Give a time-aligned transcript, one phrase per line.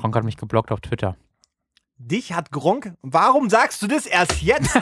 [0.00, 1.16] Gronk hat mich geblockt auf Twitter.
[1.98, 2.94] Dich hat Gronk.
[3.02, 4.74] Warum sagst du das erst jetzt?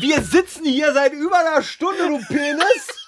[0.00, 2.99] Wir sitzen hier seit über einer Stunde, du Penis.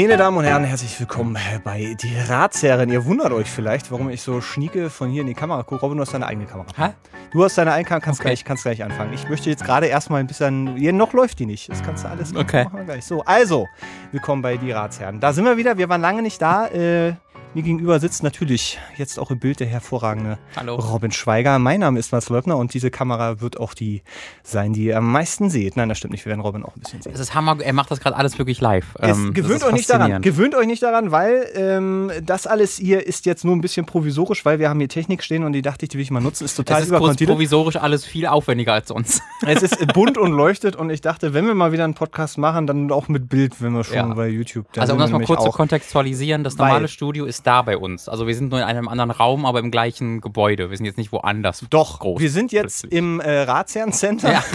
[0.00, 2.88] Meine Damen und Herren, herzlich willkommen bei Die Ratsherren.
[2.88, 5.80] Ihr wundert euch vielleicht, warum ich so schnieke von hier in die Kamera gucke.
[5.80, 6.68] Robin, du hast deine eigene Kamera.
[6.76, 6.90] Hä?
[7.32, 8.28] Du hast deine eigene Kamera, kannst, Okay.
[8.28, 9.12] gleich, kannst gleich anfangen.
[9.12, 10.76] Ich möchte jetzt gerade erstmal ein bisschen.
[10.76, 11.68] Ja, noch läuft die nicht.
[11.68, 12.62] Das kannst du alles Okay.
[12.62, 13.06] machen wir gleich.
[13.06, 13.66] So, also,
[14.12, 15.18] willkommen bei Die Ratsherren.
[15.18, 15.76] Da sind wir wieder.
[15.78, 16.68] Wir waren lange nicht da.
[16.68, 17.14] Äh,
[17.58, 20.76] mir gegenüber sitzt natürlich jetzt auch im Bild der hervorragende Hallo.
[20.76, 21.58] Robin Schweiger.
[21.58, 24.02] Mein Name ist Mats Leubner und diese Kamera wird auch die
[24.44, 25.76] sein, die ihr am meisten seht.
[25.76, 26.24] Nein, das stimmt nicht.
[26.24, 27.12] Wir werden Robin auch ein bisschen sehen.
[27.12, 28.86] Es ist Hammer, er macht das gerade alles wirklich live.
[29.00, 30.22] Ähm, gewöhnt euch nicht daran.
[30.22, 34.44] Gewöhnt euch nicht daran, weil ähm, das alles hier ist jetzt nur ein bisschen provisorisch,
[34.44, 36.44] weil wir haben hier Technik stehen und die dachte ich, die will ich mal nutzen.
[36.44, 39.20] Ist total Es ist kurz provisorisch alles viel aufwendiger als sonst.
[39.46, 42.66] Es ist bunt und leuchtet und ich dachte, wenn wir mal wieder einen Podcast machen,
[42.66, 44.04] dann auch mit Bild, wenn wir schon Ja.
[44.14, 44.66] bei YouTube.
[44.72, 48.08] Da Also um das mal kurz zu kontextualisieren, das normale Studio ist da bei uns.
[48.08, 50.70] Also wir sind nur in einem anderen Raum, aber im gleichen Gebäude.
[50.70, 51.64] Wir sind jetzt nicht woanders.
[51.70, 52.20] Doch, groß.
[52.20, 52.92] wir sind jetzt plötzlich.
[52.92, 54.32] im äh, Ratsherren-Center.
[54.32, 54.44] Ja.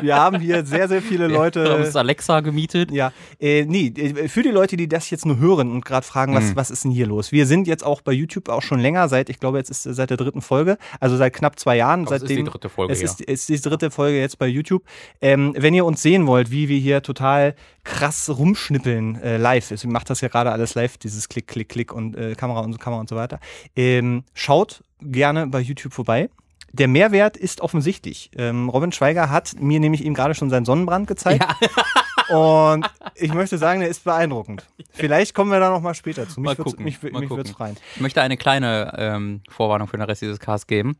[0.00, 1.74] Wir haben hier sehr, sehr viele Wir haben Leute.
[1.76, 2.92] uns Alexa gemietet.
[2.92, 6.36] Ja, äh, nee, äh, für die Leute, die das jetzt nur hören und gerade fragen,
[6.36, 6.56] was, Mhm.
[6.56, 7.32] was ist denn hier los?
[7.32, 10.10] Wir sind jetzt auch bei YouTube auch schon länger, seit, ich glaube, jetzt ist seit
[10.10, 12.06] der dritten Folge, also seit knapp zwei Jahren.
[12.06, 13.06] Aber es ist die seitdem, dritte Folge, Es ja.
[13.06, 14.84] ist, es ist die dritte Folge jetzt bei YouTube.
[15.20, 19.84] Ähm, wenn ihr uns sehen wollt, wie wir hier total krass rumschnippeln äh, live, ich
[19.84, 23.00] mache das ja gerade alles live, dieses Klick, Klick, Klick und äh, Kamera und Kamera
[23.00, 23.38] und so weiter,
[23.76, 26.30] ähm, schaut gerne bei YouTube vorbei.
[26.72, 28.30] Der Mehrwert ist offensichtlich.
[28.36, 31.46] Ähm, Robin Schweiger hat mir nämlich eben gerade schon seinen Sonnenbrand gezeigt.
[32.28, 34.66] Und ich möchte sagen, der ist beeindruckend.
[34.90, 36.40] Vielleicht kommen wir da noch mal später zu.
[36.40, 37.38] Mich Mal gucken, Mich, mal mich gucken.
[37.38, 37.76] wird's freuen.
[37.94, 40.98] Ich möchte eine kleine ähm, Vorwarnung für den Rest dieses Casts geben.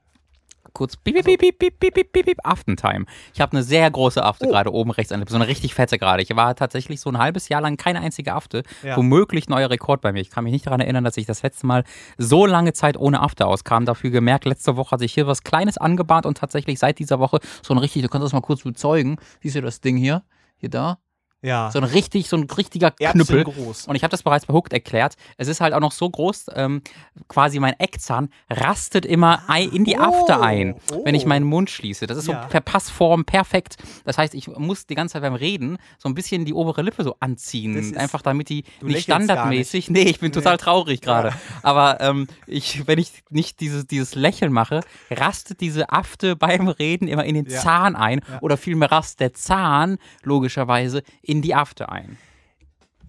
[0.79, 3.05] Kurz piep, piep, piep, piep, piep, piep, piep, piep, Aftentime.
[3.35, 4.51] Ich habe eine sehr große Afte Oh.
[4.51, 6.23] gerade oben rechts an der Lippe, so eine richtig fette gerade.
[6.23, 8.63] Ich war tatsächlich so ein halbes Jahr lang keine einzige Afte.
[8.85, 8.97] Ja.
[8.97, 10.21] Womöglich neuer Rekord bei mir.
[10.21, 11.83] Ich kann mich nicht daran erinnern, dass ich das letzte Mal
[12.17, 13.87] so lange Zeit ohne Afte auskam.
[13.87, 17.41] Dafür gemerkt, letzte Woche hat sich hier was Kleines angebahnt und tatsächlich seit dieser Woche
[17.61, 19.17] so ein richtig, du kannst das mal kurz bezeugen.
[19.43, 20.23] Siehst du das Ding hier?
[20.59, 20.99] Hier da?
[21.41, 21.71] Ja.
[21.71, 23.45] So ein richtig, so ein richtiger Knüppel.
[23.45, 23.87] groß.
[23.87, 25.15] Und ich habe das bereits bei Hooked erklärt.
[25.37, 26.83] Es ist halt auch noch so groß, ähm,
[27.29, 31.03] quasi mein Eckzahn rastet immer ei- in die Oh, Afte ein, oh.
[31.05, 32.07] wenn ich meinen Mund schließe.
[32.09, 32.47] Das ist so Ja.
[32.47, 33.77] per Passform perfekt.
[34.05, 37.05] Das heißt, ich muss die ganze Zeit beim Reden so ein bisschen die obere Lippe
[37.05, 39.89] so anziehen, ist- einfach damit die nicht standardmäßig.
[39.91, 41.33] Nee, ich bin total traurig gerade.
[41.63, 47.07] Aber ähm, ich, wenn ich nicht dieses, dieses Lächeln mache, rastet diese Afte beim Reden
[47.07, 47.61] immer in den Ja.
[47.61, 52.17] Zahn ein oder vielmehr rastet der Zahn logischerweise in die Afte ein.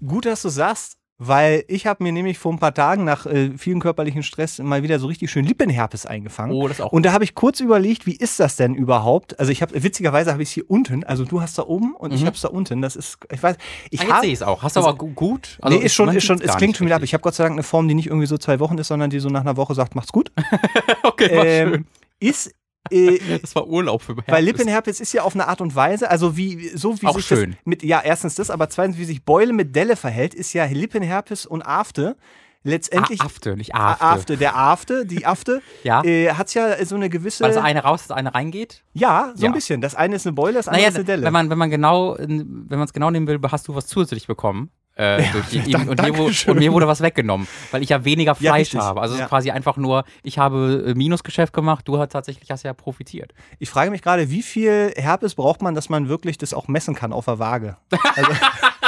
[0.06, 3.52] Gut, dass du sagst, weil ich habe mir nämlich vor ein paar Tagen nach äh,
[3.58, 6.54] vielen körperlichen Stress mal wieder so richtig schön Lippenherpes eingefangen.
[6.56, 6.94] Oh, das auch.
[6.94, 9.38] Und da habe ich kurz überlegt, wie ist das denn überhaupt?
[9.38, 12.14] Also ich habe witzigerweise habe ich es hier unten, also du hast da oben und
[12.14, 12.82] ich habe es da unten.
[12.82, 13.58] Das ist, ich weiß,
[13.90, 14.12] ich Mhm.
[14.12, 14.64] Ah, jetzt sehe es auch.
[14.64, 15.60] Hast du Also- aber gu- gut?
[15.68, 17.04] nee, ist schon, ist schon, es klingt schon wieder ab.
[17.04, 19.10] Ich habe Gott sei Dank eine Form, die nicht irgendwie so zwei Wochen ist, sondern
[19.10, 20.32] die so nach einer Woche sagt, macht's gut.
[21.04, 21.88] okay, Ähm, schön.
[22.22, 22.56] ist,
[22.92, 24.46] äh, Das war Urlaub für Weil Herpes.
[24.46, 27.52] Lippenherpes ist ja auf eine Art und Weise, also wie so wie Auch sich schön.
[27.52, 30.66] das mit ja erstens das, aber zweitens wie sich Beule mit Delle verhält, ist ja
[30.66, 32.16] Lippenherpes und Afte
[32.64, 34.06] letztendlich Ah, Afte, nicht A- Afte.
[34.06, 36.04] Afte, der Afte, die Afte, Ja.
[36.04, 38.84] äh, hat ja so eine gewisse Weil das eine raus, das eine reingeht?
[38.94, 39.50] ja so Ja.
[39.50, 39.80] ein bisschen.
[39.80, 41.24] Das eine ist eine Beule, das andere Naja, ist eine Delle.
[41.26, 44.28] wenn man, wenn man genau, wenn man es genau nehmen will, hast du was zusätzlich
[44.28, 44.72] bekommen.
[45.00, 46.14] Äh, durch die, dank- und, mir,
[46.52, 48.82] und mir wurde was weggenommen, weil ich ja weniger Ja, Fleisch richtig.
[48.82, 49.00] habe.
[49.00, 49.26] Also es Ja.
[49.26, 53.32] ist quasi einfach nur, ich habe äh, Minusgeschäft gemacht, du hast tatsächlich hast ja profitiert.
[53.60, 56.96] ich frage mich gerade, wie viel Herpes braucht man, dass man wirklich das auch messen
[56.96, 57.78] kann auf der Waage?
[58.16, 58.32] Also,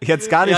[0.00, 0.56] jetzt gar nicht.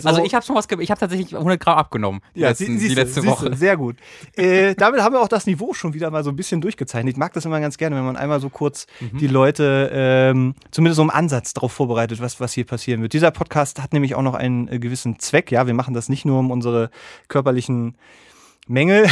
[0.00, 2.64] So, Also ich habe schon was, ich habe tatsächlich 100 Gramm abgenommen die, Ja, letzten,
[2.66, 3.56] sie- die siehste, letzte siehste, Woche.
[3.56, 3.96] Sehr gut.
[4.36, 7.12] Äh, damit haben wir auch das Niveau schon wieder mal so ein bisschen durchgezeichnet.
[7.14, 9.18] Ich mag das immer ganz gerne, wenn man einmal so kurz Mhm.
[9.18, 13.12] die Leute ähm, zumindest so im Ansatz darauf vorbereitet, was, was hier passieren wird.
[13.12, 15.50] Dieser Podcast hat nämlich auch noch einen äh, gewissen Zweck.
[15.52, 16.90] Ja, wir machen das nicht nur um unsere
[17.28, 17.94] körperlichen
[18.68, 19.06] Mängel,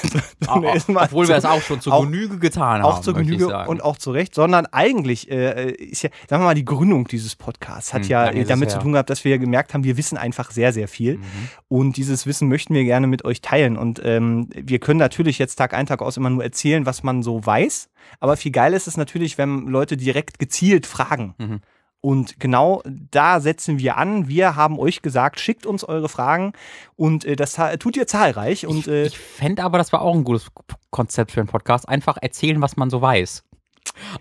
[0.48, 2.84] Obwohl wir es auch schon zur auch- Genüge getan haben.
[2.84, 6.54] auch zur Genüge und auch zu Recht, sondern eigentlich äh, ist ja, sagen wir mal,
[6.54, 9.74] die Gründung dieses Podcasts hat Hm, ja äh, damit zu tun gehabt, dass wir gemerkt
[9.74, 11.18] haben, wir wissen einfach sehr, sehr viel.
[11.18, 11.22] Mhm.
[11.68, 13.76] Und dieses Wissen möchten wir gerne mit euch teilen.
[13.76, 17.22] Und ähm, wir können natürlich jetzt Tag ein, Tag aus immer nur erzählen, was man
[17.22, 17.88] so weiß.
[18.20, 21.34] Aber viel geil ist es natürlich, wenn Leute direkt gezielt fragen.
[21.38, 21.60] Mhm.
[22.06, 24.28] Und genau da setzen wir an.
[24.28, 26.52] Wir haben euch gesagt, schickt uns eure Fragen
[26.94, 28.64] und äh, das tut ihr zahlreich.
[28.64, 30.46] Und äh, Ich fände aber, das war auch ein gutes
[30.90, 31.88] Konzept für einen Podcast.
[31.88, 33.42] Einfach erzählen, was man so weiß.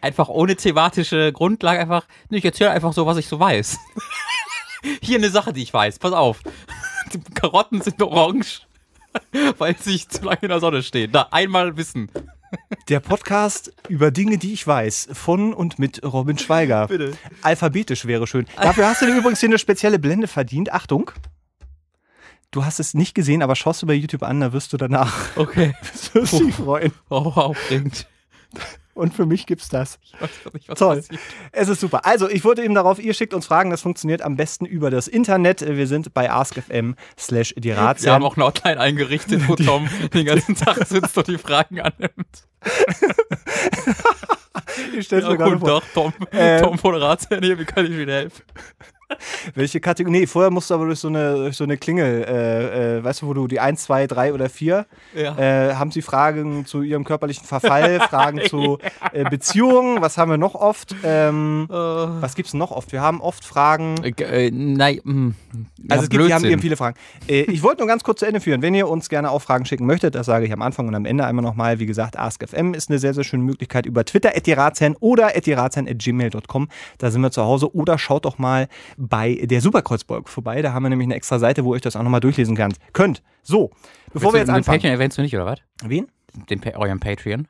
[0.02, 3.78] Einfach ohne thematische Grundlage, einfach, ich erzähle einfach so, was ich so weiß.
[5.04, 6.00] Hier eine Sache, die ich weiß.
[6.00, 6.42] Pass auf.
[7.14, 8.62] Die Karotten sind orange.
[9.58, 11.12] weil sie zu lange in der Sonne stehen.
[11.12, 12.10] Da einmal wissen.
[12.90, 16.88] Der Podcast über Dinge, die ich weiß, von und mit Robin Schweiger.
[16.90, 17.18] Bitte.
[17.42, 18.46] Alphabetisch wäre schön.
[18.56, 20.72] Dafür hast du dir übrigens hier eine spezielle Blende verdient.
[20.74, 21.12] Achtung.
[22.52, 25.36] Du hast es nicht gesehen, aber schaust du bei YouTube an, da wirst du danach
[25.36, 25.74] Okay.
[26.14, 26.92] wirst du dich freuen.
[27.10, 28.08] Oh, aufregend.
[28.96, 30.00] Und für mich gibt's das.
[30.02, 30.96] Ich weiß nicht, was Toll.
[30.96, 31.20] passiert.
[31.52, 32.06] Es ist super.
[32.06, 35.08] Also, ich wurde eben darauf, ihr schickt uns Fragen, das funktioniert am besten über das
[35.08, 35.62] Internet.
[35.68, 40.26] Wir sind bei askfm slash die Wir haben auch eine Hotline eingerichtet, wo Tom den
[40.26, 42.48] ganzen Tag sitzt und die Fragen annimmt.
[44.98, 45.70] Ich stell's Ja, mir gerade gut, vor.
[45.70, 46.62] doch, Tom, Ähm.
[46.62, 48.44] Tom von Ratsherrn hier, wie kann ich wieder helfen?
[49.54, 50.20] Welche Kategorie?
[50.20, 53.22] Nee, vorher musst du aber durch so eine, durch so eine Klingel, äh, äh, weißt
[53.22, 54.86] du, wo du die 1, 2, 3 oder 4
[55.16, 55.38] Ja.
[55.38, 58.80] äh, haben sie Fragen zu ihrem körperlichen Verfall, Fragen zu
[59.14, 60.96] äh, Beziehungen, was haben wir noch oft?
[61.04, 62.92] Ähm, Äh, was gibt's noch oft?
[62.92, 63.96] Wir haben oft Fragen.
[64.04, 65.34] äh, nein, mh.
[65.54, 66.60] Ja, Also es gibt, wir haben, Blödsinn.
[66.62, 66.98] viele Fragen.
[67.28, 68.62] Äh, ich wollte nur ganz kurz zu Ende führen.
[68.62, 71.06] Wenn ihr uns gerne auch Fragen schicken möchtet, das sage ich am Anfang und am
[71.06, 71.80] Ende einmal nochmal.
[71.80, 76.68] Wie gesagt, AskFM ist eine sehr, sehr schöne Möglichkeit über Twitter, @die_ratsherren oder @die_ratsherren@gmail.com.
[76.98, 77.74] Da sind wir zu Hause.
[77.76, 78.68] Oder schaut doch mal
[78.98, 80.62] bei der Superkreuzburg vorbei.
[80.62, 82.78] Da haben wir nämlich eine extra Seite, wo ihr euch das auch nochmal durchlesen könnt.
[82.94, 83.22] Könnt.
[83.44, 83.72] So,
[84.14, 84.78] bevor wir jetzt den anfangen.
[84.80, 85.60] Patreon erwähnst du nicht, oder was?
[85.84, 86.08] Wen?
[86.50, 87.48] Den, Pa- euren Patreon?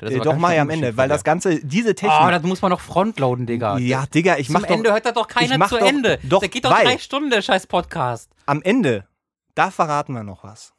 [0.00, 1.22] Äh, doch mal am Ende, weil das.
[1.22, 2.18] Ganze, diese Technik.
[2.26, 3.78] Oh, das muss man noch frontloaden, Digga.
[3.78, 6.18] ja, Digga, ich Zum mach doch Ende hört das doch keiner zu doch- Ende.
[6.24, 8.28] doch, der geht doch drei Stunden, der scheiß Podcast.
[8.46, 9.06] am Ende.
[9.54, 10.72] Da verraten wir noch was.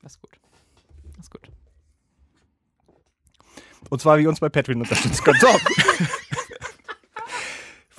[0.00, 0.30] Das ist gut.
[1.16, 1.42] Das ist gut.
[3.90, 5.40] Und zwar, wie ihr uns bei Patreon unterstützen könnt.
[5.40, 5.48] So.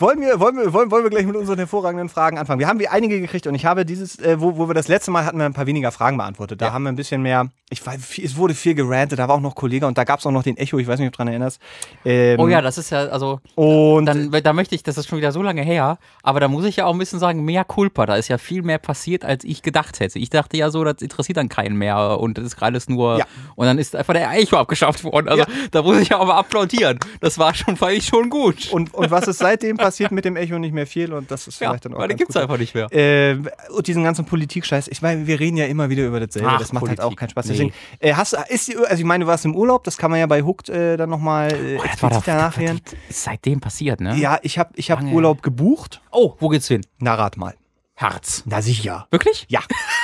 [0.04, 2.60] Wollen wir, wollen, wir, wollen, wollen wir gleich mit unseren hervorragenden Fragen anfangen?
[2.60, 5.12] Wir haben wie einige gekriegt und ich habe dieses, äh, wo, wo wir das letzte
[5.12, 6.62] Mal hatten wir ein paar weniger Fragen beantwortet.
[6.62, 6.74] Da Ja.
[6.74, 9.56] haben wir ein bisschen mehr, ich weiß, es wurde viel gerantet, da war auch noch
[9.56, 11.30] Kollege und da gab es auch noch den Echo, ich weiß nicht, ob du daran
[11.30, 11.62] erinnerst.
[12.04, 15.20] Ähm, Oh ja, das ist ja, also, Und dann, da möchte ich, das ist schon
[15.20, 18.06] wieder so lange her, aber da muss ich ja auch ein bisschen sagen, mehr Culpa.
[18.06, 20.20] Da ist ja viel mehr passiert, als ich gedacht hätte.
[20.20, 23.26] Ich dachte ja so, das interessiert dann keinen mehr und das ist alles nur, Ja.
[23.56, 25.30] und dann ist einfach der Echo abgeschafft worden.
[25.30, 25.48] Also, Ja.
[25.72, 27.00] da muss ich ja auch mal applaudieren.
[27.22, 28.70] Das war schon, fand ich schon gut.
[28.70, 31.60] und, und was ist seitdem passiert mit dem Echo nicht mehr viel und das ist
[31.60, 32.42] ja, vielleicht dann auch weil den gibt's gut.
[32.44, 32.92] einfach nicht mehr.
[32.92, 33.38] Äh,
[33.70, 34.88] und diesen ganzen Politik-Scheiß.
[34.90, 36.50] Ich meine, wir reden ja immer wieder über dasselbe.
[36.50, 37.14] Ach, das macht halt Politik.
[37.14, 37.46] auch keinen Spaß.
[37.48, 37.52] Nee.
[37.54, 40.12] Deswegen, äh, hast, du- ist die, also ich meine, du warst im Urlaub, das kann
[40.12, 42.82] man ja bei Hooked äh, dann nochmal äh, Oh, das war da, danach hören.
[43.10, 44.16] ist seitdem passiert, ne?
[44.16, 45.14] Ja, ich habe ich hab Lange.
[45.14, 46.02] Urlaub gebucht.
[46.12, 46.82] Oh, wo geht's hin?
[47.00, 47.54] Na, rat mal.
[47.96, 48.44] Herz.
[48.46, 49.08] Na sicher.
[49.12, 49.46] Wirklich?
[49.50, 49.62] Ja.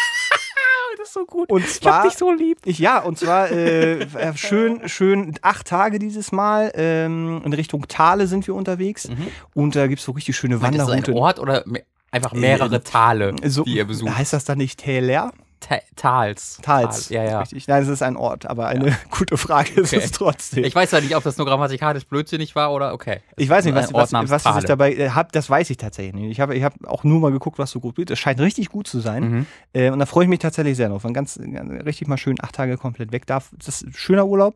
[1.09, 1.49] das ist so gut.
[1.49, 2.57] Und Ich hab zwar, dich so lieb.
[2.65, 6.71] ich, ja, und zwar äh, äh, schön, schön acht Tage dieses Mal.
[6.75, 9.09] Ähm, in Richtung Thale sind wir unterwegs.
[9.53, 11.11] Und da gibt's so richtig schöne das ist Wanderroute.
[11.11, 11.63] ein Ort oder
[12.11, 14.17] einfach mehrere Tale, so, die ihr besucht?
[14.17, 15.31] Heißt das dann nicht Täler?
[15.59, 16.57] Ta Tals.
[16.61, 17.07] Tals.
[17.09, 17.39] Tal, Ja, ja.
[17.41, 17.67] Richtig.
[17.67, 20.01] Nein, es ist ein Ort, aber eine gute Frage ist Okay.
[20.05, 20.63] es trotzdem.
[20.63, 23.19] Ich weiß ja nicht, ob das nur grammatikalisch blödsinnig war oder okay.
[23.35, 24.65] Ich weiß nicht, was, was, was sich Thale.
[24.65, 26.31] dabei äh, hab, das weiß ich tatsächlich nicht.
[26.31, 28.09] Ich habe ich hab auch nur mal geguckt, was so gut wird.
[28.11, 29.23] Es scheint richtig gut zu sein.
[29.31, 29.45] Mhm.
[29.73, 31.03] Äh, und da freue ich mich tatsächlich sehr drauf.
[31.05, 33.49] Ein ganz, ganz richtig mal schön acht Tage komplett weg darf.
[33.57, 34.55] Das ist ein schöner Urlaub.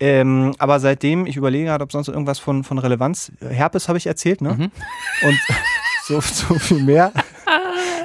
[0.00, 3.32] Ähm, aber seitdem, ich überlege gerade, ob sonst irgendwas von, von Relevanz.
[3.40, 4.54] Herpes habe ich erzählt, ne?
[4.54, 4.70] Mhm.
[5.28, 5.38] Und
[6.06, 7.12] so, so viel mehr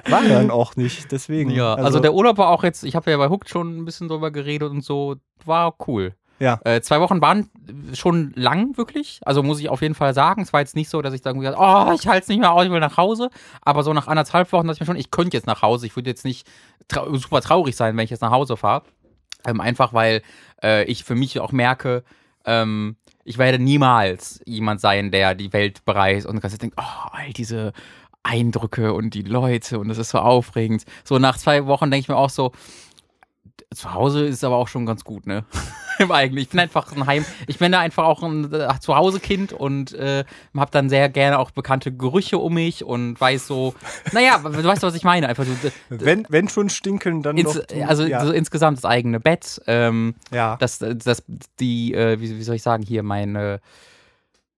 [0.10, 1.12] war dann auch nicht.
[1.12, 1.50] Deswegen.
[1.52, 4.08] Ja, also, der Urlaub war auch jetzt, ich habe ja bei Hooked schon ein bisschen
[4.08, 5.16] drüber geredet und so,
[5.46, 6.16] war cool.
[6.40, 6.60] Ja.
[6.66, 7.50] Äh, zwei Wochen waren
[7.94, 9.20] schon lang, wirklich.
[9.26, 10.44] Also muss ich auf jeden Fall sagen.
[10.44, 12.52] Es war jetzt nicht so, dass ich dann gesagt oh, ich halte es nicht mehr
[12.52, 13.30] aus, ich will nach Hause.
[13.62, 15.88] Aber so nach anderthalb Wochen dachte ich mir schon, ich könnte jetzt nach Hause.
[15.88, 16.48] Ich würde jetzt nicht
[16.88, 18.84] trau super traurig sein, wenn ich jetzt nach Hause fahre.
[19.46, 20.22] Ähm, einfach weil
[20.62, 22.04] äh, ich für mich auch merke,
[22.46, 27.34] ähm, ich werde niemals jemand sein, der die Welt bereist und Zeit denkt, oh, all
[27.34, 27.74] diese
[28.28, 30.84] Eindrücke und die Leute und das ist so aufregend.
[31.04, 32.52] So nach zwei Wochen denke ich mir auch so,
[33.74, 35.44] zu Hause ist aber auch schon ganz gut, ne?
[36.00, 36.46] Im Eigentlichen.
[36.46, 40.26] Ich bin einfach ein Heim, ich bin da einfach auch ein äh, Zuhause-Kind und äh,
[40.56, 43.74] habe dann sehr gerne auch bekannte Gerüche um mich und weiß so,
[44.12, 45.28] naja, du weißt, was ich meine.
[45.28, 45.52] Einfach so,
[45.90, 47.88] wenn, wenn schon stinken, dann ins, doch.
[47.88, 48.24] also ja.
[48.24, 50.56] so insgesamt das eigene Bett, ähm, ja.
[50.60, 51.24] das, das,
[51.60, 53.60] die, äh, wie, wie soll ich sagen, hier meine,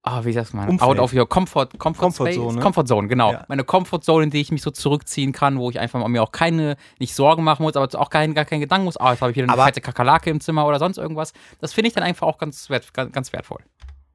[0.02, 0.90] ah, wie sagt man, Umfeld.
[0.90, 2.36] out of your comfort, comfort, Comfort space?
[2.36, 2.60] Zone, ne?
[2.60, 3.32] Comfort Zone, genau.
[3.32, 3.44] Ja.
[3.48, 6.32] Meine Comfort Zone, in die ich mich so zurückziehen kann, wo ich einfach mir auch
[6.32, 9.30] keine, nicht Sorgen machen muss, aber auch kein, gar keinen Gedanken muss, ah, jetzt habe
[9.32, 11.32] ich wieder eine Aber- fette Kakerlake im Zimmer oder sonst irgendwas.
[11.60, 13.60] Das finde ich dann einfach auch ganz, wert, ganz, ganz wertvoll.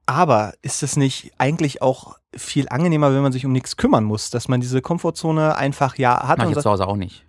[0.08, 4.30] Aber ist es nicht eigentlich auch viel angenehmer, wenn man sich um nichts kümmern muss,
[4.30, 6.38] dass man diese Komfortzone einfach ja hat?
[6.38, 7.25] Mach ich zu Hause auch nicht.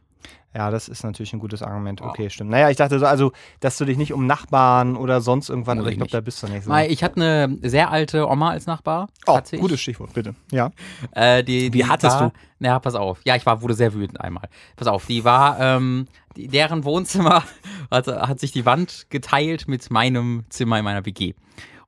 [0.56, 2.00] Ja, das ist natürlich ein gutes Argument.
[2.00, 2.06] Ja.
[2.06, 2.50] Okay, stimmt.
[2.50, 5.88] Naja, ich dachte so, also, dass du dich nicht um Nachbarn oder sonst irgendwann, aber
[5.88, 6.70] ich ich glaube, da bist du nicht so.
[6.70, 9.08] Weil ich hatte eine sehr alte Oma als Nachbar.
[9.26, 9.60] oh, hatte ich.
[9.60, 10.34] gutes Stichwort, bitte.
[10.50, 10.70] Ja.
[11.10, 12.64] Äh, die, Wie die hattest war, du?
[12.64, 13.20] Ja, pass auf.
[13.26, 14.48] Ja, ich war, wurde sehr wütend einmal.
[14.76, 16.06] Pass auf, die war, ähm,
[16.38, 17.42] die, deren Wohnzimmer
[17.90, 21.34] hat, hat sich die Wand geteilt mit meinem Zimmer in meiner WG.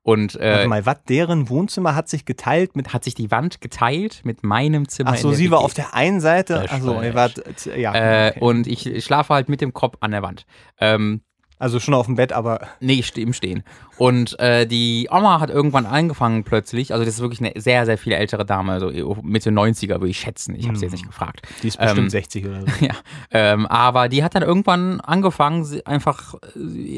[0.09, 0.97] Und äh, Warte mal, was?
[1.07, 2.93] Deren Wohnzimmer hat sich geteilt mit.
[2.93, 5.11] hat sich die Wand geteilt mit meinem Zimmer.
[5.13, 5.65] Ach so, sie war WG.
[5.65, 6.57] auf der einen Seite.
[6.61, 7.15] Fresh, Also, ihr fresh.
[7.15, 7.65] wart.
[7.77, 7.93] Ja.
[7.93, 8.39] Äh, okay.
[8.39, 10.45] Und ich, ich schlafe halt mit dem Kopf an der Wand.
[10.79, 11.21] Ähm,
[11.59, 12.67] Also schon auf dem Bett, aber.
[12.79, 13.63] Nee, ich stehe im Stehen.
[13.99, 17.97] Und äh, die Oma hat irgendwann angefangen plötzlich, also das ist wirklich eine sehr, sehr
[17.97, 21.41] viel ältere Dame, so Mitte 90er würde ich schätzen, ich habe sie jetzt nicht gefragt.
[21.61, 22.67] Die ist bestimmt Ähm, 60 oder so.
[22.79, 22.93] Ja,
[23.31, 26.35] ähm, aber die hat dann irgendwann angefangen, einfach,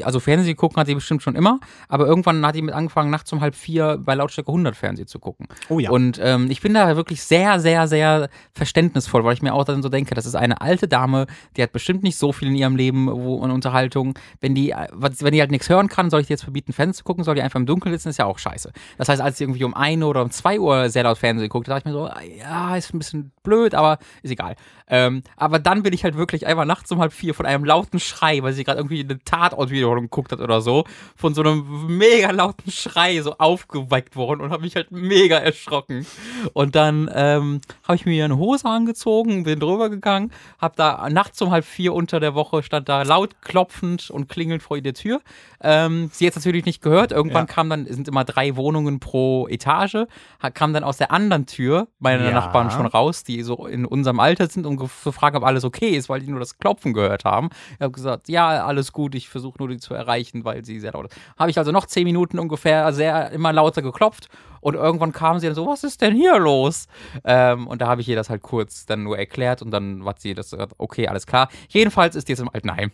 [0.02, 3.32] also Fernsehen gucken hat sie bestimmt schon immer, aber irgendwann hat die mit angefangen, nachts
[3.32, 5.48] um halb vier bei Lautstärke 100 Fernsehen zu gucken.
[5.68, 5.90] Oh ja.
[5.90, 9.82] Und ähm, ich bin da wirklich sehr, sehr, sehr verständnisvoll, weil ich mir auch dann
[9.82, 12.76] so denke, das ist eine alte Dame, die hat bestimmt nicht so viel in ihrem
[12.76, 14.16] Leben wo, in Unterhaltung.
[14.40, 16.91] Wenn die, äh, wenn die halt nichts hören kann, soll ich die jetzt verbieten, Fernsehen
[16.94, 18.72] zu gucken, soll die einfach im Dunkeln sitzen, ist ja auch scheiße.
[18.98, 21.68] Das heißt, als sie irgendwie um 1 oder um 2 Uhr sehr laut Fernsehen guckt,
[21.68, 24.56] da dachte ich mir so, ah, ja, ist ein bisschen blöd, aber ist egal.
[24.88, 27.98] Ähm, aber dann bin ich halt wirklich einfach nachts um halb vier von einem lauten
[27.98, 30.84] Schrei, weil sie gerade irgendwie eine Tatortwiederholung geguckt hat oder so,
[31.16, 36.06] von so einem mega lauten Schrei so aufgeweckt worden und habe mich halt mega erschrocken.
[36.52, 40.30] Und dann ähm, habe ich mir eine Hose angezogen, bin drüber gegangen,
[40.60, 44.62] habe da nachts um halb vier unter der Woche stand da laut klopfend und klingelnd
[44.62, 45.20] vor der Tür.
[45.62, 47.12] Ähm, sie hat natürlich nicht gehört.
[47.12, 47.52] Irgendwann Ja.
[47.52, 50.04] kam dann, es sind immer drei Wohnungen pro Etage,
[50.54, 52.32] kam dann aus der anderen Tür meine Ja.
[52.32, 55.90] Nachbarn schon raus, die so in unserem Alter sind, um zu fragen, ob alles okay
[55.90, 57.48] ist, weil die nur das Klopfen gehört haben.
[57.74, 60.92] Ich habe gesagt, ja, alles gut, ich versuche nur die zu erreichen, weil sie sehr
[60.92, 61.16] laut ist.
[61.38, 64.28] Habe ich also noch zehn Minuten ungefähr sehr immer lauter geklopft
[64.62, 66.86] und irgendwann kam sie dann so, was ist denn hier los?
[67.24, 70.20] Ähm, und da habe ich ihr das halt kurz dann nur erklärt und dann hat
[70.20, 71.48] sie das okay, alles klar.
[71.68, 72.90] Jedenfalls ist die jetzt im Altenheim.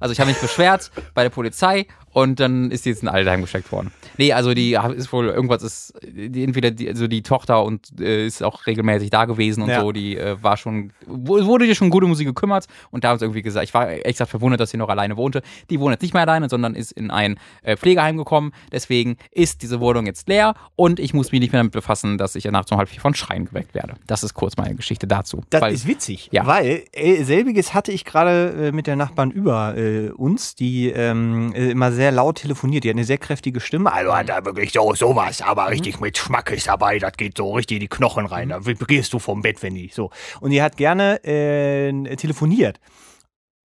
[0.00, 3.40] Also ich habe mich beschwert bei der Polizei und dann ist die jetzt in Altenheim
[3.42, 3.90] gesteckt worden.
[4.18, 8.26] Nee, also die ist wohl, irgendwas ist, die, entweder die, also die Tochter und äh,
[8.26, 9.80] ist auch regelmäßig da gewesen und Ja.
[9.80, 13.24] so, die äh, war schon, wurde dir schon gute Musik gekümmert und da haben sie
[13.24, 15.42] irgendwie gesagt, ich war echt gesagt verwundert, dass sie noch alleine wohnte.
[15.70, 18.52] Die wohnt jetzt nicht mehr alleine, sondern ist in ein äh, Pflegeheim gekommen.
[18.70, 22.34] Deswegen ist diese Wohnung jetzt leer und ich muss mich nicht mehr damit befassen, dass
[22.34, 23.94] ich nachts um halb vier von Schreien geweckt werde.
[24.06, 25.42] Das ist kurz meine Geschichte dazu.
[25.50, 26.46] Das Weil- ist witzig, Ja.
[26.46, 31.52] weil äh, selbiges hatte ich gerade äh, mit der Nachbarn über äh, uns, die ähm,
[31.54, 32.84] äh, immer sehr laut telefoniert.
[32.84, 33.92] Die hat eine sehr kräftige Stimme.
[33.92, 36.98] Also hat da wirklich so sowas, aber richtig mit Schmackes dabei.
[36.98, 38.48] Das geht so richtig in die Knochen rein.
[38.50, 40.10] Da gehst du vom Bett, wenn die so.
[40.40, 42.78] Und die hat gerne äh, telefoniert.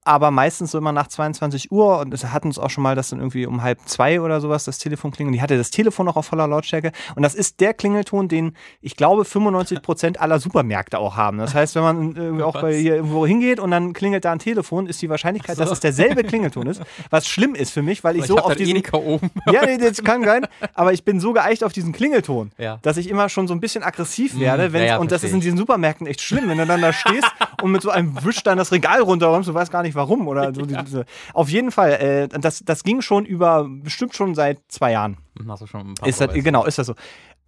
[0.08, 3.10] Aber meistens so immer nach 22 Uhr und es hatten uns auch schon mal, dass
[3.10, 5.32] dann irgendwie um halb zwei oder sowas das Telefon klingelt.
[5.32, 6.94] Und die hatte das Telefon auch auf voller Lautstärke.
[7.16, 11.40] Und das ist der Klingelton, den ich glaube 95 Prozent aller Supermärkte auch haben.
[11.40, 14.40] Das heißt, wenn man irgendwie auch bei hier irgendwo hingeht und dann klingelt da ein
[14.40, 16.82] Telefon, ist die Wahrscheinlichkeit, dass es derselbe Klingelton ist.
[17.10, 19.30] Was schlimm ist für mich, weil ich, ich so auf dann diesen oben.
[19.52, 20.48] ja, nee, das kann sein.
[20.74, 22.80] Aber ich bin so geeicht auf diesen Klingelton, Ja.
[22.82, 24.72] dass ich immer schon so ein bisschen aggressiv werde.
[24.72, 26.94] Wenn, ja, ja, und das ist in diesen Supermärkten echt schlimm, wenn du dann da
[26.94, 27.28] stehst
[27.62, 30.28] und mit so einem Wisch dann das Regal runterräumst, du weißt gar nicht warum.
[30.28, 34.60] Oder so diese, auf jeden Fall, äh, das, das ging schon über, bestimmt schon seit
[34.70, 35.18] zwei Jahren.
[35.48, 36.96] Hast du schon ein paar Ist das, genau, ist das so.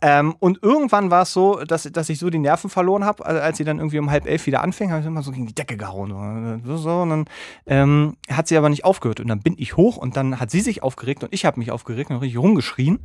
[0.01, 3.57] Ähm, und irgendwann war es so, dass, dass ich so die Nerven verloren habe, als
[3.57, 5.75] sie dann irgendwie um halb elf wieder anfing, habe ich immer so gegen die Decke
[5.75, 6.61] gehauen.
[6.65, 7.25] So, so, und dann
[7.65, 9.19] ähm, hat sie aber nicht aufgehört.
[9.19, 11.71] Und dann bin ich hoch und dann hat sie sich aufgeregt und ich habe mich
[11.71, 12.99] aufgeregt und richtig rumgeschrien.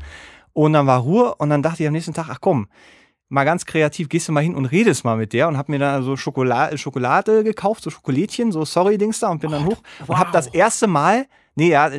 [0.52, 2.68] Und dann war Ruhe und dann dachte ich am nächsten Tag, ach komm,
[3.34, 5.78] mal ganz kreativ, gehst du mal hin und redest mal mit der und hab mir
[5.78, 10.18] dann so Schokolade, Schokolade gekauft, so Schokolädchen, so Sorry-Dings da und bin dann hoch und
[10.18, 11.26] hab das erste Mal,
[11.56, 11.90] nee, ja,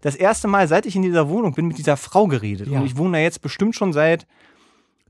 [0.00, 2.68] das erste Mal, seit ich in dieser Wohnung bin, mit dieser Frau geredet.
[2.68, 2.78] Ja.
[2.78, 4.26] Und ich wohne da jetzt bestimmt schon seit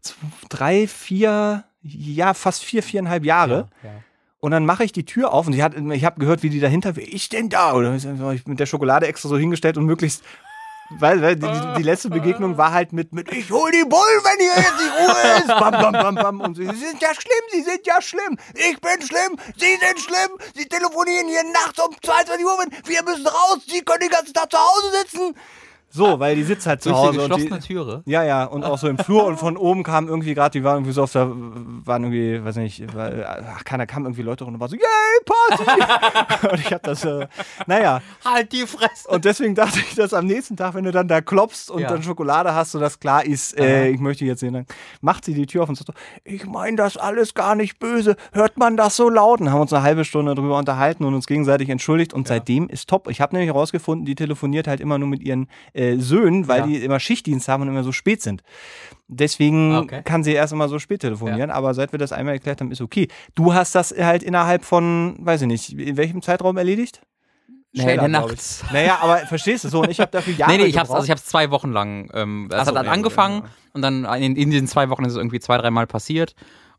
[0.00, 3.68] zwei, drei, vier, ja, fast vier, viereinhalb Jahre.
[3.82, 3.96] Ja, ja.
[4.40, 6.96] Und dann mache ich die Tür auf und hat, ich habe gehört, wie die dahinter,
[6.96, 7.74] wer ist denn da?
[7.74, 10.22] Oder ich mit der Schokolade extra so hingestellt und möglichst,
[10.90, 14.20] weil, weil die, die, die letzte Begegnung war halt mit, mit ich hol die Bullen,
[14.22, 15.46] wenn hier jetzt nicht Ruhe ist.
[15.60, 16.40] Bam, bam, bam, bam.
[16.40, 18.38] Und sie, sie sind ja schlimm, sie sind ja schlimm.
[18.54, 20.38] Ich bin schlimm, sie sind schlimm.
[20.54, 24.34] Sie telefonieren hier nachts um 22 Uhr, wenn wir müssen raus, sie können den ganzen
[24.34, 25.34] Tag zu Hause sitzen.
[25.94, 27.20] So, weil die sitzt halt zu Durch Hause.
[27.22, 28.02] und die, geschlossene Türe.
[28.06, 30.78] ja, ja, und auch so im Flur und von oben kam irgendwie gerade, die waren
[30.78, 33.12] irgendwie so auf der, waren irgendwie, weiß nicht, war,
[33.56, 34.82] ach, keiner kam irgendwie Leute runter und war so, yay,
[35.24, 36.46] Party!
[36.50, 37.28] und ich hab das, äh,
[37.68, 39.08] naja, Halt die Fresse.
[39.08, 41.88] und deswegen dachte ich, dass am nächsten Tag, wenn du dann da klopfst und Ja.
[41.90, 44.66] dann Schokolade hast, so dass klar ist, äh, ich möchte jetzt sehen, dann
[45.00, 48.16] macht sie die Tür auf und sagt so, ich meine das alles gar nicht böse,
[48.32, 49.40] hört man das so laut?
[49.40, 52.88] Und haben uns eine halbe Stunde darüber unterhalten und uns gegenseitig entschuldigt und seitdem ist
[52.88, 53.08] top.
[53.08, 56.66] Ich habe nämlich herausgefunden, die telefoniert halt immer nur mit ihren äh, Söhnen, weil Ja.
[56.66, 58.42] die immer Schichtdienst haben und immer so spät sind.
[59.08, 60.02] Deswegen Okay.
[60.04, 62.80] kann sie erst immer so spät telefonieren, aber seit wir das einmal erklärt haben, ist
[62.80, 63.08] okay.
[63.34, 67.02] Du hast das halt innerhalb von, weiß ich nicht, in welchem Zeitraum erledigt?
[67.76, 68.38] Nee, Schneller, in der glaub ich.
[68.62, 68.72] Nacht.
[68.72, 69.82] Naja, aber verstehst du so?
[69.82, 70.96] Und ich habe dafür Jahre Nee, nee, ich hab's, gebraucht.
[71.00, 72.08] also ich hab's zwei Wochen lang.
[72.14, 73.50] Ähm, das so, hat dann ja, gut, angefangen ja, ja.
[73.72, 76.34] und dann in, in diesen zwei Wochen ist es irgendwie zwei, dreimal passiert.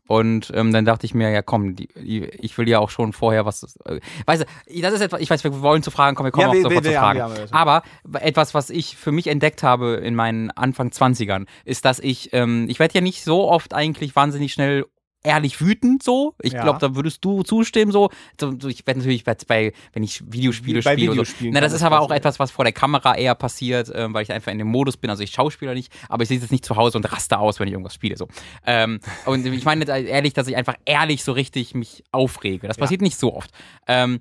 [0.06, 3.12] Und ähm, dann dachte ich mir, ja komm, die, die, ich will ja auch schon
[3.12, 3.76] vorher was.
[3.84, 6.42] Äh, weißt du, das ist etwas, ich weiß, wir wollen zu Fragen kommen, wir kommen
[6.42, 7.18] Ja, auch wir- sofort wir- zu Fragen.
[7.18, 7.82] wir haben- Aber
[8.20, 12.66] etwas, was ich für mich entdeckt habe in meinen Anfang 20ern, ist, dass ich, ähm,
[12.68, 14.86] ich werde ja nicht so oft eigentlich wahnsinnig schnell
[15.26, 16.34] ehrlich wütend so.
[16.40, 16.62] Ich Ja.
[16.62, 18.10] glaube, da würdest du zustimmen so.
[18.40, 21.12] ich werde natürlich bei, wenn ich Videospiele Bei spiele.
[21.12, 21.54] Videospielen So.
[21.54, 24.22] Na, das ist das aber auch etwas, was vor der Kamera eher passiert, ähm, weil
[24.22, 25.10] ich einfach in dem Modus bin.
[25.10, 27.66] Also ich Schauspieler nicht, aber ich sehe jetzt nicht zu Hause und raste aus, wenn
[27.68, 28.16] ich irgendwas spiele.
[28.16, 28.28] So.
[28.64, 32.66] Ähm, und ich meine ehrlich, dass ich einfach ehrlich so richtig mich aufrege.
[32.68, 33.50] Das passiert nicht so oft.
[33.86, 34.20] Ähm,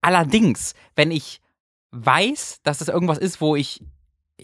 [0.00, 1.40] allerdings, wenn ich
[1.92, 3.82] weiß, dass es irgendwas ist, wo ich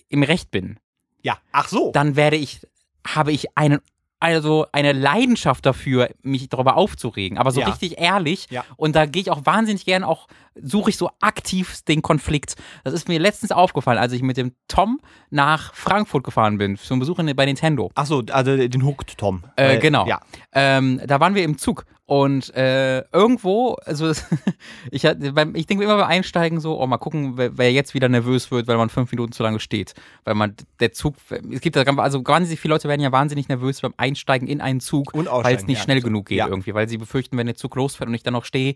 [0.09, 0.79] im Recht bin,
[1.23, 1.91] Ja, ach so.
[1.93, 2.61] dann werde ich,
[3.07, 3.81] habe ich einen,
[4.21, 7.69] also eine Leidenschaft dafür, mich darüber aufzuregen, aber so Ja.
[7.69, 8.47] richtig ehrlich.
[8.51, 8.65] Ja.
[8.77, 10.27] Und da gehe ich auch wahnsinnig gern auch,
[10.63, 12.55] suche ich so aktiv den Konflikt.
[12.85, 15.01] Das ist mir letztens aufgefallen, als ich mit dem Tom
[15.31, 17.91] nach Frankfurt gefahren bin, zum Besuch bei Nintendo.
[17.95, 19.45] Ach so, also den Hooked Tom.
[19.57, 20.07] Äh, genau.
[20.07, 20.21] Ja.
[20.53, 24.11] Ähm, da waren wir im Zug und äh, irgendwo, also
[24.91, 28.09] ich, beim- ich denke immer beim Einsteigen so, oh mal gucken, wer, wer jetzt wieder
[28.09, 29.93] nervös wird, weil man fünf Minuten zu lange steht.
[30.25, 31.17] Weil man der Zug,
[31.53, 34.81] es gibt da also wahnsinnig viele Leute werden ja wahnsinnig nervös beim Einsteigen in einen
[34.81, 35.85] Zug, weil es nicht ja.
[35.85, 36.49] schnell genug geht Ja.
[36.49, 38.75] irgendwie, weil sie befürchten, wenn der Zug losfährt und ich dann noch stehe,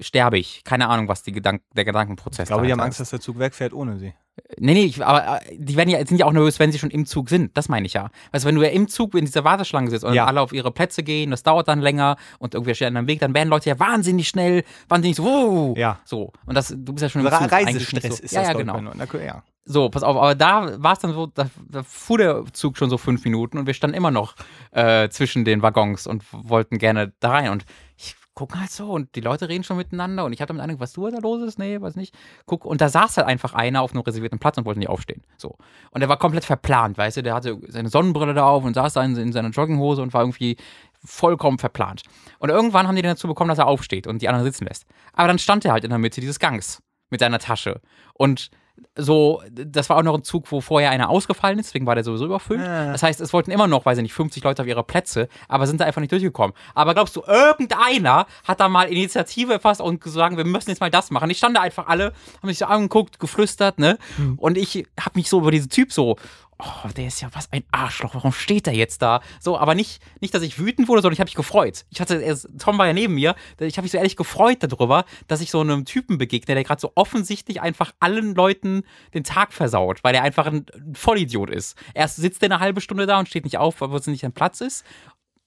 [0.00, 0.62] sterbe ich.
[0.64, 3.38] Keine Ahnung, was die Gedank der Gedankenprozess Ich glaube, die haben Angst, dass der Zug
[3.38, 4.14] wegfährt ohne sie.
[4.58, 6.90] Nee, nee, ich, aber äh, die werden ja, sind ja auch nervös, wenn sie schon
[6.90, 7.56] im Zug sind.
[7.56, 8.10] Das meine ich ja.
[8.32, 10.26] Weißt du, wenn du ja im Zug in dieser Warteschlange sitzt und Ja.
[10.26, 13.20] alle auf ihre Plätze gehen, das dauert dann länger und irgendwer steht an deinem Weg,
[13.20, 15.98] dann werden Leute ja wahnsinnig schnell, wahnsinnig so, wow, Ja.
[16.04, 16.32] so.
[16.46, 17.52] Und das, du bist ja schon im Re Zug.
[17.52, 18.22] Reisestress so.
[18.22, 18.52] ist ja, das.
[18.52, 18.92] Ja, genau.
[19.24, 19.42] ja.
[19.64, 22.88] So, pass auf, aber da war es dann so, da, da fuhr der Zug schon
[22.90, 24.34] so fünf Minuten und wir standen immer noch
[24.72, 27.50] äh, zwischen den Waggons und wollten gerne da rein.
[27.50, 27.66] Und
[27.96, 30.80] ich gucke halt so und die Leute reden schon miteinander und ich hatte mit einem,
[30.80, 31.58] was du da los ist?
[31.58, 32.14] Nee, weiß nicht.
[32.46, 35.22] Guck, und da saß halt einfach einer auf einem reservierten Platz und wollte nicht aufstehen.
[35.36, 35.56] So.
[35.90, 38.94] Und der war komplett verplant, weißt du, der hatte seine Sonnenbrille da auf und saß
[38.94, 40.56] da in, in seiner Jogginghose und war irgendwie
[41.04, 42.02] vollkommen verplant.
[42.38, 44.86] Und irgendwann haben die den dazu bekommen, dass er aufsteht und die anderen sitzen lässt.
[45.12, 47.80] Aber dann stand er halt in der Mitte dieses Gangs mit seiner Tasche.
[48.14, 48.50] Und
[48.96, 52.04] so, das war auch noch ein Zug, wo vorher einer ausgefallen ist, deswegen war der
[52.04, 52.60] sowieso überfüllt.
[52.60, 52.92] Ah.
[52.92, 55.66] Das heißt, es wollten immer noch, weiß ich nicht, 50 Leute auf ihre Plätze, aber
[55.66, 56.54] sind da einfach nicht durchgekommen.
[56.74, 60.90] Aber glaubst du, irgendeiner hat da mal Initiative erfasst und gesagt, wir müssen jetzt mal
[60.90, 61.30] das machen.
[61.30, 63.98] Ich stand da einfach alle, haben mich so angeguckt, geflüstert, ne?
[64.16, 64.38] Hm.
[64.38, 66.16] Und ich habe mich so über diesen Typ so,
[66.62, 69.20] oh, der ist ja was ein Arschloch, warum steht der jetzt da?
[69.40, 71.84] So, aber nicht, nicht, dass ich wütend wurde, sondern ich habe mich gefreut.
[71.90, 75.04] Ich hatte, erst, Tom war ja neben mir, ich habe mich so ehrlich gefreut darüber,
[75.28, 78.82] dass ich so einem Typen begegne, der gerade so offensichtlich einfach allen Leuten
[79.14, 81.76] den Tag versaut, weil er einfach ein Vollidiot ist.
[81.94, 84.32] Erst sitzt er eine halbe Stunde da und steht nicht auf, weil es nicht ein
[84.32, 84.84] Platz ist.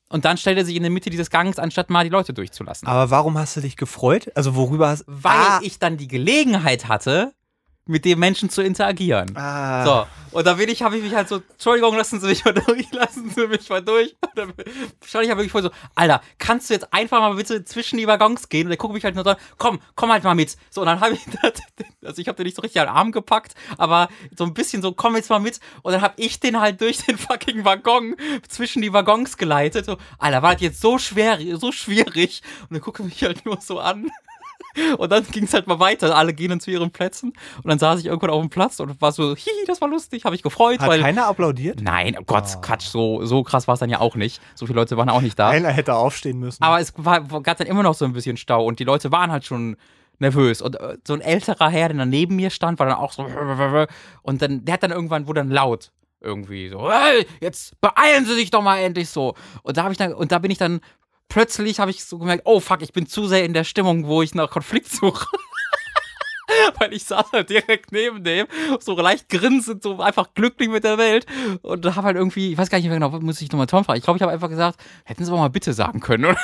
[0.09, 2.87] Und dann stellt er sich in der Mitte dieses Gangs, anstatt mal die Leute durchzulassen.
[2.87, 4.31] Aber warum hast du dich gefreut?
[4.35, 7.33] Also worüber hast Weil ah, ich dann die Gelegenheit hatte,
[7.85, 9.35] mit dem Menschen zu interagieren.
[9.35, 9.83] ah,
[10.31, 12.53] So, und da bin ich, habe ich mich halt so, Entschuldigung, lassen Sie mich mal
[12.65, 14.15] durch, lassen Sie mich mal durch.
[14.21, 14.53] Und dann
[15.05, 18.07] stand ich halt wirklich voll so, Alter, kannst du jetzt einfach mal bitte zwischen die
[18.07, 18.67] Waggons gehen?
[18.67, 20.55] Und der guckt mich halt nur so, komm, komm halt mal mit.
[20.69, 21.21] So, und dann habe ich,
[22.03, 24.81] also ich habe den nicht so richtig an den Arm gepackt, aber so ein bisschen
[24.81, 25.59] so, komm jetzt mal mit.
[25.81, 28.15] Und dann habe ich den halt durch den fucking Waggon
[28.47, 29.85] zwischen die Waggons geleitet.
[29.85, 32.41] So, Alter, war das jetzt so schwer, so schwierig?
[32.61, 34.09] Und dann guckt er mich halt nur so an.
[34.97, 36.15] Und dann ging es halt mal weiter.
[36.15, 37.33] Alle gehen dann zu ihren Plätzen.
[37.57, 40.25] Und dann saß ich irgendwann auf dem Platz und war so, hihi, das war lustig,
[40.25, 40.79] habe ich gefreut.
[40.79, 41.81] hat weil keiner applaudiert?
[41.81, 44.41] Nein, oh Gott, Quatsch, so, so krass war es dann ja auch nicht.
[44.55, 45.49] So viele Leute waren auch nicht da.
[45.49, 46.63] Einer hätte aufstehen müssen.
[46.63, 49.31] Aber es war, gab dann immer noch so ein bisschen Stau und die Leute waren
[49.31, 49.77] halt schon
[50.19, 50.61] nervös.
[50.61, 53.23] Und äh, so ein älterer Herr, der dann neben mir stand, war dann auch so.
[54.21, 55.91] Und dann, der hat dann irgendwann, wurde dann laut.
[56.21, 59.35] Irgendwie so, hey, jetzt beeilen Sie sich doch mal endlich so.
[59.61, 60.79] Und da habe ich dann, und da bin ich dann,
[61.29, 64.21] plötzlich habe ich so gemerkt, oh fuck, ich bin zu sehr in der Stimmung, wo
[64.21, 65.27] ich nach Konflikt suche.
[66.79, 68.47] Weil ich saß halt direkt neben dem,
[68.79, 71.25] so leicht grinsend, so einfach glücklich mit der Welt.
[71.61, 73.97] Und habe halt irgendwie, ich weiß gar nicht mehr genau, muss ich nochmal Tom fragen.
[73.97, 76.37] Ich glaube, ich habe einfach gesagt, hätten Sie aber mal bitte sagen können, oder?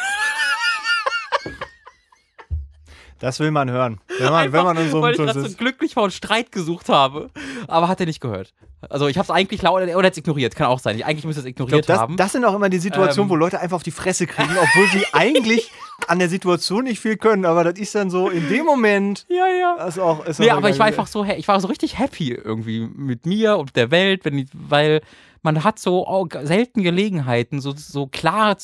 [3.20, 4.00] Das will man hören.
[4.18, 6.90] Wenn man, wenn man in so weil einem ich so glücklich war und Streit gesucht
[6.90, 7.30] habe.
[7.68, 8.54] Aber hat er nicht gehört.
[8.90, 10.56] Also ich habe es eigentlich laut oder er hat es ignoriert.
[10.56, 10.96] Kann auch sein.
[10.96, 12.18] Ich, eigentlich müsste es ignoriert glaub, das, haben.
[12.18, 13.30] das sind auch immer die Situationen, Ähm.
[13.30, 15.70] wo Leute einfach auf die Fresse kriegen, obwohl sie eigentlich
[16.08, 17.46] an der Situation nicht viel können.
[17.46, 19.26] Aber das ist dann so in dem Moment.
[19.28, 19.76] ja, ja.
[19.78, 22.32] Das ist auch, ist Nee, aber ich war einfach so, ich war so richtig happy
[22.32, 25.02] irgendwie mit mir und der Welt, wenn ich, weil
[25.42, 28.58] man hat so selten Gelegenheiten, so, so klar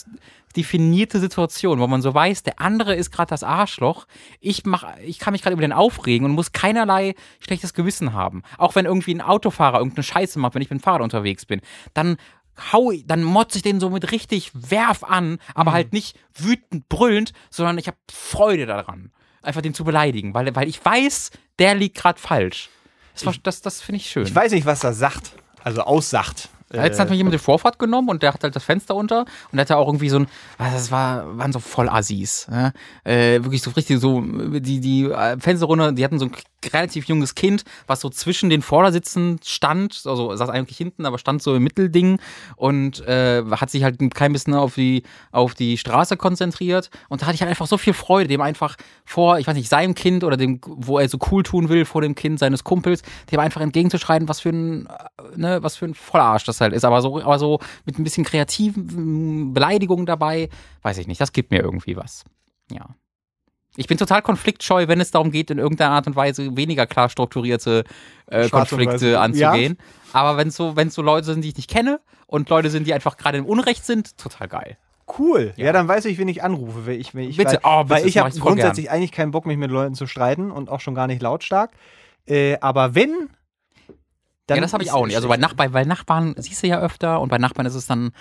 [0.56, 4.06] definierte Situationen, wo man so weiß, der andere ist gerade das Arschloch.
[4.40, 8.44] Ich mach, ich kann mich gerade über den aufregen und muss keinerlei schlechtes Gewissen haben.
[8.58, 11.62] Auch wenn irgendwie ein Autofahrer irgendeine Scheiße macht, wenn ich mit dem Fahrrad unterwegs bin,
[11.94, 12.18] dann
[12.72, 17.34] hau, dann motze ich den so mit richtig Werf an, aber halt nicht wütend brüllend,
[17.50, 21.98] sondern ich habe Freude daran, einfach den zu beleidigen, weil, weil ich weiß, der liegt
[21.98, 22.70] gerade falsch.
[23.14, 24.24] Das, war- das, das finde ich schön.
[24.24, 25.32] Ich weiß nicht, was das sagt.
[25.64, 26.50] Also aussagt.
[26.70, 29.22] Da hat jetzt natürlich jemand die Vorfahrt genommen und der hat halt das Fenster unter
[29.22, 32.48] und der hatte auch irgendwie so ein, was, das war, waren so voll Assis.
[32.52, 32.72] Ja?
[33.04, 36.32] Äh, wirklich so richtig so, die, die äh, Fenster runter, die hatten so ein
[36.74, 41.42] relativ junges Kind, was so zwischen den Vordersitzen stand, also saß eigentlich hinten, aber stand
[41.42, 42.20] so im Mittelding
[42.56, 47.22] und äh, hat sich halt ein klein bisschen auf die, auf die Straße konzentriert und
[47.22, 48.76] da hatte ich halt einfach so viel Freude, dem einfach
[49.06, 52.02] vor, ich weiß nicht, seinem Kind oder dem, wo er so cool tun will, vor
[52.02, 53.02] dem Kind seines Kumpels,
[53.32, 56.86] dem einfach entgegenzuschreiten, was für ein, äh, ne, was für ein Vollarsch das halt ist,
[56.86, 60.50] aber so, aber so mit ein bisschen kreativen Beleidigungen dabei,
[60.82, 62.24] weiß ich nicht, das gibt mir irgendwie was.
[62.72, 62.96] Ja.
[63.78, 67.10] Ich bin total konfliktscheu, wenn es darum geht, in irgendeiner Art und Weise weniger klar
[67.10, 67.84] strukturierte
[68.28, 69.78] äh, Konflikte anzugehen.
[70.14, 72.94] Aber wenn es so, so Leute sind, die ich nicht kenne und Leute sind, die
[72.94, 74.78] einfach gerade im Unrecht sind, total geil.
[75.20, 75.54] Cool.
[75.56, 75.66] Ja.
[75.66, 75.74] Ja.
[75.74, 76.86] dann weiß ich, wen ich anrufe.
[76.86, 77.60] Wenn ich, wenn ich, Bitte.
[77.64, 80.52] weil, Oh, bitte, weil ich habe grundsätzlich eigentlich keinen Bock, mich mit Leuten zu streiten
[80.52, 81.72] und auch schon gar nicht lautstark.
[82.26, 83.30] Äh, aber wenn.
[84.48, 85.16] Dann ja, das habe ich auch nicht.
[85.16, 85.38] Also bei.
[85.38, 88.12] Nachbarn, bei Nachbarn siehst du ja öfter und bei Nachbarn ist es dann,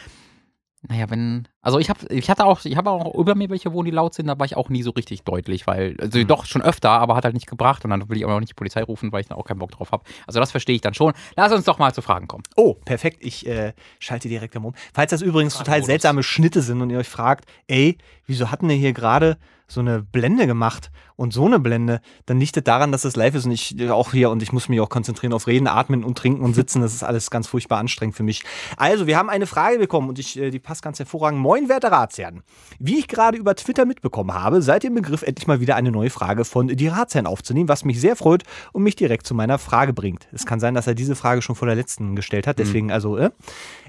[0.82, 3.86] naja, wenn, also ich habe, ich hatte auch, ich habe auch über mir welche wohnen,
[3.86, 6.28] die laut sind, da war ich auch nie so richtig deutlich, weil, also Hm.
[6.28, 8.54] doch schon öfter, aber hat halt nicht gebracht und dann will ich auch nicht die
[8.54, 10.04] Polizei rufen, weil ich da auch keinen Bock drauf habe.
[10.26, 11.12] Also das verstehe ich dann schon.
[11.36, 12.44] Lass uns doch mal zu Fragen kommen.
[12.56, 13.18] Oh, perfekt.
[13.20, 14.74] Ich äh, schalte direkt um.
[14.92, 17.96] Falls das übrigens total seltsame Schnitte sind und ihr euch fragt, ey,
[18.26, 22.56] wieso hatten wir hier gerade so eine Blende gemacht und so eine Blende, dann liegt
[22.56, 24.80] es daran, dass es live ist und ich äh, auch hier und ich muss mich
[24.80, 26.82] auch konzentrieren auf Reden, Atmen und Trinken und Sitzen.
[26.82, 28.42] Das ist alles ganz furchtbar anstrengend für mich.
[28.76, 31.40] Also, wir haben eine Frage bekommen und ich, äh, die passt ganz hervorragend.
[31.40, 32.42] Moin, werte Ratsherren.
[32.78, 35.90] Wie ich gerade über Twitter mitbekommen habe, seid ihr im Begriff, endlich mal wieder eine
[35.90, 39.58] neue Frage von die Ratsherren aufzunehmen, was mich sehr freut und mich direkt zu meiner
[39.58, 40.28] Frage bringt.
[40.32, 43.16] Es kann sein, dass er diese Frage schon vor der letzten gestellt hat, deswegen also,
[43.16, 43.30] äh,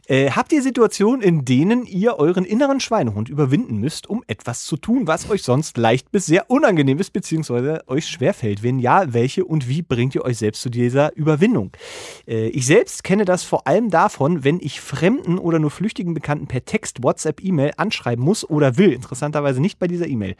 [0.07, 4.77] äh, habt ihr Situationen, in denen ihr euren inneren Schweinehund überwinden müsst, um etwas zu
[4.77, 8.61] tun, was euch sonst leicht bis sehr unangenehm ist, beziehungsweise euch schwerfällt?
[8.61, 11.71] Wenn ja, welche und wie bringt ihr euch selbst zu dieser Überwindung?
[12.27, 16.47] Äh, ich selbst kenne das vor allem davon, wenn ich fremden oder nur flüchtigen Bekannten
[16.47, 18.91] per Text, WhatsApp, E-Mail anschreiben muss oder will.
[18.91, 20.35] Interessanterweise nicht bei dieser E-Mail.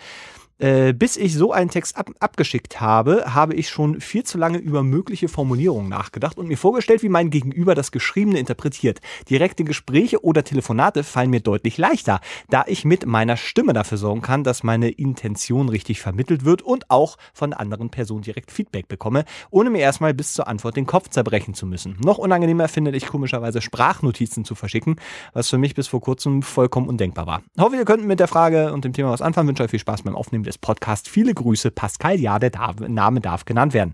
[0.58, 4.58] Äh, bis ich so einen Text ab abgeschickt habe, habe ich schon viel zu lange
[4.58, 9.02] über mögliche Formulierungen nachgedacht und mir vorgestellt, wie mein Gegenüber das Geschriebene interpretiert.
[9.30, 14.22] Direkte Gespräche oder Telefonate fallen mir deutlich leichter, da ich mit meiner Stimme dafür sorgen
[14.22, 18.88] kann, dass meine Intention richtig vermittelt wird und auch von der anderen Person direkt Feedback
[18.88, 21.98] bekomme, ohne mir erstmal bis zur Antwort den Kopf zerbrechen zu müssen.
[22.02, 24.96] Noch unangenehmer finde ich komischerweise Sprachnotizen zu verschicken,
[25.34, 27.42] was für mich bis vor kurzem vollkommen undenkbar war.
[27.60, 29.50] Hoffe, ihr könnt mit der Frage und dem Thema was anfangen.
[29.50, 31.10] Wünsche euch viel Spaß beim Aufnehmen des Podcasts.
[31.10, 32.20] Viele Grüße, Pascal.
[32.20, 32.52] Ja, der
[32.88, 33.94] Name darf genannt werden.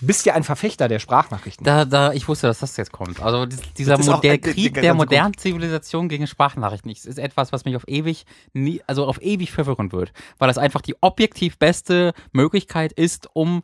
[0.00, 1.64] Du bist ja ein Verfechter der Sprachnachrichten.
[1.64, 3.22] Da, da, ich wusste, dass das jetzt kommt.
[3.22, 7.52] Also dies- dieser auch Modell, der- Krieg der modernen Zivilisation gegen Sprachnachrichten ist ist etwas,
[7.52, 11.58] was mich auf ewig, nie, also auf ewig verwirren wird, weil das einfach die objektiv
[11.58, 13.62] beste Möglichkeit ist, um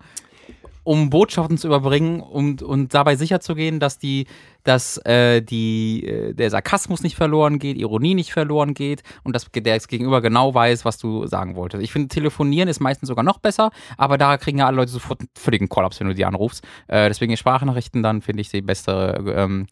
[0.90, 4.26] um Botschaften zu überbringen und, und dabei sicherzugehen, dass die,
[4.64, 9.46] dass äh, die, äh, der Sarkasmus nicht verloren geht, Ironie nicht verloren geht und dass
[9.52, 11.84] der Gegenüber genau weiß, was du sagen wolltest.
[11.84, 15.20] Ich finde, telefonieren ist meistens sogar noch besser, aber da kriegen ja alle Leute sofort
[15.20, 16.64] einen völligen Kollaps, wenn du die anrufst.
[16.88, 19.68] Äh, deswegen Sprachnachrichten dann finde ich die beste, ähm,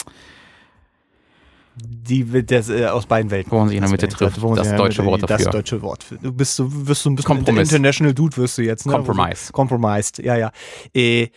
[1.83, 3.53] Die das, äh, aus beiden Welten.
[3.53, 5.51] Wo man sich in der Mitte Das trifft, das der deutsche Wort Das dafür.
[5.53, 6.07] deutsche Wort.
[6.23, 7.69] Du bist so, wirst so ein bisschen Kompromiss.
[7.69, 8.87] International Dude wirst du jetzt.
[8.87, 8.93] Ne?
[8.93, 9.53] Compromise.
[9.53, 10.51] Compromised, ja, ja.
[10.95, 11.29] Äh,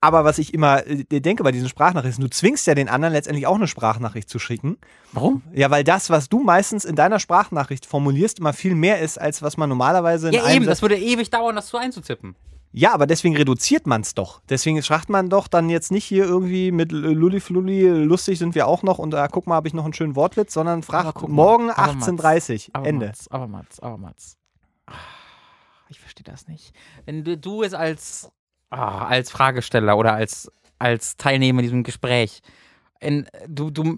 [0.00, 3.46] aber was ich immer äh, denke bei diesen Sprachnachrichten, du zwingst ja den anderen letztendlich
[3.46, 4.76] auch eine Sprachnachricht zu schicken.
[5.12, 5.42] warum?
[5.54, 9.40] Ja, weil das, was du meistens in deiner Sprachnachricht formulierst, immer viel mehr ist, als
[9.42, 12.36] was man normalerweise in Ja, eben, Satz- das würde ewig dauern, das zu einzutippen.
[12.78, 14.42] Ja, aber deswegen reduziert man es doch.
[14.50, 18.82] Deswegen schreibt man doch dann jetzt nicht hier irgendwie mit Lulli lustig sind wir auch
[18.82, 21.94] noch und äh, guck mal, habe ich noch einen schönen Wortwitz, sondern fragt morgen aber
[21.94, 23.06] Mats, 18.30 Aber Ende.
[23.06, 24.36] Mats, aber Mats, aber Mats.
[24.84, 24.92] Ah,
[25.88, 26.74] Ich verstehe das nicht.
[27.06, 28.30] Wenn du, du es als,
[28.68, 32.42] ah, als Fragesteller oder als, als Teilnehmer in diesem Gespräch,
[33.00, 33.96] in, du, du,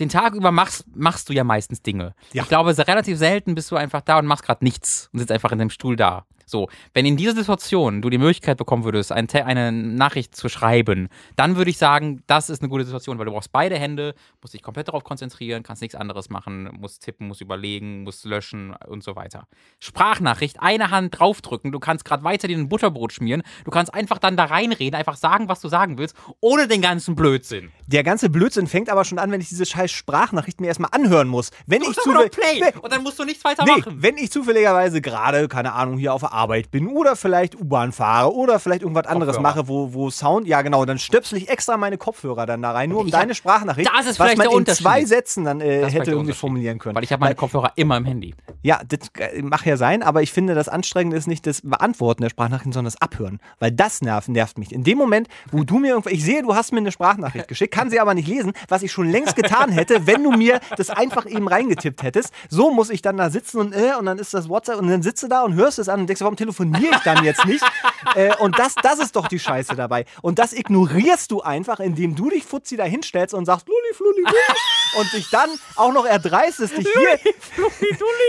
[0.00, 2.16] den Tag über machst, machst du ja meistens Dinge.
[2.32, 2.42] Ja.
[2.42, 5.52] Ich glaube, relativ selten bist du einfach da und machst gerade nichts und sitzt einfach
[5.52, 6.26] in dem Stuhl da.
[6.48, 11.08] So, wenn in dieser Situation du die Möglichkeit bekommen würdest, ein, eine Nachricht zu schreiben,
[11.34, 14.54] dann würde ich sagen, das ist eine gute Situation, weil du brauchst beide Hände, musst
[14.54, 19.02] dich komplett darauf konzentrieren, kannst nichts anderes machen, musst tippen, musst überlegen, musst löschen und
[19.02, 19.48] so weiter.
[19.80, 24.18] Sprachnachricht, eine Hand draufdrücken, du kannst gerade weiter dir ein Butterbrot schmieren, du kannst einfach
[24.18, 27.72] dann da reinreden, einfach sagen, was du sagen willst, ohne den ganzen Blödsinn.
[27.88, 31.26] Der ganze Blödsinn fängt aber schon an, wenn ich diese scheiß Sprachnachricht mir erstmal anhören
[31.26, 31.50] muss.
[31.66, 32.30] Wenn ich mal doch zufällig.
[32.30, 33.96] Play Nee, und dann musst du nichts weiter Nee, machen.
[34.00, 38.32] wenn ich zufälligerweise gerade, keine Ahnung, hier auf der Arbeit bin oder vielleicht U-Bahn fahre
[38.34, 39.54] oder vielleicht irgendwas anderes Kopfhörer.
[39.56, 42.90] mache, wo, wo Sound, ja genau, dann stöpsel ich extra meine Kopfhörer dann da rein,
[42.90, 45.90] nur um Ich hab- deine Sprachnachricht, Das ist was man in zwei Sätzen dann äh,
[45.90, 46.94] hätte irgendwie formulieren können.
[46.94, 48.34] Weil ich habe meine Kopfhörer immer im Handy.
[48.62, 52.22] Ja, das äh, mag ja sein, aber ich finde, das Anstrengende ist nicht das Beantworten
[52.22, 53.40] der Sprachnachrichten, sondern das Abhören.
[53.58, 54.72] Weil das nervt, nervt mich.
[54.72, 57.72] In dem Moment, wo du mir irgendwas, ich sehe, du hast mir eine Sprachnachricht geschickt,
[57.74, 60.90] kann sie aber nicht lesen, was ich schon längst getan hätte, wenn du mir das
[60.90, 62.32] einfach eben reingetippt hättest.
[62.48, 65.02] So muss ich dann da sitzen und, äh, und dann ist das WhatsApp und dann
[65.02, 67.64] sitzt du da und hörst es an und denkst, warum telefoniere ich dann jetzt nicht?
[68.16, 70.04] äh, und das, das ist doch die Scheiße dabei.
[70.22, 74.22] Und das ignorierst du einfach, indem du dich Fuzzi da hinstellst und sagst, Lulli, Flulli,
[74.22, 74.34] Lulli,
[75.00, 77.32] und dich dann auch noch erdreistest, dich hier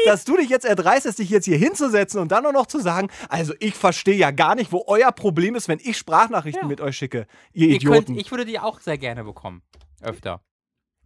[0.05, 3.09] dass du dich jetzt erdreistest, dich jetzt hier hinzusetzen und dann auch noch zu sagen,
[3.29, 6.67] also ich verstehe ja gar nicht, wo euer Problem ist, wenn ich Sprachnachrichten Ja.
[6.67, 8.05] mit euch schicke, ihr Ihr Idioten.
[8.05, 9.63] könnt, ich würde die auch sehr gerne bekommen.
[10.01, 10.41] Öfter.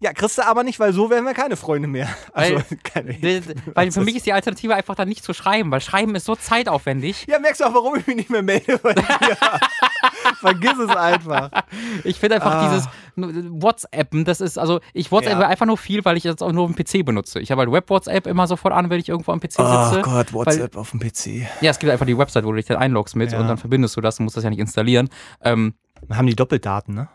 [0.02, 2.10] Ja, kriegst du aber nicht, weil so werden wir keine Freunde mehr.
[2.34, 3.14] Also, Weil- keine.
[3.14, 3.42] D-
[3.74, 6.36] Weil für mich ist die Alternative einfach dann nicht zu schreiben, weil Schreiben ist so
[6.36, 7.26] zeitaufwendig.
[7.30, 9.04] Ja, merkst du auch, warum ich mich nicht mehr melde bei dir.
[10.40, 11.52] Vergiss es einfach.
[12.04, 12.70] Ich finde einfach Ah.
[12.70, 15.48] dieses WhatsAppen, das ist, also ich WhatsApp Ja.
[15.48, 17.40] einfach nur viel, weil ich das auch nur auf dem PC benutze.
[17.40, 20.02] Ich habe halt Web-WhatsApp immer sofort an, wenn ich irgendwo am PC Oh sitze.
[20.02, 21.48] Gott, WhatsApp auf dem PC.
[21.62, 23.40] Ja, es gibt einfach die Website, wo du dich dann einloggst mit Ja.
[23.40, 25.10] und dann verbindest du das und musst das ja nicht installieren.
[25.44, 25.76] Ähm,
[26.10, 27.10] Haben die Doppeldaten, ne?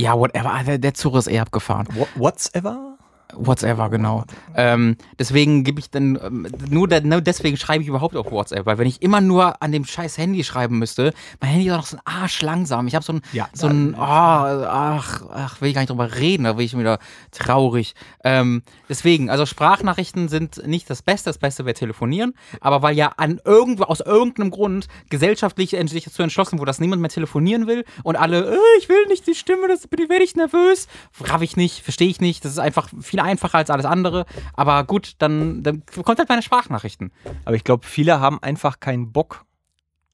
[0.00, 1.86] Ja, whatever, der, der Zug ist eh abgefahren.
[1.94, 2.98] What, whatsever?
[3.34, 4.24] Whatever, genau.
[4.54, 8.78] Ähm, deswegen gebe ich dann, ähm, nur, nur deswegen schreibe ich überhaupt auf WhatsApp, weil
[8.78, 11.86] wenn ich immer nur an dem scheiß Handy schreiben müsste, mein Handy ist auch noch
[11.86, 12.86] so ein Arsch langsam.
[12.86, 13.48] Ich habe so ein, Ja.
[13.52, 16.98] so ein, oh, ach, ach, will ich gar nicht drüber reden, da bin ich wieder
[17.30, 17.94] traurig.
[18.24, 23.12] Ähm, deswegen, also Sprachnachrichten sind nicht das Beste, das Beste wäre telefonieren, aber weil ja
[23.16, 27.84] an irgendwo, aus irgendeinem Grund gesellschaftlich sich dazu entschlossen wurde, dass niemand mehr telefonieren will
[28.02, 30.88] und alle, äh, ich will nicht die Stimme, das bin werde ich nervös,
[31.20, 34.84] raff ich nicht, verstehe ich nicht, das ist einfach viel einfacher als alles andere, aber
[34.84, 37.12] gut, dann, dann kommt halt meine Sprachnachrichten.
[37.44, 39.44] Aber ich glaube, viele haben einfach keinen Bock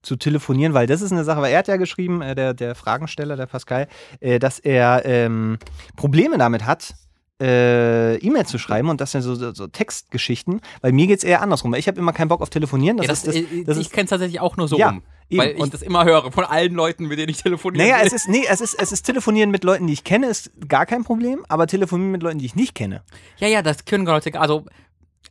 [0.03, 2.75] zu telefonieren, weil das ist eine Sache, weil er hat ja geschrieben, äh, der, der
[2.75, 3.89] Fragensteller, der Pascal,
[4.21, 5.59] äh, dass er ähm,
[5.97, 6.95] Probleme damit hat,
[7.41, 11.25] äh, E-Mail zu schreiben und das sind so, so, so Textgeschichten, weil mir geht es
[11.25, 11.73] eher andersrum.
[11.73, 12.97] weil Ich habe immer keinen Bock auf Telefonieren.
[12.97, 14.79] Das Ja, das, ist, das, äh, das ich ist kenne es tatsächlich auch nur so
[14.79, 15.41] Ja, rum, eben.
[15.41, 17.85] weil ich Und- das immer höre von allen Leuten, mit denen ich telefoniere.
[17.85, 20.51] naja, es ist, nee, es ist, es ist Telefonieren mit Leuten, die ich kenne, ist
[20.69, 23.03] gar kein Problem, aber Telefonieren mit Leuten, die ich nicht kenne.
[23.39, 24.65] Ja, ja, das können Leute, also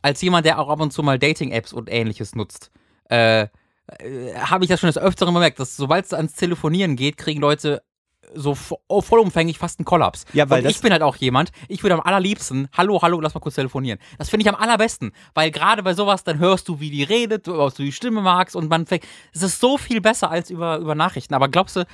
[0.02, 2.70] als jemand, der auch ab und zu mal Dating-Apps und ähnliches nutzt,
[3.10, 7.16] äh, äh, habe ich das schon des Öfteren bemerkt, dass sobald es ans Telefonieren geht,
[7.16, 7.82] kriegen Leute
[8.34, 8.56] so
[8.88, 10.24] oh, vollumfänglich fast einen Kollaps.
[10.32, 13.34] Ja, weil und ich bin halt auch jemand, ich würde am allerliebsten, hallo, hallo, lass
[13.34, 13.98] mal kurz telefonieren.
[14.18, 17.46] Das finde ich am allerbesten, weil gerade bei sowas, dann hörst du, wie die redet,
[17.46, 20.50] du, was du die Stimme magst und man fängt, es ist so viel besser als
[20.50, 21.34] über, über Nachrichten.
[21.34, 21.86] Aber glaubst du,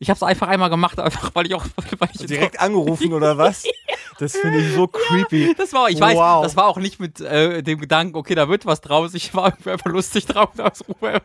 [0.00, 1.64] ich habe es einfach einmal gemacht, einfach weil ich auch,
[1.98, 3.64] weil ich Direkt angerufen oder was?
[4.18, 5.54] Das finde ich so creepy.
[5.56, 6.42] Das war, ich weiß, Wow.
[6.42, 9.14] das war auch nicht mit äh, dem Gedanken, okay, da wird was draus.
[9.14, 11.22] Ich war einfach lustig drauf, das Ruhe.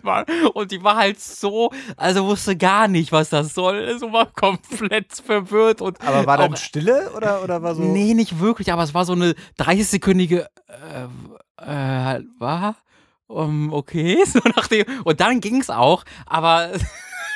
[0.53, 3.99] Und die war halt so, also wusste gar nicht, was das soll.
[3.99, 7.81] So war komplett verwirrt und Aber war dann auch, Stille oder, oder war so.
[7.83, 12.77] Nee, nicht wirklich, aber es war so eine 30-sekündige äh, äh, war
[13.27, 16.69] um, okay, so nach dem, und dann ging's auch, aber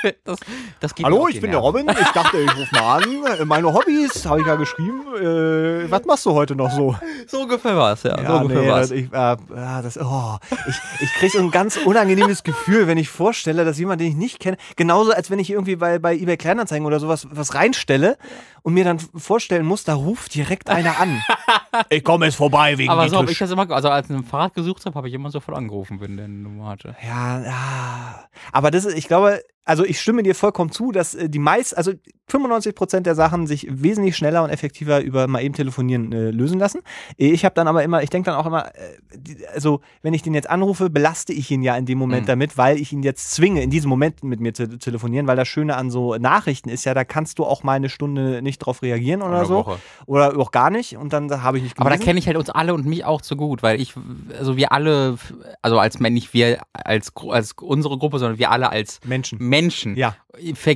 [0.23, 0.39] das,
[0.79, 1.59] das Hallo, ich bin der.
[1.59, 1.87] Robin.
[1.89, 3.47] Ich dachte, ich rufe mal an.
[3.47, 5.01] Meine Hobbys habe ich ja geschrieben.
[5.15, 6.95] Äh, was machst du heute noch so?
[7.27, 8.17] So ungefähr war's, ja.
[8.17, 8.89] so Ja, ungefähr nee, war's.
[8.89, 12.97] das, ich, äh, ja, das, oh, ich, ich kriege so ein ganz unangenehmes Gefühl, wenn
[12.97, 16.15] ich vorstelle, dass jemand, den ich nicht kenne, genauso als wenn ich irgendwie bei, bei
[16.15, 18.17] eBay Kleinanzeigen oder sowas was reinstelle
[18.61, 21.21] und mir dann vorstellen muss, da ruft direkt einer an.
[21.89, 24.23] ich komme jetzt vorbei wegen Aber so habe ich das immer, also als ich ein
[24.23, 26.95] Fahrrad gesucht habe, habe ich immer sofort angerufen, wenn der eine Nummer hatte.
[27.05, 28.25] Ja, ja.
[28.51, 31.77] Aber das ist, ich glaube, also ich stimme dir vollkommen zu, dass äh, die meist,
[31.77, 31.93] also
[32.29, 36.59] 95 Prozent der Sachen sich wesentlich schneller und effektiver über mal eben telefonieren äh, lösen
[36.59, 36.79] lassen.
[37.17, 38.79] Ich habe dann aber immer, ich denke dann auch immer, äh,
[39.15, 42.27] die, also wenn ich den jetzt anrufe, belaste ich ihn ja in dem Moment Mhm.
[42.27, 45.47] damit, weil ich ihn jetzt zwinge, in diesem Moment mit mir zu telefonieren, weil das
[45.47, 48.81] Schöne an so Nachrichten ist ja, da kannst du auch mal eine Stunde nicht drauf
[48.81, 49.55] reagieren oder, Oder so.
[49.55, 49.79] Woche.
[50.05, 52.05] Oder auch gar nicht und dann habe ich nicht Aber da gelesen.
[52.05, 53.93] kenne ich halt uns alle und mich auch zu gut, weil ich,
[54.37, 55.17] also wir alle,
[55.61, 59.37] also als nicht wir als, als unsere Gruppe, sondern wir alle als Menschen.
[59.39, 60.15] Menschen Ja.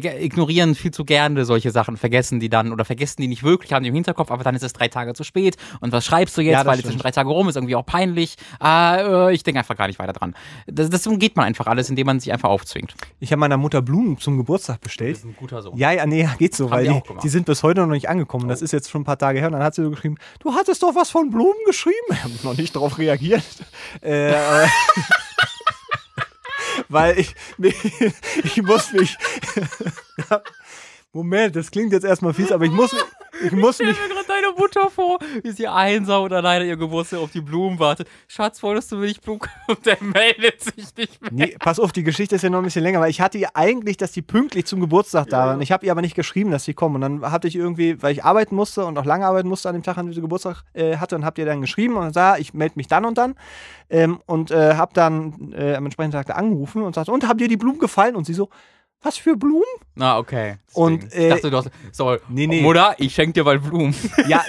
[0.02, 3.84] ignorieren viel zu gerne solche Sachen, vergessen die dann oder vergessen die nicht wirklich, haben
[3.84, 6.42] die im Hinterkopf, aber dann ist es drei Tage zu spät und was schreibst du
[6.42, 6.94] jetzt, Ja, das weil jetzt stimmt.
[6.94, 8.36] sind drei Tage rum, ist irgendwie auch peinlich.
[8.60, 10.36] Ah, äh, ich denke einfach gar nicht weiter dran.
[10.68, 12.94] Das, das umgeht man einfach alles, indem man sich einfach aufzwingt.
[13.20, 15.18] Ich habe meiner Mutter Blumen zum Geburtstag bestellt.
[15.18, 15.78] ist ein guter Sohn.
[15.78, 17.24] Ja, ja, nee, geht so, Haben weil die, gemacht.
[17.24, 18.48] die sind bis heute noch nicht angekommen.
[18.48, 19.48] Das ist jetzt schon ein paar Tage her.
[19.48, 21.96] Und dann hat sie so geschrieben, du hattest doch was von Blumen geschrieben.
[22.12, 23.44] Ich habe noch nicht darauf reagiert.
[24.02, 24.68] Äh, äh,
[26.90, 27.36] weil ich,
[28.44, 29.18] ich muss mich...
[31.16, 32.92] Moment, das klingt jetzt erstmal fies, aber ich muss,
[33.46, 33.96] ich muss mich...
[33.96, 38.08] gerade deine Mutter vor, wie sie einsam und alleine ihr Geburtstag auf die Blumen wartet.
[38.28, 41.32] Schatz, wolltest du mir nicht Blumen Und der meldet sich nicht mehr.
[41.32, 43.56] Nee, pass auf, die Geschichte ist ja noch ein bisschen länger, weil ich hatte ihr
[43.56, 45.62] eigentlich, dass die pünktlich zum Geburtstag da waren.
[45.62, 46.96] Ich habe ihr aber nicht geschrieben, dass sie kommen.
[46.96, 49.76] Und dann hatte ich irgendwie, weil ich arbeiten musste und auch lange arbeiten musste an
[49.76, 52.38] dem Tag, an dem sie Geburtstag äh, hatte, und habt ihr dann geschrieben und sah,
[52.38, 53.36] ich melde mich dann und dann.
[53.92, 57.40] Ähm, und äh, habe dann äh, am entsprechenden Tag da angerufen und sagte, und habt
[57.40, 58.16] ihr die Blumen gefallen?
[58.16, 58.50] Und sie so,
[59.04, 59.64] was für Blumen?
[59.96, 60.58] Na, okay.
[60.74, 61.70] Und, äh, ich dachte, du hast.
[61.92, 62.62] So, Nee, nee.
[62.62, 63.94] Mutter, ich schenke dir mal Blumen.
[64.28, 64.44] Ja,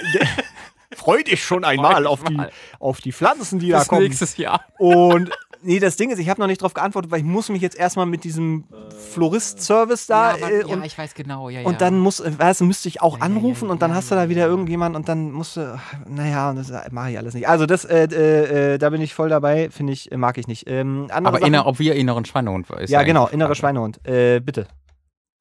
[0.95, 2.39] freu dich schon einmal Freu auf die,
[2.79, 4.03] auf die Pflanzen, die da Bis kommen.
[4.03, 4.65] nächstes Jahr.
[4.79, 5.29] Und
[5.65, 7.77] nee, das Ding ist, ich habe noch nicht darauf geantwortet, weil ich muss mich jetzt
[7.77, 8.65] erstmal mit diesem
[9.13, 11.67] Florist-Service da ja, äh, aber, ja, und, ich weiß genau, ja, ja.
[11.67, 13.81] und dann muss, äh, weißt du, müsste ich auch Ja, ja, ja, anrufen ja, und
[13.81, 14.47] dann ja, hast du ja, da wieder ja.
[14.47, 17.47] irgendjemand und dann musst du, naja, und das mache ich alles nicht.
[17.47, 20.47] Also das, äh, äh, äh, da bin ich voll dabei, finde ich, äh, mag ich
[20.47, 20.69] nicht.
[20.69, 23.59] Ähm, aber Sachen, inner, ob wir inneren Schweinehund ist ja, genau, die innere Frage.
[23.59, 24.07] Schweinehund.
[24.07, 24.67] Äh, bitte.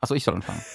[0.00, 0.60] Achso, ich soll anfangen.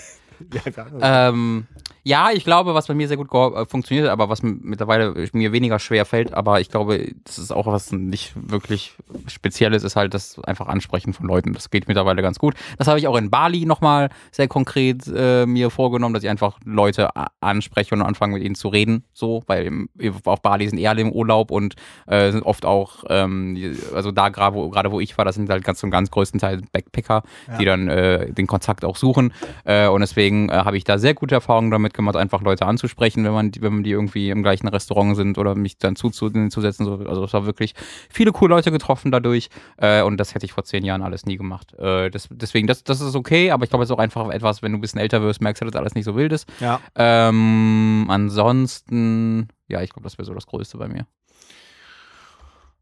[0.53, 0.87] Ja, klar.
[1.01, 1.67] Ähm,
[2.03, 5.79] ja, ich glaube, was bei mir sehr gut äh, funktioniert, aber was mittlerweile mir weniger
[5.79, 8.95] schwer fällt, aber ich glaube, das ist auch was nicht wirklich
[9.27, 11.53] Spezielles, ist halt das einfach Ansprechen von Leuten.
[11.53, 12.55] Das geht mittlerweile ganz gut.
[12.77, 16.59] Das habe ich auch in Bali nochmal sehr konkret äh, mir vorgenommen, dass ich einfach
[16.63, 17.09] Leute
[17.41, 19.89] anspreche und anfange mit ihnen zu reden, so, weil im,
[20.25, 21.75] auf Bali sind eher alle im Urlaub und
[22.07, 25.49] äh, sind oft auch, ähm, also da gerade wo, gerade wo ich war, das sind
[25.49, 27.23] halt ganz zum ganz größten Teil Backpacker,
[27.59, 29.33] die dann äh, den Kontakt auch suchen
[29.65, 33.23] äh, und deswegen äh, habe ich da sehr gute Erfahrungen damit gemacht, einfach Leute anzusprechen,
[33.23, 36.85] wenn man die, wenn man die irgendwie im gleichen Restaurant sind oder mich dann zuzusetzen.
[36.85, 36.95] So.
[37.07, 37.73] Also es war wirklich
[38.09, 41.37] viele coole Leute getroffen dadurch äh, und das hätte ich vor zehn Jahren alles nie
[41.37, 41.73] gemacht.
[41.77, 44.61] Äh, das, deswegen, das, das ist okay, aber ich glaube, es ist auch einfach etwas,
[44.61, 46.47] wenn du ein bisschen älter wirst, merkst du, dass alles nicht so wild ist.
[46.59, 46.79] Ja.
[46.95, 51.05] Ähm, ansonsten, ja, ich glaube, das wäre so das Größte bei mir.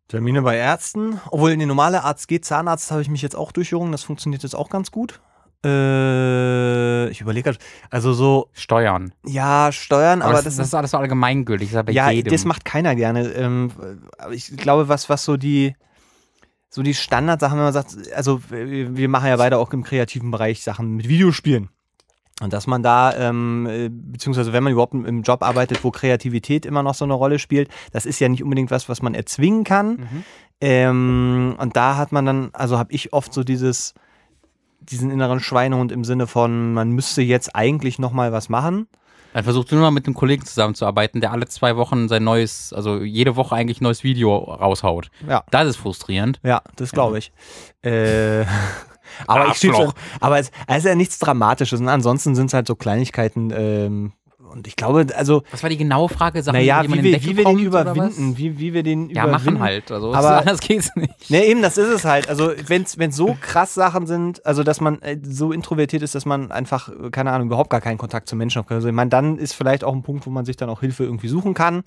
[0.07, 1.19] Termine bei Ärzten.
[1.31, 3.91] Obwohl, in die normale Arzt geht, Zahnarzt habe ich mich jetzt auch durchgerungen.
[3.91, 5.19] Das funktioniert jetzt auch ganz gut.
[5.65, 7.57] Äh, ich überlege gerade,
[7.89, 9.13] also so, Steuern.
[9.25, 12.31] ja, Steuern, aber, Aber, das, das, ist alles so allgemeingültig, das ja jedem.
[12.31, 13.27] das macht keiner gerne.
[13.29, 13.71] Ähm,
[14.17, 15.75] aber ich glaube, was, was so die,
[16.69, 20.63] so die Standardsachen, wenn man sagt, also wir machen ja beide auch im kreativen Bereich
[20.63, 21.69] Sachen mit Videospielen.
[22.39, 25.89] Und dass man da, ähm, äh, beziehungsweise wenn man überhaupt im- im Job arbeitet, wo
[25.89, 29.15] Kreativität immer noch so eine Rolle spielt, das ist ja nicht unbedingt was, was man
[29.15, 29.89] erzwingen kann.
[29.93, 30.23] Mhm.
[30.61, 33.95] Ähm, und da hat man dann, also habe ich oft so dieses,
[34.89, 38.87] diesen inneren Schweinehund im Sinne von, man müsste jetzt eigentlich noch mal was machen.
[39.33, 42.73] Dann versuchst du nur mal mit einem Kollegen zusammenzuarbeiten, der alle zwei Wochen sein neues,
[42.73, 45.11] also jede Woche eigentlich ein neues Video raushaut.
[45.27, 45.43] Ja.
[45.51, 46.39] Das ist frustrierend.
[46.43, 47.31] Ja, das glaube ich.
[47.83, 48.41] Äh,
[49.27, 49.93] aber ich schieb's Arschloch.
[49.93, 51.79] dann, aber es, es ist ja nichts Dramatisches.
[51.79, 53.53] Und ansonsten sind es halt so Kleinigkeiten.
[53.55, 54.13] Ähm,
[54.57, 56.41] und ich glaube, also, Was war die genaue Frage?
[56.43, 59.23] Sachen, naja, wie in wir, den wie wir den überwinden, wie, wie wir den Ja,
[59.23, 59.53] überwinden.
[59.53, 59.91] machen halt.
[59.91, 61.29] Also Aber- anders geht's nicht.
[61.29, 62.27] Ne, eben, das ist es halt.
[62.29, 66.25] Also, wenn es so krass Sachen sind, also dass man äh, so introvertiert ist, dass
[66.25, 68.71] man einfach, äh, keine Ahnung, überhaupt gar keinen Kontakt zu Menschen hat.
[68.71, 71.03] Also, ich meine, dann ist vielleicht auch ein Punkt, wo man sich dann auch Hilfe
[71.03, 71.83] irgendwie suchen kann.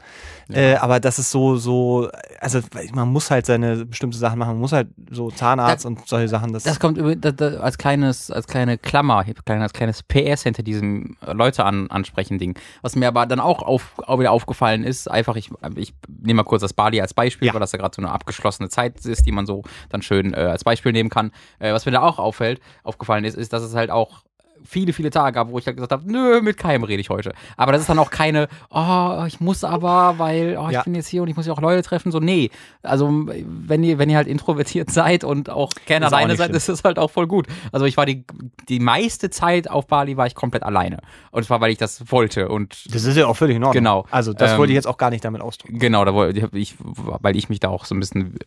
[0.49, 2.09] Äh, aber das ist so, so,
[2.41, 2.61] also
[2.95, 6.29] man muss halt seine bestimmte Sachen machen, man muss halt so Zahnarzt Da- und solche
[6.29, 6.53] Sachen.
[6.53, 10.63] Das, Das kommt über, da, da, als kleines, als kleine Klammer, als kleines PS hinter
[10.63, 12.55] diesem äh, Leute an, ansprechen Ding.
[12.83, 16.45] Was mir aber dann auch, auf, auch wieder aufgefallen ist, einfach, ich, ich nehme mal
[16.45, 17.55] kurz das Bali als Beispiel, Ja.
[17.55, 20.37] weil das ja gerade so eine abgeschlossene Zeit ist, die man so dann schön äh,
[20.39, 21.33] als Beispiel nehmen kann.
[21.59, 24.23] Äh, was mir da auch auffällt, aufgefallen ist, ist, dass es halt auch
[24.65, 27.33] viele, viele Tage gab, wo ich halt gesagt habe, nö, mit keinem rede ich heute.
[27.57, 30.83] Aber das ist dann auch keine, oh, ich muss aber, weil, oh, ich Ja.
[30.83, 32.13] bin jetzt hier und ich muss ja auch Leute treffen.
[32.13, 32.51] So, nee.
[32.83, 36.57] Also, wenn ihr, wenn ihr halt introvertiert seid und auch gerne Ist alleine seid, schlimm.
[36.57, 37.47] ist das halt auch voll gut.
[37.73, 38.25] Also, ich war die,
[38.69, 40.99] die meiste Zeit auf Bali war ich komplett alleine.
[41.31, 43.83] Und zwar, weil ich das wollte und das ist ja auch völlig in Ordnung.
[43.83, 44.07] Genau.
[44.11, 45.79] Also, das Ähm, wollte ich jetzt auch gar nicht damit ausdrücken.
[45.79, 48.39] Genau, da wollte ich, weil ich mich da auch so ein bisschen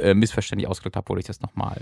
[0.00, 1.80] äh, missverständlich ausgedrückt habe, wollte ich das nochmal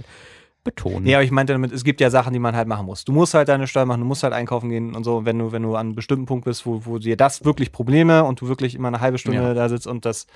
[0.68, 1.06] betonen.
[1.06, 3.04] Ja, aber ich meinte damit, es gibt ja Sachen, die man halt machen muss.
[3.04, 5.24] Du musst halt deine Steuer machen, du musst halt einkaufen gehen und so.
[5.24, 8.24] Wenn du, wenn du an einem bestimmten Punkt bist, wo, wo dir das wirklich Probleme
[8.24, 9.54] und du wirklich immer eine halbe Stunde Ja.
[9.54, 10.26] da sitzt und das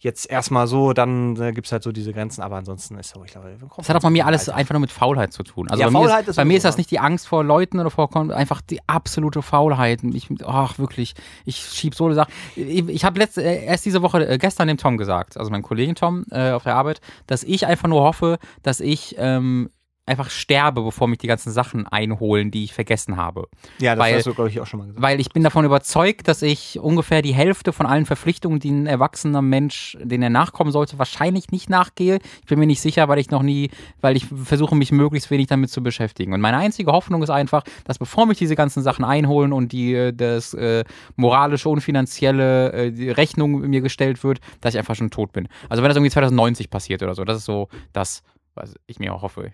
[0.00, 2.42] jetzt erstmal so, dann äh, gibt es halt so diese Grenzen.
[2.42, 5.32] Aber ansonsten ist ich glaube, Das hat auch bei mir alles einfach nur mit Faulheit
[5.32, 5.68] zu tun.
[5.68, 7.80] Also Ja, bei, mir ist, ist bei mir ist das nicht die Angst vor Leuten
[7.80, 10.02] oder vor einfach die absolute Faulheit.
[10.04, 12.30] Ich, ach wirklich, ich schieb so eine Sache.
[12.54, 15.62] Ich, ich habe letzte äh, erst diese Woche äh, gestern dem Tom gesagt, also meinem
[15.62, 19.70] Kollegen Tom äh, auf der Arbeit, dass ich einfach nur hoffe, dass ich ähm,
[20.08, 23.48] einfach sterbe, bevor mich die ganzen Sachen einholen, die ich vergessen habe.
[23.78, 25.02] Ja, das weil- hast du, glaube ich, auch schon mal gesagt.
[25.02, 28.86] Weil ich bin davon überzeugt, dass ich ungefähr die Hälfte von allen Verpflichtungen, die ein
[28.86, 32.18] erwachsener Mensch, denen er nachkommen sollte, wahrscheinlich nicht nachgehe.
[32.40, 35.46] Ich bin mir nicht sicher, weil ich noch nie, weil ich versuche, mich möglichst wenig
[35.46, 36.32] damit zu beschäftigen.
[36.32, 39.94] Und meine einzige Hoffnung ist einfach, dass bevor mich diese ganzen Sachen einholen und die
[39.94, 40.84] äh, das äh,
[41.16, 45.48] moralische und finanzielle äh, die Rechnung mir gestellt wird, dass ich einfach schon tot bin.
[45.68, 48.22] Also wenn das irgendwie 2090 passiert oder so, das ist so das,
[48.54, 49.52] was ich mir auch hoffe.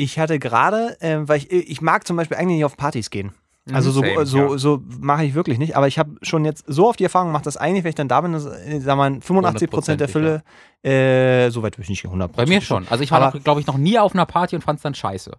[0.00, 3.32] Ich hatte gerade, äh, weil ich, ich mag zum Beispiel eigentlich nicht auf Partys gehen.
[3.72, 4.58] Also so, Same, so, ja.
[4.58, 5.76] so mache ich wirklich nicht.
[5.76, 8.08] Aber ich habe schon jetzt so oft die Erfahrung gemacht, dass eigentlich, wenn ich dann
[8.08, 10.42] da bin, dass, äh, sag mal, 85 Prozent der Fülle,
[10.82, 12.88] äh, so weit würde ich nicht 100% Bei mir schon.
[12.88, 15.32] Also ich war, glaube ich, noch nie auf einer Party und fand es dann scheiße.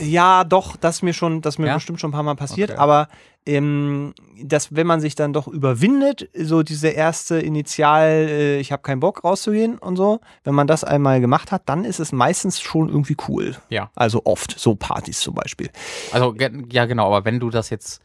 [0.00, 1.74] Ja, doch, das ist mir schon, das mir Ja?
[1.74, 2.70] bestimmt schon ein paar Mal passiert.
[2.70, 2.80] Okay.
[2.80, 3.08] Aber
[3.46, 8.82] ähm, dass, wenn man sich dann doch überwindet, so diese erste Initial, äh, ich habe
[8.82, 12.60] keinen Bock rauszugehen und so, wenn man das einmal gemacht hat, dann ist es meistens
[12.60, 13.56] schon irgendwie cool.
[13.68, 13.90] Ja.
[13.94, 15.70] Also oft, so Partys zum Beispiel.
[16.12, 16.34] Also
[16.70, 18.02] ja genau, aber wenn du das jetzt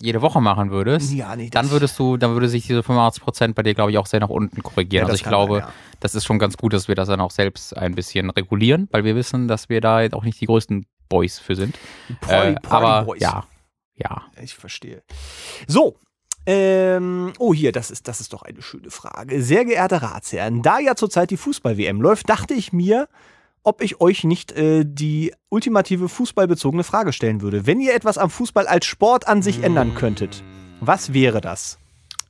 [0.00, 3.54] jede Woche machen würdest, Ja, nee, dann würdest du, dann würde sich diese 85 Prozent
[3.56, 5.06] bei dir, glaube ich, auch sehr nach unten korrigieren.
[5.06, 5.72] Ja, also ich glaube, sein, ja.
[6.00, 9.02] das ist schon ganz gut, dass wir das dann auch selbst ein bisschen regulieren, weil
[9.04, 11.76] wir wissen, dass wir da jetzt auch nicht die größten Boys für sind.
[12.20, 13.20] Party- äh, Party aber Boys.
[13.20, 13.44] ja,
[13.98, 14.22] ja.
[14.42, 15.02] Ich verstehe.
[15.66, 15.96] So.
[16.46, 19.42] Ähm, oh, hier, das ist, das ist doch eine schöne Frage.
[19.42, 23.06] Sehr geehrte Ratsherren, da ja zurzeit die Fußball-WM läuft, dachte ich mir,
[23.64, 27.66] ob ich euch nicht äh, die ultimative fußballbezogene Frage stellen würde.
[27.66, 30.42] Wenn ihr etwas am Fußball als Sport an sich ändern könntet,
[30.80, 31.78] was wäre das?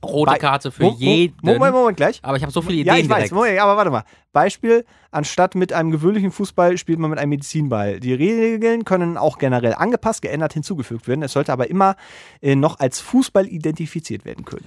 [0.04, 1.36] Rote Bei- Karte für Mo- jeden.
[1.42, 2.20] Moment, Moment, gleich.
[2.22, 3.32] Aber ich habe so viele Ideen Ja, ich weiß, direkt.
[3.32, 4.04] Moment, aber warte mal.
[4.32, 7.98] Beispiel, anstatt mit einem gewöhnlichen Fußball spielt man mit einem Medizinball.
[7.98, 11.22] Die Regeln können auch generell angepasst, geändert, hinzugefügt werden.
[11.22, 11.96] Es sollte aber immer
[12.40, 14.66] äh, noch als Fußball identifiziert werden können.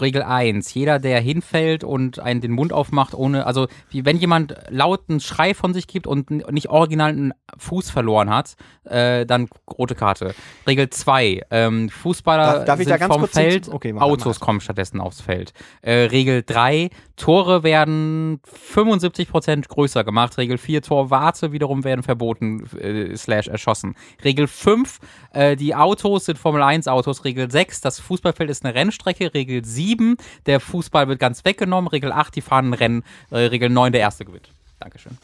[0.00, 0.72] Regel 1.
[0.74, 5.54] Jeder, der hinfällt und einen den Mund aufmacht, ohne, also wie wenn jemand lauten Schrei
[5.54, 10.34] von sich gibt und nicht original einen Fuß verloren hat, äh, dann rote Karte.
[10.66, 11.42] Regel 2.
[11.50, 14.46] Ähm, Fußballer Darf- darf ich sind vom Feld, Okay, mach Autos mach.
[14.46, 15.52] kommen stattdessen aufs Feld.
[15.82, 16.90] Äh, Regel 3.
[17.16, 20.38] Tore werden 75% größer gemacht.
[20.38, 20.82] Regel 4.
[20.82, 23.94] Torwarte wiederum werden verboten äh, slash erschossen.
[24.24, 24.98] Regel 5.
[25.32, 27.24] Äh, die Autos sind Formel 1 Autos.
[27.24, 27.80] Regel 6.
[27.80, 29.34] Das Fußballfeld ist eine Rennstrecke.
[29.34, 30.16] Regel 7.
[30.46, 31.88] Der Fußball wird ganz weggenommen.
[31.88, 32.34] Regel 8.
[32.34, 33.04] Die fahren ein Rennen.
[33.30, 33.92] Äh, Regel 9.
[33.92, 34.50] Der Erste gewinnt.
[34.80, 35.16] Dankeschön.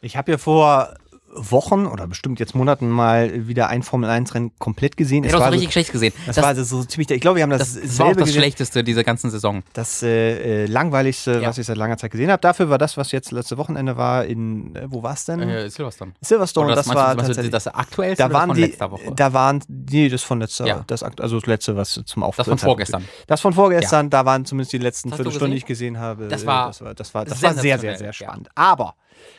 [0.00, 0.94] Ich habe ja vor
[1.36, 5.24] Wochen oder bestimmt jetzt Monaten mal wieder ein Formel-1-Rennen komplett gesehen.
[5.24, 6.12] Ich Es habe war so so, richtig schlecht gesehen.
[6.26, 8.08] das, Das, war also so ziemlich, ich glaube, wir haben das, das, das war auch
[8.08, 8.40] selbe das gesehen.
[8.40, 9.62] Schlechteste dieser ganzen Saison.
[9.74, 11.48] Das äh, äh, langweiligste, Ja.
[11.48, 12.40] was ich seit langer Zeit gesehen habe.
[12.40, 15.40] Dafür war das, was jetzt letzte Wochenende war, in, äh, wo war es denn?
[15.42, 16.12] Äh, Silverstone.
[16.20, 17.52] Silverstone, Oder das, meinst du- war meinst du tatsächlich.
[17.52, 19.12] das aktuellste da waren das von die, letzter Woche?
[19.14, 20.84] da waren, nee, das von letzter, Ja.
[20.86, 22.46] das, also das letzte, was zum Auftritt.
[22.46, 23.04] Das von vorgestern.
[23.26, 25.94] Das von vorgestern, da waren zumindest die letzten Viertelstunden, die gesehen?
[25.94, 26.28] ich gesehen habe.
[26.28, 28.12] Das war das war, das war, das war sehr, sehr, sehr ja.
[28.12, 28.48] spannend.
[28.54, 28.94] Aber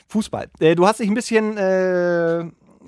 [0.08, 2.46] Fußball, äh, du hast dich ein bisschen äh,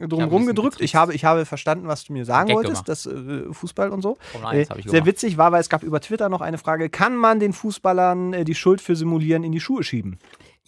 [0.08, 0.82] drumherum gedrückt.
[0.82, 4.02] Ich habe, ich habe verstanden, was du mir sagen Gag wolltest, das äh, Fußball und
[4.02, 4.18] so.
[4.44, 7.40] 1 Äh, sehr witzig war, weil es gab über Twitter noch eine Frage: Kann man
[7.40, 10.20] den Fußballern äh, die Schuld für Simulieren in die Schuhe schieben?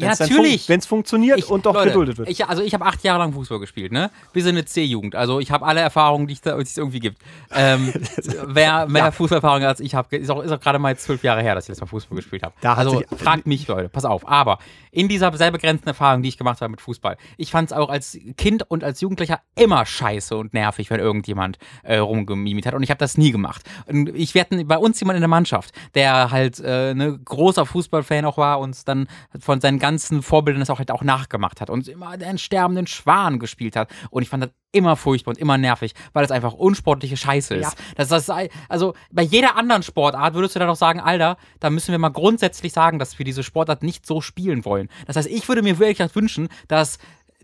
[0.02, 0.70] Ja, Wenn's natürlich.
[0.70, 2.30] Wenn es funktioniert Ich- und doch Leute, geduldet wird.
[2.30, 4.12] Ich, also ich habe acht Jahre lang Fußball gespielt, ne?
[4.34, 7.18] Wir sind eine C-Jugend, also ich habe alle Erfahrungen, die es irgendwie gibt.
[7.54, 7.94] Ähm,
[8.46, 11.56] wer mehr Fußballerfahrung als ich habe, ist auch, ist auch gerade mal zwölf Jahre her,
[11.56, 12.54] dass ich letztes Mal Fußball gespielt habe.
[12.62, 14.28] Also fragt mich, Leute, pass auf.
[14.28, 14.60] Aber
[14.92, 17.90] in dieser sehr begrenzten Erfahrung, die ich gemacht habe mit Fußball, ich fand es auch
[17.90, 22.74] als Kind und als Jugendlicher immer scheiße und nervig, wenn irgendjemand äh, rumgemimit hat.
[22.74, 23.64] Und ich habe das nie gemacht.
[23.88, 28.26] Und ich werde bei uns jemand in der Mannschaft, der halt äh, ne, großer Fußballfan
[28.26, 29.08] auch war und dann
[29.40, 33.40] von seinen ganzen Vorbildern das auch halt auch nachgemacht hat und immer den sterbenden Schwan
[33.40, 33.90] gespielt hat.
[34.10, 37.78] Und ich fand das immer furchtbar und immer nervig, weil das einfach unsportliche Scheiße ist.
[37.78, 37.84] Ja.
[37.96, 38.30] Das, das,
[38.70, 42.10] also bei jeder anderen Sportart würdest du dann auch sagen, Alter, da müssen wir mal
[42.10, 44.90] grundsätzlich sagen, dass wir diese Sportart nicht so spielen wollen.
[45.08, 46.98] Das heißt, ich würde mir wirklich wünschen, dass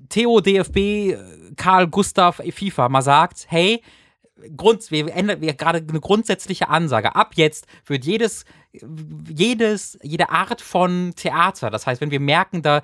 [0.10, 1.18] Theo, DFB,
[1.58, 3.82] Karl, Gustav, FIFA mal sagt, hey,
[4.56, 7.16] Grund, wir ändern wir gerade eine grundsätzliche Ansage.
[7.16, 8.46] Ab jetzt wird jedes,
[9.30, 12.82] jedes, jede Art von Theater, das heißt, wenn wir merken, da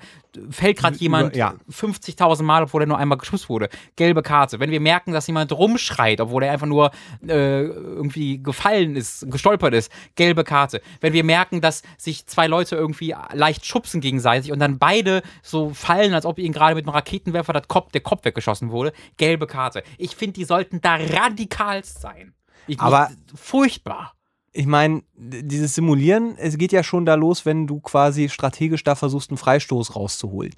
[0.50, 1.54] fällt gerade jemand ja.
[1.70, 4.60] 50.000 Mal, obwohl er nur einmal geschubst wurde, gelbe Karte.
[4.60, 6.90] Wenn wir merken, dass jemand rumschreit, obwohl er einfach nur
[7.26, 10.80] äh, irgendwie gefallen ist, gestolpert ist, gelbe Karte.
[11.00, 15.70] Wenn wir merken, dass sich zwei Leute irgendwie leicht schubsen gegenseitig und dann beide so
[15.70, 19.46] fallen, als ob ihnen gerade mit einem Raketenwerfer das Kopf, der Kopf weggeschossen wurde, gelbe
[19.46, 19.82] Karte.
[19.98, 22.34] Ich finde, die sollten da radikalst sein.
[22.66, 24.13] Ich, Aber- furchtbar.
[24.56, 28.94] Ich meine, dieses Simulieren, es geht ja schon da los, wenn du quasi strategisch da
[28.94, 30.54] versuchst, einen Freistoß rauszuholen.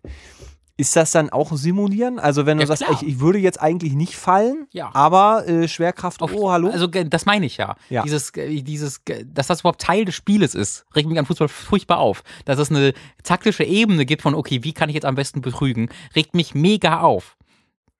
[0.79, 2.19] Ist das dann auch Simulieren?
[2.19, 4.91] Also wenn du Ja, sagst, ich, ich würde jetzt eigentlich nicht fallen, Ja.
[4.93, 6.69] aber äh, Schwerkraft, Auf- oh, hallo?
[6.69, 7.77] Also das meine ich ja.
[7.89, 8.03] Ja.
[8.03, 11.97] Dieses, ge- dieses, dass das überhaupt Teil des Spieles ist, regt mich an Fußball furchtbar
[11.99, 12.23] auf.
[12.45, 12.93] Dass es eine
[13.23, 17.01] taktische Ebene gibt von, okay, wie kann ich jetzt am besten betrügen, regt mich mega
[17.01, 17.36] auf.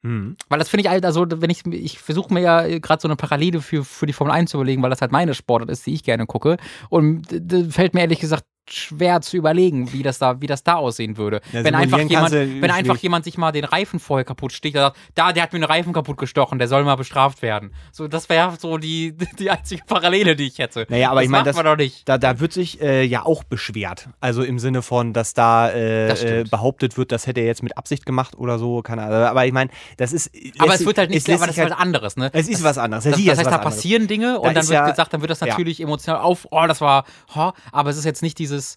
[0.07, 0.37] Hm.
[0.49, 3.17] Weil das finde ich halt, also wenn ich, ich versuche mir ja gerade so eine
[3.17, 5.95] Parallele für, für die Formel 1 zu überlegen, weil das halt meine Sportart ist, die
[5.95, 6.59] ich gerne gucke.
[6.91, 7.27] Und
[7.71, 11.41] fällt mir ehrlich gesagt schwer zu überlegen, wie das da, wie das da aussehen würde.
[11.53, 14.83] Ja, wenn einfach jemand, wenn einfach jemand sich mal den Reifen vorher kaputt sticht, der
[14.83, 17.73] sagt, da, der hat mir den Reifen kaputt gestochen, der soll mal bestraft werden.
[17.93, 20.87] So, das wäre so die, die einzige Parallele, die ich hätte.
[20.89, 22.09] Naja, aber das ich meine, das- man doch nicht.
[22.09, 24.09] Da, da wird sich äh, ja auch beschwert.
[24.21, 27.63] Also im Sinne von, dass da äh, Das äh, behauptet wird, das hätte er jetzt
[27.63, 28.83] mit Absicht gemacht oder so.
[28.83, 29.17] Keine Ahnung.
[29.19, 30.31] Aber ich meine, das ist.
[30.59, 32.31] Aber es wird halt nicht, aber das ist was anderes, ne?
[32.33, 33.05] Es ist was anderes.
[33.05, 33.65] Das, das heißt, da anderes.
[33.77, 35.47] passieren Dinge Da und dann ist wird ja- gesagt, dann wird das ja.
[35.47, 37.05] natürlich emotional auf, oh, das war,
[37.35, 38.77] oh, aber es ist jetzt nicht dieses,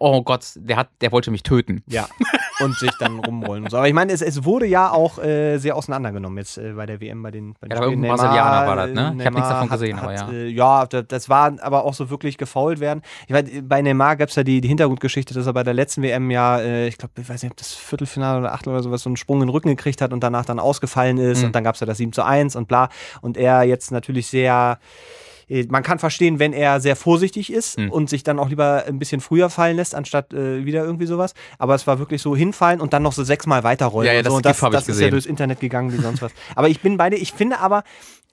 [0.00, 1.82] oh Gott, der hat, der wollte mich töten.
[1.86, 2.06] Ja.
[2.58, 3.76] Und sich dann rumrollen und so.
[3.76, 7.02] Aber ich meine, es, es wurde ja auch äh, sehr auseinandergenommen jetzt äh, bei der
[7.02, 9.14] WM, bei den, bei den Ja, aber irgendein Brasilianer war das, ne?
[9.18, 10.30] Ich hab nichts davon hat- gesehen, hat, aber ja.
[10.30, 13.02] Äh, ja, da- das war aber auch so wirklich gefault werden.
[13.26, 16.00] Ich meine, bei Neymar gab es ja die, die Hintergrundgeschichte, dass er bei der letzten
[16.00, 19.02] WM ja, äh, ich glaube, ich weiß nicht, ob das Viertelfinale oder Achtel oder sowas,
[19.02, 21.48] so einen Sprung in den Rücken gekriegt hat und danach dann ausgefallen ist Mhm.
[21.48, 22.88] und dann gab es ja das 7 zu 1 und bla.
[23.20, 24.78] Und er jetzt natürlich sehr
[25.68, 27.90] man kann verstehen, wenn er sehr vorsichtig ist Hm.
[27.90, 31.34] und sich dann auch lieber ein bisschen früher fallen lässt, anstatt äh, wieder irgendwie sowas.
[31.58, 34.06] Aber es war wirklich so hinfallen und dann noch so sechsmal weiterrollen.
[34.06, 34.66] Ja, ja, und das so.
[34.66, 36.32] Und das, das ist ja durchs Internet gegangen wie sonst was.
[36.54, 37.16] Aber ich bin bei dir.
[37.16, 37.84] Ich finde aber,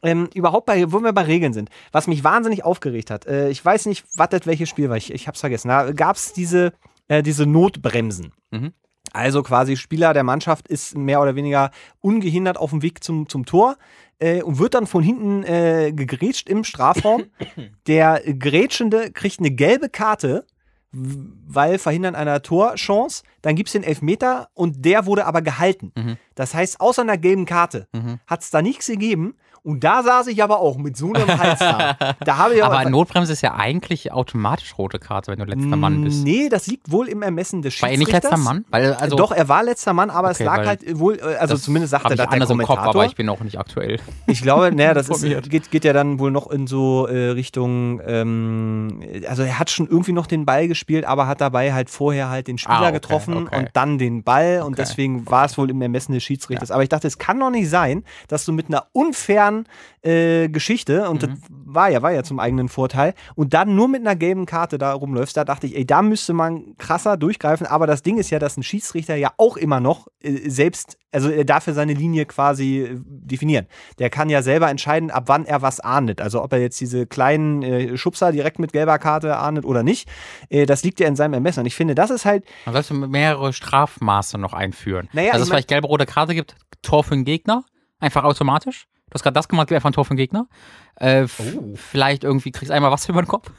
[0.02, 3.64] ähm, überhaupt bei, wo wir bei Regeln sind, was mich wahnsinnig aufgeregt hat, äh, ich
[3.64, 5.70] weiß nicht, was das welches Spiel war, ich, ich hab's vergessen.
[5.70, 6.74] Da gab es diese,
[7.08, 8.34] äh, diese Notbremsen.
[8.52, 8.74] Mhm.
[9.12, 13.46] Also quasi Spieler der Mannschaft ist mehr oder weniger ungehindert auf dem Weg zum, zum
[13.46, 13.78] Tor
[14.24, 17.26] äh, und wird dann von hinten äh, gegrätscht im Strafraum.
[17.88, 20.46] Der Grätschende kriegt eine gelbe Karte,
[20.92, 23.24] weil verhindern einer Torchance.
[23.42, 25.92] Dann gibt es den Elfmeter und der wurde aber gehalten.
[25.96, 26.18] Mhm.
[26.36, 28.20] Das heißt, außer einer gelben Karte Mhm.
[28.28, 29.36] hat es da nichts gegeben.
[29.64, 31.96] Und da saß ich aber auch mit so einem Hals da.
[32.26, 36.04] Da habe ich Aber Notbremse ist ja eigentlich automatisch rote Karte, wenn du letzter Mann
[36.04, 36.24] bist.
[36.24, 38.24] Nee, das liegt wohl im Ermessen des War er Schiedsrichters.
[38.24, 38.66] nicht letzter Mann?
[38.70, 41.36] Weil, also, Doch, er war letzter Mann, aber es Okay, lag weil halt wohl, äh,
[41.38, 42.90] also zumindest hab ich das der im Kopf, Kommentator.
[42.90, 44.00] aber ich bin auch nicht aktuell.
[44.28, 48.02] Ich glaube, naja, das ist, geht, geht ja dann wohl noch in so äh, Richtung,
[48.06, 52.30] ähm, also er hat schon irgendwie noch den Ball gespielt, aber hat dabei halt vorher
[52.30, 53.58] halt den Spieler Ah, okay, getroffen okay.
[53.58, 56.72] und dann den Ball und deswegen war es wohl im Ermessen des Schiedsrichters.
[56.72, 59.53] Aber ich dachte, es kann doch nicht sein, dass du mit einer unfairen
[60.02, 61.36] äh, Geschichte, und das Mhm.
[61.50, 64.94] war ja, war ja zum eigenen Vorteil, und dann nur mit einer gelben Karte da
[64.94, 68.40] rumläufst, da dachte ich, ey, da müsste man krasser durchgreifen, aber das Ding ist ja,
[68.40, 72.26] dass ein Schiedsrichter ja auch immer noch äh, selbst, also er darf ja seine Linie
[72.26, 73.68] quasi äh, definieren.
[74.00, 76.22] Der kann ja selber entscheiden, ab wann er was ahndet.
[76.22, 80.10] Also ob er jetzt diese kleinen äh, Schubser direkt mit gelber Karte ahndet oder nicht,
[80.50, 81.62] äh, das liegt ja in seinem Ermessen.
[81.62, 85.08] Und ich finde, das ist halt, Man sollte mehrere Strafmaße noch einführen.
[85.14, 87.64] Naja, also ich es mein- vielleicht gelbe-rote Karte gibt, Tor für den Gegner,
[88.00, 88.88] einfach automatisch.
[89.14, 90.48] Du hast gerade das gemacht, einfach ein Tor für den Gegner.
[90.96, 91.76] Äh, Oh.
[91.76, 93.52] Vielleicht irgendwie kriegst du einmal was über den Kopf.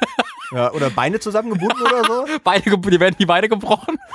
[0.52, 2.26] ja, oder Beine zusammengebunden oder so.
[2.44, 3.96] Beide, ge- die werden die Beine gebrochen.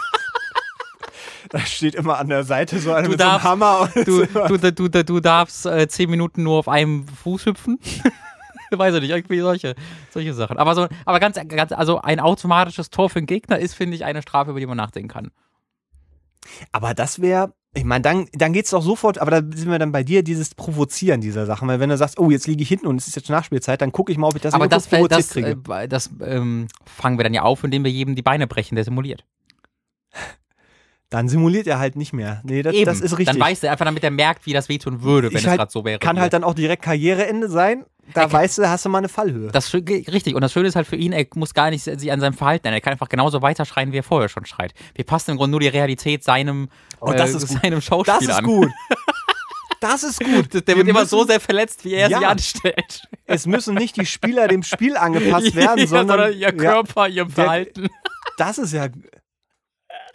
[1.49, 3.81] Da steht immer an der Seite so einer Du mit so einem darfst- Hammer.
[3.95, 4.25] Und Du,
[4.57, 7.79] du, du, du, du darfst äh, zehn Minuten nur auf einem Fuß hüpfen.
[8.71, 9.75] Weiß ich nicht, irgendwie solche,
[10.09, 10.57] solche Sachen.
[10.57, 14.03] Aber so, aber ganz, ganz, also ein automatisches Tor für den Gegner ist, finde ich,
[14.05, 15.31] eine Strafe, über die man nachdenken kann.
[16.71, 19.91] Aber das wäre, ich meine, dann, dann geht's doch sofort, aber da sind wir dann
[19.91, 21.67] bei dir, dieses Provozieren dieser Sachen.
[21.67, 23.91] Weil wenn du sagst, oh, jetzt liege ich hinten und es ist jetzt Nachspielzeit, dann
[23.91, 25.57] gucke ich mal, ob ich das aber das, wär- das, kriege.
[25.69, 28.83] äh, das ähm, fangen wir dann ja auf, indem wir jedem die Beine brechen, der
[28.83, 29.25] simuliert.
[31.13, 32.41] Dann simuliert er halt nicht mehr.
[32.43, 32.85] Nee, das, Eben.
[32.85, 33.27] das ist richtig.
[33.27, 35.59] Dann weiß er einfach, damit er merkt, wie das wehtun würde, wenn Ich es halt-
[35.59, 35.99] gerade so wäre.
[35.99, 37.85] Kann halt dann auch direkt Karriereende sein.
[38.13, 39.49] Da Er weißt du, hast du mal eine Fallhöhe.
[39.51, 40.35] Das richtig.
[40.35, 42.67] Und das Schöne ist halt für ihn, er muss gar nicht sich an seinem Verhalten
[42.67, 42.77] ändern.
[42.79, 44.73] Er kann einfach genauso weiterschreien, wie er vorher schon schreit.
[44.95, 46.67] Wir passen im Grunde nur die Realität seinem,
[46.99, 47.61] Oh, das äh, ist gut.
[47.61, 48.43] seinem Schauspiel das ist an.
[48.45, 48.69] gut.
[49.79, 50.53] Das ist gut.
[50.53, 52.19] Der Wir wird immer müssen- so sehr verletzt, wie er Ja.
[52.19, 53.01] sie anstellt.
[53.25, 57.89] Es müssen nicht die Spieler dem Spiel angepasst werden, Ja, sondern ihr Körper, ihr Verhalten.
[58.37, 58.87] das ist ja.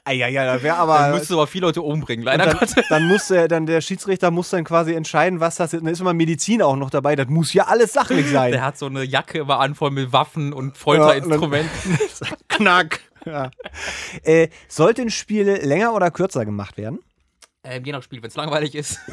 [0.08, 1.08] Ah, ja, ja, da wäre Dann aber.
[1.10, 2.74] müsstest du aber viele Leute umbringen, leider dann, Gottes.
[2.88, 5.82] dann muss der, dann der Schiedsrichter muss dann quasi entscheiden, was das ist.
[5.82, 7.14] Dann ist immer Medizin auch noch dabei.
[7.14, 8.52] Das muss ja alles sachlich sein.
[8.52, 11.98] Der hat so eine Jacke immer an, voll mit Waffen und Folterinstrumenten.
[12.48, 13.00] Knack.
[13.26, 13.50] Ja.
[14.22, 17.00] Äh, sollte ein Spiel länger oder kürzer gemacht werden?
[17.64, 18.98] ähm, je nach Spiel, wenn es langweilig ist.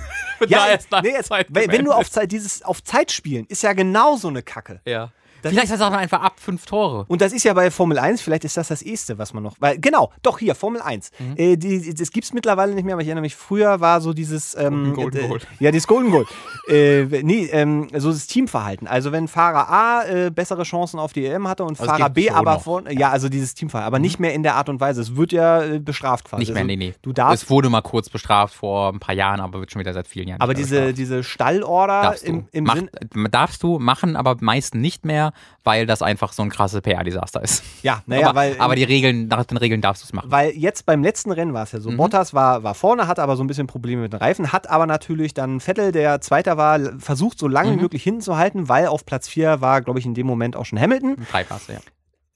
[0.49, 3.45] Ja, da erst nee, jetzt, Zeit wenn, wenn du auf Zeit, dieses auf Zeit spielen,
[3.47, 4.81] ist ja genauso eine Kacke.
[4.85, 5.13] Ja.
[5.45, 7.05] Das Vielleicht sagt man einfach ab fünf Tore.
[7.07, 9.55] Und das ist ja bei Formel 1, vielleicht ist das das Erste, was man noch.
[9.59, 11.11] Weil, genau, doch hier, Formel 1.
[11.19, 11.33] Mhm.
[11.37, 14.13] Äh, die, das gibt es mittlerweile nicht mehr, aber ich erinnere mich, früher war so
[14.13, 14.55] dieses.
[14.55, 15.39] Ähm, Golden äh, Goal.
[15.59, 16.25] Ja, dieses Golden Goal.
[16.67, 18.87] äh, nee, ähm, so das Teamverhalten.
[18.87, 22.31] Also, wenn Fahrer A äh, bessere Chancen auf die EM hatte und Also Fahrer B
[22.31, 22.59] aber noch.
[22.59, 22.63] Mhm.
[22.63, 22.89] von.
[22.89, 23.87] Ja, also dieses Teamverhalten.
[23.87, 25.01] Aber nicht mehr in der Art und Weise.
[25.01, 26.41] Es wird ja äh, bestraft quasi.
[26.41, 26.93] Nicht mehr, also, nee, nee.
[27.03, 27.43] Du darfst.
[27.43, 30.27] Es wurde mal kurz bestraft vor ein paar Jahren, aber wird schon wieder seit vielen
[30.27, 30.41] Jahren.
[30.41, 30.97] aber diese, bestraft.
[30.97, 32.89] diese Stallorder darfst im, im Mach, Sinn.
[33.29, 35.33] darfst du machen, aber meist nicht mehr,
[35.63, 37.63] weil das einfach so ein krasses PR-Desaster ist.
[37.83, 38.55] Ja, naja, aber, weil.
[38.59, 40.29] aber die Regeln, nach den Regeln darfst du es machen.
[40.31, 41.97] Weil jetzt beim letzten Rennen war es ja so, Mhm.
[41.97, 44.86] Bottas war, war vorne, hatte aber so ein bisschen Probleme mit den Reifen, hat aber
[44.86, 47.81] natürlich dann Vettel, der Zweiter war, versucht so lange wie Mhm.
[47.81, 50.65] möglich hinten zu halten, weil auf Platz 4 war, glaube ich, in dem Moment auch
[50.65, 51.15] schon Hamilton.
[51.31, 51.79] Drei Passe, ja.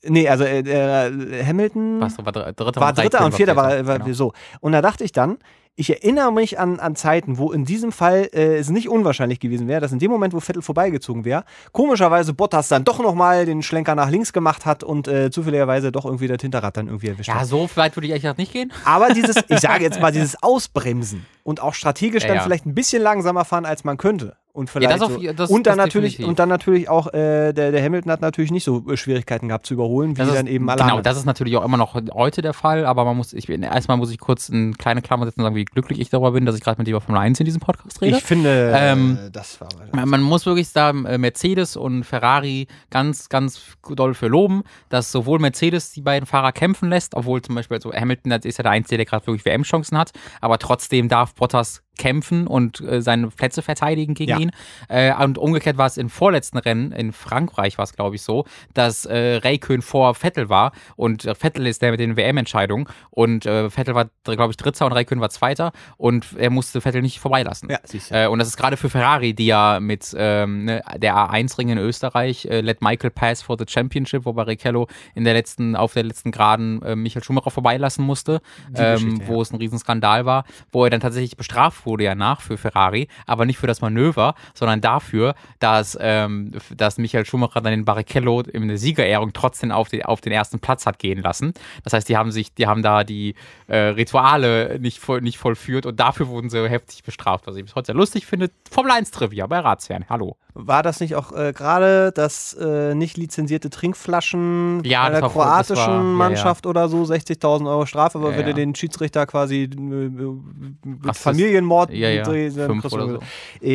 [0.06, 3.70] Nee, also äh, äh, Hamilton Was, war dr- dritter war und Dritter und Vierter, war,
[3.72, 4.14] Vierter, war genau.
[4.14, 4.34] so.
[4.62, 5.38] Und da dachte ich dann,
[5.76, 9.70] ich erinnere mich an, an Zeiten, wo in diesem Fall äh, es nicht unwahrscheinlich gewesen
[9.70, 13.62] wäre, dass in dem Moment, wo Vettel vorbeigezogen wäre, komischerweise Bottas dann doch nochmal den
[13.62, 17.30] Schlenker nach links gemacht hat und äh, zufälligerweise doch irgendwie das Hinterrad dann irgendwie erwischt
[17.30, 17.48] Ja, hat.
[17.48, 18.74] so weit würde ich eigentlich nicht gehen.
[18.84, 22.44] Aber dieses, ich sage jetzt mal, dieses Ausbremsen und auch strategisch Ja, dann ja.
[22.44, 24.36] vielleicht ein bisschen langsamer fahren, als man könnte.
[24.60, 25.34] Und vielleicht das auf- so.
[25.34, 26.30] das- und dann natürlich definitiv.
[26.30, 29.66] und dann natürlich auch äh, der, der Hamilton hat natürlich nicht so äh, Schwierigkeiten gehabt
[29.66, 31.96] zu überholen, wie Das ist, dann eben alle genau, das ist natürlich auch immer noch
[32.14, 35.26] heute der Fall, aber man muss, ich bin, erstmal muss ich kurz eine kleine Klammer
[35.26, 37.22] setzen und sagen, wie glücklich ich darüber bin, dass ich gerade mit dir über Formel
[37.22, 38.18] 1 in diesem Podcast rede.
[38.18, 42.68] Ich finde, Ähm, äh, das war Man man muss wirklich sagen, äh, Mercedes und Ferrari
[42.90, 43.62] ganz, ganz
[43.96, 47.94] doll für loben, dass sowohl Mercedes die beiden Fahrer kämpfen lässt, obwohl zum Beispiel so
[47.94, 51.82] Hamilton das ist ja der Einzige, der gerade wirklich WM-Chancen hat, aber trotzdem darf Bottas
[52.00, 54.40] kämpfen und äh, seine Plätze verteidigen gegen Ja.
[54.40, 54.52] ihn.
[54.88, 58.46] Äh, und umgekehrt war es im vorletzten Rennen, in Frankreich war es, glaube ich, so,
[58.74, 63.46] dass äh, Raikön vor Vettel war und äh, Vettel ist der mit den WM-Entscheidungen und
[63.46, 67.20] äh, Vettel war, glaube ich, Dritter und Raikön war Zweiter und er musste Vettel nicht
[67.20, 67.70] vorbeilassen.
[67.70, 67.80] Ja.
[68.12, 71.78] Äh, und das ist gerade für Ferrari, die ja mit ähm, ne, der A1-Ring in
[71.78, 76.04] Österreich, äh, Let Michael Pass for the Championship, wo Barrichello in der letzten, auf der
[76.04, 78.40] letzten Geraden Michael Schumacher vorbeilassen musste,
[78.74, 82.58] ähm, wo es ein Riesenskandal war, wo er dann tatsächlich bestraft wurde ja nach für
[82.58, 87.86] Ferrari, aber nicht für das Manöver, sondern dafür, dass, ähm, dass Michael Schumacher dann den
[87.86, 91.54] Barrichello in der Siegerehrung trotzdem auf, die, auf den ersten Platz hat gehen lassen.
[91.84, 93.36] Das heißt, die haben sich, die haben da die
[93.68, 97.76] äh, Rituale nicht, voll, nicht vollführt und dafür wurden sie heftig bestraft, was ich bis
[97.76, 98.52] heute sehr lustig finde.
[98.70, 100.06] Formel 1 Trivia bei Ratsfern.
[100.10, 100.38] Hallo.
[100.68, 105.78] War das nicht auch äh, gerade, dass äh, nicht lizenzierte Trinkflaschen Ja, der war kroatischen
[105.78, 106.04] war- ja, ja.
[106.04, 111.24] Mannschaft oder so 60.000 Euro Strafe, aber wenn du den Schiedsrichter quasi äh, mit Rassist.
[111.24, 112.24] Familienmord Ja, ja.
[112.24, 113.20] drehst, Fünf oder so.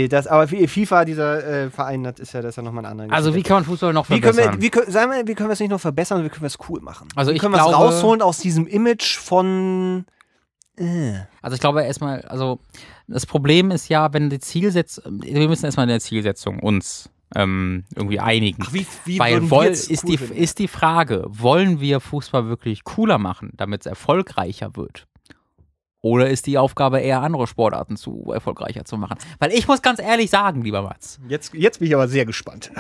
[0.09, 3.13] Das, aber FIFA, dieser äh, Verein, das ist ja, das ist ja nochmal eine andere
[3.17, 4.55] Also wie kann man Fußball noch Wie können, verbessern?
[4.57, 6.47] wir, wie, können, sagen wir, wie können wir es nicht noch verbessern, wie können wir
[6.49, 7.09] es cool machen?
[7.17, 10.05] Also wie ich können wir es rausholen aus diesem Image von.
[10.77, 11.15] Äh.
[11.41, 12.59] Also ich glaube erstmal, also
[13.07, 17.85] das Problem ist ja, wenn die Zielsetzung, wir müssen erstmal in der Zielsetzung uns ähm,
[17.95, 18.63] irgendwie einigen.
[18.67, 20.35] Ach, wie, wie Weil woll, ist, cool die, finden?
[20.35, 25.07] ist die Frage, wollen wir Fußball wirklich cooler machen, damit es erfolgreicher wird?
[26.01, 29.17] Oder ist die Aufgabe eher andere Sportarten zu erfolgreicher zu machen?
[29.39, 32.71] Weil ich muss ganz ehrlich sagen, lieber Mats, Jetzt, jetzt bin ich aber sehr gespannt.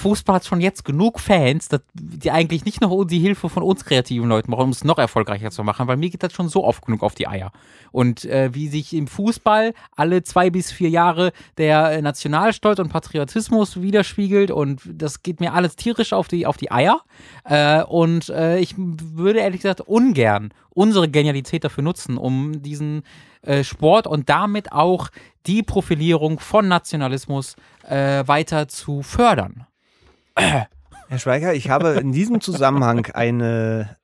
[0.00, 4.28] Fußball hat schon jetzt genug Fans, die eigentlich nicht noch die Hilfe von uns kreativen
[4.28, 6.84] Leuten brauchen, um es noch erfolgreicher zu machen, weil mir geht das schon so oft
[6.84, 7.52] genug auf die Eier.
[7.92, 12.88] Und äh, wie sich im Fußball alle zwei bis vier Jahre der äh, Nationalstolz und
[12.88, 17.00] Patriotismus widerspiegelt und das geht mir alles tierisch auf die, auf die Eier.
[17.44, 23.02] Äh, und äh, ich würde ehrlich gesagt ungern unsere Genialität dafür nutzen, um diesen
[23.42, 25.08] äh, Sport und damit auch
[25.46, 27.56] die Profilierung von Nationalismus
[27.88, 29.66] äh, weiter zu fördern.
[30.36, 30.68] Herr
[31.18, 33.96] Schweiger, ich habe in diesem Zusammenhang eine,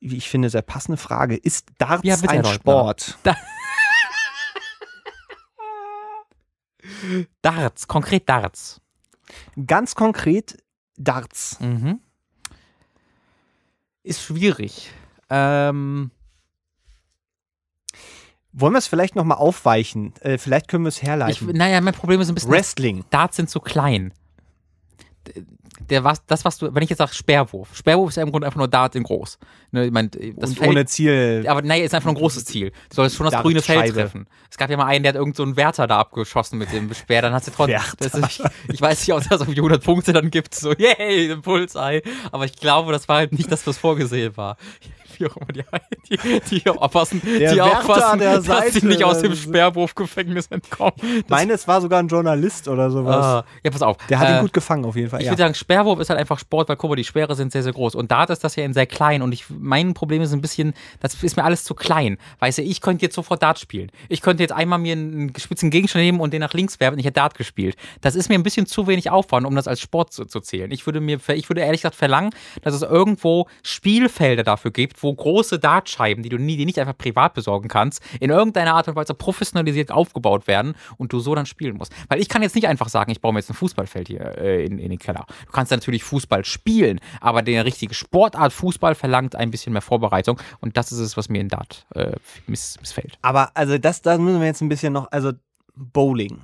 [0.00, 1.36] wie ich finde, sehr passende Frage.
[1.36, 2.44] Ist Darts Ja, bitte, ein.
[2.44, 3.18] Sport?
[7.42, 8.80] Darts, konkret Darts.
[9.66, 10.56] Ganz konkret
[10.96, 11.58] Darts.
[11.60, 12.00] Mhm.
[14.02, 14.92] Ist schwierig.
[15.28, 16.10] Ähm,
[18.52, 20.14] Wollen wir es vielleicht nochmal aufweichen?
[20.20, 21.48] Äh, vielleicht können wir es ich, herleiten.
[21.48, 23.04] naja, mein Problem ist ein bisschen, Wrestling.
[23.10, 24.14] Darts sind zu klein.
[25.80, 28.46] Der, was, das, was du, wenn ich jetzt sage Sperrwurf, Sperrwurf ist ja im Grunde
[28.46, 29.38] einfach nur Dart in groß.
[29.72, 31.44] Ne, ich mein, das Feld, ohne Ziel.
[31.46, 32.70] aber naja, ist einfach nur ein großes Ziel.
[32.88, 34.26] Du sollst schon das grüne Feld treffen.
[34.50, 36.92] Es gab ja mal einen, der hat irgend so einen Wärter da abgeschossen mit dem
[36.94, 39.82] Speer, dann hast du trotzdem, das ich, ich weiß nicht, ob es da so 100
[39.82, 42.02] Punkte dann gibt, so, yay, Bullseye.
[42.32, 44.56] Aber ich glaube, das war halt nicht das, was vorgesehen war.
[45.18, 45.64] Wie auch immer die,
[46.50, 50.46] die, die aufpassen, Der die Wärter aufpassen, der dass sie Seite, nicht aus dem Sperrwurfgefängnis
[50.48, 50.92] entkommen.
[50.96, 53.24] Das, Meine, es war sogar ein Journalist oder sowas.
[53.24, 53.96] ah, ja, pass auf.
[54.08, 55.20] Der hat Äh, ihn gut gefangen, auf jeden Fall.
[55.20, 55.32] ich Ja.
[55.32, 57.72] würde sagen, Sperrwurf ist halt einfach Sport, weil guck mal, die Speere sind sehr, sehr
[57.72, 57.94] groß.
[57.94, 59.22] Und Dart ist das ja in sehr klein.
[59.22, 62.18] Und ich, mein Problem ist ein bisschen, das ist mir alles zu klein.
[62.40, 63.90] Weißt du, ich könnte jetzt sofort Dart spielen.
[64.08, 66.98] Ich könnte jetzt einmal mir einen spitzen Gegenstand nehmen und den nach links werfen und
[67.00, 67.76] ich hätte Dart gespielt.
[68.00, 70.70] Das ist mir ein bisschen zu wenig Aufwand, um das als Sport zu, zu zählen.
[70.70, 72.30] Ich würde mir, ich würde ehrlich gesagt verlangen,
[72.62, 76.96] dass es irgendwo Spielfelder dafür gibt, wo große Dartscheiben, die du nie, die nicht einfach
[76.96, 81.46] privat besorgen kannst, in irgendeiner Art und Weise professionalisiert aufgebaut werden und du so dann
[81.46, 81.92] spielen musst.
[82.08, 84.64] Weil ich kann jetzt nicht einfach sagen, ich baue mir jetzt ein Fußballfeld hier äh,
[84.64, 85.26] in, in den Keller.
[85.46, 90.40] Du kannst natürlich Fußball spielen, aber der richtige Sportart Fußball verlangt ein bisschen mehr Vorbereitung
[90.60, 92.12] und das ist es, was mir in Dart äh,
[92.46, 93.18] miss, missfällt.
[93.22, 95.32] Aber also das, da müssen wir jetzt ein bisschen noch, also
[95.74, 96.40] Bowling.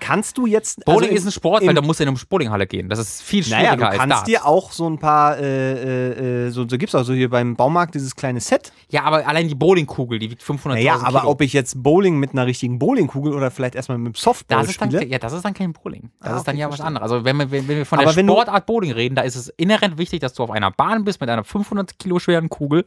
[0.00, 0.84] Kannst du jetzt.
[0.84, 2.88] Bowling also ist ein Sport, weil da musst du in eine Bowlinghalle gehen.
[2.88, 4.24] Das ist viel schwieriger Naja, du als kannst Darts.
[4.24, 7.56] dir auch so ein paar, äh, äh, äh, so, so gibt's auch so hier beim
[7.56, 8.72] Baumarkt dieses kleine Set.
[8.90, 11.30] ja, aber allein die Bowlingkugel, die wiegt 500.000 Naja, aber Kilo.
[11.32, 14.70] ob ich jetzt Bowling mit einer richtigen Bowlingkugel oder vielleicht erstmal mit dem Softball das
[14.70, 15.06] ist dann, spiele.
[15.06, 16.10] ja, das ist dann kein Bowling.
[16.20, 16.86] Das Ah, ist dann okay, ja was verstehe.
[16.86, 17.10] anderes.
[17.12, 19.98] Also wenn wir, wenn wir von Aber der Sportart Bowling reden, da ist es inhärent
[19.98, 22.84] wichtig, dass du auf einer Bahn bist mit einer 500 Kilo schweren Kugel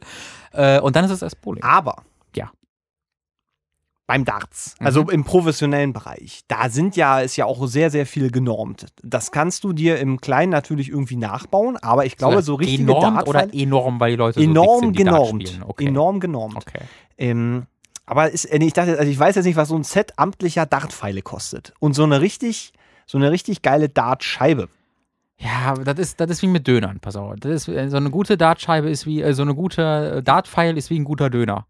[0.52, 1.62] äh, und dann ist es erst Bowling.
[1.62, 2.02] Aber Ja.
[4.10, 4.86] Beim Darts, Mhm.
[4.86, 8.86] also im professionellen Bereich, da sind ja, ist ja auch sehr, sehr viel genormt.
[9.04, 13.28] Das kannst du dir im Kleinen natürlich irgendwie nachbauen, aber ich glaube, so richtige Genormt
[13.28, 15.48] oder Dartpfeile- enorm, weil die Leute so enorm sind, die Dart genormt.
[15.48, 15.62] spielen.
[15.62, 15.86] Okay.
[15.86, 16.56] Enorm genormt.
[16.56, 16.80] Okay.
[17.18, 17.66] Ähm,
[18.04, 20.66] aber ist, äh, ich dachte, also ich weiß jetzt nicht, was so ein Set amtlicher
[20.66, 21.72] Dartpfeile kostet.
[21.78, 22.72] Und so eine richtig,
[23.06, 24.68] so eine richtig geile Dartscheibe.
[25.38, 27.34] Ja, das ist, das ist wie mit Dönern, pass auf.
[27.38, 30.90] Das ist, äh, so eine gute Dartscheibe ist wie, äh, so eine gute Dartpfeil ist
[30.90, 31.66] wie ein guter Döner.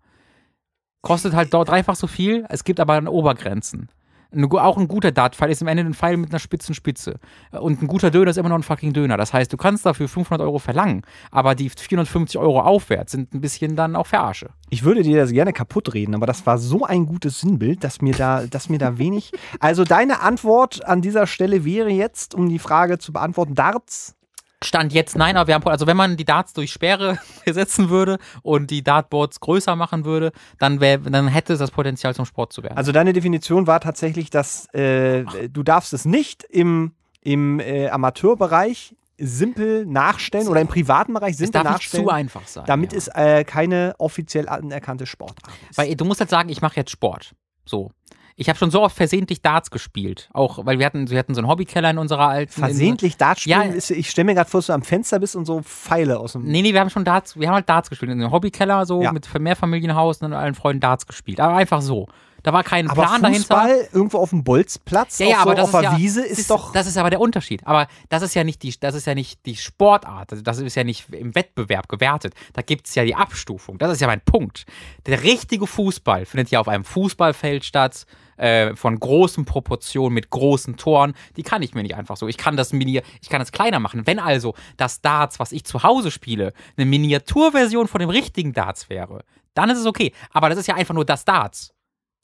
[1.03, 3.89] Kostet halt dort dreifach so viel, es gibt aber Obergrenzen.
[4.33, 7.19] Ein gu- auch ein guter Dartpfeil ist am Ende ein Pfeil mit einer spitzen Spitze.
[7.51, 9.17] Und ein guter Döner ist immer noch ein fucking Döner.
[9.17, 13.41] Das heißt, du kannst dafür 500 Euro verlangen, aber die 450 Euro aufwärts sind ein
[13.41, 14.51] bisschen dann auch Verarsche.
[14.69, 18.03] Ich würde dir das gerne kaputt reden, aber das war so ein gutes Sinnbild, dass
[18.03, 19.33] mir da, dass mir da wenig.
[19.59, 24.15] Also deine Antwort an dieser Stelle wäre jetzt, um die Frage zu beantworten, Darts.
[24.63, 28.19] Stand jetzt nein, aber wir haben, also wenn man die Darts durch Sperre ersetzen würde
[28.43, 32.53] und die Dartboards größer machen würde, dann, wär, dann hätte es das Potenzial zum Sport
[32.53, 32.77] zu werden.
[32.77, 36.93] Also deine Definition war tatsächlich, dass äh, du darfst es nicht im,
[37.23, 42.11] im äh, Amateurbereich simpel nachstellen oder im privaten Bereich es simpel darf nicht nachstellen, zu
[42.11, 42.65] einfach sein.
[42.67, 42.99] damit ja.
[42.99, 45.79] es äh, keine offiziell anerkannte Sportart ist.
[45.79, 47.33] Weil du musst halt sagen, ich mache jetzt Sport.
[47.65, 47.93] So.
[48.41, 50.31] Ich habe schon so oft versehentlich Darts gespielt.
[50.33, 52.51] Auch, weil wir hatten, wir hatten so einen Hobbykeller in unserer alten.
[52.51, 53.75] Versehentlich Dart spielen, Ja.
[53.75, 56.33] ist, ich stelle mir gerade vor, dass du am Fenster bist und so Pfeile aus
[56.33, 56.45] dem.
[56.45, 58.11] Nee, nee, wir haben schon Darts, wir haben halt Darts gespielt.
[58.11, 59.13] In einem Hobbykeller, so Ja.
[59.13, 61.39] mit Mehrfamilienhaus und allen Freunden Darts gespielt.
[61.39, 62.09] Aber einfach so.
[62.43, 63.95] Da war kein aber Plan Fußball dahinter.
[63.95, 66.39] irgendwo auf dem Bolzplatz, Ja, ja, so aber das auf ist der ja, Wiese das
[66.39, 66.73] ist, doch.
[66.73, 67.67] Das ist aber der Unterschied.
[67.67, 70.33] Aber das ist ja nicht die, das ist ja nicht die Sportart.
[70.33, 72.33] Also das ist ja nicht im Wettbewerb gewertet.
[72.55, 73.77] Da gibt es ja die Abstufung.
[73.77, 74.65] Das ist ja mein Punkt.
[75.05, 78.07] Der richtige Fußball findet ja auf einem Fußballfeld statt,
[78.41, 81.15] äh, von großen Proportionen, mit großen Toren.
[81.37, 82.27] Die kann ich mir nicht einfach so.
[82.27, 84.07] Ich kann das mini, ich kann das kleiner machen.
[84.07, 88.89] Wenn also das Darts, was ich zu Hause spiele, eine Miniaturversion von dem richtigen Darts
[88.89, 89.25] wäre,
[89.55, 90.13] dann ist es okay.
[90.31, 91.75] Aber das ist ja einfach nur das Darts.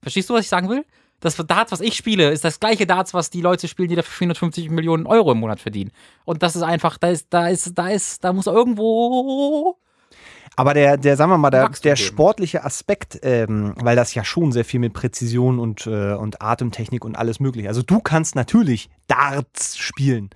[0.03, 0.85] Verstehst du, was ich sagen will?
[1.21, 4.12] Das Darts, was ich spiele, ist das gleiche Darts, was die Leute spielen, die dafür
[4.12, 5.91] 450 Millionen Euro im Monat verdienen.
[6.25, 9.79] Und das ist einfach, da ist, da ist, da ist, da muss irgendwo.
[10.57, 14.52] Aber der, der, sagen wir mal, der, der sportliche Aspekt, ähm, weil das ja schon
[14.52, 17.68] sehr viel mit Präzision und, äh, und Atemtechnik und alles mögliche.
[17.68, 20.30] Also du kannst natürlich Darts spielen.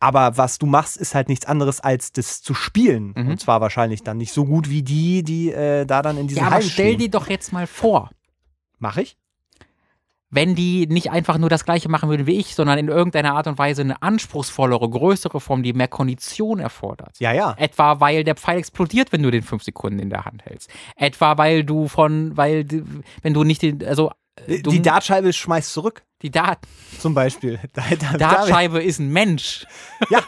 [0.00, 3.12] Aber was du machst, ist halt nichts anderes als das zu spielen.
[3.14, 3.28] Mhm.
[3.28, 6.42] Und zwar wahrscheinlich dann nicht so gut wie die, die äh, da dann in diesen
[6.42, 8.10] Ja, aber stell dir doch jetzt mal vor,
[8.80, 9.18] Mach ich?
[10.30, 13.46] Wenn die nicht einfach nur das Gleiche machen würden wie ich, sondern in irgendeiner Art
[13.48, 17.16] und Weise eine anspruchsvollere, größere Form, die mehr Kondition erfordert.
[17.18, 17.54] Ja, ja.
[17.58, 20.70] Etwa weil der Pfeil explodiert, wenn du den fünf Sekunden in der Hand hältst.
[20.96, 22.84] Etwa weil du von, weil, du-
[23.22, 24.12] wenn du nicht den, also
[24.46, 26.58] äh, du, Die Dartscheibe schmeißt zurück, die Dart,
[26.98, 27.58] zum Beispiel.
[27.72, 29.64] Da, da, Dartscheibe ist ein Mensch.
[30.10, 30.20] Ja.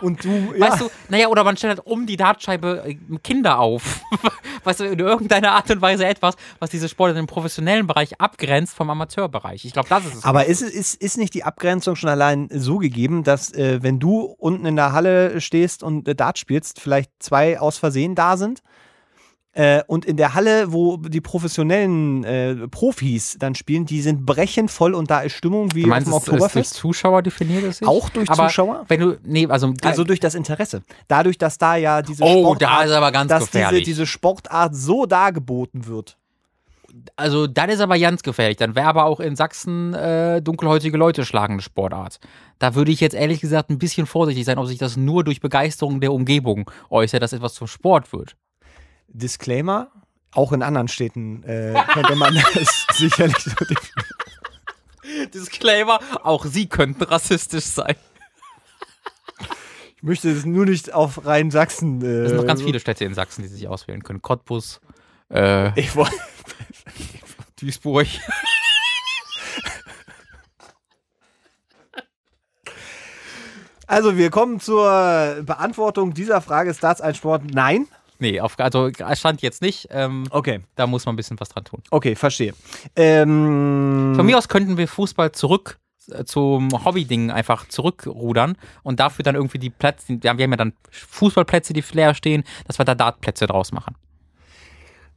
[0.00, 0.60] Und du, ja.
[0.60, 4.00] Weißt du, naja, oder man stellt halt um die Dartscheibe äh, Kinder auf.
[4.64, 8.74] weißt du, in irgendeiner Art und Weise etwas, was diese Sport im professionellen Bereich abgrenzt
[8.74, 9.64] vom Amateurbereich.
[9.64, 10.24] Ich glaube, das ist es.
[10.24, 14.20] Aber ist, ist, ist nicht die Abgrenzung schon allein so gegeben, dass äh, wenn du
[14.20, 18.62] unten in der Halle stehst und äh, Dart spielst, vielleicht zwei aus Versehen da sind?
[19.56, 24.68] Äh, und in der Halle, wo die professionellen äh, Profis dann spielen, die sind brechend
[24.68, 26.74] voll und da ist Stimmung wie du meinst, auf es dem ist durch Oktoberfest.
[26.74, 27.86] Zuschauer definiert sich?
[27.86, 28.84] Auch durch aber Zuschauer?
[28.88, 30.82] Wenn du, nee, also, Also durch das Interesse.
[31.06, 33.84] Dadurch, dass da ja diese oh, Sportart, da ist aber ganz dass diese, gefährlich.
[33.84, 36.16] diese Sportart so dargeboten wird.
[37.14, 38.56] also, das ist aber ganz gefährlich.
[38.56, 42.18] Dann wäre aber auch in Sachsen äh, dunkelhäutige Leute schlagende Sportart.
[42.58, 45.40] Da würde ich jetzt ehrlich gesagt ein bisschen vorsichtig sein, ob sich das nur durch
[45.40, 48.34] Begeisterung der Umgebung äußert, dass etwas zum Sport wird.
[49.14, 49.90] Disclaimer,
[50.32, 55.30] auch in anderen Städten äh, könnte man das sicherlich so definieren.
[55.32, 57.94] Disclaimer, auch sie könnten rassistisch sein.
[59.96, 62.02] Ich möchte es nur nicht auf rein Sachsen.
[62.02, 64.20] Äh, Es sind noch ganz viele Städte in Sachsen, die sich auswählen können.
[64.20, 64.80] Cottbus,
[65.32, 66.14] äh, Ich wollte.
[67.60, 68.06] Duisburg.
[73.86, 77.42] Also, wir kommen zur Beantwortung dieser Frage: Ist Darts ein Sport?
[77.52, 77.86] Nein.
[78.24, 79.88] Nee, auf, also stand jetzt nicht.
[79.90, 81.82] Ähm, Okay, da muss man ein bisschen was dran tun.
[81.90, 82.54] okay, verstehe.
[82.96, 85.78] Ähm, Von mir aus könnten wir Fußball zurück
[86.10, 90.72] äh, zum Hobby-Ding einfach zurückrudern und dafür dann irgendwie die Plätze, wir haben ja dann
[90.90, 93.94] Fußballplätze, die leer stehen, dass wir da Dartplätze draus machen.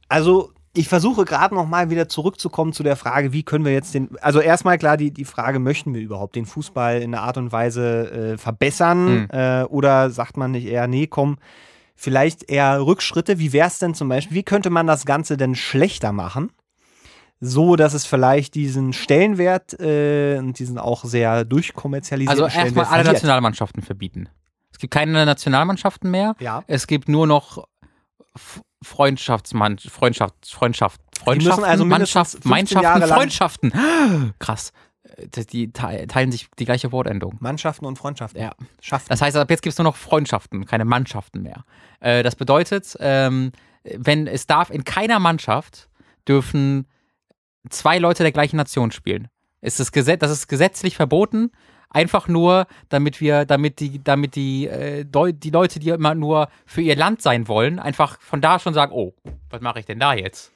[0.08, 3.94] Also, ich versuche gerade noch mal wieder zurückzukommen zu der Frage, wie können wir jetzt
[3.94, 7.36] den, also erstmal klar die, die Frage, möchten wir überhaupt den Fußball in einer Art
[7.38, 9.28] und Weise äh, verbessern Mhm.
[9.30, 11.38] äh, oder sagt man nicht eher, nee, komm,
[11.98, 15.56] vielleicht eher Rückschritte, wie wäre es denn zum Beispiel, wie könnte man das Ganze denn
[15.56, 16.52] schlechter machen?
[17.40, 22.94] So, dass es vielleicht diesen Stellenwert äh, und diesen auch sehr durchkommerzialisierten Also erstmal alle
[22.94, 23.12] verliert.
[23.14, 24.28] Nationalmannschaften verbieten.
[24.72, 26.34] Es gibt keine Nationalmannschaften mehr.
[26.40, 26.62] Ja.
[26.66, 27.66] Es gibt nur noch
[28.82, 33.72] Freundschaftsmann, Freundschaft, Freundschaft, Freundschaften, also Mannschaft, 15 Mannschaften, Freundschaften.
[34.38, 34.72] Krass.
[35.52, 37.36] Die te- teilen sich die gleiche Wortendung.
[37.40, 38.40] Mannschaften und Freundschaften.
[38.40, 38.52] Ja.
[38.80, 39.06] Schaffen.
[39.08, 41.64] Das heißt, ab jetzt gibt es nur noch Freundschaften, keine Mannschaften mehr.
[42.00, 43.52] Äh, das bedeutet, ähm,
[43.82, 45.88] wenn es darf, in keiner Mannschaft
[46.26, 46.86] dürfen
[47.70, 49.28] zwei Leute der gleichen Nation spielen.
[49.60, 51.50] Ist das, Gesetz, das ist gesetzlich verboten,
[51.90, 56.82] einfach nur, damit wir, damit die, damit die, äh, die Leute, die immer nur für
[56.82, 59.14] ihr Land sein wollen, einfach von da schon sagen, oh,
[59.50, 60.52] was mache ich denn da jetzt?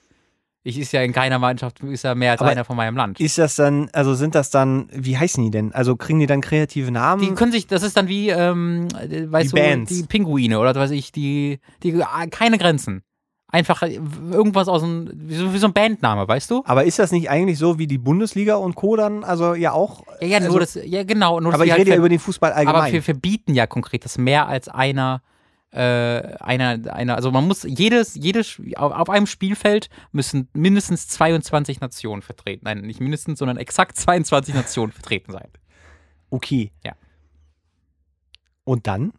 [0.65, 3.19] Ich ist ja in keiner Mannschaft, ist ja mehr als Aber einer von meinem Land.
[3.19, 5.73] Ist das dann, also sind das dann, wie heißen die denn?
[5.73, 7.21] Also kriegen die dann kreative Namen?
[7.21, 9.93] Die können sich, das ist dann wie, ähm, äh, weißt Die du, Bands.
[9.93, 13.03] die Pinguine oder was weiß ich, die, die, ah, keine Grenzen.
[13.49, 13.99] Einfach äh,
[14.31, 16.63] irgendwas aus dem, wie so, ein Bandname, weißt du?
[16.65, 18.95] aber ist das nicht eigentlich so wie die Bundesliga und Co.
[18.97, 20.05] dann, also ja auch?
[20.21, 21.39] Ja, ja, nur also, das, ja, genau.
[21.41, 22.83] Aber ich halt rede ja ver- über den Fußball allgemein.
[22.83, 25.23] Aber wir verbieten ja konkret, dass mehr als einer,
[25.73, 31.81] äh, einer, einer, also man muss jedes, jedes, auf, auf einem Spielfeld müssen mindestens 22
[31.81, 32.65] Nationen vertreten.
[32.65, 35.49] Nein, nicht mindestens, sondern exakt 22 Nationen vertreten sein.
[36.31, 36.73] okay.
[36.85, 36.93] Ja.
[38.65, 39.13] Und dann?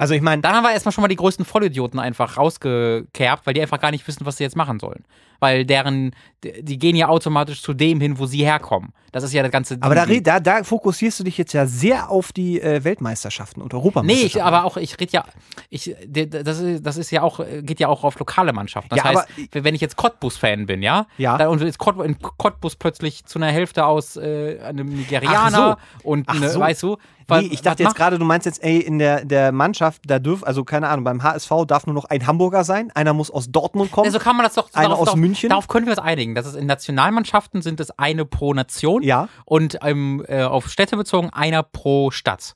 [0.00, 3.52] Also ich meine, Dann haben wir erstmal schon mal die größten Vollidioten einfach rausgekerbt, weil
[3.54, 5.04] die einfach gar nicht wissen, was sie jetzt machen sollen.
[5.40, 8.92] Weil deren, die gehen ja automatisch zu dem hin, wo sie herkommen.
[9.12, 12.10] Das ist ja das ganze aber da, da, da fokussierst du dich jetzt ja sehr
[12.10, 14.38] auf die äh, Weltmeisterschaften und Nee, Europameisterschaften.
[14.38, 15.24] ich, aber auch, ich rede ja,
[15.68, 18.90] ich, das ist, das ist ja auch, geht ja auch auf lokale Mannschaften.
[18.90, 21.36] Das Ja, heißt, wenn ich jetzt Cottbus-Fan bin, ja, Ja.
[21.38, 26.24] dann, und jetzt Cott, in Cottbus plötzlich zu einer Hälfte aus äh, einem Nigerianer und,
[26.28, 26.60] Ach eine, so.
[26.60, 26.96] weißt du,
[27.30, 30.44] Nee, ich dachte jetzt gerade, du meinst jetzt, ey, in der, der Mannschaft, da dürfen,
[30.44, 33.92] also keine Ahnung, beim HSV darf nur noch ein Hamburger sein, einer muss aus Dortmund
[33.92, 34.06] kommen.
[34.06, 34.72] Also kann man das doch.
[34.72, 35.48] Einer aus darauf, München?
[35.50, 36.34] Darauf können wir uns einigen.
[36.34, 39.02] Das ist in Nationalmannschaften sind es eine pro Nation.
[39.02, 39.28] Ja.
[39.44, 42.54] Und ähm, äh, auf Städte bezogen einer pro Stadt.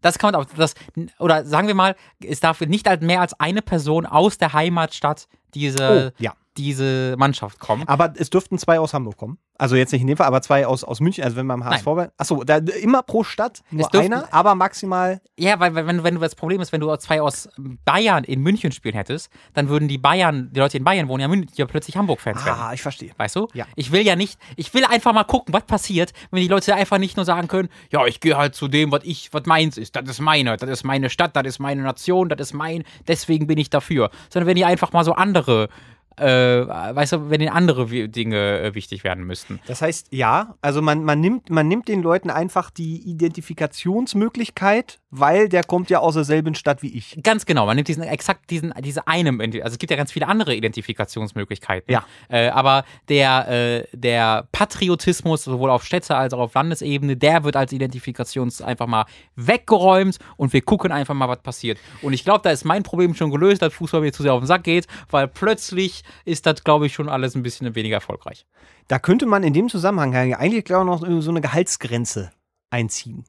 [0.00, 0.46] Das kann man auch.
[0.56, 0.74] Das,
[1.18, 6.12] oder sagen wir mal, es darf nicht mehr als eine Person aus der Heimatstadt diese,
[6.12, 6.32] Oh, ja.
[6.56, 7.84] Diese Mannschaft kommen.
[7.86, 9.38] aber es dürften zwei aus Hamburg kommen.
[9.58, 11.22] Also jetzt nicht in dem Fall, aber zwei aus, aus München.
[11.22, 12.10] Also wenn beim HSV bei.
[12.16, 15.20] Achso, da, immer pro Stadt nur dürften- einer, aber maximal.
[15.38, 17.48] Ja, weil, wenn, wenn du das Problem ist, wenn du zwei aus
[17.84, 21.28] Bayern in München spielen hättest, dann würden die Bayern, die Leute in Bayern wohnen ja,
[21.28, 22.58] Mün- ja plötzlich Hamburg-Fans werden.
[22.60, 23.12] Ah, ich verstehe.
[23.16, 23.46] Weißt du?
[23.54, 23.66] Ja.
[23.76, 26.98] Ich will ja nicht, ich will einfach mal gucken, was passiert, wenn die Leute einfach
[26.98, 29.94] nicht nur sagen können, ja, ich gehe halt zu dem, was ich, was meins ist,
[29.94, 33.46] das ist meine, das ist meine Stadt, das ist meine Nation, das ist mein, deswegen
[33.46, 34.10] bin ich dafür.
[34.28, 35.68] Sondern wenn die einfach mal so andere,
[36.16, 39.60] äh, weißt du, wenn ihnen andere Dinge äh, wichtig werden müssten.
[39.66, 45.50] Das heißt, ja, also man, man, nimmt, man nimmt den Leuten einfach die Identifikationsmöglichkeit, weil
[45.50, 47.18] der kommt ja aus derselben Stadt wie ich.
[47.22, 50.26] Ganz genau, man nimmt diesen exakt diesen diese einem, also es gibt ja ganz viele
[50.26, 51.92] andere Identifikationsmöglichkeiten.
[51.92, 52.04] Ja.
[52.28, 57.56] Äh, aber der äh, der Patriotismus sowohl auf Städte als auch auf Landesebene, der wird
[57.56, 59.04] als Identifikations einfach mal
[59.36, 61.78] weggeräumt und wir gucken einfach mal, was passiert.
[62.00, 64.40] Und ich glaube, da ist mein Problem schon gelöst, dass Fußball mir zu sehr auf
[64.40, 68.46] den Sack geht, weil plötzlich ist das, glaube ich, schon alles ein bisschen weniger erfolgreich.
[68.88, 72.32] Da könnte man in dem Zusammenhang eigentlich, glaube ich, noch so eine Gehaltsgrenze
[72.70, 73.24] einziehen.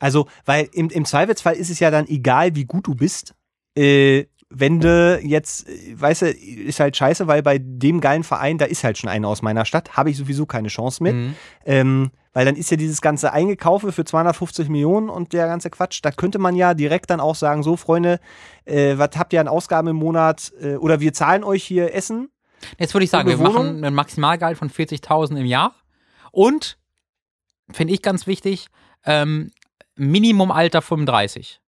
[0.00, 3.34] Also, weil im, im Zweifelsfall ist es ja dann egal, wie gut du bist.
[3.76, 8.58] Äh, wenn du jetzt, äh, weißt du, ist halt scheiße, weil bei dem geilen Verein,
[8.58, 11.14] da ist halt schon einer aus meiner Stadt, habe ich sowieso keine Chance mit.
[11.14, 11.34] Mhm.
[11.64, 16.00] Ähm, weil dann ist ja dieses ganze Eingekaufe für 250 Millionen und der ganze Quatsch.
[16.02, 18.20] Da könnte man ja direkt dann auch sagen, so Freunde,
[18.64, 20.52] äh, was habt ihr an Ausgaben im Monat?
[20.60, 22.30] Äh, oder wir zahlen euch hier Essen.
[22.78, 25.74] Jetzt würde ich sagen, wir machen einen Maximalgehalt von 40.000 im Jahr
[26.30, 26.78] und,
[27.72, 28.66] finde ich ganz wichtig,
[29.04, 29.50] ähm,
[30.00, 31.60] Minimumalter 35.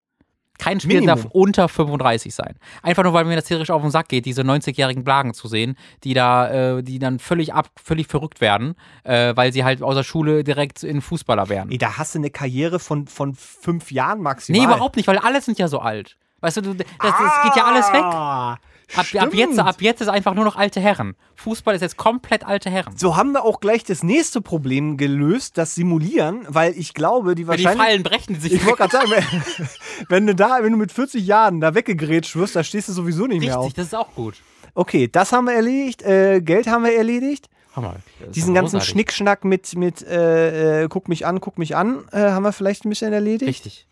[0.58, 1.22] Kein Spieler Minimum.
[1.22, 2.56] darf unter 35 sein.
[2.82, 5.76] Einfach nur, weil mir das tierisch auf den Sack geht, diese 90-jährigen Blagen zu sehen,
[6.04, 8.74] die da, äh, die dann völlig ab, völlig verrückt werden,
[9.04, 11.70] äh, weil sie halt aus der Schule direkt in Fußballer werden.
[11.72, 14.60] Ey, da hast du eine Karriere von, von fünf Jahren maximal.
[14.60, 16.18] Nee, überhaupt nicht, weil alle sind ja so alt.
[16.40, 18.60] Weißt du, du das, das geht ja alles weg.
[18.96, 21.14] Ab, ab, jetzt, ab jetzt ist einfach nur noch alte Herren.
[21.36, 22.96] Fußball ist jetzt komplett alte Herren.
[22.96, 27.46] So haben wir auch gleich das nächste Problem gelöst, das Simulieren, weil ich glaube, die
[27.46, 27.86] Wenn die wahrscheinlich.
[27.86, 29.68] Fallen brechen die sich ich wollte gerade sagen,
[30.08, 33.26] wenn, du da, wenn du mit 40 Jahren da weggegrätscht wirst, da stehst du sowieso
[33.26, 33.66] nicht mehr auf.
[33.66, 34.36] Richtig, das ist auch gut.
[34.74, 37.48] Okay, das haben wir erledigt, äh, Geld haben wir erledigt.
[37.74, 37.96] Hammer.
[38.34, 38.90] Diesen ganzen großartig.
[38.90, 42.84] Schnickschnack mit, mit äh, äh, guck mich an, guck mich an, äh, haben wir vielleicht
[42.84, 43.48] ein bisschen erledigt.
[43.48, 43.86] Richtig.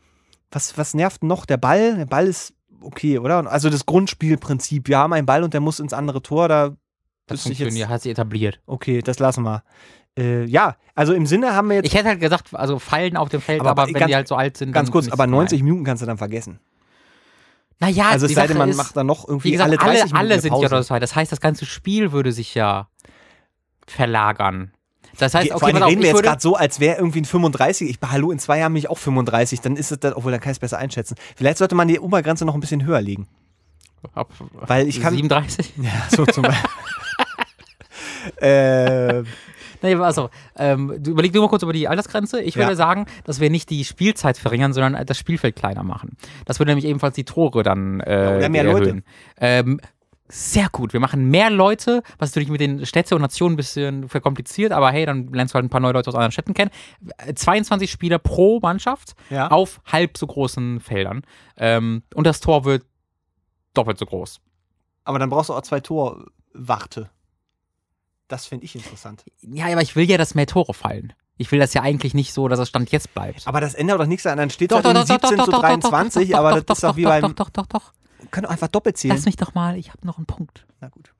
[0.50, 1.46] Was, was nervt noch?
[1.46, 1.96] Der Ball?
[1.96, 3.50] Der Ball ist okay, oder?
[3.50, 4.88] Also das Grundspielprinzip.
[4.88, 6.48] Wir haben einen Ball und der muss ins andere Tor.
[6.48, 6.76] Da
[7.26, 8.60] Das funktioniert, hat sie etabliert.
[8.66, 9.62] Okay, das lassen wir.
[10.18, 13.28] Äh, ja, also im Sinne haben wir jetzt Ich hätte halt gesagt, also Fallen auf
[13.28, 14.72] dem Feld, Aber aber, wenn ganz- die halt so alt sind.
[14.72, 15.64] ganz kurz, aber so 90 geil.
[15.64, 16.58] Minuten kannst du dann vergessen.
[17.80, 20.12] Naja, Also es sei denn, man ist, macht dann noch irgendwie wie gesagt, alle 30
[20.12, 20.98] alle, alle sind ja oder so.
[20.98, 22.88] Das heißt, das ganze Spiel würde sich ja
[23.86, 24.72] verlagern.
[25.18, 27.24] Das heißt, okay, Vor allem auf, reden wir jetzt gerade so, als wäre irgendwie ein
[27.24, 27.90] 35.
[27.90, 29.60] Ich, hallo, in zwei Jahren bin ich auch 35.
[29.60, 31.16] Dann ist es dann, obwohl dann kann ich es besser einschätzen.
[31.36, 33.26] Vielleicht sollte man die Obergrenze noch ein bisschen höher legen.
[34.14, 35.12] ab, Weil ich kann.
[35.14, 35.74] 37?
[35.78, 36.70] Ja, so zum Beispiel.
[38.40, 39.22] äh,
[39.80, 42.40] Nee, also, ähm, du überleg du mal kurz über die Altersgrenze.
[42.42, 42.76] Ich würde Ja.
[42.76, 46.16] sagen, dass wir nicht die Spielzeit verringern, sondern das Spielfeld kleiner machen.
[46.46, 49.04] Das würde nämlich ebenfalls die Tore dann äh, oder mehr erhöhen.
[49.40, 49.80] Ähm,
[50.28, 50.92] sehr gut.
[50.92, 54.90] Wir machen mehr Leute, was natürlich mit den Städte und Nationen ein bisschen verkompliziert, aber
[54.90, 56.70] hey, dann lernst du halt ein paar neue Leute aus anderen Städten kennen.
[57.18, 59.48] Äh, 22 Spieler pro Mannschaft Ja.
[59.50, 61.22] auf halb so großen Feldern.
[61.56, 62.84] Ähm, und das Tor wird
[63.74, 64.40] doppelt so groß.
[65.04, 67.10] aber dann brauchst du auch zwei Torwarte.
[68.28, 69.24] Das finde ich interessant.
[69.40, 71.14] Ja, aber ich will ja, dass mehr Tore fallen.
[71.38, 73.46] Ich will das ja eigentlich nicht so, dass es Stand jetzt bleibt.
[73.46, 74.36] Aber das ändert doch nichts an.
[74.36, 77.22] Dann steht es halt irgendwie 17 zu 23, aber das ist doch wie doch, beim.
[77.22, 77.92] doch, doch, doch, doch.
[78.30, 79.14] Können doch einfach doppelt zählen.
[79.16, 80.66] Lass mich doch mal, ich habe noch einen Punkt.
[80.80, 81.12] Na gut.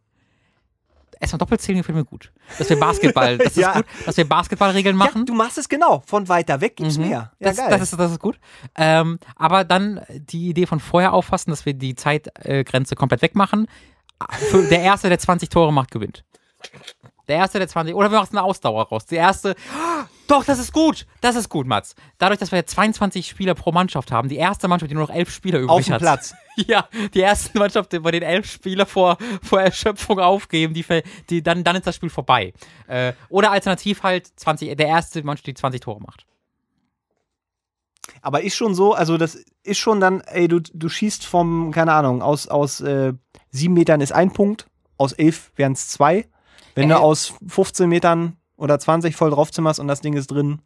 [1.21, 2.33] Erstmal Doppelzählen gefällt mir gut.
[2.59, 3.73] Dass wir Basketball, das ist Ja.
[3.73, 5.23] gut, dass wir Basketballregeln machen.
[5.23, 6.03] Ja, du machst es genau.
[6.07, 7.09] Von weiter weg gibt's Mhm.
[7.09, 7.33] mehr.
[7.41, 7.71] Ja, das, geil.
[7.71, 8.39] das, ist, das ist gut.
[8.77, 13.67] Ähm, aber dann die Idee von vorher auffassen, dass wir die Zeitgrenze komplett wegmachen.
[14.51, 16.25] Für, der Erste, der 20 Tore macht, gewinnt.
[17.27, 17.95] Der Erste, der 20.
[17.97, 19.07] Oder wir machen eine Ausdauer raus.
[19.07, 19.57] Der Erste.
[20.29, 21.07] Doch, das ist gut.
[21.23, 21.97] Das ist gut, Mats.
[22.19, 25.31] Dadurch, dass wir 22 Spieler pro Mannschaft haben, die erste Mannschaft, die nur noch elf
[25.31, 26.01] Spieler übrig Auf dem hat.
[26.01, 26.35] Platz.
[26.67, 30.85] Ja, die erste Mannschaft, bei den elf Spieler vor, vor Erschöpfung aufgeben, die,
[31.31, 32.53] die dann, dann ist das Spiel vorbei.
[32.89, 36.27] Äh, oder alternativ halt 20, der erste Mannschaft, die 20 Tore macht.
[38.23, 41.93] Aber ist schon so, also das ist schon dann, ey, du, du schießt vom, keine
[41.93, 43.13] Ahnung, aus, aus äh,
[43.51, 44.67] sieben Metern ist ein Punkt,
[44.97, 46.27] aus elf wären es zwei.
[46.75, 46.95] Wenn Äh.
[46.95, 50.61] du aus 15 Metern oder 20 voll draufzimmerst und das Ding ist drin,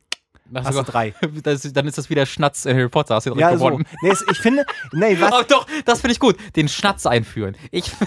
[0.54, 1.14] Hast hast du drei.
[1.42, 3.64] Das, dann ist das wieder Schnatz in Harry Potter, hast du direkt Ja, so.
[3.66, 3.86] gewonnen.
[4.02, 6.36] Nee, es- ich finde, nee, was, Oh, doch, das finde ich gut.
[6.56, 7.56] Den Schnatz einführen.
[7.70, 7.90] Ich,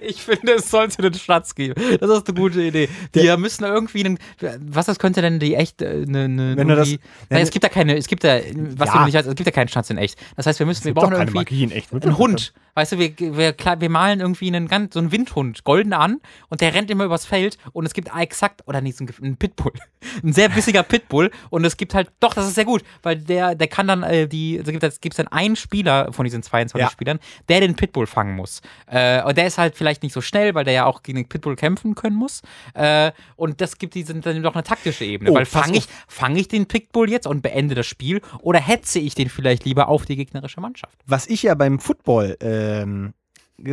[0.00, 1.74] ich finde, es sollte einen Schnatz geben.
[2.00, 2.88] Das ist eine gute Idee.
[3.12, 4.18] Wir müssen irgendwie einen,
[4.60, 6.88] was das könnte denn die echt, äh, eine, eine, Wenn du das-
[7.28, 8.38] Nein, es gibt ja keine, es gibt ja,
[8.76, 8.98] was Ja.
[9.00, 10.16] du nicht weißt, es gibt ja keinen Schnatz in echt.
[10.36, 11.92] Das heißt, wir müssen, wir brauchen irgendwie in echt.
[11.92, 12.52] einen Hund.
[12.74, 16.60] Weißt du, wir, wir, wir malen irgendwie einen ganz, so einen Windhund, golden an und
[16.60, 19.72] der rennt immer übers Feld und es gibt exakt, oder nicht, so ein, Pitbull.
[20.24, 23.54] Ein sehr bissiger Pitbull und es gibt halt, doch, das ist sehr gut, weil der,
[23.54, 26.80] der kann dann, äh, die, es gibt, es gibt dann einen Spieler von diesen 22
[26.80, 26.90] Ja.
[26.90, 28.62] Spielern, der den Pitbull fangen muss.
[28.86, 31.28] Äh, und der ist halt vielleicht nicht so schnell, weil der ja auch gegen den
[31.28, 32.42] Pitbull kämpfen können muss.
[32.74, 35.30] Äh, und das gibt die sind dann noch eine taktische Ebene.
[35.30, 38.98] Oh, weil fange ich, fang ich den Pitbull jetzt und beende das Spiel oder hetze
[38.98, 40.98] ich den vielleicht lieber auf die gegnerische Mannschaft?
[41.06, 43.14] Was ich ja beim Football ähm,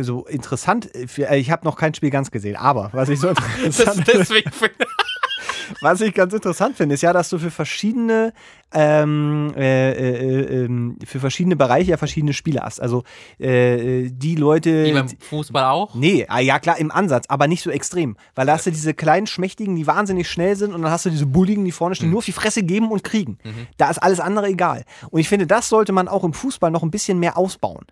[0.02, 3.28] so interessant, äh, äh, ich habe noch kein Spiel ganz gesehen, aber was ich so
[3.64, 4.50] interessant deswegen
[5.80, 8.32] Was ich ganz interessant finde, ist ja, dass du für verschiedene
[8.72, 12.80] ähm, äh, äh, ähm, für verschiedene Bereiche ja verschiedene Spiele hast.
[12.80, 13.04] Also
[13.38, 14.84] äh, die Leute.
[14.84, 15.94] Wie beim Fußball auch.
[15.94, 18.16] Nee, ah, ja klar, im Ansatz, aber nicht so extrem.
[18.34, 21.10] Weil da hast du diese kleinen Schmächtigen, die wahnsinnig schnell sind und dann hast du
[21.10, 22.12] diese Bulligen, die vorne stehen, Mhm.
[22.12, 23.38] nur auf die Fresse geben und kriegen.
[23.76, 24.84] Da ist alles andere egal.
[25.10, 27.86] Und ich finde, das sollte man auch im Fußball noch ein bisschen mehr ausbauen.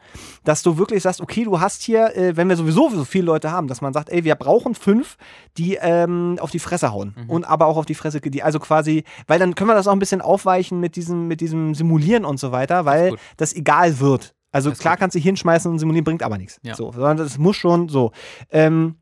[0.44, 3.50] Dass du wirklich sagst, okay, du hast hier, äh, wenn wir sowieso so viele Leute
[3.50, 5.16] haben, dass man sagt, ey, wir brauchen fünf,
[5.56, 7.14] die ähm, auf die Fresse hauen.
[7.16, 7.30] Mhm.
[7.30, 9.92] Und aber auch auf die Fresse, die also quasi, weil dann können wir das auch
[9.92, 13.18] ein bisschen aufweichen mit diesem, mit diesem Simulieren und so weiter, weil gut.
[13.36, 14.34] das egal wird.
[14.50, 15.00] Also Das klar gut.
[15.00, 16.58] kannst du hinschmeißen und simulieren, bringt aber nichts.
[16.62, 16.74] Ja.
[16.74, 18.12] So, sondern das muss schon so.
[18.50, 18.96] Ähm,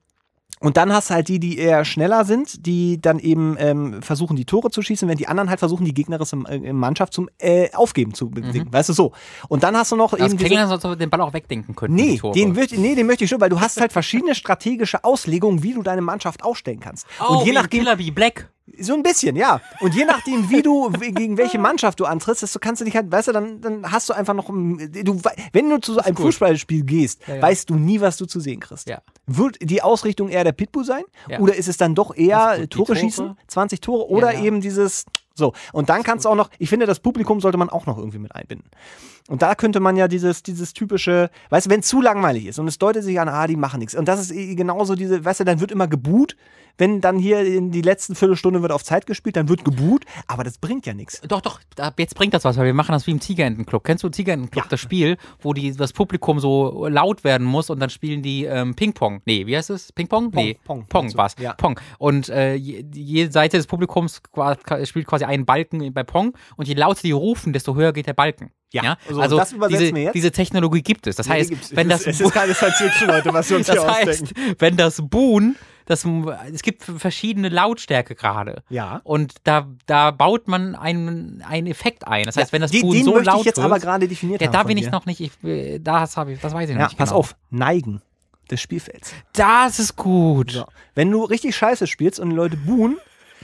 [0.61, 4.37] und dann hast du halt die, die eher schneller sind, die dann eben ähm, versuchen,
[4.37, 8.15] die Tore zu schießen, wenn die anderen halt versuchen, die gegnerische Mannschaft zum äh, Aufgeben
[8.15, 8.73] zu bedingen.
[8.73, 9.13] Weißt du so.
[9.49, 11.95] Und dann hast du noch Das eben als ob wir den Ball auch wegdenken könnten.
[11.95, 15.75] Nee, den, nee, den möchte ich schon, weil du hast halt verschiedene strategische Auslegungen, wie
[15.75, 17.07] du deine Mannschaft aufstellen kannst.
[17.21, 18.51] oh, und je nachdem, Killer wie Black.
[18.79, 19.61] So ein bisschen, ja.
[19.81, 23.11] Und je nachdem, wie du, gegen welche Mannschaft du antrittst, desto kannst du dich halt,
[23.11, 25.21] weißt du, dann, dann hast du einfach noch, ein- du,
[25.53, 26.17] wenn du zu so einem.
[26.17, 27.43] Fußballspiel gehst, Ja, ja.
[27.43, 28.89] weißt du nie, was du zu sehen kriegst.
[28.89, 29.03] Ja.
[29.27, 31.05] Wird die Ausrichtung eher der Pitbull sein?
[31.39, 32.97] Oder ist es dann doch Das eher Tore, Tore?
[32.97, 35.05] schießen, 20 Tore, oder eben dieses,
[35.35, 35.53] so.
[35.73, 38.19] Und dann kannst du auch noch, ich finde, das Publikum sollte man auch noch irgendwie
[38.19, 38.69] mit einbinden.
[39.29, 42.59] Und da könnte man ja dieses, dieses typische, weißt du, wenn es zu langweilig ist
[42.61, 43.95] und es deutet sich an, ah, die machen nichts.
[43.97, 46.37] Und das ist genauso diese, weißt du, dann wird immer geboot,
[46.79, 50.45] wenn dann hier in die letzten Viertelstunde wird auf Zeit gespielt, dann wird geboot, aber
[50.45, 51.23] das bringt ja nichts.
[51.27, 51.59] Doch, doch,
[51.99, 53.83] jetzt bringt das was, weil wir machen das wie im Tigerentenclub.
[53.83, 54.69] Kennst du Tigerentenclub, Ja.
[54.69, 58.75] das Spiel, wo die, das Publikum so laut werden muss und dann spielen die ähm,
[58.75, 59.23] Ping-Pong.
[59.25, 59.91] Nee, wie heißt es?
[59.93, 60.31] Ping-Pong?
[60.31, 61.35] Pong, nee, Pong, Pong war's.
[61.41, 61.55] Ja.
[61.55, 61.81] Pong.
[61.99, 64.21] Und äh, je- jede Seite des Publikums
[64.85, 68.13] spielt quasi einen Balken bei Pong und je lauter die rufen, desto höher geht der
[68.15, 68.51] Balken.
[68.73, 70.15] Ja, so, also das übersetzen diese, wir jetzt.
[70.15, 71.17] diese Technologie gibt es.
[71.17, 73.67] Das Nee, heißt, gibt's- wenn das es ist keine Science Fiction, Leute, was wir uns
[73.69, 74.57] das hier heißt, ausdenken.
[74.59, 75.57] wenn das Buhn,
[75.87, 76.05] das,
[76.53, 78.65] es gibt verschiedene Lautstärke gerade.
[78.69, 79.01] Ja.
[79.05, 82.25] Und da, da baut man einen, einen Effekt ein.
[82.25, 84.09] Das heißt, wenn das den, Buhn den so möchte laut ich jetzt wird, aber gerade
[84.09, 86.75] definiert ja, da bin ich noch nicht, ich, äh, das habe ich, das weiß ich
[86.75, 86.99] noch Ja, nicht.
[86.99, 87.21] pass genau.
[87.21, 88.03] auf, Neigen
[88.51, 89.13] des Spielfelds.
[89.33, 90.51] Das ist gut.
[90.53, 90.67] So.
[90.97, 92.99] Wenn du richtig scheiße spielst und die Leute buhen,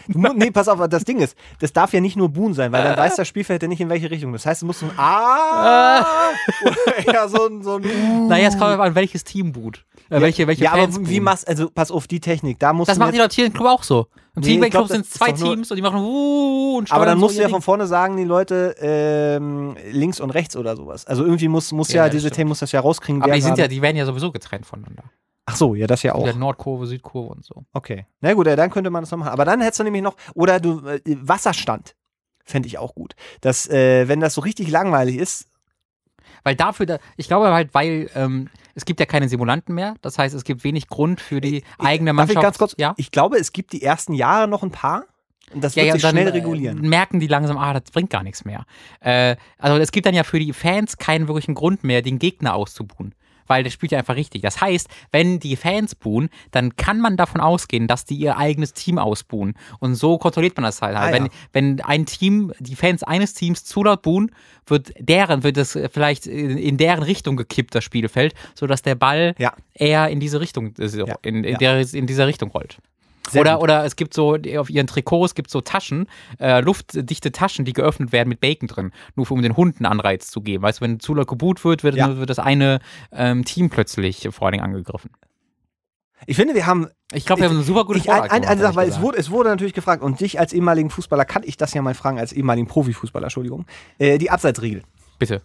[0.09, 2.83] du nee, pass auf, das Ding ist, das darf ja nicht nur buhen sein, weil
[2.85, 4.33] dann weiß das Spielfeld ja nicht in welche Richtung.
[4.33, 6.05] Das heißt, du musst so ein Ah
[6.65, 8.29] oder eher so ein, so ein Uh.
[8.29, 9.85] Naja, es kommt darauf an, welches Team boot.
[10.11, 12.91] Äh, welche, welche ja, Fans aber wie machst also pass auf die Technik, da musst
[12.91, 14.09] Das machen die Leute hier im Club auch so.
[14.35, 17.05] Im Nee, Team ich glaub, Club sind zwei Teams und die machen uh und aber
[17.07, 20.77] dann musst so du ja von vorne sagen, die Leute ähm, links und rechts oder
[20.77, 21.07] sowas.
[21.07, 22.37] Also irgendwie muss, muss ja, Ja, diese stimmt.
[22.37, 23.23] Team muss das ja rauskriegen.
[23.23, 25.05] Aber die sind ja, die werden ja sowieso getrennt voneinander.
[25.47, 26.25] Ach so, ja, das ja auch.
[26.25, 27.65] Der Nordkurve, Südkurve und so.
[27.73, 28.07] Okay.
[28.21, 29.31] Na gut, ja, dann könnte man das noch machen.
[29.33, 31.95] Aber dann hättest du nämlich noch, oder du, äh, Wasserstand.
[32.45, 33.15] Fände ich auch gut.
[33.41, 35.47] Dass, äh, wenn das so richtig langweilig ist,
[36.45, 39.95] Weil dafür, da, ich glaube halt, weil ähm, es gibt ja keine Simulanten mehr.
[40.03, 42.37] Das heißt, es gibt wenig Grund für die eigene darf Mannschaft.
[42.39, 42.95] ich ganz kurz, ja?
[42.97, 45.05] ich glaube, es gibt die ersten Jahre noch ein paar.
[45.53, 46.81] Und das Ja, wird ja, sich dann schnell äh, regulieren.
[46.81, 48.65] merken die langsam, ah, das bringt gar nichts mehr.
[49.01, 52.55] Äh, also es gibt dann ja für die Fans keinen wirklichen Grund mehr, den Gegner
[52.55, 53.15] auszubuhen.
[53.53, 54.41] Weil der spielt ja einfach richtig.
[54.41, 58.73] Das heißt, wenn die Fans buhen, dann kann man davon ausgehen, dass die ihr eigenes
[58.73, 59.53] Team ausbuhen.
[59.79, 60.97] Und so kontrolliert man das halt.
[60.97, 61.31] Ah, wenn, ja.
[61.53, 64.31] wenn ein Team, die Fans eines Teams zu laut buhen,
[64.67, 69.53] wird deren, wird es vielleicht in, deren Richtung gekippt, das Spielfeld, sodass der Ball Ja.
[69.75, 71.59] eher in diese Richtung, so, Ja, in, in.
[71.59, 72.79] Der, in dieser Richtung rollt.
[73.31, 73.63] Sehr Oder, gut.
[73.63, 76.07] oder es gibt so, auf ihren Trikots gibt so Taschen,
[76.41, 80.41] äh, luftdichte Taschen, die geöffnet werden mit Bacon drin, nur um den Hunden Anreiz zu
[80.41, 80.63] geben.
[80.63, 82.17] Weißt du, wenn zu laut geboot wird, wird, Ja.
[82.17, 82.81] wird das eine
[83.13, 85.11] ähm, Team plötzlich vor allen Dingen angegriffen.
[86.27, 88.77] Ich finde, wir haben Ich glaube, wir haben eine super gute ein, eine gemacht, Sache,
[88.77, 91.75] weil es wurde, es wurde natürlich gefragt, und dich als ehemaligen Fußballer kann ich das
[91.75, 93.67] ja mal fragen, als ehemaligen Profifußballer, Entschuldigung.
[93.99, 94.83] Äh, die Abseitsregel.
[95.19, 95.43] Bitte.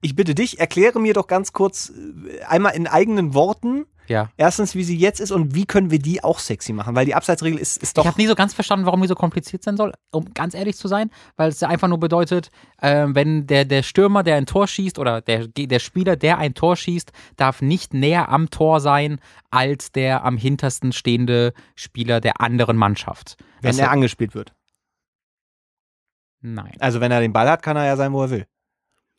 [0.00, 4.30] Ich bitte dich, erkläre mir doch ganz kurz äh, einmal in eigenen Worten, Ja.
[4.36, 7.14] erstens, wie sie jetzt ist und wie können wir die auch sexy machen, weil die
[7.14, 8.06] Abseitsregel ist, ist Ich doch.
[8.06, 10.88] habe nie so ganz verstanden, warum die so kompliziert sein soll, um ganz ehrlich zu
[10.88, 12.50] sein, weil es ja einfach nur bedeutet,
[12.82, 16.54] ähm, wenn der, der Stürmer, der ein Tor schießt, oder der, der Spieler, der ein
[16.54, 22.40] Tor schießt, darf nicht näher am Tor sein als der am hintersten stehende Spieler der
[22.40, 23.36] anderen Mannschaft.
[23.60, 24.52] wenn Also- er angespielt wird.
[26.40, 26.72] Nein.
[26.78, 28.46] Also wenn er den Ball hat, kann er ja sein, wo er will.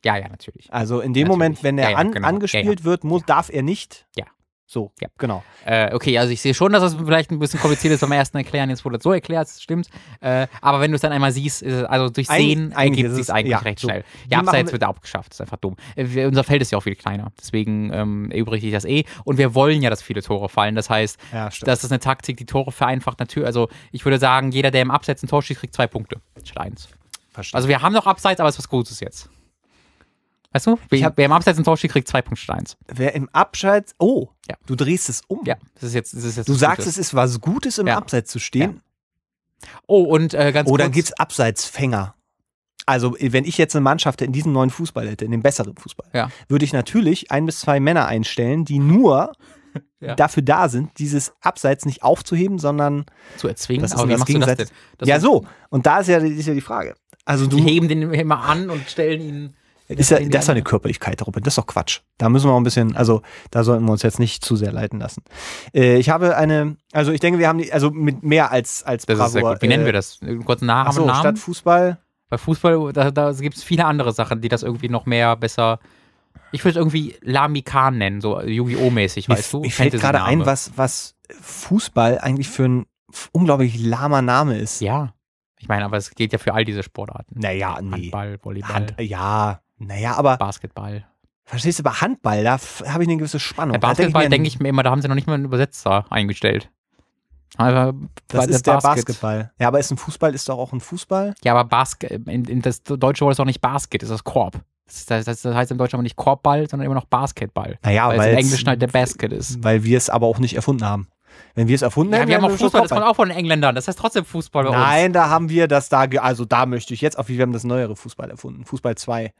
[0.05, 0.71] Ja, ja, natürlich.
[0.71, 1.27] Also in dem Natürlich.
[1.29, 2.27] Moment, wenn er Ja, ja, an, genau.
[2.27, 4.07] angespielt wird, muss, darf er nicht.
[4.15, 4.25] Ja.
[4.71, 5.07] So, Ja.
[5.17, 5.43] genau.
[5.65, 8.37] Äh, okay, also ich sehe schon, dass es vielleicht ein bisschen kompliziert ist beim ersten
[8.37, 8.69] Erklären.
[8.69, 9.89] Jetzt wurde es so erklärt, das stimmt.
[10.21, 13.15] Äh, aber wenn du es dann einmal siehst, ist es, also durch Sehen eigentlich ergibt
[13.15, 13.87] sich es- eigentlich ja, recht so.
[13.87, 14.03] schnell.
[14.29, 15.75] Ja, abseits wir- wird abgeschafft, ist einfach dumm.
[15.95, 19.05] Äh, wir, unser Feld ist ja auch viel kleiner, deswegen ähm, erübrigt sich das eh.
[19.23, 20.75] Und wir wollen ja, dass viele Tore fallen.
[20.75, 23.47] Das heißt, Ja, das ist eine Taktik, die Tore vereinfacht natürlich.
[23.47, 26.63] Also ich würde sagen, jeder, der im Abseits ein Tor schießt, kriegt zwei Punkte statt
[26.63, 26.89] eins.
[27.31, 27.55] Verstehe.
[27.57, 29.29] Also wir haben noch Abseits, aber es ist was Gutes jetzt.
[30.51, 30.79] Weißt du?
[30.89, 32.75] Wer, hab- wer im Abseits ein Tor schießt, kriegt zwei Punkte eins.
[32.87, 33.93] Wer im Abschalts.
[33.99, 34.55] Oh, Ja.
[34.65, 35.41] du drehst es um.
[35.45, 36.93] Ja, das ist jetzt, das ist jetzt Du sagst, Gutes.
[36.93, 37.97] es ist was Gutes, im Ja.
[37.97, 38.81] Abseits zu stehen.
[39.87, 40.81] Oh, und äh, ganz Oh, kurz.
[40.81, 42.15] dann gibt's Abseitsfänger.
[42.85, 46.09] Also, wenn ich jetzt eine Mannschaft in diesem neuen Fußball hätte, in dem besseren Fußball,
[46.13, 46.31] Ja.
[46.47, 49.33] würde ich natürlich ein bis zwei Männer einstellen, die nur
[49.99, 50.15] Ja.
[50.15, 53.05] dafür da sind, dieses Abseits nicht aufzuheben, sondern
[53.37, 53.83] zu erzwingen.
[53.83, 54.71] Das ist aber wie machst du das.
[54.97, 55.45] Das ja so.
[55.69, 56.95] Und da ist ja, ist ja die Frage.
[57.25, 59.55] Also Die du heben den immer an und stellen ihn.
[59.97, 60.61] Ist ja, das ist ja eine.
[60.61, 61.43] Körperlichkeit, Robin.
[61.43, 62.01] Das ist doch Quatsch.
[62.17, 64.71] Da müssen wir auch ein bisschen, also da sollten wir uns jetzt nicht zu sehr
[64.71, 65.23] leiten lassen.
[65.73, 69.05] Äh, ich habe eine, also ich denke, wir haben die, also mit mehr als als
[69.05, 69.61] Das ist sehr gut.
[69.61, 70.19] Wie nennen wir das?
[70.45, 71.97] Kurz einen Namen, statt Fußball.
[72.29, 75.79] Bei Fußball, da, da gibt es viele andere Sachen, die das irgendwie noch mehr besser.
[76.51, 78.91] Ich würde es irgendwie Lamikan nennen, so Yu-Gi-Oh!
[78.91, 79.61] mäßig, Mir, weißt du?
[79.61, 82.85] mir fällt gerade ein, was, was Fußball eigentlich für ein
[83.31, 84.81] unglaublich lahmer Name ist.
[84.81, 85.13] Ja.
[85.59, 87.39] Ich meine, aber es geht ja für all diese Sportarten.
[87.39, 87.91] Naja, nee.
[87.91, 91.05] Handball, Volleyball, Hand, ja, naja, aber Basketball.
[91.45, 93.73] verstehst du, bei Handball, da habe ich eine gewisse Spannung.
[93.73, 95.45] Bei Da denk Basketball denke ich mir immer, da haben sie noch nicht mal einen
[95.45, 96.69] Übersetzer eingestellt.
[97.57, 97.93] Aber
[98.27, 99.51] Das ist der Basket- Basketball.
[99.59, 101.33] Ja, aber ist ein Fußball, ist doch auch ein Fußball.
[101.43, 104.61] Ja, aber Basket, in, in das deutsche Wort ist auch nicht Basket, ist das Korb.
[104.85, 107.77] Das, das, das heißt im Deutschen aber nicht Korbball, sondern immer noch Basketball.
[107.83, 109.63] Naja, weil, weil es im Englischen halt der Basket ist.
[109.63, 111.07] Weil wir es aber auch nicht erfunden haben.
[111.55, 113.37] Wenn wir es erfunden Ja, hätten, wir haben auch Fußball, das kommt auch von den
[113.37, 113.75] Engländern.
[113.75, 114.77] Das heißt trotzdem Fußball bei uns.
[114.77, 117.63] Nein, da haben wir das da, also da möchte ich jetzt auf, wir haben das
[117.63, 118.65] neuere Fußball erfunden.
[118.65, 119.33] Fußball 2.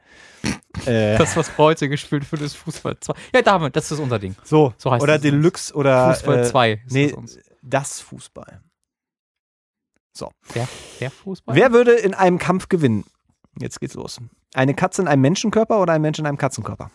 [0.86, 3.12] äh, Das, was heute gespielt wird, ist Fußball 2.
[3.34, 4.36] Ja, damit, das ist unser Ding.
[4.44, 5.20] so, so heißt oder es.
[5.22, 8.60] Deluxe oder Fußball äh, 2 ist Nee, das das Fußball.
[10.54, 10.68] Der,
[11.00, 11.54] der Fußball?
[11.56, 13.04] Wer würde in einem Kampf gewinnen?
[13.58, 14.20] Jetzt geht's los.
[14.54, 16.90] Eine Katze in einem Menschenkörper oder ein Mensch in einem Katzenkörper?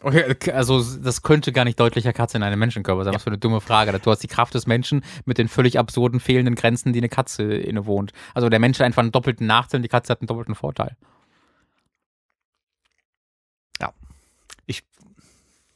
[0.00, 3.14] Okay, also das könnte gar nicht deutlicher Katze in einem Menschenkörper sein.
[3.14, 3.98] Was für eine dumme Frage.
[3.98, 7.42] Du hast die Kraft des Menschen mit den völlig absurden fehlenden Grenzen, die eine Katze
[7.42, 8.12] innewohnt.
[8.32, 10.96] Also der Mensch hat einfach einen doppelten Nachteil und die Katze hat einen doppelten Vorteil.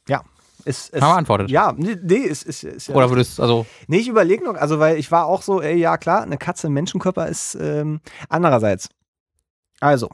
[0.07, 0.23] Ja.
[0.65, 1.49] Es, es, Haben wir antwortet.
[1.49, 5.11] Ja, nee, ist, ist ja Oder würdest also Nee, ich überlege noch, also weil ich
[5.11, 7.99] war auch so, ey, ja klar, eine Katze im Menschenkörper ist ähm,
[8.29, 8.89] andererseits.
[9.81, 10.09] Also,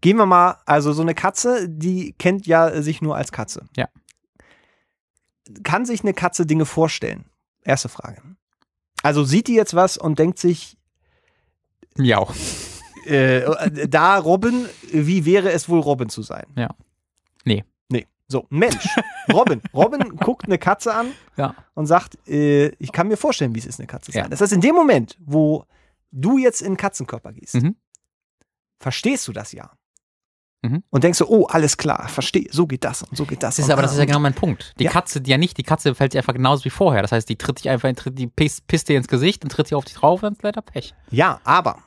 [0.00, 3.66] gehen wir mal, also so eine Katze, die kennt ja sich nur als Katze.
[3.76, 3.88] Ja.
[5.62, 7.26] Kann sich eine Katze Dinge vorstellen?
[7.62, 8.20] Erste Frage.
[9.02, 10.76] Also sieht die jetzt was und denkt sich,
[11.96, 12.30] Miau.
[13.06, 13.42] äh,
[13.88, 16.46] da Robin, wie wäre es wohl Robin zu sein?
[16.56, 16.70] Ja.
[17.44, 17.64] Nee.
[17.88, 18.06] Nee.
[18.28, 18.88] So, Mensch.
[19.32, 19.62] Robin.
[19.72, 21.54] Robin guckt eine Katze an Ja.
[21.74, 24.24] und sagt, äh, ich kann mir vorstellen, wie es ist, eine Katze zu Ja.
[24.24, 24.30] sein.
[24.30, 25.64] Das heißt, in dem Moment, wo
[26.10, 27.76] du jetzt in den Katzenkörper gehst, Mhm.
[28.80, 29.70] verstehst du das ja.
[30.70, 30.82] Mhm.
[30.90, 33.56] Und denkst du, oh, alles klar, verstehe, so geht das und so geht das.
[33.56, 34.74] Das ist aber das ist ja genau mein Punkt.
[34.78, 34.90] Die Ja.
[34.90, 37.02] Katze, die ja nicht, die Katze fällt sich einfach genauso wie vorher.
[37.02, 39.68] Das heißt, die tritt dich einfach, tritt, die pisst, pisst dir ins Gesicht und tritt
[39.68, 40.94] sie auf dich drauf und dann ist leider Pech.
[41.10, 41.78] Ja, aber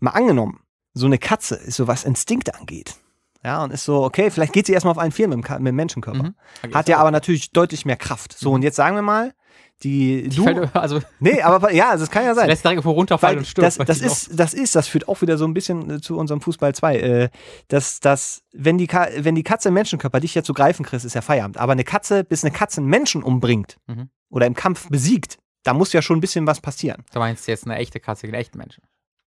[0.00, 0.60] mal angenommen,
[0.94, 2.96] so eine Katze ist so, was Instinkte angeht.
[3.44, 5.68] Ja, und ist so, okay, vielleicht geht sie erstmal auf einen Vieren mit dem, mit
[5.70, 6.22] dem Menschenkörper.
[6.22, 6.74] Mhm.
[6.74, 8.38] Hat ja aber natürlich deutlich mehr Kraft.
[8.38, 9.34] So, und jetzt sagen wir mal,
[9.82, 12.46] die, Die du, fällt, also nee, aber ja, es kann ja sein.
[12.48, 13.66] lässt irgendwo runterfallen Weil und stirbt.
[13.80, 16.40] das, das, ist, das ist, das führt auch wieder so ein bisschen äh, zu unserem
[16.40, 16.96] Fußball 2.
[16.98, 17.28] Äh,
[17.68, 21.04] dass, dass, wenn, die Ka wenn die Katze im Menschenkörper dich ja zu greifen kriegst,
[21.04, 21.58] ist ja Feierabend.
[21.58, 24.08] Aber eine Katze, bis eine Katze einen Menschen umbringt Mhm.
[24.30, 27.02] oder im Kampf besiegt, da muss ja schon ein bisschen was passieren.
[27.08, 28.82] auch- Du meinst jetzt eine echte Katze gegen einen echten Menschen.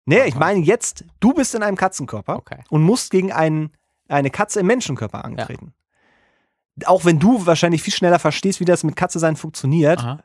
[0.05, 2.59] Nee, ich meine jetzt, du bist in einem Katzenkörper Okay.
[2.69, 3.71] und musst gegen einen,
[4.09, 5.73] eine Katze im Menschenkörper antreten.
[6.85, 9.99] Auch wenn du wahrscheinlich viel schneller verstehst, wie das mit Katze sein funktioniert.
[9.99, 10.23] Aha.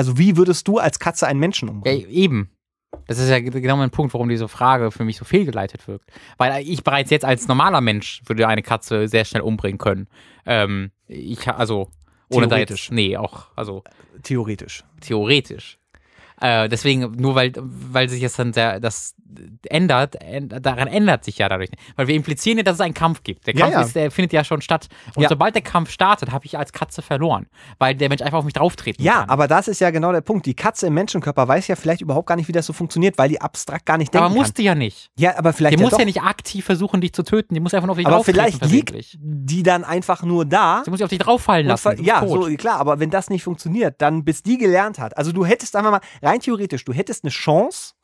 [0.00, 2.08] Also wie würdest du als Katze einen Menschen Ja, umbringen?
[2.08, 2.50] eben.
[3.06, 6.10] Das ist ja genau mein Punkt, warum diese Frage für mich so fehlgeleitet wirkt.
[6.38, 10.08] Weil ich bereits jetzt als normaler Mensch würde eine Katze sehr schnell umbringen können.
[10.46, 11.90] Ähm, ich, also,
[12.30, 12.86] ohne da Theoretisch.
[12.86, 13.84] jetzt, nee, auch, also,
[14.22, 14.84] Theoretisch.
[15.02, 15.78] theoretisch.
[16.40, 19.14] Äh, deswegen, nur weil, weil sich jetzt dann der, das
[19.68, 21.70] ändert, änd- daran ändert sich ja dadurch.
[21.96, 23.46] Weil wir implizieren ja, dass es einen Kampf gibt.
[23.46, 23.82] Der Ja, Kampf ja.
[23.82, 24.88] Ist, der findet ja schon statt.
[25.14, 25.28] Und Ja.
[25.28, 27.46] sobald der Kampf startet, habe ich als Katze verloren.
[27.78, 29.30] Weil der Mensch einfach auf mich drauftreten Ja, kann.
[29.30, 30.46] aber das ist ja genau der Punkt.
[30.46, 33.28] Die Katze im Menschenkörper weiß ja vielleicht überhaupt gar nicht, wie das so funktioniert, weil
[33.28, 34.42] die abstrakt gar nicht denken aber kann.
[34.42, 35.10] musste ja nicht.
[35.18, 37.54] Ja, aber vielleicht Die ja muss ja nicht aktiv versuchen, dich zu töten.
[37.54, 40.82] Die muss einfach nur auf dich aber vielleicht liegt die dann einfach nur da.
[40.84, 42.02] Sie muss sich auf dich drauffallen lassen.
[42.02, 42.44] ja, tot.
[42.50, 45.16] so klar, aber wenn das nicht funktioniert, dann bis die gelernt hat.
[45.16, 46.00] Also du hättest einfach mal
[46.30, 47.94] rein theoretisch, du hättest eine Chance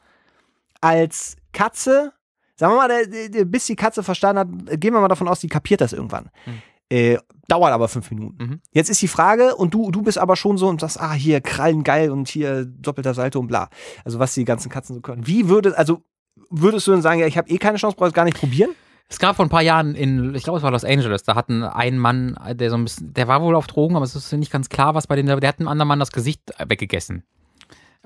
[0.80, 2.12] als Katze,
[2.56, 5.28] sagen wir mal, der, der, der, bis die Katze verstanden hat, gehen wir mal davon
[5.28, 6.30] aus, die kapiert das irgendwann.
[6.44, 6.62] Hm.
[6.88, 8.42] Äh, dauert aber fünf Minuten.
[8.42, 8.60] Mhm.
[8.70, 11.40] Jetzt ist die Frage, und du, du bist aber schon so und sagst, ah, hier
[11.40, 13.70] Krallen geil und hier doppelter Salto und bla.
[14.04, 15.26] Also was die ganzen Katzen so können.
[15.26, 16.02] Wie würde, also
[16.50, 18.70] würdest du dann sagen, ja, ich habe eh keine Chance, brauche es gar nicht probieren?
[19.08, 21.62] Es gab vor ein paar Jahren in, ich glaube, es war Los Angeles, da hatten
[21.62, 24.50] ein Mann, der so ein bisschen, der war wohl auf Drogen, aber es ist nicht
[24.50, 27.22] ganz klar, was bei dem, der hat einem anderen Mann das Gesicht weggegessen.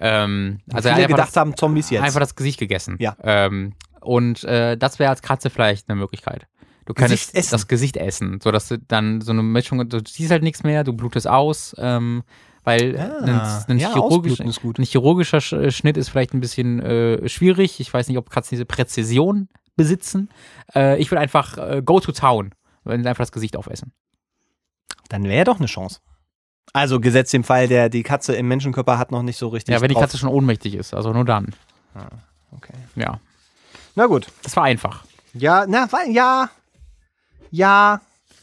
[0.00, 2.02] Ähm, also Viele gedacht haben, Zombies jetzt.
[2.02, 2.96] Einfach das Gesicht gegessen.
[2.98, 3.16] Ja.
[3.22, 6.46] Ähm, und äh, das wäre als Katze vielleicht eine Möglichkeit.
[6.86, 7.50] Du Gesicht essen.
[7.52, 10.92] das Gesicht essen, sodass du dann so eine Mischung, du siehst halt nichts mehr, du
[10.94, 12.22] blutest aus, ähm,
[12.64, 17.28] weil Ah, ein, ein, ja, chirurgisch, ein chirurgischer Sch- Schnitt ist vielleicht ein bisschen äh,
[17.28, 17.78] schwierig.
[17.80, 20.30] Ich weiß nicht, ob Katzen diese Präzision besitzen.
[20.74, 22.50] Äh, ich würde einfach äh, go to town,
[22.84, 23.92] einfach das Gesicht aufessen.
[25.08, 26.00] Dann wäre doch eine Chance.
[26.72, 29.72] Also gesetzt dem Fall, der die Katze im Menschenkörper hat noch nicht so richtig.
[29.74, 30.04] Ja, wenn die drauf.
[30.04, 31.54] Katze schon ohnmächtig ist, also nur dann.
[32.56, 32.74] Okay.
[32.94, 33.18] Ja,
[33.96, 34.28] Na gut.
[34.42, 35.04] das war einfach.
[35.34, 36.50] Ja, na, ja.
[37.50, 38.00] Ja.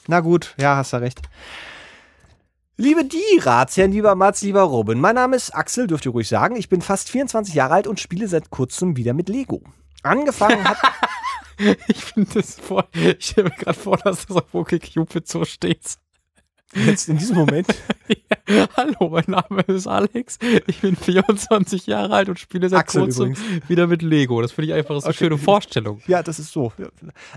[0.08, 1.22] Na gut, ja, hast du recht.
[2.78, 6.56] Liebe die Ratsherren, lieber Mats, lieber Robin, mein Name ist Axel, dürft ihr ruhig sagen.
[6.56, 9.62] Ich bin fast 24 Jahre alt und spiele seit kurzem wieder mit Lego.
[10.04, 10.78] Angefangen hat.
[11.88, 12.84] Ich finde das voll.
[12.94, 15.98] Ich stelle mir gerade vor, dass das auf OkCupid so steht.
[16.76, 17.68] Jetzt in diesem Moment.
[18.49, 20.39] Ja, hallo, mein Name ist Alex.
[20.68, 23.69] Ich bin 24 Jahre alt und spiele seit Axel kurzem übrigens.
[23.69, 24.41] wieder mit Lego.
[24.41, 25.18] Das finde ich einfach so eine Okay.
[25.18, 25.99] schöne Vorstellung.
[26.07, 26.72] Ja, das ist so.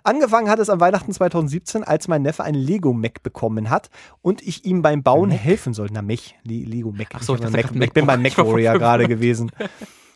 [0.05, 3.91] Angefangen hat es am Weihnachten 2017, als mein Neffe einen Lego-Mac bekommen hat
[4.23, 5.95] und ich ihm beim Bauen helfen sollte.
[5.95, 6.37] Na, Mech.
[6.45, 7.09] Le Lego Mac.
[7.15, 8.39] Ach so, ich hab dachte Mac, ich bin beim Mac.
[8.39, 9.51] Mac Warrior gerade gewesen.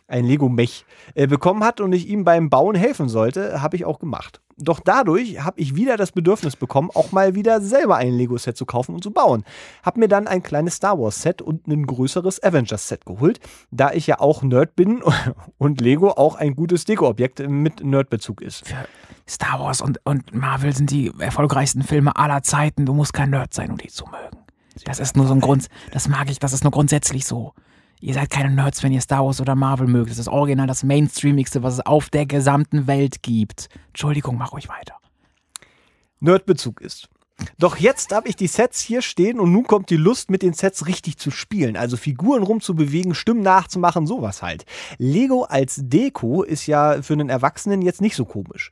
[0.07, 3.85] Ein Lego Mech äh, bekommen hat und ich ihm beim Bauen helfen sollte, habe ich
[3.85, 4.41] auch gemacht.
[4.57, 8.65] Doch dadurch habe ich wieder das Bedürfnis bekommen, auch mal wieder selber ein Lego-Set zu
[8.65, 9.43] kaufen und zu bauen.
[9.83, 13.39] Hab mir dann ein kleines Star Wars-Set und ein größeres Avengers-Set geholt,
[13.71, 15.03] da ich ja auch Nerd bin
[15.57, 18.63] und Lego auch ein gutes Deko-Objekt mit Nerd-Bezug ist.
[19.27, 22.85] Star Wars und, und Marvel sind die erfolgreichsten Filme aller Zeiten.
[22.85, 24.45] Du musst kein Nerd sein, um die zu mögen.
[24.85, 25.67] Das ist nur so ein Grund.
[25.91, 27.53] Das mag ich, das ist nur grundsätzlich so.
[28.05, 30.11] Ihr seid keine Nerds, wenn ihr Star Wars oder Marvel mögt.
[30.11, 33.67] Das ist original das Mainstreamigste, was es auf der gesamten Welt gibt.
[33.87, 34.97] Entschuldigung, mach ruhig weiter.
[36.19, 37.09] Nerdbezug ist.
[37.57, 40.53] Doch jetzt habe ich die Sets hier stehen und nun kommt die Lust, mit den
[40.53, 41.75] Sets richtig zu spielen.
[41.75, 44.65] Also Figuren rumzubewegen, Stimmen nachzumachen, sowas halt.
[44.99, 48.71] Lego als Deko ist ja für einen Erwachsenen jetzt nicht so komisch.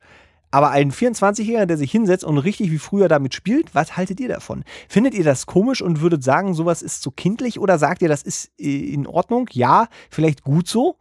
[0.54, 4.28] Aber ein 24-Jähriger, der sich hinsetzt und richtig wie früher damit spielt, was haltet ihr
[4.28, 4.64] davon?
[4.88, 8.22] Findet ihr das komisch und würdet sagen, sowas ist zu kindlich oder sagt ihr, das
[8.22, 9.50] ist äh, in Ordnung?
[9.52, 10.98] Ja, vielleicht gut so?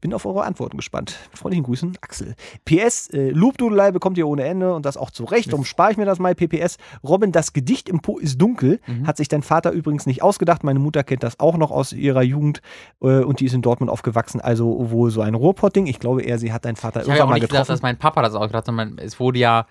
[0.00, 1.16] Bin auf eure Antworten gespannt.
[1.30, 2.34] Mit freundlichen Grüßen, Axel.
[2.66, 5.50] PS, äh, Loopdudelei bekommt ihr ohne Ende und das auch zu Recht.
[5.50, 6.34] Darum spare ich mir das mal.
[6.34, 8.80] PPS, Robin, das Gedicht im Po ist dunkel.
[8.86, 9.06] Mhm.
[9.06, 10.64] Hat sich dein Vater übrigens nicht ausgedacht.
[10.64, 12.60] Meine Mutter kennt das auch noch aus ihrer Jugend
[13.00, 14.40] äh, und die ist in Dortmund aufgewachsen.
[14.40, 15.86] Also wohl so ein Ruhrpott-Ding.
[15.86, 17.68] Ich glaube eher, sie hat deinen Vater Ich habe ja irgendwann auch mal nicht getroffen.
[17.68, 19.00] dass mein Papa das auch gedacht hat.
[19.00, 19.66] Es wurde ja,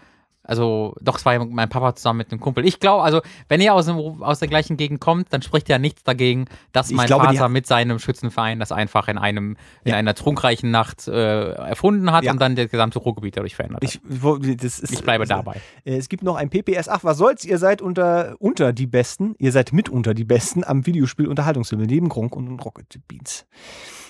[0.46, 2.66] also doch, es war ja mein Papa zusammen mit einem Kumpel.
[2.66, 5.78] Ich glaube, also wenn ihr aus, dem, aus der gleichen Gegend kommt, dann spricht ja
[5.80, 9.92] nichts dagegen, dass Ich mein glaube, Vater mit seinem Schützenverein das einfach in einem in
[9.92, 9.98] Ja.
[9.98, 12.32] einer trunkreichen Nacht äh, erfunden hat Ja.
[12.32, 13.90] und dann das gesamte Ruhrgebiet dadurch verändert hat.
[13.90, 15.62] Ich, wo- ist, Ich bleibe dabei.
[15.84, 16.88] Äh, Es gibt noch ein PPS.
[16.90, 17.44] Ach, was soll's?
[17.46, 19.36] Ihr seid unter, unter die Besten.
[19.40, 23.46] Ihr seid mitunter die Besten am Videospiel Unterhaltungshimmel neben Gronk und Rocket Beans.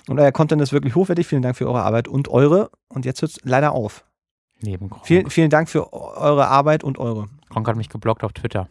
[0.07, 1.26] Und euer Content ist wirklich hochwertig.
[1.28, 2.70] Vielen Dank für eure Arbeit und eure.
[2.90, 4.06] Und jetzt hört's leider auf.
[4.66, 5.06] Neben Gronk.
[5.06, 7.28] Vielen, vielen Dank für eure Arbeit und eure.
[7.50, 8.68] Gronk hat mich geblockt auf Twitter.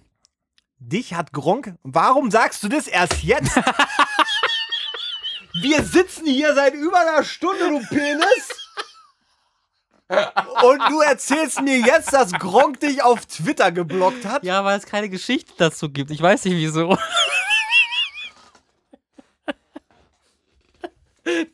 [0.79, 1.75] Dich hat Gronk.
[1.83, 3.57] Warum sagst du das erst jetzt?
[5.55, 8.65] Wir sitzen hier seit über einer Stunde, du Penis.
[10.09, 14.45] Und du erzählst mir jetzt, dass Gronk dich auf Twitter geblockt hat?
[14.45, 16.11] Ja, weil es keine Geschichte dazu gibt.
[16.11, 16.99] Ich weiß nicht wieso.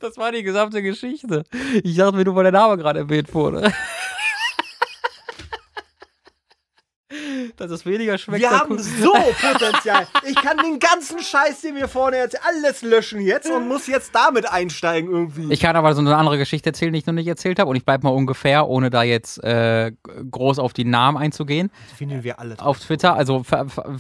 [0.01, 1.45] Das war die gesamte Geschichte.
[1.85, 3.73] Ich dachte mir nur, weil der Name gerade erwähnt wurde.
[7.57, 8.61] Das ist weniger Wir spektakulär.
[8.61, 10.07] haben so Potenzial.
[10.27, 14.15] Ich kann den ganzen Scheiß, den wir vorne jetzt alles löschen jetzt und muss jetzt
[14.15, 15.53] damit einsteigen irgendwie.
[15.53, 17.71] Ich kann aber so eine andere Geschichte erzählen, die ich noch nicht erzählt habe.
[17.71, 19.93] Und ich bleibe mal ungefähr, ohne da jetzt äh,
[20.31, 21.71] groß auf die Namen einzugehen.
[21.97, 22.57] finden wir alle.
[22.61, 23.45] auf Twitter, also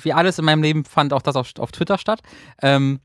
[0.02, 2.20] wie alles in meinem Leben fand auch das auf, auf Twitter statt.
[2.62, 3.00] Ähm,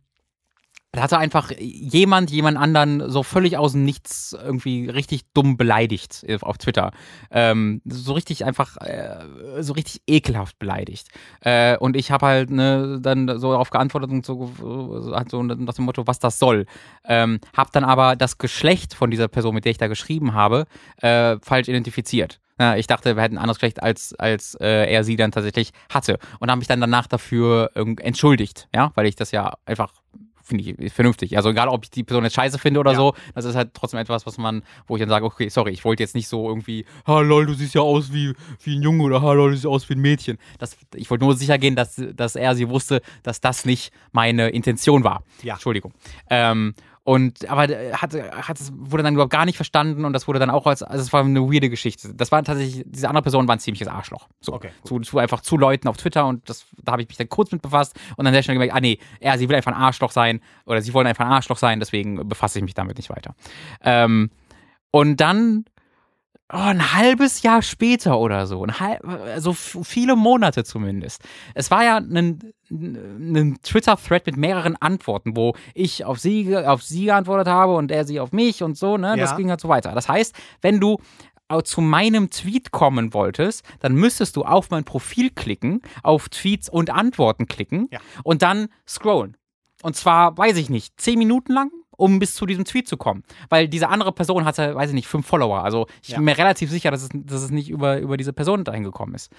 [0.95, 6.25] da hatte einfach jemand jemand anderen so völlig aus dem Nichts irgendwie richtig dumm beleidigt
[6.41, 6.91] auf Twitter.
[7.31, 11.09] Ähm, so richtig einfach, äh, so richtig ekelhaft beleidigt.
[11.41, 14.51] Äh, und ich habe halt ne, dann so darauf geantwortet und so,
[15.13, 16.65] halt so nach dem Motto, was das soll.
[17.05, 20.65] Ähm, hab dann aber das Geschlecht von dieser Person, mit der ich da geschrieben habe,
[21.01, 22.39] äh, falsch identifiziert.
[22.59, 25.71] Ja, ich dachte, wir hätten ein anderes Geschlecht, als, als äh, er sie dann tatsächlich
[25.89, 26.19] hatte.
[26.39, 29.91] Und habe mich dann danach dafür ähm, entschuldigt, ja, weil ich das ja einfach
[30.45, 31.35] finde ich vernünftig.
[31.37, 32.97] Also egal, ob ich die Person jetzt scheiße finde oder Ja.
[32.97, 35.83] so, das ist halt trotzdem etwas, was man, wo ich dann sage, okay, sorry, ich
[35.83, 39.03] wollte jetzt nicht so irgendwie, ha lol, du siehst ja aus wie, wie ein Junge
[39.03, 40.37] oder ha lol, du siehst aus wie ein Mädchen.
[40.59, 44.49] Das, ich wollte nur sicher gehen, dass, dass er sie wusste, dass das nicht meine
[44.49, 45.23] Intention war.
[45.41, 45.55] Ja.
[45.55, 45.93] Entschuldigung.
[46.29, 46.75] Ähm,
[47.05, 50.39] und aber äh, hat, hat es wurde dann überhaupt gar nicht verstanden und das wurde
[50.39, 52.15] dann auch als also es war eine weirde Geschichte.
[52.15, 54.27] Das war tatsächlich diese andere Person war ein ziemliches Arschloch.
[54.41, 57.17] So Okay, zu, zu einfach zu Leuten auf Twitter und das da habe ich mich
[57.17, 59.71] dann kurz mit befasst und dann sehr schnell gemerkt, ah nee, er sie will einfach
[59.71, 62.97] ein Arschloch sein oder sie wollen einfach ein Arschloch sein, deswegen befasse ich mich damit
[62.97, 63.35] nicht weiter.
[63.83, 64.31] Ähm,
[64.89, 65.65] und dann
[66.53, 71.21] oh, ein halbes Jahr später oder so, ein halb, also f- viele Monate zumindest.
[71.53, 72.39] Es war ja ein,
[72.69, 78.05] ein Twitter-Thread mit mehreren Antworten, wo ich auf sie, auf sie geantwortet habe und er
[78.05, 79.15] sie auf mich und so, ne?
[79.17, 79.37] Das Ja.
[79.37, 79.91] ging halt so weiter.
[79.93, 80.97] Das heißt, wenn du
[81.63, 86.89] zu meinem Tweet kommen wolltest, dann müsstest du auf mein Profil klicken, auf Tweets und
[86.89, 87.99] Antworten klicken Ja.
[88.23, 89.37] und dann scrollen.
[89.83, 93.23] Und zwar, weiß ich nicht, zehn Minuten lang, um bis zu diesem Tweet zu kommen.
[93.49, 95.63] Weil diese andere Person hatte, weiß ich nicht, fünf Follower.
[95.63, 96.17] Also ich Ja.
[96.17, 99.15] bin mir relativ sicher, dass es, dass es nicht über, über diese Person dahin gekommen
[99.15, 99.31] ist.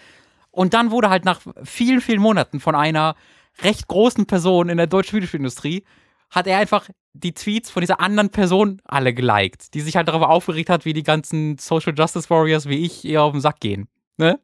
[0.50, 3.14] Und dann wurde halt nach vielen, vielen Monaten von einer
[3.62, 5.84] recht großen Person in der deutschen Videospielindustrie,
[6.30, 10.28] hat er einfach die Tweets von dieser anderen Person alle geliked, die sich halt darüber
[10.28, 13.88] aufgeregt hat, wie die ganzen Social Justice Warriors wie ich ihr auf den Sack gehen.
[14.18, 14.40] Ne?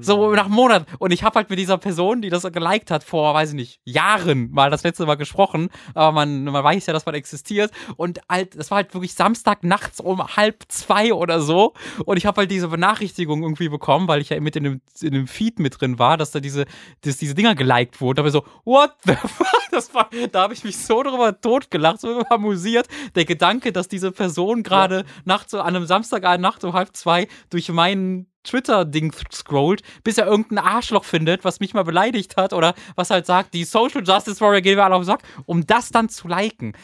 [0.00, 0.86] So nach einem Monat.
[0.98, 3.80] Und ich habe halt mit dieser Person, die das geliked hat, vor, weiß ich nicht,
[3.84, 5.68] Jahren mal das letzte Mal gesprochen.
[5.92, 7.70] Aber man, man weiß ja, dass man existiert.
[7.96, 11.74] Und halt, das war halt wirklich Samstag nachts um halb zwei oder so.
[12.06, 15.12] Und ich habe halt diese Benachrichtigung irgendwie bekommen, weil ich ja mit in dem, in
[15.12, 16.64] dem Feed mit drin war, dass da diese,
[17.02, 18.16] dass diese Dinger geliked wurden.
[18.16, 19.46] Da habe ich so, what the fuck?
[19.70, 22.88] Das war, da habe ich mich so drüber totgelacht, so amüsiert.
[23.14, 27.68] Der Gedanke, dass diese Person gerade nachts so an einem Samstagabend um halb zwei durch
[27.68, 33.10] meinen Twitter-Ding scrollt, bis er irgendein Arschloch findet, was mich mal beleidigt hat oder was
[33.10, 36.08] halt sagt, die Social Justice Warrior gehen wir alle auf den Sack, um das dann
[36.08, 36.74] zu liken.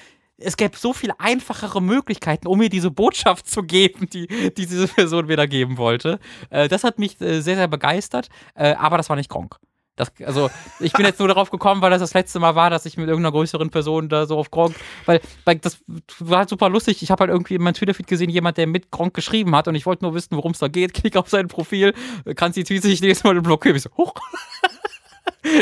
[0.42, 4.88] Es gäbe so viel einfachere Möglichkeiten, um mir diese Botschaft zu geben, die, die diese
[4.88, 6.18] Person mir da geben wollte.
[6.48, 9.58] Äh, das hat mich äh, sehr, sehr begeistert, äh, aber das war nicht Gronk.
[10.00, 10.50] Das, also,
[10.80, 13.06] ich bin jetzt nur darauf gekommen, weil das das letzte Mal war, dass ich mit
[13.08, 14.74] irgendeiner größeren Person da so auf Gronk,
[15.06, 15.78] weil, weil das
[16.18, 17.02] war halt super lustig.
[17.02, 19.74] Ich habe halt irgendwie in meinem Twitter-Feed gesehen, jemand, der mit Gronk geschrieben hat und
[19.74, 20.94] ich wollte nur wissen, worum es da geht.
[20.94, 21.92] Klick auf sein Profil,
[22.36, 23.76] kannst die Tweets nicht lesen, weil du blockierst.
[23.76, 24.14] Ich so, hoch.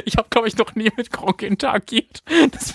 [0.04, 2.22] Ich habe, glaube ich, noch nie mit Gronk interagiert.
[2.52, 2.74] Das,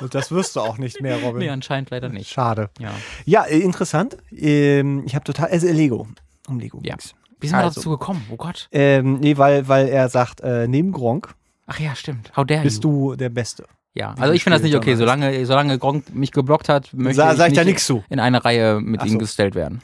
[0.00, 1.38] Und das wirst du auch nicht mehr, Robin.
[1.38, 2.30] nee, anscheinend leider nicht.
[2.30, 2.70] Schade.
[2.78, 2.92] Ja.
[3.24, 4.16] Ja, äh, interessant.
[4.30, 6.06] Ähm, ich habe total, also Lego.
[6.48, 6.94] Um Lego Ja.
[6.96, 7.14] ging's.
[7.42, 7.80] Wie sind wir Also.
[7.80, 8.24] dazu gekommen?
[8.30, 8.68] Oh Gott.
[8.72, 11.34] Ähm, nee, weil, weil er sagt, äh, neben Gronk
[11.66, 12.32] Ach ja, stimmt.
[12.36, 13.10] How dare bist you?
[13.10, 13.64] du der Beste.
[13.94, 14.94] Ja, also ich finde das nicht okay.
[14.96, 18.02] Solange, solange Gronk mich geblockt hat, möchte Sa ich sag ich da nichts zu.
[18.08, 19.18] in eine Reihe mit Ach ihm so.
[19.18, 19.80] gestellt werden.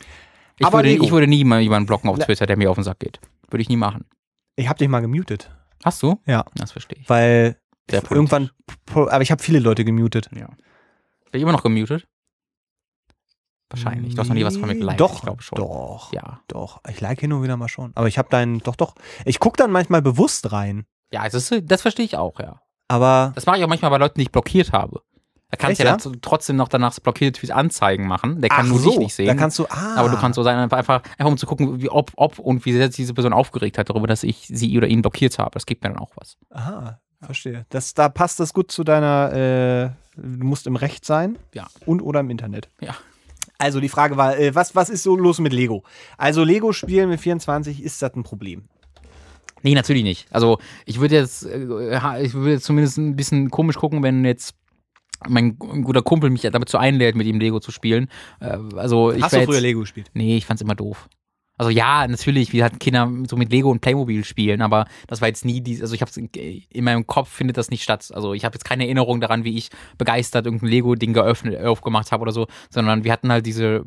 [0.58, 1.04] Ich, Aber würde, Lego.
[1.04, 3.20] ich würde nie jemanden blocken auf Twitter, der mir auf den Sack geht.
[3.50, 4.04] Würde ich nie machen.
[4.56, 5.50] Ich habe dich mal gemutet.
[5.84, 6.18] Hast du?
[6.26, 6.44] Ja.
[6.56, 7.08] Das verstehe ich.
[7.08, 7.56] Weil
[8.10, 8.50] irgendwann,
[8.92, 10.28] aber ich habe viele Leute gemutet.
[10.34, 10.46] Ja.
[10.46, 10.54] Bin
[11.32, 12.06] ich immer noch gemutet?
[13.70, 14.14] Wahrscheinlich.
[14.14, 15.00] Du hast noch nie was von mir geliked.
[15.00, 15.56] Doch, Ich glaube schon.
[15.56, 16.40] doch, Ja.
[16.48, 16.80] doch.
[16.88, 17.92] Ich like hin und wieder mal schon.
[17.94, 18.94] Aber ich habe deinen, doch, doch.
[19.24, 20.86] Ich guck dann manchmal bewusst rein.
[21.12, 22.60] Ja, das, ist, das verstehe ich auch, ja.
[22.88, 25.02] Aber Das mache ich auch manchmal bei Leuten, die ich blockiert habe.
[25.50, 26.12] Da kannst du ja, ja?
[26.20, 28.40] trotzdem noch danach blockierte Tweets anzeigen machen.
[28.42, 29.26] Der kann ach nur so, dich nicht sehen.
[29.28, 31.80] da kannst du, ah, Aber du kannst so sein, einfach, einfach, einfach um zu gucken,
[31.80, 34.76] wie, ob, ob und wie sehr sich diese Person aufgeregt hat darüber, dass ich sie
[34.76, 35.50] oder ihn blockiert habe.
[35.52, 36.36] Das gibt mir dann auch was.
[36.50, 37.64] Aha, verstehe.
[37.70, 39.90] Das, da passt das gut zu deiner, äh,
[40.20, 41.38] du musst im Recht sein.
[41.54, 41.66] Ja.
[41.86, 42.68] Und oder im Internet.
[42.82, 42.94] Ja.
[43.58, 45.82] Also die Frage war, äh, was, was ist so los mit Lego?
[46.16, 48.68] Also Lego-Spielen mit 24, ist das ein Problem?
[49.62, 50.26] Nee, natürlich nicht.
[50.30, 54.54] Also ich würde jetzt, äh, ich würde zumindest ein bisschen komisch gucken, wenn jetzt
[55.26, 58.08] mein guter Kumpel mich damit zu einlädt, mit ihm Lego zu spielen.
[58.40, 60.10] Äh, also ich Hast wär du früher jetzt, Lego gespielt?
[60.14, 61.08] Nee, ich fand's immer doof.
[61.58, 65.28] Also ja, natürlich, wie halt Kinder so mit Lego und Playmobil spielen, aber das war
[65.28, 68.10] jetzt nie die, also ich hab's in, in meinem Kopf findet das nicht statt.
[68.14, 72.22] Also ich habe jetzt keine Erinnerung daran, wie ich begeistert irgendein Lego-Ding geöffnet, aufgemacht habe
[72.22, 73.84] oder so, sondern wir hatten halt diese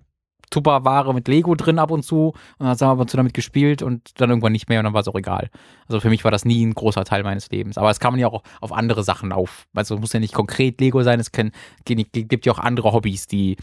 [0.52, 3.34] Tupperware mit Lego drin ab und zu und dann haben wir ab und zu damit
[3.34, 5.49] gespielt und dann irgendwann nicht mehr und dann war es auch egal.
[5.88, 7.77] Also für mich war das nie ein großer Teil meines Lebens.
[7.77, 9.65] Aber es kann man ja auch auf andere Sachen auf.
[9.73, 11.52] Also es muss ja nicht konkret Lego sein, es kann,
[11.85, 13.56] gibt ja auch andere Hobbys, die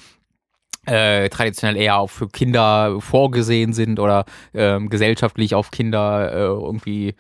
[0.88, 4.24] äh, traditionell eher auch für Kinder vorgesehen sind oder
[4.54, 7.14] ähm, gesellschaftlich auf Kinder äh, irgendwie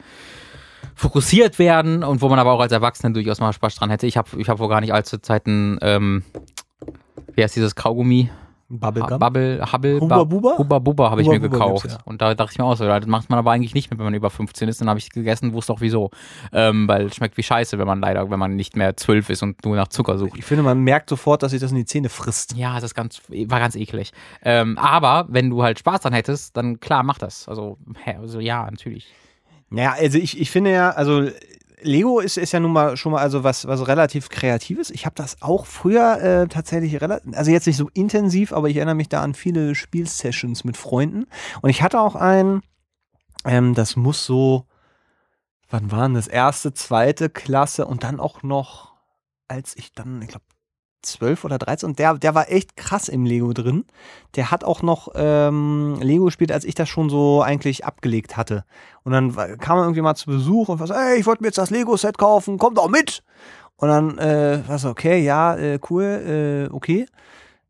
[0.94, 4.06] fokussiert werden und wo man aber auch als Erwachsener durchaus mal Spaß dran hätte.
[4.06, 6.24] Ich habe ich hab vor gar nicht allzu Zeiten, ähm,
[7.34, 8.30] wie heißt dieses Kaugummi?
[8.70, 9.18] Bubblegum?
[9.18, 10.58] Bubble, Hubble, Huba Buba?
[10.58, 11.86] Huba Buba habe ich mir gekauft.
[11.90, 11.98] ja.
[12.04, 14.04] Und da dachte ich mir auch so, das macht man aber eigentlich nicht mehr, wenn
[14.04, 14.80] man über 15 ist.
[14.80, 16.10] Dann habe ich gegessen, wusste auch wieso.
[16.52, 19.42] Ähm, weil es schmeckt wie Scheiße, wenn man leider, wenn man nicht mehr 12 ist
[19.42, 20.36] und nur nach Zucker sucht.
[20.36, 22.56] Ich finde, man merkt sofort, dass sich das in die Zähne frisst.
[22.56, 24.12] Ja, das ist ganz, war ganz eklig.
[24.42, 27.48] Ähm, aber wenn du halt Spaß dran hättest, dann klar, mach das.
[27.48, 29.06] Also, also ja, natürlich.
[29.70, 31.28] Naja, also ich, ich finde ja, also
[31.82, 34.90] Lego ist, ist ja nun mal schon mal also was, was relativ Kreatives.
[34.90, 38.76] Ich habe das auch früher äh, tatsächlich relativ, also jetzt nicht so intensiv, aber ich
[38.76, 41.26] erinnere mich da an viele Spielsessions mit Freunden.
[41.62, 42.62] Und ich hatte auch einen,
[43.44, 44.66] ähm, das muss so,
[45.70, 46.28] wann waren das?
[46.28, 48.94] Erste, zweite Klasse und dann auch noch,
[49.46, 50.44] als ich dann, ich glaube,
[51.02, 53.84] 12 oder 13 und der, der war echt krass im Lego drin.
[54.36, 58.64] Der hat auch noch ähm, Lego gespielt, als ich das schon so eigentlich abgelegt hatte.
[59.04, 61.48] Und dann kam er irgendwie mal zu Besuch und war so, ey, ich wollte mir
[61.48, 63.22] jetzt das Lego-Set kaufen, komm doch mit.
[63.76, 67.06] Und dann äh, war so, okay, ja, äh, cool, äh, okay.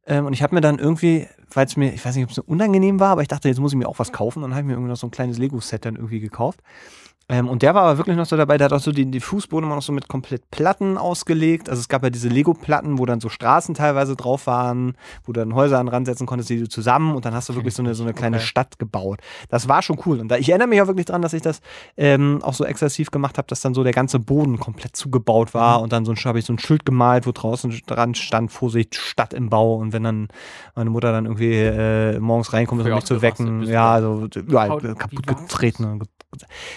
[0.07, 2.37] Ähm, und ich habe mir dann irgendwie, weil es mir, ich weiß nicht, ob es
[2.37, 4.41] so unangenehm war, aber ich dachte, jetzt muss ich mir auch was kaufen.
[4.41, 6.61] Dann habe ich mir irgendwie noch so ein kleines Lego-Set dann irgendwie gekauft.
[7.31, 9.21] Ähm, und der war aber wirklich noch so dabei, der hat auch so die, die
[9.21, 11.69] Fußboden immer noch so mit komplett Platten ausgelegt.
[11.69, 15.41] Also es gab ja diese Lego-Platten, wo dann so Straßen teilweise drauf waren, wo du
[15.41, 17.95] dann Häuser an ransetzen konntest, die du zusammen und dann hast du wirklich so eine,
[17.95, 18.47] so eine kleine Okay.
[18.47, 19.21] Stadt gebaut.
[19.51, 20.21] Das war schon cool.
[20.21, 21.61] Und da, ich erinnere mich auch wirklich dran, dass ich das
[21.99, 25.59] ähm, auch so exzessiv gemacht habe, dass dann so der ganze Boden komplett zugebaut Mhm.
[25.59, 28.51] war und dann so ein, habe ich so ein Schild gemalt, wo draußen dran stand,
[28.53, 29.77] Vorsicht, Stadt im Bau.
[29.77, 30.29] Und wenn dann
[30.75, 34.83] meine Mutter dann irgendwie äh, morgens reinkommt, um mich zu wecken, ja, so überall How-
[34.83, 35.85] wie kaputt getreten.
[35.85, 36.09] und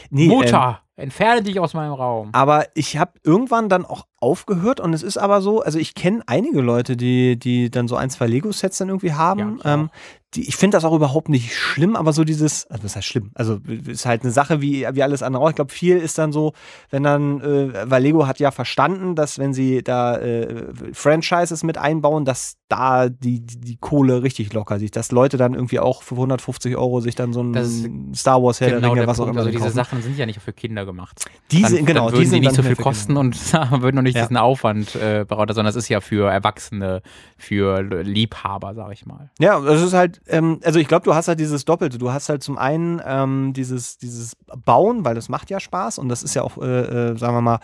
[0.10, 2.30] Nee, ähm, Mutter, entferne dich aus meinem Raum.
[2.32, 6.22] aber ich habe irgendwann dann auch aufgehört und es ist aber so, also ich kenne
[6.28, 9.40] einige Leute, die, die dann so ein, zwei Lego-Sets dann irgendwie haben.
[9.40, 9.90] Ja, ich ähm,
[10.34, 13.32] die, ich finde das auch überhaupt nicht schlimm, aber so dieses, also das heißt schlimm,
[13.34, 15.50] also ist halt eine Sache wie, wie alles andere auch.
[15.50, 16.54] Ich glaube, viel ist dann so,
[16.90, 21.78] wenn dann, äh, weil Lego hat ja verstanden, dass wenn sie da äh, Franchises mit
[21.78, 26.02] einbauen, dass da die, die, die Kohle richtig locker sieht, dass Leute dann irgendwie auch
[26.02, 29.26] für 150 Euro sich dann so ein Star Wars Herr der genau Ringe, was auch
[29.26, 29.38] Punkt.
[29.38, 29.70] immer Also diese.
[29.72, 31.26] Sachen sind ja nicht für Kinder gemacht.
[31.52, 33.36] Diese, dann, genau, dann würden die nicht so viel kosten und
[33.82, 34.22] würden noch nicht Ja.
[34.24, 37.02] diesen Aufwand äh, beraubt, sondern es ist ja für Erwachsene,
[37.38, 39.30] für Liebhaber, sag ich mal.
[39.40, 41.98] Ja, das ist halt, ähm, also ich glaube, du hast halt dieses Doppelte.
[41.98, 44.36] Du hast halt zum einen ähm, dieses, dieses
[44.66, 47.42] Bauen, weil das macht ja Spaß und das ist ja auch, äh, äh, sagen wir
[47.42, 47.60] mal,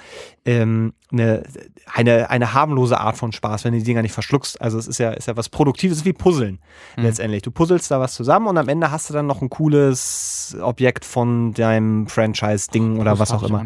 [0.46, 1.44] ähm, eine,
[1.94, 4.60] eine, eine harmlose Art von Spaß, wenn du die Dinger nicht verschluckst.
[4.62, 6.60] Also es ist ja, ist ja was Produktives, wie Puzzeln
[6.98, 7.04] Mhm.
[7.04, 7.42] letztendlich.
[7.44, 11.06] Du puzzelst da was zusammen und am Ende hast du dann noch ein cooles Objekt
[11.06, 13.66] von deinem Franchise-Ding oder oder was auch immer.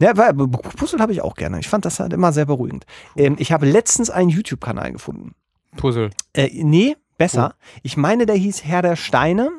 [0.00, 1.60] Ja, weil- Puzzle habe ich auch gerne.
[1.60, 2.86] Ich fand das halt immer sehr beruhigend.
[3.16, 5.34] Ähm, ich habe letztens einen YouTube-Kanal gefunden.
[5.76, 6.10] Puzzle.
[6.32, 7.54] Äh, nee, besser.
[7.82, 9.50] Ich meine, der hieß Herr der Steine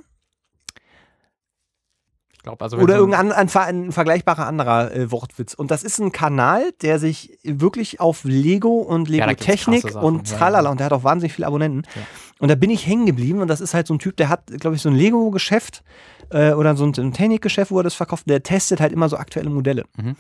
[2.34, 5.54] Ich glaube, also oder irgendein ein, ein vergleichbarer anderer äh, Wortwitz.
[5.54, 10.02] Und das ist ein Kanal, der sich wirklich auf Lego und Ja, Lego-Technik Sachen.
[10.02, 10.72] und Ja, tralala ja.
[10.72, 11.84] und der hat auch wahnsinnig viele Abonnenten.
[11.96, 12.02] Ja.
[12.40, 14.48] Und da bin ich hängen geblieben und das ist halt so ein Typ, der hat,
[14.60, 15.84] glaube ich, so ein Lego-Geschäft
[16.30, 18.30] äh, oder so ein, Technikgeschäft, wo er das verkauft.
[18.30, 19.86] Der testet halt immer so aktuelle Modelle.
[19.98, 20.16] Mhm.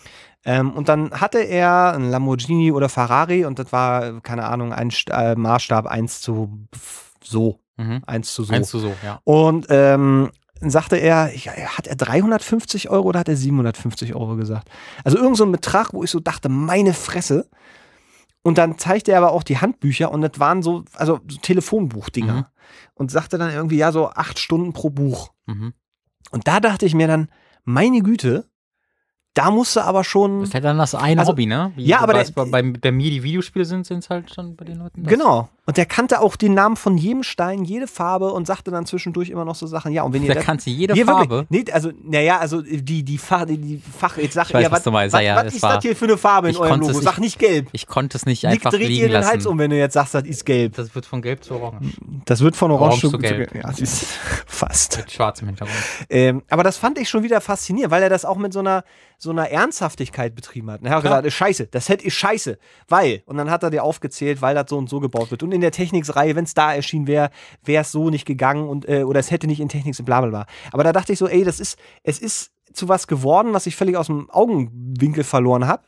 [0.46, 4.92] Ähm, und dann hatte er ein Lamborghini oder Ferrari und das war, keine Ahnung, ein
[5.10, 6.68] äh, Maßstab 1 zu
[7.24, 7.60] so.
[7.78, 8.02] Mhm.
[8.06, 8.52] 1 zu so.
[8.52, 9.20] Meinst du so, ja.
[9.24, 10.30] Und ähm,
[10.62, 14.70] sagte er, hat er 350 Euro oder hat er 750 Euro gesagt?
[15.04, 17.50] Also irgend so ein Betrag, wo ich so dachte, meine Fresse.
[18.46, 22.34] Und dann zeigte er aber auch die Handbücher und das waren so, also so Telefonbuchdinger.
[22.34, 22.46] Mhm.
[22.96, 25.32] Und sagte dann irgendwie, ja, so acht Stunden pro Buch.
[25.46, 25.74] Mhm.
[26.32, 27.30] Und da dachte ich mir dann,
[27.64, 28.46] meine Güte,
[29.36, 30.42] da musst du aber schon.
[30.42, 31.72] Das ist halt dann das eine Also- Hobby, ne?
[31.76, 34.56] Wie Ja, aber der- bei, bei, bei mir die Videospiele sind, sind es halt schon
[34.56, 35.04] bei den Leuten.
[35.04, 35.12] das.
[35.12, 35.50] Genau.
[35.66, 39.30] Und der kannte auch den Namen von jedem Stein, jede Farbe und sagte dann zwischendurch
[39.30, 39.94] immer noch so Sachen.
[39.94, 41.48] Ja, und wenn ihr Der das, kannte jede Hier Farbe.
[41.50, 44.64] Wirklich, nee, also, naja, also die, die, Fach, die, die Fach, jetzt sag Ich weiß,
[44.64, 45.14] ja, was du meinst.
[45.14, 46.88] was, Ja, ja, was ist war- das hier für eine Farbe in ich eurem konnte
[46.88, 47.00] Logo?
[47.00, 47.70] es Sag nicht gelb.
[47.72, 49.30] Ich konnte es nicht Nick einfach dreht liegen dir den lassen.
[49.30, 50.76] Hals um, wenn du jetzt sagst, das ist gelb.
[50.76, 51.94] Das wird von gelb zu orange.
[52.26, 53.52] Das wird von orange, Orange zu, zu gelb.
[53.52, 54.06] zu Ja, siehst,
[54.48, 54.98] fast.
[54.98, 55.78] Mit schwarzem Hintergrund.
[56.10, 58.84] Ähm, aber das fand ich schon wieder faszinierend, weil er das auch mit so einer,
[59.18, 60.82] so einer Ernsthaftigkeit betrieben hat.
[60.82, 62.58] Und er hat gesagt, ist scheiße, das Set ist scheiße,
[62.90, 63.24] weil.
[63.26, 65.42] Und dann hat er dir aufgezählt, weil das so und so gebaut wird.
[65.44, 67.30] Und in der Techniksreihe, wenn es da erschienen wäre,
[67.64, 70.22] wäre es so nicht gegangen und äh, oder es hätte nicht in Techniks und bla
[70.22, 70.46] bla bla.
[70.72, 73.76] Aber da dachte ich so, ey, das ist, es ist zu was geworden, was ich
[73.76, 75.84] völlig aus dem Augenwinkel verloren habe.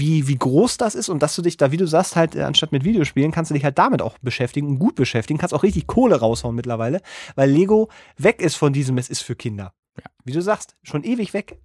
[0.00, 2.42] Wie, wie groß das ist und dass du dich da, wie du sagst, halt, äh,
[2.42, 5.64] anstatt mit Videospielen, kannst du dich halt damit auch beschäftigen und gut beschäftigen, kannst auch
[5.64, 7.00] richtig Kohle raushauen mittlerweile,
[7.34, 9.72] weil Lego weg ist von diesem, es ist für Kinder.
[9.96, 10.04] Ja.
[10.24, 11.58] Wie du sagst, schon ewig weg.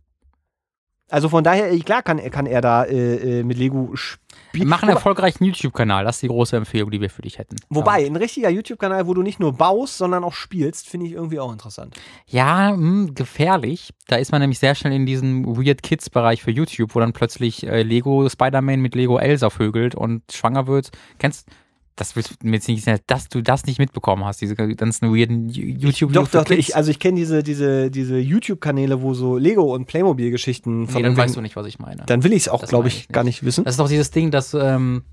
[1.13, 4.67] Also von daher, klar kann, kann er da äh, äh, mit Lego spielen.
[4.67, 6.05] Mach einen erfolgreichen YouTube-Kanal.
[6.05, 7.55] Das ist die große Empfehlung, die wir für dich hätten.
[7.69, 11.39] Wobei, ein richtiger YouTube-Kanal, wo du nicht nur baust, sondern auch spielst, finde ich irgendwie
[11.39, 11.95] auch interessant.
[12.25, 13.93] Ja, mh, gefährlich.
[14.07, 17.63] Da ist man nämlich sehr schnell in diesem Weird Kids-Bereich für YouTube, wo dann plötzlich
[17.67, 20.89] äh, Lego Spider-Man mit Lego Elsa vögelt und schwanger wird.
[21.19, 21.47] Kennst
[21.95, 25.15] das willst du mir jetzt nicht sagen, dass du das nicht mitbekommen hast, diese ganzen
[25.15, 29.73] weirden youtube Doch, doch, ich, also ich kenne diese, diese, diese YouTube-Kanäle, wo so Lego-
[29.73, 32.03] und Playmobil-Geschichten nee, von dann weißt du nicht, was ich meine.
[32.05, 33.41] Dann will ich es auch, glaube ich, ich gar nicht.
[33.41, 33.63] nicht wissen.
[33.63, 35.03] Das ist doch dieses Ding, dass ähm,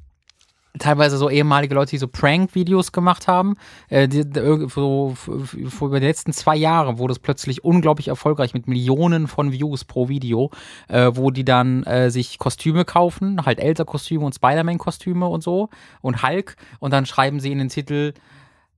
[0.79, 3.57] teilweise so ehemalige Leute, die so Prank-Videos gemacht haben,
[3.89, 4.25] äh, die,
[4.69, 9.53] so vor über die letzten zwei Jahre wurde es plötzlich unglaublich erfolgreich mit Millionen von
[9.53, 10.51] Views pro Video,
[10.89, 15.71] äh, wo die dann äh, sich Kostüme kaufen, halt Elsa-Kostüme und Spider-Man-Kostüme und so
[16.03, 18.15] und Hulk und dann schreiben sie in den Titel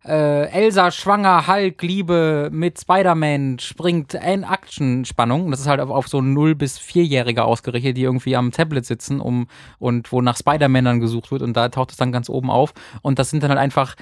[0.05, 5.51] äh, Elsa schwanger, Hulk, Liebe mit Spider-Man springt in Action-Spannung.
[5.51, 9.21] Das ist halt auf, auf so 0- bis 4-Jährige ausgerichtet, die irgendwie am Tablet sitzen
[9.21, 9.47] um,
[9.79, 11.43] und wo nach Spider-Man dann gesucht wird.
[11.43, 12.75] Und da taucht es dann ganz oben auf.
[13.03, 13.95] Und das sind dann halt einfach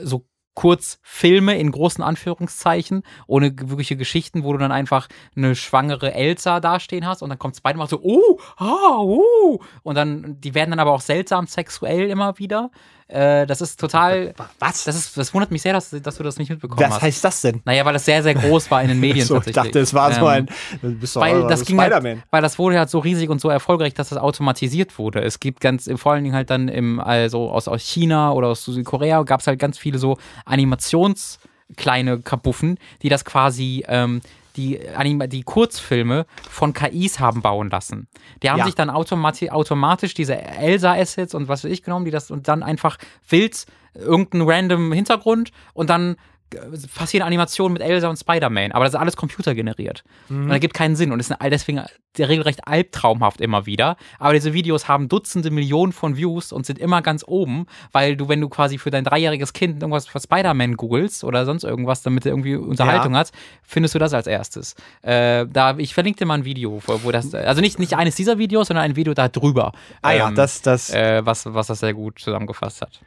[0.00, 6.60] so Kurzfilme in großen Anführungszeichen, ohne wirkliche Geschichten, wo du dann einfach eine schwangere Elsa
[6.60, 10.80] dastehen hast und dann kommt Spider-Man so, oh, ah, uh, und dann, die werden dann
[10.80, 12.70] aber auch seltsam sexuell immer wieder.
[13.12, 14.84] Äh, das ist total, Was?
[14.84, 17.02] das ist, das wundert mich sehr, dass, dass du das nicht mitbekommen Was hast.
[17.02, 17.60] heißt das denn?
[17.64, 19.64] Naja, weil das sehr, sehr groß war in den Medien so, ich tatsächlich.
[19.72, 20.46] dachte, es war so Ähm, ein.
[20.80, 21.92] Du bist weil das ging halt,
[22.30, 25.20] weil das wurde halt so riesig und so erfolgreich, dass das automatisiert wurde.
[25.20, 28.64] Es gibt ganz, vor allen Dingen halt dann im, also aus, aus China oder aus
[28.64, 30.16] Südkorea gab es halt ganz viele so
[30.46, 31.38] Animations-
[31.76, 34.20] kleine Kapuffen, die das quasi ähm,
[34.56, 38.08] die, Anima die Kurzfilme von KIs haben bauen lassen.
[38.42, 38.64] Die haben Ja.
[38.66, 42.62] sich dann automati automatisch diese Elsa-Assets und was weiß ich genommen, die das und dann
[42.62, 42.98] einfach
[43.28, 46.16] wild irgendeinen random Hintergrund und dann
[46.54, 46.60] äh,
[46.94, 50.04] passieren Animationen mit Elsa und Spider-Man, aber das ist alles computergeneriert.
[50.28, 51.82] Und das gibt keinen Sinn und ist all- deswegen
[52.18, 53.96] der regelrecht albtraumhaft immer wieder.
[54.18, 58.28] Aber diese Videos haben Dutzende Millionen von Views und sind immer ganz oben, weil du,
[58.28, 62.26] wenn du quasi für dein dreijähriges Kind irgendwas für Spider-Man googelst oder sonst irgendwas, damit
[62.26, 64.74] er irgendwie Unterhaltung hat, findest du das als erstes.
[65.00, 68.14] Äh, da, ich verlinke dir mal ein Video, wo, wo das, also nicht, nicht eines
[68.14, 69.72] dieser Videos, sondern ein Video da drüber.
[70.02, 73.00] Ah ja, ähm, das, das, äh, was, was das sehr gut zusammengefasst hat.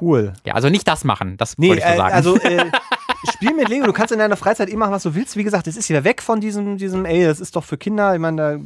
[0.00, 0.32] Cool.
[0.44, 2.14] Ja, also nicht das machen, das Nee, wollte ich so äh, sagen.
[2.14, 2.64] also äh,
[3.32, 5.36] spiel mit Lego, du kannst in deiner Freizeit eh machen, was du willst.
[5.36, 8.14] Wie gesagt, es ist wieder weg von diesem, diesem, ey, das ist doch für Kinder.
[8.14, 8.58] Ich meine, da,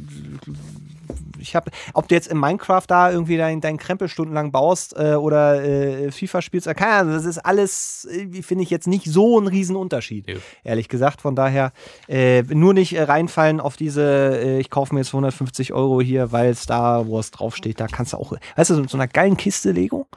[1.43, 5.15] ich habe, ob du jetzt in Minecraft da irgendwie deinen dein Krempel stundenlang baust äh,
[5.15, 9.05] oder äh, FIFA spielst, äh, keine Ahnung, das ist alles, äh, finde ich jetzt nicht
[9.05, 10.39] so ein Riesenunterschied, Nö.
[10.63, 11.21] ehrlich gesagt.
[11.21, 11.71] Von daher
[12.07, 16.55] äh, nur nicht äh, reinfallen auf diese, ich kaufe mir jetzt 150 Euro hier, weil
[16.55, 17.79] Star Wars draufsteht.
[17.79, 20.07] Da kannst du auch, weißt du, so, so einer geilen Kiste Lego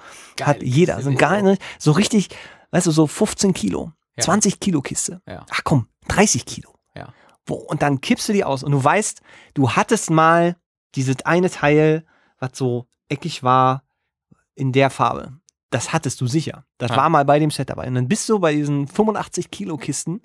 [0.42, 1.00] hat jeder.
[1.02, 2.28] So, ein geil, so richtig,
[2.70, 4.24] weißt du, so 15 Kilo, Ja.
[4.24, 5.20] 20 Kilo Kiste.
[5.28, 5.44] Ja.
[5.50, 6.70] Ach komm, 30 Kilo.
[6.94, 7.08] Ja.
[7.46, 9.20] Wo, und dann kippst du die aus und du weißt,
[9.54, 10.56] du hattest mal
[10.96, 12.04] dieses eine Teil,
[12.38, 13.82] was so eckig war,
[14.54, 15.32] in der Farbe.
[15.70, 16.64] Das hattest du sicher.
[16.78, 16.96] Das Ja.
[16.96, 17.86] war mal bei dem Set dabei.
[17.88, 20.22] Und dann bist du bei diesen 85 Kilo Kisten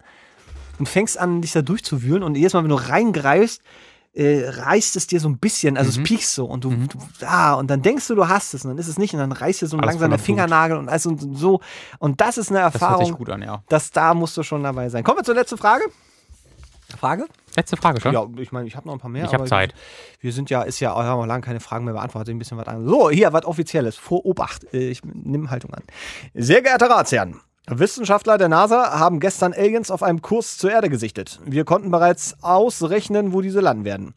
[0.80, 2.24] und fängst an, dich da durchzuwühlen.
[2.24, 3.62] Und jedes Mal, wenn du reingreifst,
[4.14, 6.04] äh, reißt es dir so ein bisschen, also Mhm.
[6.04, 6.90] es piekst so und du, Mhm.
[6.90, 9.20] du, ah, und dann denkst du, du hast es und dann ist es nicht und
[9.20, 10.20] dann reißt dir so langsam der.
[10.20, 11.62] Fingernagel und alles und so.
[11.98, 13.64] Und das ist eine Das hört sich Erfahrung, gut an, ja.
[13.70, 15.04] dass da musst du schon dabei sein.
[15.06, 15.86] Kommen wir zur letzten Frage.
[16.98, 17.26] Frage?
[17.56, 18.14] Letzte Frage schon?
[18.14, 19.26] Ja, ich meine, ich habe noch ein paar mehr.
[19.26, 19.74] Ich hab aber Zeit.
[20.20, 22.68] Wir sind ja, ist ja, haben auch lange keine Fragen mehr beantwortet, ein bisschen was
[22.68, 22.88] an.
[22.88, 23.98] So, hier, was Offizielles.
[23.98, 24.74] Vor Obacht.
[24.74, 25.84] Äh, Ich nehme Haltung an.
[26.34, 27.40] Sehr geehrter Ratsherren.
[27.80, 31.40] Wissenschaftler der NASA haben gestern Aliens auf einem Kurs zur Erde gesichtet.
[31.46, 34.14] Wir konnten bereits ausrechnen, wo diese landen werden.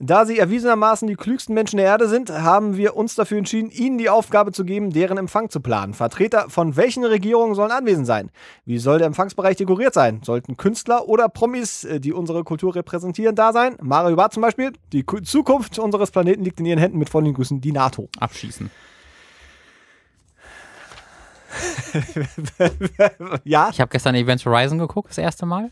[0.00, 3.98] Da sie erwiesenermaßen die klügsten Menschen der Erde sind, haben wir uns dafür entschieden, ihnen
[3.98, 5.94] die Aufgabe zu geben, deren Empfang zu planen.
[5.94, 8.30] Vertreter von welchen Regierungen sollen anwesend sein?
[8.64, 10.20] Wie soll der Empfangsbereich dekoriert sein?
[10.24, 13.76] Sollten Künstler oder Promis, äh, die unsere Kultur repräsentieren, da sein?
[13.80, 14.72] Mario Barth zum Beispiel.
[14.92, 16.98] Die Ku- Zukunft unseres Planeten liegt in ihren Händen.
[16.98, 18.08] Mit freundlichen Grüßen, die NATO.
[18.20, 18.70] Abschießen.
[23.44, 25.70] ja, Ich habe gestern Event Horizon geguckt, das erste Mal.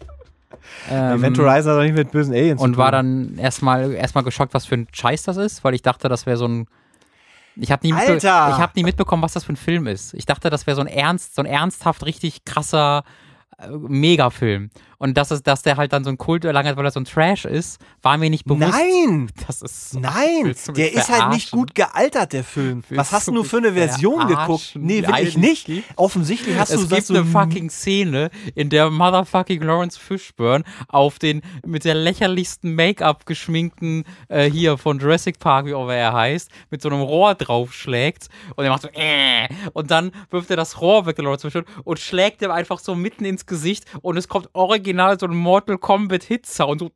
[0.90, 4.54] Ähm, Event Horizon hat doch nicht mit bösen Aliens und war dann erstmal erstmal geschockt,
[4.54, 6.66] was für ein Scheiß das ist, weil ich dachte, das wäre so ein
[7.58, 8.50] ich habe nie, mitbe Alter!
[8.50, 10.12] ich hab nie mitbekommen, was das für ein Film ist.
[10.14, 13.02] Ich dachte, das wäre so ein ernst, so ein ernsthaft richtig krasser
[13.58, 14.70] äh, Megafilm.
[14.98, 17.00] Und dass es, dass der halt dann so ein Kult erlangt hat, weil er so
[17.00, 18.72] ein Trash ist, war mir nicht bewusst.
[18.72, 19.30] Nein!
[19.46, 22.82] Das ist so- Nein, der ist halt nicht gut gealtert, der Film.
[22.88, 24.72] Willst Was hast du mich für eine Version geguckt?
[24.74, 25.66] Nee, die will eine, ich die es nicht.
[25.66, 25.88] gibt?
[25.96, 31.18] Offensichtlich hast du es gibt so eine fucking Szene, in der Motherfucking Lawrence Fishburne auf
[31.18, 36.12] den mit der lächerlichsten Make-up geschminkten äh, hier von Jurassic Park, wie auch immer er
[36.14, 40.56] heißt, mit so einem Rohr draufschlägt und er macht so äh, und dann wirft er
[40.56, 44.16] das Rohr weg, der Lawrence Fishburne, und schlägt ihm einfach so mitten ins Gesicht und
[44.16, 44.85] es kommt original
[45.18, 46.90] so ein Mortal Kombat Hit-Sound so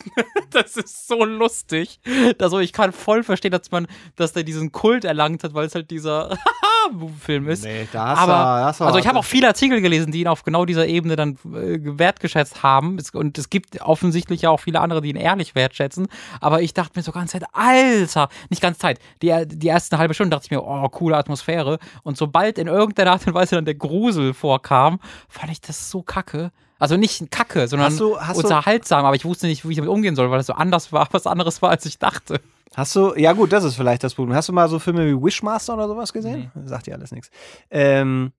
[0.50, 2.00] das ist so lustig.
[2.40, 3.86] Also ich kann voll verstehen, dass man,
[4.16, 6.36] dass der diesen Kult erlangt hat, weil es halt dieser
[7.20, 7.64] Film ist.
[7.64, 10.12] Nee, da hast aber, du, da hast du also ich habe auch viele Artikel gelesen,
[10.12, 12.98] die ihn auf genau dieser Ebene dann äh, wertgeschätzt haben.
[13.12, 16.08] Und es gibt offensichtlich ja auch viele andere, die ihn ehrlich wertschätzen.
[16.40, 18.98] Aber ich dachte mir so ganz Zeit, Alter, nicht ganz Zeit.
[19.22, 21.78] Die, die erste halbe Stunde dachte ich mir, oh, coole Atmosphäre.
[22.02, 26.02] Und sobald in irgendeiner Art und Weise dann der Grusel vorkam, fand ich das so
[26.02, 26.50] kacke.
[26.82, 29.88] Also nicht kacke, sondern Hast du- hast unterhaltsam, aber ich wusste nicht, wie ich damit
[29.90, 32.40] umgehen soll, weil es so anders war, was anderes war, als ich dachte.
[32.74, 34.34] Hast du, ja gut, das ist vielleicht das Problem.
[34.34, 36.50] Hast du mal so Filme wie Wishmaster oder sowas gesehen?
[36.64, 37.30] Sagt dir alles nichts.
[37.70, 38.32] Ähm,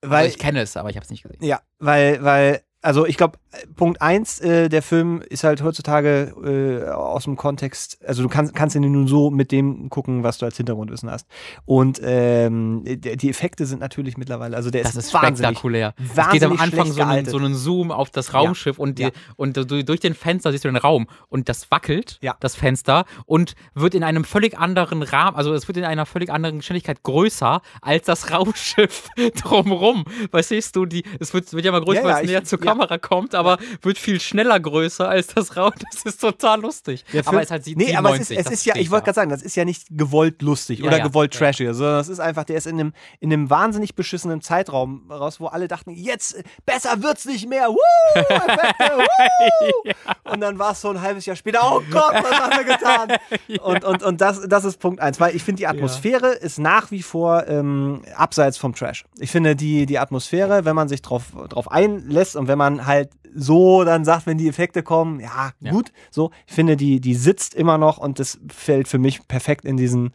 [0.00, 1.42] weil, also ich kenne es, aber ich habe es nicht gesehen.
[1.42, 3.38] ja, weil, weil, also ich glaube,
[3.76, 8.54] Punkt eins, äh, der Film ist halt heutzutage äh, aus dem Kontext, also du kannst,
[8.54, 11.26] kannst ihn nur so mit dem gucken, was du als Hintergrundwissen hast.
[11.64, 15.94] Und ähm, die, Effekte sind natürlich mittlerweile, also der Das ist, ist wahnsinnig, spektakulär.
[15.98, 19.04] es geht wahnsinnig am Anfang so einen, so einen Zoom auf das Raumschiff und, die,
[19.04, 19.10] Ja.
[19.36, 22.36] und du, durch den Fenster siehst du den Raum und das wackelt, Ja.
[22.40, 26.30] das Fenster, und wird in einem völlig anderen Rahmen, also es wird in einer völlig
[26.30, 29.08] anderen Geschwindigkeit größer als das Raumschiff
[29.42, 30.04] drumrum.
[30.30, 32.58] Weißt du, die, es wird, wird ja mal größer, Ja, weil ja, es näher zur
[32.60, 32.64] ja.
[32.66, 33.43] Kamera kommt, aber
[33.82, 35.72] wird viel schneller größer als das Raum.
[35.92, 37.04] Das ist total lustig.
[37.12, 39.04] Der aber es ist halt nee, aber es ist, 97, es ist ja, ich wollte
[39.04, 41.38] gerade sagen, das ist ja nicht gewollt lustig Ja, oder ja, gewollt ja.
[41.38, 45.40] trashig, sondern das ist einfach, der ist in einem, in einem wahnsinnig beschissenen Zeitraum raus,
[45.40, 47.78] wo alle dachten, jetzt, besser wird's nicht mehr, Woo,
[48.14, 49.92] Effekte, woo.
[50.32, 53.18] Und dann war es so ein halbes Jahr später, oh Gott, was haben wir getan?
[53.62, 56.90] Und, und, und das, das ist Punkt eins, weil ich finde, die Atmosphäre ist nach
[56.90, 59.04] wie vor ähm, abseits vom Trash.
[59.18, 63.10] Ich finde, die, die Atmosphäre, wenn man sich drauf, drauf einlässt und wenn man halt
[63.34, 65.72] so dann sagt, wenn die Effekte kommen, ja, Ja.
[65.72, 69.64] gut, so, ich finde, die, die sitzt immer noch und das fällt für mich perfekt
[69.64, 70.12] in diesen,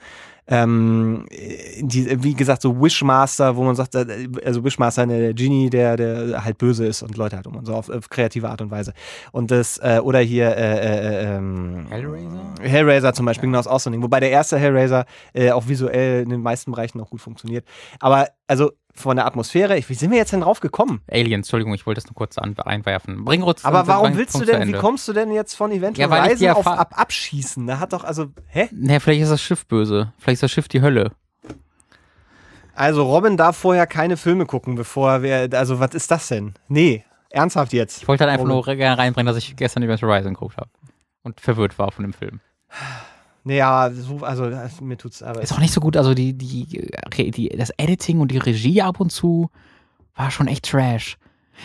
[0.51, 1.25] ähm,
[1.77, 5.95] in die, wie gesagt, so Wishmaster, wo man sagt, äh, also Wishmaster, der Genie, der,
[5.95, 8.71] der halt böse ist und Leute hat um und so auf, auf kreative Art und
[8.71, 8.93] Weise.
[9.31, 12.55] Und das, äh, oder hier, äh, äh, ähm, Hellraiser?
[12.61, 14.01] Hellraiser zum Beispiel, genau, ist auch so ein Ding.
[14.01, 17.63] Wobei der erste Hellraiser äh, auch visuell in den meisten Bereichen auch gut funktioniert.
[17.99, 21.01] Aber, also, von der Atmosphäre, ich, wie sind wir jetzt denn drauf gekommen?
[21.09, 23.25] Aliens, Entschuldigung, ich wollte das nur kurz einwerfen.
[23.25, 25.71] Bring kurz Aber warum willst du Punkt zu denn, wie kommst du denn jetzt von
[25.71, 27.65] Event Ja, die auf ab Abschießen?
[27.65, 28.69] Da hat doch, also, hä?
[28.71, 30.13] Ne, vielleicht ist das Schiff böse.
[30.19, 31.11] Vielleicht ist das Schiff die Hölle.
[32.75, 35.49] Also Robin darf vorher keine Filme gucken, bevor wir.
[35.51, 36.53] Also, was ist das denn?
[36.69, 38.01] Nee, ernsthaft jetzt.
[38.01, 38.55] Ich wollte halt einfach Robin.
[38.55, 40.69] nur gerne reinbringen, dass ich gestern Event Horizon geguckt habe.
[41.23, 42.39] Und verwirrt war von dem Film.
[43.49, 45.41] Aber so, also das, mir tut's aber.
[45.41, 46.65] Ist auch nicht so gut, also die, die,
[47.31, 49.49] die, das Editing und die Regie ab und zu
[50.15, 51.17] war schon echt Trash.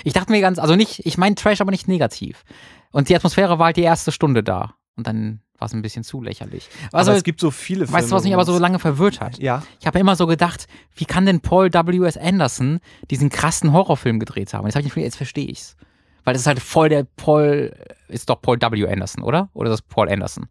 [0.03, 2.45] Ich dachte mir ganz, also nicht, ich meine Trash, aber nicht negativ.
[2.91, 4.75] Und die Atmosphäre war halt die erste Stunde da.
[4.97, 6.69] Und dann war es ein bisschen zu lächerlich.
[6.93, 7.93] Also, aber es gibt so viele Filme.
[7.93, 9.39] weißt du, was mich aber so lange verwirrt hat?
[9.39, 9.63] Ja.
[9.81, 12.17] Ich habe immer so gedacht, wie kann denn Paul W.S.
[12.17, 12.81] Anderson
[13.11, 14.67] diesen krassen Horrorfilm gedreht haben?
[14.67, 15.77] Jetzt, hab ich, jetzt verstehe ich's.
[16.25, 17.75] Weil das ist halt voll der Paul,
[18.09, 18.89] ist doch Paul W.
[18.89, 19.51] Anderson, oder?
[19.53, 20.47] Oder ist das Paul Anderson?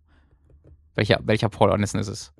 [0.96, 2.34] Welcher, welcher Paul Anderson ist es?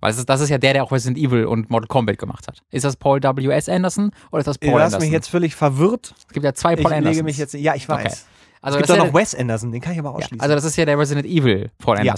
[0.00, 2.46] Weil das ist, das ist ja der, der auch Resident Evil und Mortal Kombat gemacht
[2.48, 2.62] hat.
[2.70, 3.48] Ist das Paul W.
[3.50, 3.68] S.
[3.68, 5.00] Anderson oder ist das Paul du hast Anderson?
[5.08, 6.14] mich jetzt völlig verwirrt.
[6.18, 7.24] es gibt ja zwei Ich Paul lege Andersons.
[7.24, 7.54] mich jetzt.
[7.54, 8.04] Ja, ich weiß.
[8.04, 8.14] Okay.
[8.60, 10.40] Also es gibt doch noch ja, Wes Anderson, den kann ich aber ja, ausschließen.
[10.40, 12.14] also das ist ja der Resident Evil Paul Ja.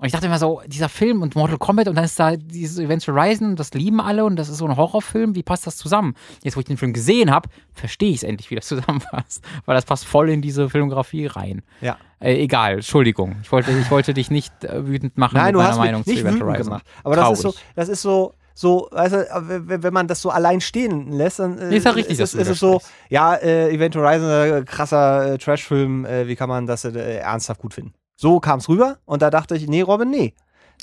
[0.00, 2.78] Und ich dachte immer so, dieser Film und Mortal Kombat und dann ist da dieses
[2.78, 6.14] Event Horizon, das lieben alle und das ist so ein Horrorfilm, wie passt das zusammen?
[6.42, 9.44] Jetzt, wo ich den Film gesehen habe, verstehe ich es endlich, wie das zusammenpasst.
[9.66, 11.62] Weil das passt voll in diese Filmografie rein.
[11.80, 11.96] ja.
[12.20, 13.36] Äh, egal, Entschuldigung.
[13.42, 16.16] Ich wollte, ich wollte dich nicht äh, wütend machen Nein, mit du meiner Meinung nicht
[16.16, 16.64] zu Event Horizon.
[16.64, 16.86] gemacht.
[17.02, 17.66] Aber das ist so, Traurig.
[17.74, 19.26] das ist so, so, weißt du,
[19.68, 22.48] wenn wenn man das so allein stehen lässt, dann äh, ist ja richtig, ist, ist
[22.48, 22.80] es so,
[23.10, 27.60] ja, äh, Event Horizon, äh, krasser äh, Trashfilm, äh, wie kann man das äh, ernsthaft
[27.60, 27.92] gut finden?
[28.24, 30.32] So kam es rüber und da dachte ich, nee, Robin, nee.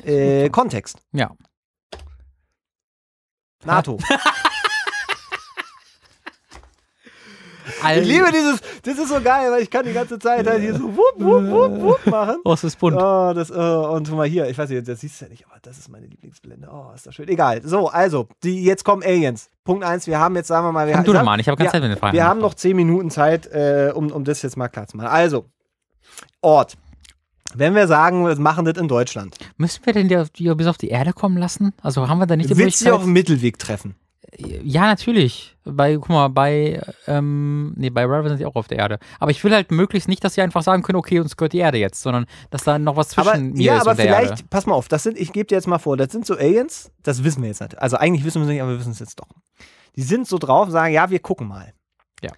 [0.06, 1.00] Äh, Kontext.
[1.12, 1.32] Ja.
[3.66, 3.98] NATO.
[7.98, 10.74] Ich liebe dieses, das ist so geil, weil ich kann die ganze Zeit halt hier
[10.76, 12.36] so wupp, wupp, wupp, wupp machen.
[12.44, 12.96] Oh, es ist bunt.
[12.98, 15.46] Oh, das, oh, und guck mal hier, ich weiß nicht, das siehst du ja nicht,
[15.48, 16.70] aber das ist meine Lieblingsblende.
[16.72, 17.28] Oh, ist das schön.
[17.28, 17.62] Egal.
[17.64, 19.50] So, also, die, jetzt kommen Aliens.
[19.64, 21.40] Punkt eins, wir haben jetzt, sagen wir mal, wir, Fang du haben- doch mal an,
[21.40, 22.14] ich habe ja, Zeit mit den Fragen.
[22.14, 25.10] wir haben noch zehn Minuten Zeit, äh, um, um das jetzt mal klar zu machen.
[25.10, 25.46] Also,
[26.42, 26.78] Ort.
[27.56, 30.78] Wenn wir sagen, wir machen das in Deutschland, Müssen wir denn die, die bis auf
[30.78, 31.74] die Erde kommen lassen?
[31.82, 33.08] Also haben wir da nicht die willst du dich auf Möglichkeit?
[33.08, 33.96] dem Mittelweg treffen?
[34.38, 35.58] Ja, natürlich.
[35.66, 39.00] Bei, guck mal, bei, ähm, nee, bei Rival sind die auch auf der Erde.
[39.20, 41.58] Aber ich will halt möglichst nicht, dass sie einfach sagen können, okay, uns gehört die
[41.60, 44.06] Erde jetzt, sondern dass da noch was zwischen Aber, mir ja, ist aber und der
[44.06, 44.44] vielleicht, Erde.
[44.50, 46.92] pass mal auf, das sind, ich gebe dir jetzt mal vor, das sind so Aliens,
[47.04, 47.78] das wissen wir jetzt nicht.
[47.78, 49.28] Also eigentlich wissen wir es nicht, aber wir wissen es jetzt doch.
[49.98, 51.74] Die sind so drauf und sagen, ja, wir gucken mal.
[52.24, 52.32] Ja.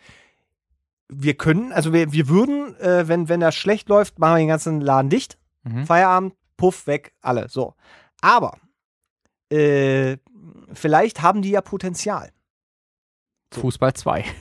[1.09, 4.47] Wir können, also wir, wir würden, äh, wenn, wenn das schlecht läuft, machen wir den
[4.47, 5.85] ganzen Laden dicht, Mhm.
[5.85, 7.49] Feierabend, Puff, weg, alle.
[7.49, 7.73] So.
[8.21, 8.57] Aber
[9.49, 10.17] äh,
[10.73, 12.31] vielleicht haben die ja Potenzial.
[13.51, 14.25] Fußball 2.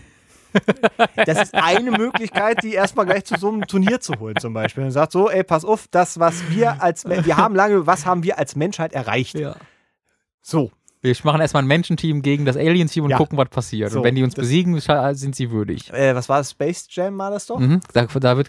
[1.16, 4.84] Das ist eine Möglichkeit, die erstmal gleich zu so einem Turnier zu holen, zum Beispiel.
[4.84, 8.22] Und sagt so, ey, pass auf, das, was wir als, wir haben lange, was haben
[8.22, 9.34] wir als Menschheit erreicht?
[9.39, 9.56] Ja.
[10.43, 10.70] So.
[11.03, 13.16] Wir machen erstmal ein Menschenteam gegen das Alien-Team und Ja.
[13.16, 13.91] gucken, was passiert.
[13.91, 15.93] So, und wenn die uns besiegen, sind sie würdig.
[15.93, 16.53] Äh, was war das?
[16.53, 17.59] Space Jam war das doch?
[17.59, 17.81] Mhm.
[17.93, 18.49] Da, da wird,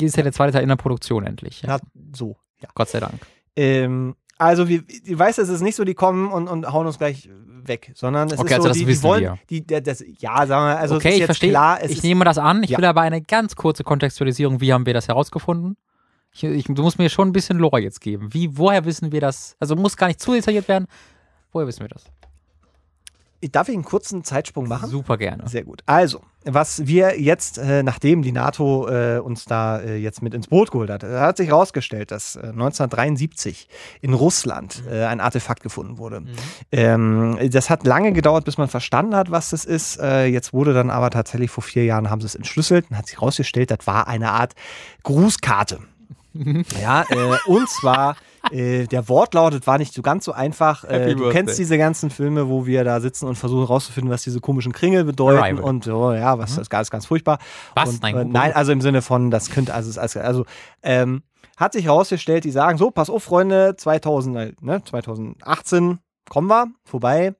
[0.00, 1.62] ist ja der zweite Teil in der Produktion endlich.
[1.62, 1.78] Ja.
[1.94, 2.68] Na, so, ja.
[2.74, 3.14] Gott sei Dank.
[3.56, 6.98] Ähm, also, wir, ich weiß, es ist nicht so, die kommen und, und hauen uns
[6.98, 7.28] gleich
[7.64, 9.38] weg, sondern es Okay, ist also so, das die, die wollen, wir.
[9.50, 11.50] die, das, ja, sagen wir, also okay, es ist ich jetzt verstehe.
[11.50, 12.62] klar, es ich nehme das an.
[12.62, 12.78] Ich Ja.
[12.78, 14.60] will aber eine ganz kurze Kontextualisierung.
[14.60, 15.76] Wie haben wir das herausgefunden?
[16.32, 18.32] Ich, ich, du musst mir schon ein bisschen Lore jetzt geben.
[18.32, 19.56] Wie, woher wissen wir das?
[19.58, 20.86] Also muss gar nicht zu detailliert werden.
[21.52, 22.04] Woher wissen wir das?
[23.40, 24.90] darf ich einen kurzen Zeitsprung machen?
[24.90, 25.48] Super gerne.
[25.48, 25.82] Sehr gut.
[25.86, 30.48] Also, was wir jetzt, äh, nachdem die NATO äh, uns da äh, jetzt mit ins
[30.48, 33.68] Boot geholt hat, äh, hat sich herausgestellt, dass äh, 1973
[34.00, 36.24] in Russland äh, ein Artefakt gefunden wurde.
[36.72, 40.00] Ähm, das hat lange gedauert, bis man verstanden hat, was das ist.
[40.00, 43.06] Äh, jetzt wurde dann aber tatsächlich vor vier Jahren haben sie es entschlüsselt und hat
[43.06, 44.54] sich herausgestellt, das war eine Art
[45.04, 45.78] Grußkarte.
[46.80, 48.16] Ja, äh, und zwar
[48.50, 50.84] äh, der Wortlaut, war nicht so ganz so einfach.
[50.84, 51.32] Äh, du Birthday.
[51.32, 55.04] kennst diese ganzen Filme, wo wir da sitzen und versuchen herauszufinden, was diese komischen Kringel
[55.04, 55.64] bedeuten Arrival.
[55.64, 57.38] und oh, ja, was das ist ganz, furchtbar.
[57.74, 57.88] Was?
[57.90, 60.44] Und, Nein, äh, nein, also im Sinne von, das könnte, also, also
[60.82, 61.22] ähm,
[61.56, 65.98] hat sich herausgestellt, die sagen, so, pass auf, Freunde, 2000, äh, ne, 2018
[66.28, 67.34] kommen wir, vorbei.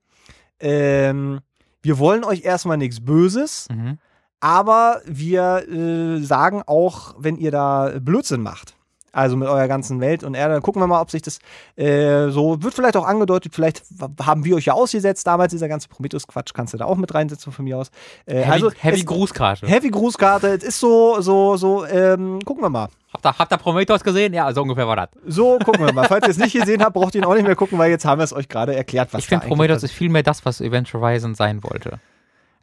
[0.60, 1.40] Ähm,
[1.82, 3.98] wir wollen euch erstmal nichts Böses, Mhm.
[4.40, 8.74] aber wir äh, sagen auch, wenn ihr da Blödsinn macht,
[9.12, 11.38] also mit eurer ganzen Welt und Erde, dann gucken wir mal, ob sich das
[11.76, 13.82] äh, so, wird vielleicht auch angedeutet, vielleicht
[14.24, 17.52] haben wir euch ja ausgesetzt damals, dieser ganze Prometheus-Quatsch, kannst du da auch mit reinsetzen
[17.52, 17.90] von mir aus.
[18.26, 19.66] Äh, Heavy, also, Heavy es- Grußkarte.
[19.66, 22.88] Heavy Grußkarte, es ist so, so, so, ähm, gucken wir mal.
[23.12, 24.34] Habt ihr, habt ihr Prometheus gesehen?
[24.34, 25.08] Ja, so ungefähr war das.
[25.26, 26.06] So, gucken wir mal.
[26.06, 28.04] Falls ihr es nicht gesehen habt, braucht ihr ihn auch nicht mehr gucken, weil jetzt
[28.04, 30.92] haben wir es euch gerade erklärt, was ich finde, Prometheus ist vielmehr das, was Event
[30.92, 32.00] Horizon sein wollte.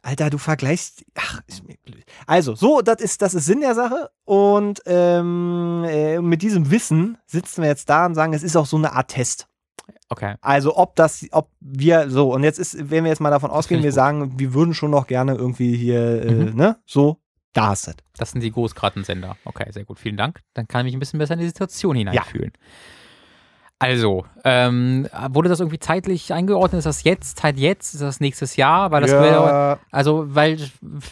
[0.02, 1.04] Alter, du vergleichst.
[1.16, 2.04] Ach, ist mir blöd.
[2.26, 4.10] Also, so, das ist, das ist Sinn der Sache.
[4.24, 8.66] Und ähm, äh, mit diesem Wissen sitzen wir jetzt da und sagen, es ist auch
[8.66, 9.46] so eine Art Test.
[10.08, 10.34] Okay.
[10.40, 13.78] Also, ob das, ob wir so, und jetzt ist, wenn wir jetzt mal davon ausgehen,
[13.80, 13.94] find wir gut.
[13.96, 16.56] sagen, wir würden schon noch gerne irgendwie hier, äh, Mhm.
[16.56, 17.18] ne, so,
[17.52, 17.90] da du es.
[18.18, 19.36] Das sind die Großkartensender.
[19.44, 19.98] Okay, sehr gut.
[19.98, 20.40] Vielen Dank.
[20.54, 22.52] Dann kann ich mich ein bisschen besser in die Situation hineinfühlen.
[23.78, 26.78] Also, ähm, wurde das irgendwie zeitlich eingeordnet?
[26.78, 27.92] Ist das jetzt, Zeit jetzt?
[27.92, 28.90] Ist das nächstes Jahr?
[28.90, 30.58] Weil das wäre, ja, also, weil,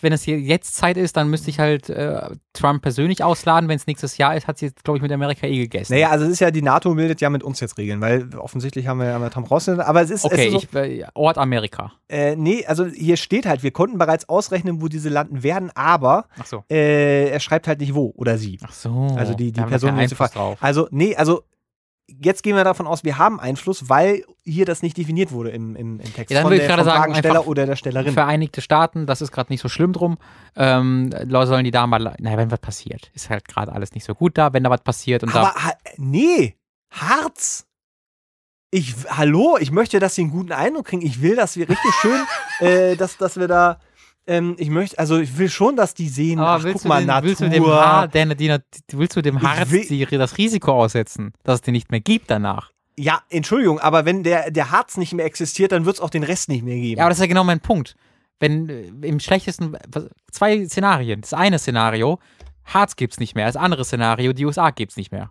[0.01, 3.69] wenn es hier jetzt Zeit ist, dann müsste ich halt äh, Trump persönlich ausladen.
[3.69, 5.93] Wenn es nächstes Jahr ist, hat sie jetzt, glaube ich, mit Amerika eh gegessen.
[5.93, 8.87] naja, also es ist ja, die NATO bildet ja mit uns jetzt Regeln, weil offensichtlich
[8.87, 9.85] haben wir ja mal Trump rausgenommen.
[9.85, 11.93] Aber es ist, okay, es ist so, ich, äh, Ort Amerika.
[12.09, 16.29] äh, nee, also hier steht halt, wir konnten bereits ausrechnen, wo diese landen werden, aber
[16.39, 16.65] Ach so.
[16.71, 18.59] äh, er schreibt halt nicht wo oder sie.
[18.65, 19.09] Ach so.
[19.17, 20.57] Also die, die Person, die drauf.
[20.63, 21.43] Also, nee, also
[22.09, 25.75] jetzt gehen wir davon aus, wir haben Einfluss, weil hier das nicht definiert wurde im,
[25.77, 28.13] im, im Text Ja, dann würde ich gerade sagen, einfach oder der Stellerin.
[28.13, 30.19] Vereinigte Staaten, das ist gerade nicht so schlimm drum.
[30.57, 34.15] Ähm, sollen die da mal, naja, wenn was passiert, ist halt gerade alles nicht so
[34.15, 36.57] gut da, wenn da was passiert und Aber ha nee,
[36.91, 37.67] Harz.
[38.71, 41.03] Ich, hallo, ich möchte, dass sie einen guten Eindruck kriegen.
[41.03, 42.21] Ich will, dass wir richtig schön,
[42.59, 43.79] äh, dass, dass wir da,
[44.27, 46.89] ähm, ich möchte, also ich will schon, dass die sehen, ach, Aber willst, guck du
[46.89, 47.29] mal, den, Natur.
[47.29, 48.59] willst du dem Haar, der, die,
[48.93, 52.31] willst du dem Harz will- die, das Risiko aussetzen, dass es den nicht mehr gibt
[52.31, 52.71] danach?
[52.97, 56.23] Ja, Entschuldigung, aber wenn der, der Harz nicht mehr existiert, dann wird es auch den
[56.23, 56.99] Rest nicht mehr geben.
[56.99, 57.97] Ja, aber das ist ja genau mein Punkt.
[58.41, 59.77] Wenn äh, im schlechtesten,
[60.31, 61.21] zwei Szenarien.
[61.21, 62.19] Das eine Szenario,
[62.65, 63.47] Harz gibt's nicht mehr.
[63.47, 65.31] Das andere Szenario, die USA gibt's nicht mehr.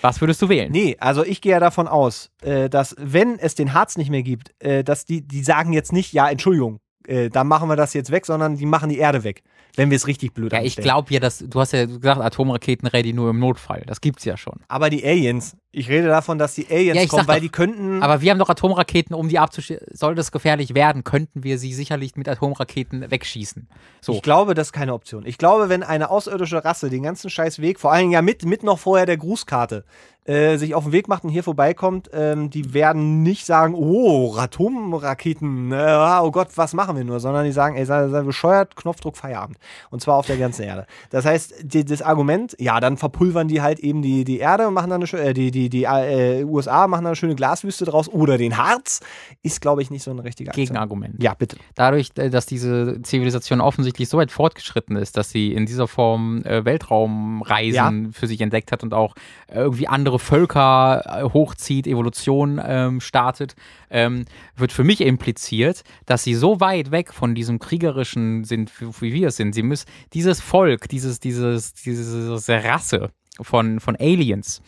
[0.00, 0.70] Was würdest du wählen?
[0.70, 4.22] Nee, also ich gehe ja davon aus, äh, dass wenn es den Harz nicht mehr
[4.22, 6.78] gibt, äh, dass die, die sagen jetzt nicht, ja, Entschuldigung,
[7.08, 9.42] äh, da machen wir das jetzt weg, sondern die machen die Erde weg,
[9.76, 12.86] wenn wir es richtig blöd Ja, ich glaube ja, dass du hast ja gesagt, Atomraketen
[12.86, 13.82] ready nur im Notfall.
[13.86, 14.60] Das gibt's ja schon.
[14.68, 17.42] Aber die Aliens, ich rede davon, dass die Aliens Ja, ich kommen, sag weil doch,
[17.42, 18.02] die könnten.
[18.02, 19.86] Aber wir haben doch Atomraketen, um die abzuschießen.
[19.92, 23.68] Sollte es gefährlich werden, könnten wir sie sicherlich mit Atomraketen wegschießen.
[24.00, 24.12] So.
[24.12, 25.24] Ich glaube, das ist keine Option.
[25.24, 28.62] Ich glaube, wenn eine außerirdische Rasse den ganzen scheiß Weg, vor allem ja mit, mit
[28.62, 29.84] noch vorher der Grußkarte,
[30.28, 34.36] äh, sich auf den Weg macht und hier vorbeikommt, ähm, die werden nicht sagen, oh,
[34.36, 38.76] Atomraketen, äh, oh Gott, was machen wir nur, sondern die sagen, ey, sei, sei bescheuert,
[38.76, 39.56] Knopfdruck Feierabend.
[39.88, 40.86] Und zwar auf der ganzen Erde.
[41.08, 44.74] Das heißt, die, das Argument, ja, dann verpulvern die halt eben die, die Erde und
[44.74, 47.86] machen dann eine schöne, äh, die, die, die äh, USA machen dann eine schöne Glaswüste
[47.86, 49.00] draus oder den Harz,
[49.42, 50.66] ist, glaube ich, nicht so eine richtige Aktion.
[50.66, 51.22] Gegenargument.
[51.22, 51.56] Ja, bitte.
[51.74, 56.42] Dadurch, äh, dass diese Zivilisation offensichtlich so weit fortgeschritten ist, dass sie in dieser Form
[56.42, 59.14] äh, Weltraumreisen für sich entdeckt hat und auch
[59.50, 63.54] irgendwie andere Völker äh, hochzieht, Evolution ähm, startet,
[63.90, 64.24] ähm,
[64.56, 69.28] wird für mich impliziert, dass sie so weit weg von diesem kriegerischen sind, wie wir
[69.28, 69.54] es sind.
[69.54, 74.62] Sie müssen dieses Volk, dieses, dieses, diese Rasse von, von Aliens,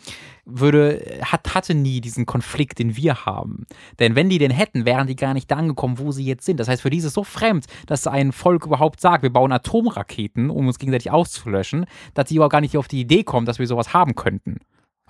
[0.45, 3.67] würde, hat, hatte nie diesen Konflikt, den wir haben.
[3.99, 6.59] Denn wenn die den hätten, wären die gar nicht da angekommen, wo sie jetzt sind.
[6.59, 9.53] Das heißt, für die ist es so fremd, dass ein Volk überhaupt sagt, wir bauen
[9.53, 13.59] Atomraketen, um uns gegenseitig auszulöschen, dass sie überhaupt gar nicht auf die Idee kommen, dass
[13.59, 14.59] wir sowas haben könnten.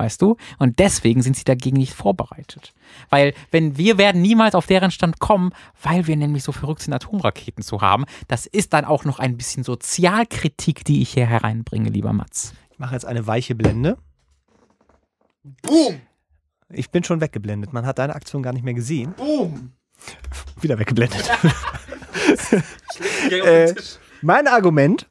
[0.01, 0.39] Weißt du?
[0.59, 2.73] Und deswegen sind sie dagegen nicht vorbereitet.
[3.11, 5.53] Weil, wenn wir werden niemals auf deren Stand kommen,
[5.83, 8.07] weil wir nämlich so verrückt sind, Atomraketen zu haben.
[8.27, 12.55] Das ist dann auch noch ein bisschen Sozialkritik, die ich hier hereinbringe, lieber Mats.
[12.71, 13.99] Ich mache jetzt eine weiche Blende.
[15.61, 16.01] Boom!
[16.71, 17.75] Ich bin schon weggeblendet.
[17.75, 19.13] Man hat deine Aktion gar nicht mehr gesehen.
[19.19, 19.75] Boom!
[20.63, 21.31] Wieder weggeblendet.
[23.31, 23.75] Äh,
[24.21, 25.09] mein Argument,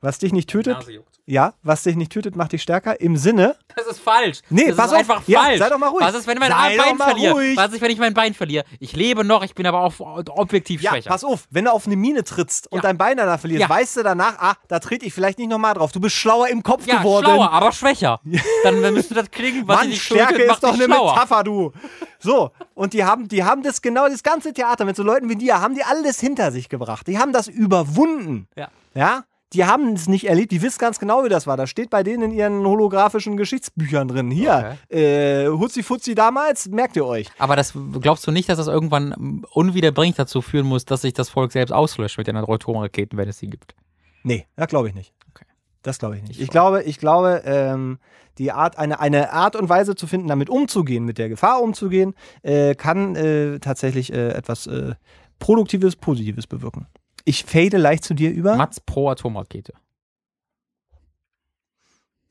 [0.00, 0.86] was dich nicht tötet,
[1.26, 3.00] ja, was dich nicht tötet, macht dich stärker.
[3.00, 4.40] Im Sinne, Das ist falsch.
[4.50, 4.98] Nee, das pass ist auf.
[4.98, 5.58] einfach Ja, falsch.
[5.58, 6.04] sei doch mal ruhig.
[6.04, 7.32] Was ist, wenn ich mein Sei doch Bein mal verliere?
[7.34, 7.56] ruhig.
[7.56, 8.64] Was ist, wenn ich mein Bein verliere?
[8.78, 11.08] Ich lebe noch, ich bin aber auch objektiv ja, schwächer.
[11.10, 12.82] pass auf, wenn du auf eine Mine trittst und Ja.
[12.82, 13.68] dein Bein danach verlierst, Ja.
[13.68, 15.92] weißt du danach, ah, da trete ich vielleicht nicht nochmal drauf.
[15.92, 17.24] Du bist schlauer im Kopf ja, geworden.
[17.24, 18.20] schlauer, aber schwächer.
[18.64, 21.12] Dann müsste das klingen, was Mann, dich Stärke tötet, macht ist doch eine schlauer.
[21.14, 21.72] Metapher, du.
[22.18, 25.36] So, und die haben, die haben das genau, das ganze Theater mit so Leuten wie
[25.36, 27.06] dir, haben die alles hinter sich gebracht.
[27.06, 28.46] Die haben das überwunden.
[28.56, 28.68] Ja.
[28.94, 29.24] Ja?
[29.54, 31.56] Die haben es nicht erlebt, die wissen ganz genau, wie das war.
[31.56, 34.30] Das steht bei denen in ihren holographischen Geschichtsbüchern drin.
[34.30, 37.28] Hier, äh, Hutzi Futzi damals, merkt ihr euch.
[37.38, 41.30] Aber das glaubst du nicht, dass das irgendwann unwiederbringlich dazu führen muss, dass sich das
[41.30, 43.76] Volk selbst auslöscht mit den Atomraketen, wenn es sie gibt?
[44.24, 45.14] Nee, das glaube ich nicht.
[45.30, 45.44] Okay.
[45.82, 46.32] Das glaube ich nicht.
[46.32, 47.98] Ich Ich glaube, ich glaube, ähm,
[48.38, 52.14] die Art, eine, eine Art und Weise zu finden, damit umzugehen, mit der Gefahr umzugehen,
[52.42, 54.94] äh, kann äh, tatsächlich äh, etwas äh,
[55.38, 56.86] Produktives, Positives bewirken.
[57.24, 58.56] Ich fade leicht zu dir über.
[58.56, 59.72] Mats pro Atomrakete.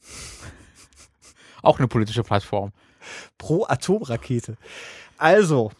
[1.61, 2.72] Auch eine politische Plattform.
[3.38, 4.57] pro Atomrakete.
[5.18, 5.72] Also,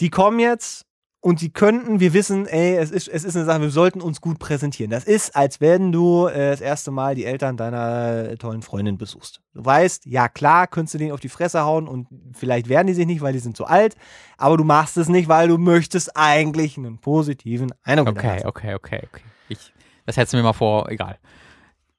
[0.00, 0.86] die kommen jetzt
[1.20, 4.20] und die könnten, wir wissen, ey, es ist, es ist eine Sache, wir sollten uns
[4.20, 4.90] gut präsentieren.
[4.90, 8.96] Das ist, als wenn du äh, das erste Mal die Eltern deiner äh, tollen Freundin
[8.96, 9.40] besuchst.
[9.52, 12.94] Du weißt, ja klar, könntest du denen auf die Fresse hauen und vielleicht werden die
[12.94, 13.96] sich nicht, weil die sind zu alt,
[14.36, 19.00] aber du machst es nicht, weil du möchtest eigentlich einen positiven Eindruck Okay, okay, okay,
[19.12, 19.22] okay.
[19.48, 19.72] Ich,
[20.04, 21.18] das hättest du mir mal vor, egal.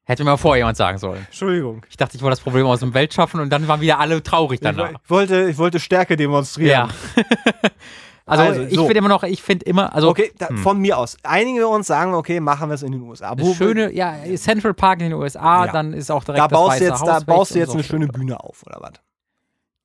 [0.05, 1.25] Hätte mir mal vor jemand sagen sollen.
[1.25, 1.85] Entschuldigung.
[1.89, 4.23] Ich dachte, ich wollte das Problem aus dem Welt schaffen und dann waren wieder alle
[4.23, 4.91] traurig danach.
[5.03, 6.89] Ich wollte, ich wollte Stärke demonstrieren.
[7.15, 7.23] Ja.
[8.27, 8.81] also, Also, ich so.
[8.85, 11.17] finde immer noch, ich finde immer, also Okay, da, von mir aus.
[11.23, 13.33] Einigen wir uns, sagen wir, okay, machen wir es in den USA.
[13.33, 15.71] das schöne, ja, Central Park in den USA, Ja.
[15.71, 17.73] dann ist auch direkt da das baust, Weiße jetzt, Haus da baust du jetzt so.
[17.75, 18.91] eine schöne Bühne auf, oder was?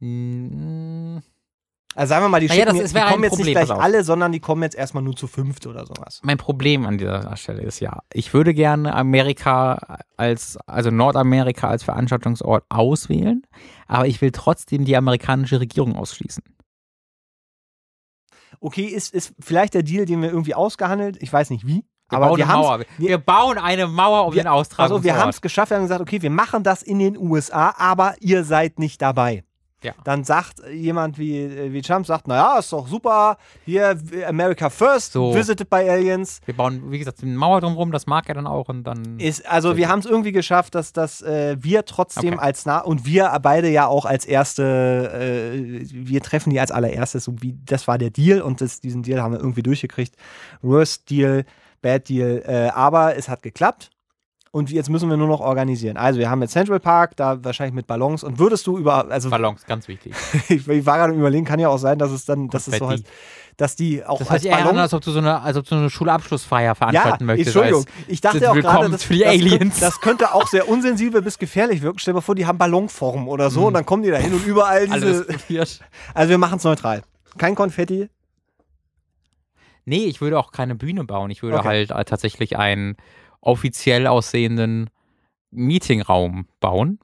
[0.00, 1.18] Mm,
[1.94, 3.76] Also sagen wir mal, die, Naja, das jetzt, die kommen jetzt nicht Problem, gleich pass
[3.76, 3.82] auf.
[3.82, 6.20] alle, sondern die kommen jetzt erstmal nur zu fünft oder sowas.
[6.24, 11.82] Mein Problem an dieser Stelle ist ja, ich würde gerne Amerika als, also Nordamerika als
[11.84, 13.42] Veranstaltungsort auswählen,
[13.88, 16.42] aber ich will trotzdem die amerikanische Regierung ausschließen.
[18.62, 22.18] Okay, ist, ist vielleicht der Deal, den wir irgendwie ausgehandelt, ich weiß nicht wie, Wir
[22.18, 22.78] Aber bauen wir eine Mauer.
[22.98, 24.98] Wir- wir bauen eine Mauer um Wir- den Austragungsort.
[25.00, 27.74] Also wir haben es geschafft, wir haben gesagt, okay, wir machen das in den USA,
[27.76, 29.44] aber ihr seid nicht dabei.
[29.82, 29.92] Ja.
[30.04, 35.34] Dann sagt jemand wie, wie Trump, sagt, naja, ist doch super, hier America First, So.
[35.34, 36.40] visited by Aliens.
[36.44, 39.18] Wir bauen, wie gesagt, eine Mauer drumherum, das mag er dann auch und dann.
[39.18, 42.42] Ist, also wir haben es irgendwie geschafft, dass, dass äh, wir trotzdem Okay.
[42.42, 44.62] als nah und wir beide ja auch als erste,
[45.12, 49.02] äh, wir treffen die als allererstes, so wie das war der Deal und das, diesen
[49.02, 50.14] Deal haben wir irgendwie durchgekriegt.
[50.62, 51.44] Worst Deal,
[51.80, 53.90] Bad Deal, äh, aber es hat geklappt.
[54.54, 55.96] Und jetzt müssen wir nur noch organisieren.
[55.96, 58.22] Also wir haben jetzt Central Park, da wahrscheinlich mit Ballons.
[58.22, 60.12] Und würdest du über, also Ballons, ganz wichtig.
[60.50, 62.76] ich, ich war gerade am überlegen, kann ja auch sein, dass es dann, dass es
[62.76, 63.04] so heißt,
[63.56, 65.64] dass die auch Das als eher an, Ballon als ob du so eine, als ob
[65.64, 67.48] du so eine Schulabschlussfeier ja, veranstalten möchtest.
[67.56, 67.84] Entschuldigung.
[67.86, 69.58] als- Ich dachte auch gerade, das, für die das, Aliens.
[69.58, 71.98] Könnte, das könnte auch sehr unsensibel bis gefährlich wirken.
[71.98, 74.34] Stell dir mal vor, die haben Ballonform oder so und dann kommen die da hin
[74.34, 74.92] und überall Mhm.
[74.92, 75.26] Diese.
[76.14, 77.02] Also wir machen es neutral.
[77.38, 78.08] Kein Konfetti.
[79.86, 81.30] Nee, ich würde auch keine Bühne bauen.
[81.30, 81.68] Ich würde Okay.
[81.68, 82.96] halt äh, tatsächlich einen
[83.42, 84.88] offiziell aussehenden
[85.50, 86.98] Meetingraum bauen,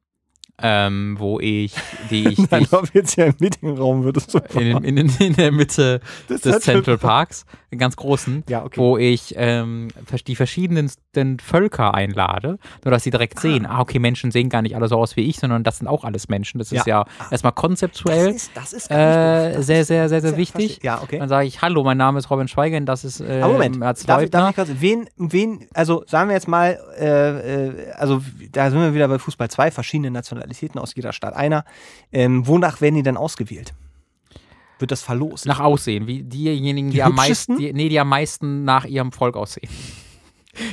[0.60, 1.74] ähm, wo ich,
[2.10, 4.40] die ich, die Nein, ich offiziell im Meetingraum würdest du.
[4.58, 8.80] in, in, in, in der Mitte Das des Central Parks, einen ganz großen, Ja, okay.
[8.80, 9.88] wo ich ähm,
[10.26, 14.74] die verschiedensten Völker einlade, nur dass sie direkt sehen, ah, okay, Menschen sehen gar nicht
[14.74, 16.58] alle so aus wie ich, sondern das sind auch alles Menschen.
[16.58, 19.54] Das ist ja, erstmal konzeptuell das ist, das ist äh.
[19.54, 20.80] Das sehr, sehr, sehr, sehr Ja, wichtig.
[20.82, 21.18] Ja, okay.
[21.18, 24.22] Dann sage ich, hallo, mein Name ist Robin Schweigen, das ist äh, Aber Moment, darf,
[24.22, 28.22] ich- darf ich kurz, wen, wen, also sagen wir jetzt mal, äh, äh, also
[28.52, 30.47] da sind wir wieder bei Fußball 2, verschiedene Nationalitäten
[30.78, 31.64] aus jeder Stadt einer.
[32.12, 33.74] Ähm, wonach werden die denn ausgewählt?
[34.78, 35.46] Wird das verlost?
[35.46, 39.12] Nach Aussehen, wie diejenigen, die, Die am meisten, die, nee, die am meisten nach ihrem
[39.12, 39.68] Volk aussehen.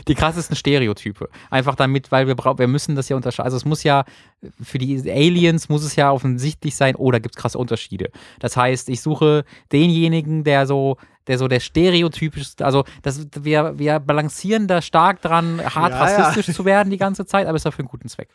[0.07, 1.30] Die krassesten Stereotype.
[1.52, 3.45] Einfach damit, weil wir brauchen, wir müssen das ja unterscheiden.
[3.45, 4.06] Also es muss ja,
[4.60, 8.10] für die Aliens muss es ja offensichtlich sein, oh, da gibt es krasse Unterschiede.
[8.39, 10.97] Das heißt, ich suche denjenigen, der so,
[11.27, 16.23] der so der stereotypischste, also das, wir, wir balancieren da stark dran, hart Ja, ja.
[16.23, 18.30] rassistisch zu werden die ganze Zeit, aber es ist dafür einen guten Zweck.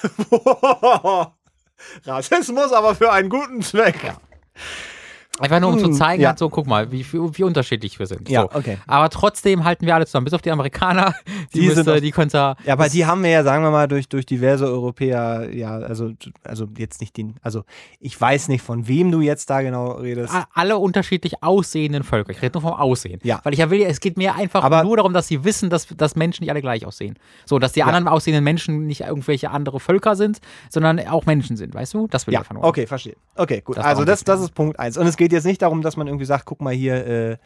[2.06, 4.14] Rassismus, aber für einen guten Zweck.
[5.42, 6.28] Einfach nur um zu Hm, zeigen, ja.
[6.30, 8.28] halt so, guck mal, wie, wie unterschiedlich wir sind.
[8.28, 8.58] Ja, so.
[8.58, 8.78] okay.
[8.86, 11.14] Aber trotzdem halten wir alle zusammen, bis auf die Amerikaner.
[11.54, 12.36] Die, Die müsste, die könnte.
[12.64, 16.12] Ja, aber die haben wir ja, sagen wir mal, durch, durch diverse Europäer, ja, also,
[16.44, 17.64] also jetzt nicht den, also
[18.00, 20.32] ich weiß nicht, von wem du jetzt da genau redest.
[20.54, 22.30] alle unterschiedlich aussehenden Völker.
[22.30, 23.20] Ich rede nur vom Aussehen.
[23.22, 23.40] Ja.
[23.42, 25.86] Weil ich ja will, es geht mir einfach Aber- nur darum, dass sie wissen, dass,
[25.88, 27.18] dass Menschen nicht alle gleich aussehen.
[27.44, 30.40] So, dass die anderen aussehenden Menschen nicht irgendwelche andere Völker sind,
[30.70, 32.06] sondern auch Menschen sind, weißt du?
[32.08, 32.64] Das will ich Ja, einfach nur.
[32.64, 33.16] okay, verstehe.
[33.36, 33.76] Okay, gut.
[33.76, 34.96] Das also das, das ist Punkt eins.
[34.96, 37.36] Und es geht jetzt nicht darum, dass man irgendwie sagt, guck mal hier, äh,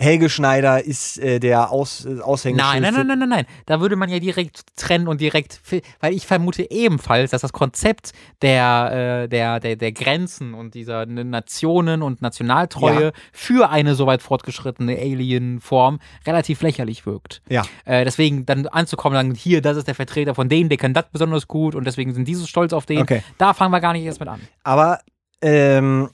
[0.00, 2.56] Helge Schneider ist äh, der Aus, äh, Aushängeschild.
[2.56, 3.46] Nein, nein, nein, nein, nein, nein.
[3.66, 5.60] Da würde man ja direkt trennen und direkt,
[5.98, 11.04] weil ich vermute ebenfalls, dass das Konzept der, äh, der, der, der Grenzen und dieser
[11.06, 13.12] Nationen und Nationaltreue Ja.
[13.32, 17.42] für eine so weit fortgeschrittene Alien-Form relativ lächerlich wirkt.
[17.48, 17.64] Ja.
[17.84, 21.06] Äh, deswegen dann anzukommen sagen, hier, das ist der Vertreter von denen, der kann das
[21.10, 23.02] besonders gut und deswegen sind die so stolz auf den.
[23.02, 23.24] Okay.
[23.36, 24.40] Da fangen wir gar nicht erst mit an.
[24.62, 25.00] Aber
[25.42, 26.08] ähm,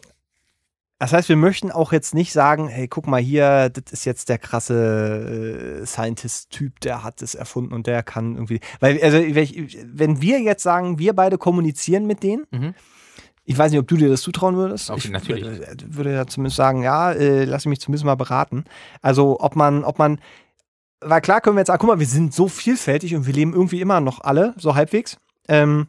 [1.05, 4.31] das heißt, wir möchten auch jetzt nicht sagen, hey, guck mal hier, das ist jetzt
[4.31, 8.61] der krasse äh, Scientist-Typ, der hat es erfunden und der kann irgendwie.
[8.81, 12.75] Weil, also, wenn wir jetzt sagen, wir beide kommunizieren mit denen, Mhm.
[13.45, 14.89] ich weiß nicht, ob du dir das zutrauen würdest.
[14.89, 15.45] Okay, ich natürlich.
[15.45, 18.65] Würde, würde ja zumindest sagen, ja, äh, lass mich zumindest mal beraten.
[19.03, 20.19] Also, ob man, ob man,
[21.01, 23.53] weil klar können wir jetzt sagen, guck mal, wir sind so vielfältig und wir leben
[23.53, 25.19] irgendwie immer noch alle, so halbwegs.
[25.49, 25.89] Ähm,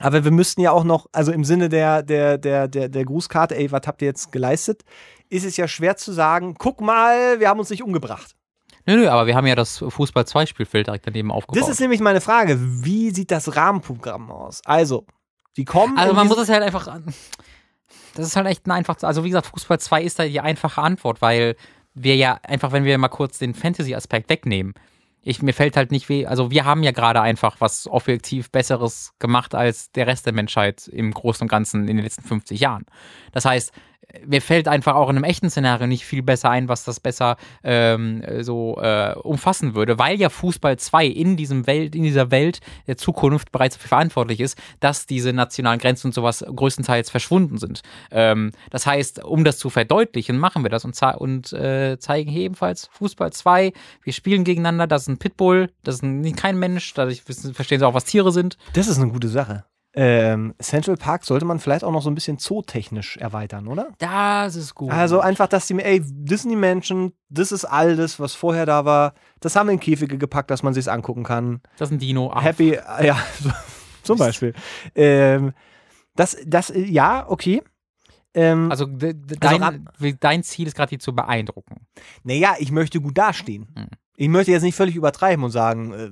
[0.00, 3.56] aber wir müssten ja auch noch, also im Sinne der, der, der, der, der Grußkarte,
[3.56, 4.82] ey, was habt ihr jetzt geleistet,
[5.28, 8.34] ist es ja schwer zu sagen, guck mal, wir haben uns nicht umgebracht.
[8.86, 11.62] Nö, nö, aber wir haben ja das Fußball-2-Spielfeld direkt daneben aufgebaut.
[11.62, 12.58] Das ist nämlich meine Frage.
[12.60, 14.60] Wie sieht das Rahmenprogramm aus?
[14.66, 15.06] Also,
[15.56, 15.96] die kommen.
[15.96, 16.86] Also man muss es halt einfach.
[18.14, 18.96] Das ist halt echt ein einfach.
[19.02, 21.56] Also wie gesagt, Fußball 2 ist da die einfache Antwort, weil
[21.94, 24.74] wir ja einfach, wenn wir mal kurz den Fantasy-Aspekt wegnehmen,
[25.24, 29.14] ich, mir fällt halt nicht weh, also wir haben ja gerade einfach was objektiv Besseres
[29.18, 32.84] gemacht als der Rest der Menschheit im Großen und Ganzen in den letzten 50 Jahren.
[33.32, 33.72] Das heißt,
[34.26, 37.36] mir fällt einfach auch in einem echten Szenario nicht viel besser ein, was das besser
[37.62, 42.60] ähm, so äh, umfassen würde, weil ja Fußball 2 in diesem Welt, in dieser Welt
[42.86, 47.82] der Zukunft bereits dafür verantwortlich ist, dass diese nationalen Grenzen und sowas größtenteils verschwunden sind.
[48.10, 52.42] Ähm, das heißt, um das zu verdeutlichen, machen wir das und, und äh, zeigen hier
[52.42, 53.72] ebenfalls Fußball 2.
[54.02, 57.86] Wir spielen gegeneinander, das ist ein Pitbull, das ist ein, kein Mensch, dadurch verstehen sie
[57.86, 58.56] auch, was Tiere sind.
[58.74, 59.64] Das ist eine gute Sache.
[59.96, 63.90] Ähm, Central Park sollte man vielleicht auch noch so ein bisschen zootechnisch erweitern, oder?
[63.98, 64.90] Das ist gut.
[64.90, 69.14] Also einfach, dass die, ey, das die Menschen, das ist alles, was vorher da war.
[69.40, 71.60] Das haben wir in Käfige gepackt, dass man sich's angucken kann.
[71.78, 72.32] das ist ein Dino.
[72.32, 73.16] Ah, Happy, äh, ja,
[74.02, 74.52] zum Beispiel.
[74.96, 75.52] Ähm,
[76.16, 77.62] das, das, ja, okay.
[78.34, 79.88] Ähm, Also, Also dein,
[80.18, 81.86] dein Ziel ist gerade, die zu beeindrucken.
[82.24, 83.68] naja, ich möchte gut dastehen.
[83.76, 83.86] Hm.
[84.16, 86.10] Ich möchte jetzt nicht völlig übertreiben und sagen, äh,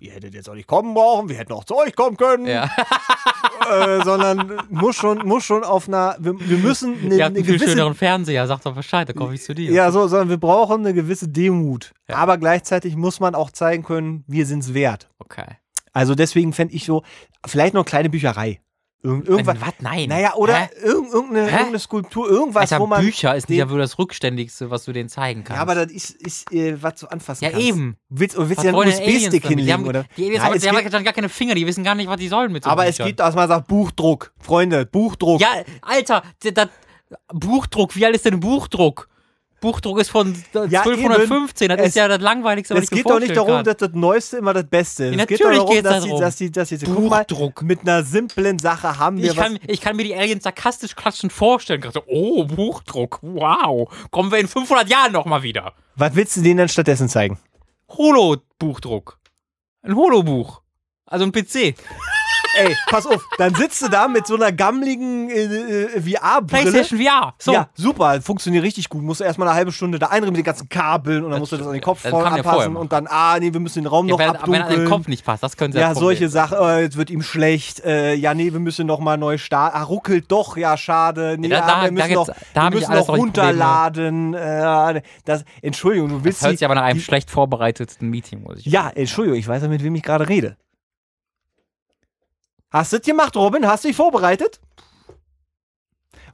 [0.00, 2.64] ihr hättet jetzt auch nicht kommen brauchen, wir hätten auch zu euch kommen können, Ja.
[3.70, 7.36] äh, sondern muss schon, muss schon auf einer, wir, wir müssen eine, Ihr habt eine
[7.38, 9.70] einen viel gewisse, schöneren Fernseher, sag doch Bescheid, dann komme ich zu dir.
[9.70, 11.92] ja, so, sondern wir brauchen eine gewisse Demut.
[12.08, 12.16] Ja.
[12.16, 15.08] Aber gleichzeitig muss man auch zeigen können, wir sind's wert.
[15.18, 15.46] Okay.
[15.92, 17.02] Also deswegen fände ich so,
[17.46, 18.60] vielleicht noch eine kleine Bücherei.
[19.02, 19.58] Irgend, irgendwas.
[19.60, 19.72] Was?
[19.80, 20.08] Nein.
[20.10, 20.68] Naja, oder Hä?
[20.84, 21.50] irgend, irgendeine, Hä?
[21.52, 23.00] irgendeine Skulptur, irgendwas, Alter, wo man.
[23.02, 25.56] Bücher ist ja wohl das Rückständigste, was du denen zeigen kannst.
[25.56, 27.66] Ja, aber das ist, ist äh, was du anfassen Ja, kannst.
[27.66, 27.96] eben.
[28.10, 30.04] Willst, oder willst du ja einen USB-Stick hinlegen, haben, oder?
[30.18, 32.08] Die Aliens Ja, haben, es die haben dann gar keine Finger, die wissen gar nicht,
[32.10, 33.06] was die sollen mit so aber es Büchern.
[33.06, 34.32] gibt, dass man sagt, Buchdruck.
[34.38, 35.40] Freunde, Buchdruck.
[35.40, 35.48] Ja,
[35.80, 36.68] Alter, d- das
[37.32, 39.08] Buchdruck, wie alt ist denn Buchdruck?
[39.60, 40.34] Buchdruck ist von
[40.70, 43.36] Ja, 1215, das Es- ist ja das Langweiligste, was es ich mir geht doch nicht
[43.36, 43.64] darum, kann.
[43.64, 45.16] dass das Neueste immer das Beste ist.
[45.16, 46.20] Ja, es geht doch darum, dass, die, darum.
[46.22, 47.62] dass die, dass die, guck mal, Buchdruck.
[47.62, 51.32] mit einer simplen Sache haben wir Ich kann, ich kann mir die Aliens sarkastisch klatschend
[51.32, 51.80] vorstellen.
[51.80, 53.88] Gerade so, oh, Buchdruck, wow.
[54.10, 55.74] Kommen wir in 500 Jahren nochmal wieder.
[55.96, 56.10] was.
[56.10, 57.38] Was willst du denen dann stattdessen zeigen?
[57.90, 59.18] Holo-Buchdruck.
[59.82, 60.62] Ein Holo-Buch.
[61.06, 61.74] Also ein PC.
[62.56, 66.62] Ey, pass auf, dann sitzt du da mit so einer gammeligen äh, äh, VR-Brille.
[66.70, 67.34] PlayStation VR.
[67.38, 67.52] So.
[67.52, 69.02] Ja, super, funktioniert richtig gut.
[69.02, 71.52] Musst du erstmal eine halbe Stunde da einreden mit den ganzen Kabeln und dann musst
[71.52, 73.86] du das an den Kopf ja vorher anpassen und dann, ah, nee, wir müssen den
[73.86, 74.80] Raum Ja, noch wenn, wenn an abdunkeln.
[74.80, 76.28] den Kopf nicht passt, das können sie ja, das solche.
[76.28, 79.76] Sachen, äh, jetzt wird ihm schlecht, äh, ja, nee, wir müssen noch mal neu starten.
[79.76, 81.36] Ah, ruckelt doch, ja, schade.
[81.38, 84.34] Nee, Ja, da- ah, da wir müssen gibt's- noch, da wir müssen noch runterladen.
[84.34, 88.42] Äh, das, Entschuldigung, du willst Das hört sich aber nach einem die, schlecht vorbereiteten Meeting,
[88.42, 90.56] muss ich Ja, Entschuldigung, ich weiß ja, mit wem ich gerade rede.
[92.70, 93.66] Hast du das gemacht, Robin?
[93.66, 94.60] Hast du dich vorbereitet?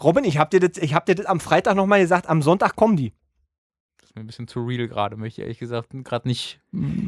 [0.02, 2.76] Robin, ich hab dir das, ich hab dir das am Freitag nochmal gesagt, am Sonntag
[2.76, 3.14] kommen die.
[3.98, 6.60] Das ist mir ein bisschen zu real gerade, möchte ich ehrlich gesagt gerade nicht.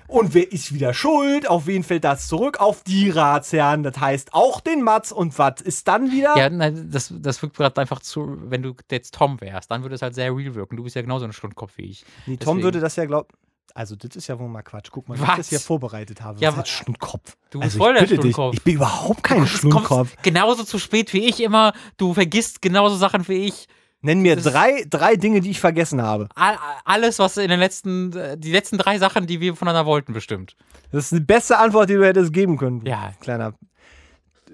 [0.07, 1.49] Und wer ist wieder schuld?
[1.49, 2.61] Auf wen fällt das zurück?
[2.61, 3.83] Auf die Ratsherren.
[3.83, 5.13] Das heißt auch den Mats.
[5.13, 6.35] Und was ist dann wieder?
[6.39, 9.95] Ja, nein, das, das wirkt gerade einfach zu, wenn du jetzt Tom wärst, dann würde
[9.95, 10.77] es halt sehr real wirken.
[10.77, 12.07] Du bist ja genauso ein Stundenkopf wie ich.
[12.25, 12.63] nee, Tom deswegen.
[12.63, 13.29] würde das ja glauben.
[13.75, 14.89] Also, das ist ja wohl mal Quatsch.
[14.91, 15.37] Guck mal, wie ich Was?
[15.37, 16.41] das hier vorbereitet habe.
[16.41, 17.37] Ja, Was ein Stundenkopf?
[17.51, 18.55] Du bist also, voll der dich, Stundenkopf.
[18.55, 21.73] Ich bin überhaupt kein Du kommst genauso zu spät wie ich immer.
[21.97, 23.69] Du vergisst genauso Sachen wie ich.
[24.01, 26.29] Nenn mir das- drei, drei Dinge, die ich vergessen habe.
[26.35, 30.13] All, alles, was in den letzten, äh, die letzten drei Sachen, die wir voneinander wollten,
[30.13, 30.55] bestimmt.
[30.93, 32.85] Das ist die beste Antwort, die du hättest geben können.
[32.87, 33.13] Ja.
[33.21, 33.55] Kleiner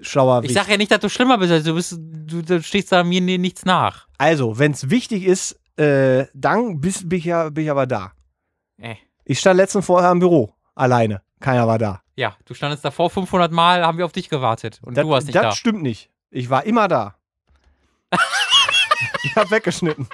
[0.01, 1.51] schlauer Ich sage ja nicht, dass du schlimmer bist.
[1.51, 4.07] Also du, bist du, du stehst da mir ni- nichts nach.
[4.17, 8.11] Also, wenn es wichtig ist, äh, dann bist, bin, ich ja, bin ich aber da.
[8.77, 8.95] Äh.
[9.23, 10.53] Ich stand letztens vorher im Büro.
[10.75, 11.21] Alleine.
[11.39, 12.01] Keiner war da.
[12.15, 14.79] Ja, du standest davor 500 Mal, haben wir auf dich gewartet.
[14.83, 15.51] Und Das, du warst nicht das da.
[15.51, 16.09] stimmt nicht.
[16.31, 17.15] Ich war immer da.
[19.23, 20.07] ich hab weggeschnitten.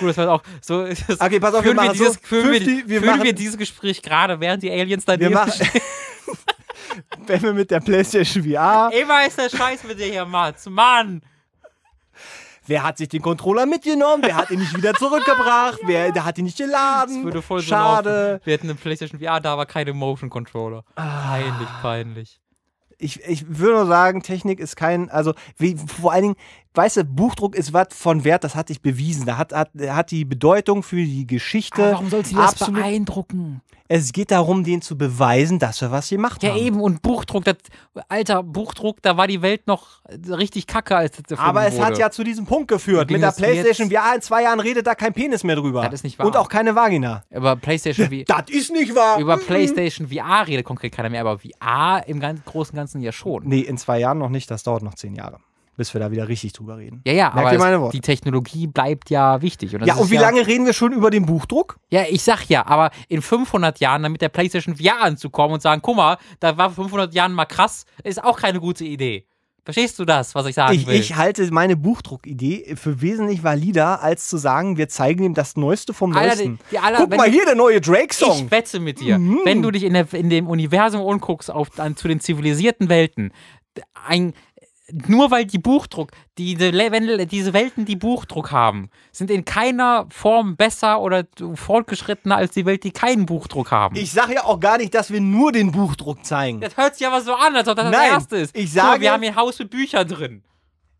[0.00, 0.86] Gut, das war auch so.
[0.86, 2.20] Das Okay, pass auf, wir führen wir, machen dieses, so.
[2.22, 5.34] führen, wir, 50 wir führen machen- wir dieses Gespräch gerade, während die Aliens Wir daneben
[5.34, 5.82] machen, stehen.
[7.26, 10.66] wenn wir mit der PlayStation VR, Immer ist der Scheiß mit dir hier, Mats.
[10.68, 11.22] Mann!
[12.68, 14.22] Wer hat sich den Controller mitgenommen?
[14.24, 15.78] Wer hat ihn nicht wieder zurückgebracht?
[15.86, 17.24] Wer der hat ihn nicht Das geladen?
[17.24, 18.30] würde voll so Schade.
[18.32, 18.40] laufen.
[18.46, 20.84] Wir hätten eine PlayStation VR, da aber keine Motion Controller.
[20.96, 21.28] Ah.
[21.30, 22.40] Peinlich, peinlich.
[22.98, 26.36] ich, ich würde nur sagen, Technik ist kein, also wie, vor allen Dingen,
[26.78, 29.26] weißt du, Buchdruck ist was von Wert, das hat sich bewiesen.
[29.26, 31.96] Da hat, hat, hat die Bedeutung für die Geschichte.
[32.36, 33.60] absolut- beeindrucken?
[33.90, 36.58] Es geht darum, den zu beweisen, dass wir was gemacht Ja, haben.
[36.58, 36.80] eben.
[36.82, 37.56] Und Buchdruck, das,
[38.10, 41.84] alter Buchdruck, da war die Welt noch richtig kacke, als das erfunden Aber es wurde.
[41.86, 43.10] hat ja zu diesem Punkt geführt.
[43.10, 43.90] Mit der das PlayStation?
[43.90, 45.84] VR in zwei Jahren redet da kein Penis mehr drüber.
[45.84, 46.26] Das ist nicht wahr.
[46.26, 47.24] Und auch keine Vagina.
[47.30, 48.24] Über PlayStation VR.
[48.26, 49.18] Das ist nicht wahr.
[49.20, 53.10] Über PlayStation VR redet konkret keiner mehr, aber VR im ganz großen und Ganzen ja
[53.12, 53.44] schon.
[53.46, 54.50] Nee, in zwei Jahren noch nicht.
[54.50, 55.38] Das dauert noch zehn Jahre,
[55.78, 57.00] bis wir da wieder richtig drüber reden.
[57.06, 57.96] Ja, ja, Merkt aber es, Worte?
[57.96, 59.72] die Technologie bleibt ja wichtig.
[59.74, 61.78] Und das Ja, ist und wie lange reden wir schon über den Buchdruck?
[61.90, 65.62] Ja, ich sag ja, aber in 500 Jahren dann mit der PlayStation VR anzukommen und
[65.62, 69.24] sagen, guck mal, da war vor 500 Jahren mal krass, ist auch keine gute Idee.
[69.64, 70.94] Verstehst du das, was ich sagen Ich, will?
[70.94, 75.92] ich halte meine Buchdruckidee für wesentlich valider, als zu sagen, wir zeigen ihm das Neueste
[75.92, 76.58] vom Alter, Neuesten.
[76.58, 78.46] die- die aller- Guck mal du- hier, der neue Drake-Song.
[78.46, 79.40] Ich wette mit dir, Mhm.
[79.44, 83.30] wenn du dich in, der, in dem Universum umguckst, auf, an, zu den zivilisierten Welten,
[84.06, 84.32] ein,
[84.92, 91.00] nur weil die Buchdruck, wenn, diese Welten, die Buchdruck haben, sind in keiner Form besser
[91.00, 91.24] oder
[91.54, 93.96] fortgeschrittener als die Welt, die keinen Buchdruck haben.
[93.96, 96.60] Ich sage ja auch gar nicht, dass wir nur den Buchdruck zeigen.
[96.60, 98.56] das hört sich aber so an, als ob das das Nein, Erste ist.
[98.56, 100.42] ich Guck sage- wir haben hier ein Haus mit Büchern drin.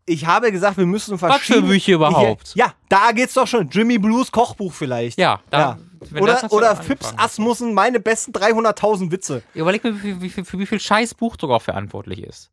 [0.05, 1.67] Ich habe gesagt, wir müssen für verschiedene...
[1.67, 2.55] Bücher überhaupt?
[2.55, 3.69] Ja, da geht's doch schon.
[3.69, 5.19] Jimmy Blues Kochbuch vielleicht.
[5.19, 5.77] Ja, da, Ja.
[6.09, 6.75] wenn das Oder, oder.
[6.77, 9.43] Fips Asmussen, meine besten 300.000 Witze.
[9.53, 12.49] Überleg mir, wie, wie, für wie viel Scheiß Buchdruck auch verantwortlich ist.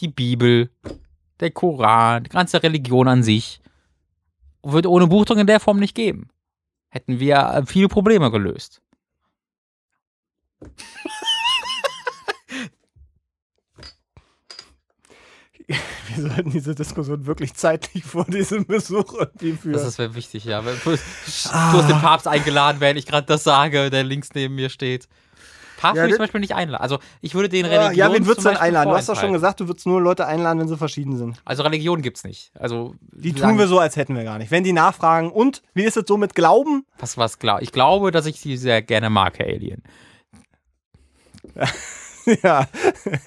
[0.00, 0.70] Die Bibel,
[1.40, 3.60] der Koran, die ganze Religion an sich.
[4.62, 6.28] Würde ohne Buchdruck in der Form nicht geben.
[6.88, 8.82] Hätten wir äh, viele Probleme gelöst.
[15.66, 15.76] wir
[16.16, 19.74] sollten diese Diskussion wirklich zeitlich vor diesem Besuch irgendwie führen.
[19.74, 20.64] Das wäre wichtig, ja.
[20.64, 24.70] Wenn Du hast den Papst eingeladen, während ich gerade das sage, der links neben mir
[24.70, 25.08] steht.
[25.76, 26.82] Papst Ja, würde ich zum Beispiel nicht einladen.
[26.82, 28.90] Also ich würde den Ah, Religion ja, wen würdest du denn einladen?
[28.90, 31.40] Du hast doch schon gesagt, du würdest nur Leute einladen, wenn sie verschieden sind.
[31.44, 32.50] Also Religion gibt's nicht.
[32.58, 34.50] Also Die tun wir so, als hätten wir gar nicht.
[34.50, 36.84] Wenn die nachfragen, und wie ist es so mit Glauben?
[36.98, 37.60] Was, was klar.
[37.62, 39.82] Ich glaube, dass ich sie sehr gerne mag, Herr Alien.
[42.42, 42.66] ja,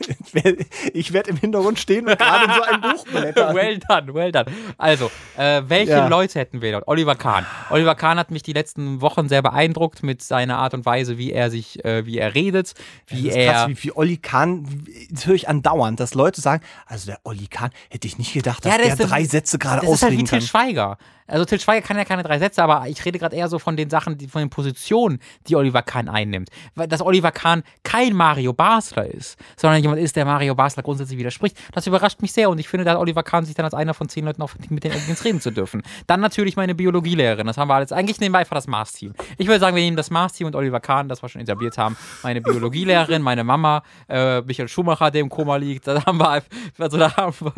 [0.07, 3.55] ich werd- ich werde im Hintergrund stehen und gerade in so ein Buch blättern.
[3.55, 4.45] well done, well done.
[4.77, 6.07] Also, äh, welche Ja.
[6.07, 6.87] Leute hätten wir dort?
[6.87, 7.45] Oliver Kahn.
[7.69, 11.31] Oliver Kahn hat mich die letzten Wochen sehr beeindruckt mit seiner Art und Weise, wie
[11.31, 12.73] er sich, äh, wie er redet,
[13.07, 13.53] wie Das ist er.
[13.53, 17.47] krass, wie, wie Olli Kahn, das höre ich andauernd, dass Leute sagen, also der Olli
[17.47, 20.03] Kahn, hätte ich nicht gedacht, dass Ja, der der, ist- drei Sätze gerade das ist
[20.03, 20.47] halt wie ausreden Til kann.
[20.47, 20.97] Schweiger.
[21.27, 23.77] Also Til Schweiger kann ja keine drei Sätze, aber ich rede gerade eher so von
[23.77, 26.49] den Sachen, die, von den Positionen, die Oliver Kahn einnimmt.
[26.73, 28.51] Weil dass Oliver Kahn kein Mario
[28.89, 31.57] Basler ist, sondern jemand ist, der Mario Basler grundsätzlich widerspricht.
[31.73, 33.93] Das überrascht mich sehr und ich finde, da hat Oliver Kahn sich dann als einer
[33.93, 35.83] von zehn Leuten auch mit den Aliens reden zu dürfen.
[36.07, 37.47] Dann natürlich meine Biologielehrerin.
[37.47, 37.91] Das haben wir alles.
[37.91, 39.13] Eigentlich nehmen wir einfach das Mars-Team.
[39.37, 41.95] Ich würde sagen, wir nehmen das Mars-Team und Oliver Kahn, das wir schon etabliert haben.
[42.23, 45.87] Meine Biologielehrerin, meine Mama, äh, Michael Schumacher, der im Koma liegt.
[45.87, 47.53] Da haben wir einfach, also da haben wir,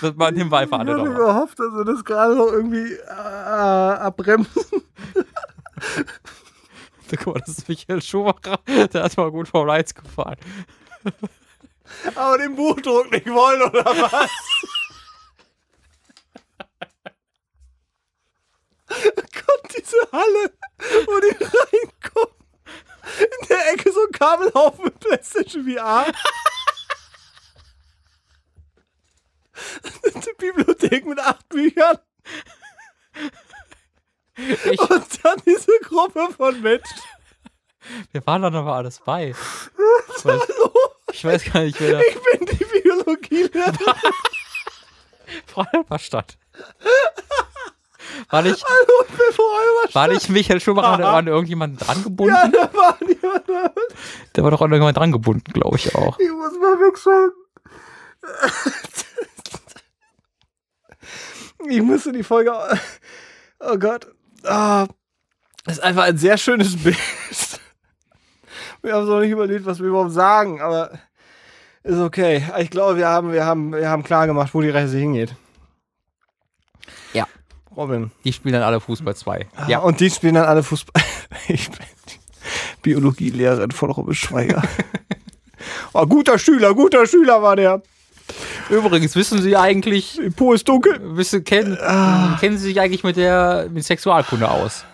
[0.00, 1.16] das nehmen wir einfach alle Ich drauf.
[1.16, 4.62] gehofft, dass wir das gerade noch irgendwie äh, abbremsen.
[7.16, 10.36] Guck mal, das ist Michael Schumacher, der hat mal gut Formel 1 gefahren.
[12.14, 14.30] Aber den Buchdruck nicht wollen, oder was?
[18.88, 20.52] Gott, diese Halle,
[21.06, 22.34] wo die reinkommen.
[23.18, 26.12] In der Ecke so ein Kabelhaufen mit PlayStation VR.
[30.14, 31.98] Eine Bibliothek mit acht Büchern.
[34.38, 37.00] Ich, Und dann diese Gruppe von Menschen.
[38.12, 39.34] wir waren da noch mal alles bei.
[40.16, 40.42] Ich weiß,
[41.12, 42.00] ich weiß gar nicht, wer da.
[42.00, 43.74] Ich bin die Biologielehrerin.
[45.46, 45.90] Freiheit
[48.30, 49.94] War nicht, Hallo, ich bin Frau Olberstadt.
[49.94, 52.34] war nicht Michael Schumacher da an irgendjemanden dran gebunden?
[52.34, 53.72] Ja, da war jemand da.
[54.36, 56.18] Der war doch an irgendjemand dran gebunden, glaube ich auch.
[56.18, 57.36] Ich muss mal wegschalten.
[61.68, 62.52] Ich musste die Folge.
[63.60, 64.06] Oh Gott.
[64.44, 64.86] Ah,
[65.64, 66.96] das ist einfach ein sehr schönes Bild.
[68.82, 70.98] Wir haben noch nicht überlegt, was wir überhaupt sagen, aber
[71.82, 72.44] ist okay.
[72.58, 75.34] Ich glaube, wir haben, wir haben, wir haben klar gemacht, wo die Reise hingeht.
[77.12, 77.26] Ja.
[77.76, 78.10] Robin.
[78.24, 79.46] Die spielen dann alle Fußball 2.
[79.58, 79.68] Ja.
[79.68, 79.78] Ja.
[79.80, 81.02] Und die spielen dann alle Fußball.
[81.48, 82.18] Ich bin die
[82.82, 84.62] Biologielehrerin von Robin Schweiger.
[85.92, 87.82] oh, guter Schüler, guter Schüler war der.
[88.70, 91.00] Übrigens, wissen Sie eigentlich, Po ist dunkel.
[91.16, 92.36] wissen, kennen, Ah.
[92.40, 94.84] kennen Sie sich eigentlich mit der mit Sexualkunde aus?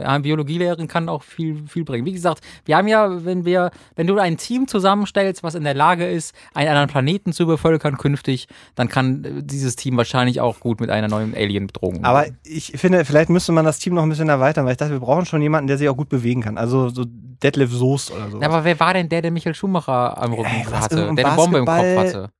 [0.00, 2.04] Eine Biologielehrerin kann auch viel, viel bringen.
[2.06, 5.74] Wie gesagt, wir haben ja, wenn wir, wenn du ein Team zusammenstellst, was in der
[5.74, 10.60] Lage ist, einen anderen Planeten zu bevölkern künftig, dann kann äh, dieses Team wahrscheinlich auch
[10.60, 12.04] gut mit einer neuen Alien-Bedrohung.
[12.04, 14.92] Aber ich finde, vielleicht müsste man das Team noch ein bisschen erweitern, weil ich dachte,
[14.92, 16.58] wir brauchen schon jemanden, der sich auch gut bewegen kann.
[16.58, 18.40] Also so Deadlift Soest oder so.
[18.40, 21.12] Ja, aber wer war denn der, der Michael Schumacher am Rücken hatte?
[21.16, 22.30] Der eine Bombe im Kopf hatte.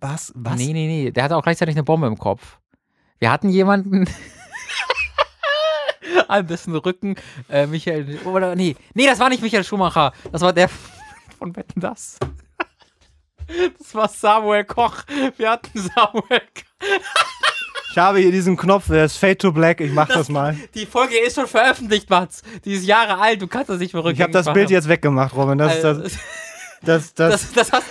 [0.00, 0.32] Was?
[0.34, 0.56] Was?
[0.56, 1.10] Nee, nee, nee.
[1.10, 2.58] Der hatte auch gleichzeitig eine Bombe im Kopf.
[3.18, 4.08] Wir hatten jemanden.
[6.28, 7.16] an dessen Rücken
[7.48, 8.20] äh, Michael.
[8.24, 8.76] Oder nee.
[8.94, 10.12] Nee, das war nicht Michael Schumacher.
[10.32, 10.68] Das war der
[11.38, 12.18] von Wetten das.
[13.78, 15.02] Das war Samuel Koch.
[15.36, 16.90] Wir hatten Samuel Koch.
[17.90, 19.80] Ich habe hier diesen Knopf, der ist Fade to Black.
[19.80, 20.56] Ich mach das, mal.
[20.74, 22.42] Die Folge ist schon veröffentlicht, Mats.
[22.64, 23.42] Die ist Jahre alt.
[23.42, 25.58] Du kannst das nicht verrückt Ich habe das Bild jetzt weggemacht, Robin.
[25.58, 26.18] Das, das, Das,
[26.82, 27.84] das, das, das, das hast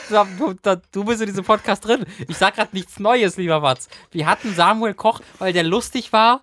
[0.64, 2.06] du, du bist in diesem Podcast drin.
[2.28, 3.88] Ich sag gerade nichts Neues, lieber Mats.
[4.12, 6.42] Wir hatten Samuel Koch, weil der lustig war.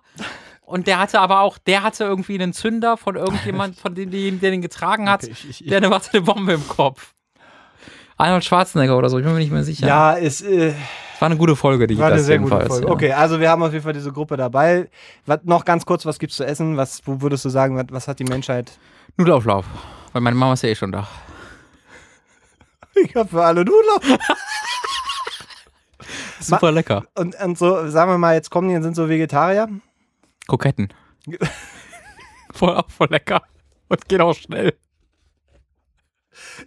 [0.65, 4.51] Und der hatte aber auch, der hatte irgendwie einen Zünder von irgendjemand, von dem, der
[4.51, 5.23] den getragen hat.
[5.23, 7.13] Okay, ich- ich- der hatte eine Bombe im Kopf.
[8.17, 9.85] Arnold Schwarzenegger oder so, ich bin mir nicht mehr sicher.
[9.87, 10.73] ja, ist, äh,
[11.19, 12.65] War eine gute Folge, die war eine das sehr gute.
[12.65, 12.87] Folge.
[12.87, 12.91] Ja.
[12.91, 14.89] Okay, also wir haben auf jeden Fall diese Gruppe dabei.
[15.25, 16.77] Was, noch ganz kurz, was gibt's zu essen?
[16.77, 18.71] Was, wo würdest du sagen, was, was hat die Menschheit?
[19.17, 19.65] Nudelauflauf.
[20.13, 21.07] Weil meine Mama ist ja eh schon da.
[23.03, 24.19] Ich habe für alle Nudeln.
[26.39, 27.03] Super lecker.
[27.15, 29.67] Und, und so, sagen wir mal, jetzt kommen die und sind so Vegetarier.
[30.47, 30.93] Kroketten.
[32.53, 33.41] voll, auch voll lecker.
[33.89, 34.73] Und geht auch schnell.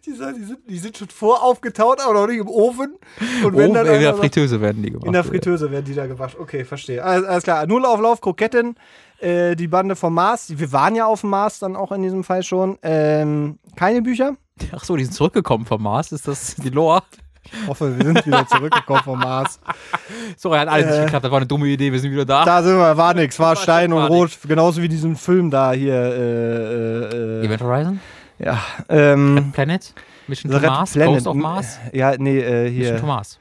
[0.05, 2.97] Die, sagen, die, sind, die sind schon voraufgetaut, aber noch nicht im Ofen.
[3.44, 5.07] Und Oh, in der Fritteuse werden die gemacht.
[5.07, 6.40] in der Fritteuse werden die da gewaschen.
[6.40, 7.02] Okay, verstehe.
[7.05, 7.66] Alles, alles klar.
[7.66, 8.74] Nullauflauf, Kroketten,
[9.20, 10.59] äh, die Bande vom Mars.
[10.59, 12.78] Wir waren ja auf dem Mars dann auch in diesem Fall schon.
[12.82, 14.36] Ähm, keine Bücher.
[14.73, 16.12] Ach so, die sind zurückgekommen vom Mars.
[16.12, 17.03] Ist das die Lore?
[17.43, 19.59] Ich hoffe, wir sind wieder zurückgekommen vom Mars.
[20.37, 20.91] Sorry, hat alles Äh.
[20.91, 21.24] nicht geklappt.
[21.24, 21.91] Das war eine dumme Idee.
[21.91, 22.45] Wir sind wieder da.
[22.45, 24.39] Da sind wir, war nix, war War Stein und war Rot.
[24.47, 25.95] Genauso wie diesen Film da hier.
[25.95, 28.01] Äh, äh, Event Horizon?
[28.39, 28.59] ja,
[28.89, 29.93] ähm, Planet?
[30.28, 30.93] Mission to Red Mars?
[30.93, 31.15] Planet.
[31.15, 31.78] Ghost of Mars?
[31.93, 33.07] Ja, nee, äh, Mission to hier.
[33.07, 33.39] Mars.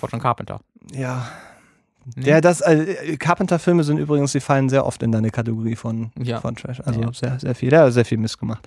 [0.00, 0.60] Von John Carpenter.
[0.92, 1.28] Ja.
[2.16, 2.22] Nee?
[2.24, 6.40] Der, das, äh, Carpenter-Filme sind übrigens, die fallen sehr oft in deine Kategorie von, Ja.
[6.40, 6.80] von Trash.
[6.84, 7.12] Also Ja.
[7.12, 7.76] sehr, sehr viel.
[7.76, 8.66] Hat sehr viel Mist gemacht.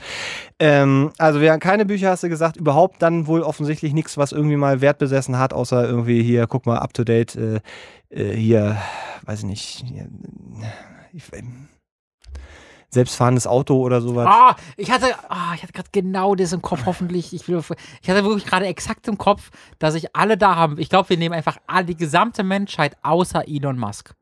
[0.59, 4.31] Ähm, also wir haben keine Bücher, hast du gesagt, überhaupt dann wohl offensichtlich nichts, was
[4.31, 7.59] irgendwie mal Wert besessen hat, außer irgendwie hier, guck mal, up to date, äh,
[8.09, 8.77] äh, hier,
[9.25, 10.07] weiß ich nicht, hier,
[11.13, 11.23] ich,
[12.95, 14.27] selbstfahrendes Auto oder sowas.
[14.27, 17.33] Ah, ich hatte, ah, ich hatte gerade genau das im Kopf, hoffentlich.
[17.33, 17.61] Ich, will,
[18.01, 20.79] ich hatte wirklich gerade exakt im Kopf, dass ich alle da haben.
[20.79, 24.15] Ich glaube, wir nehmen einfach alle, die gesamte Menschheit außer Elon Musk.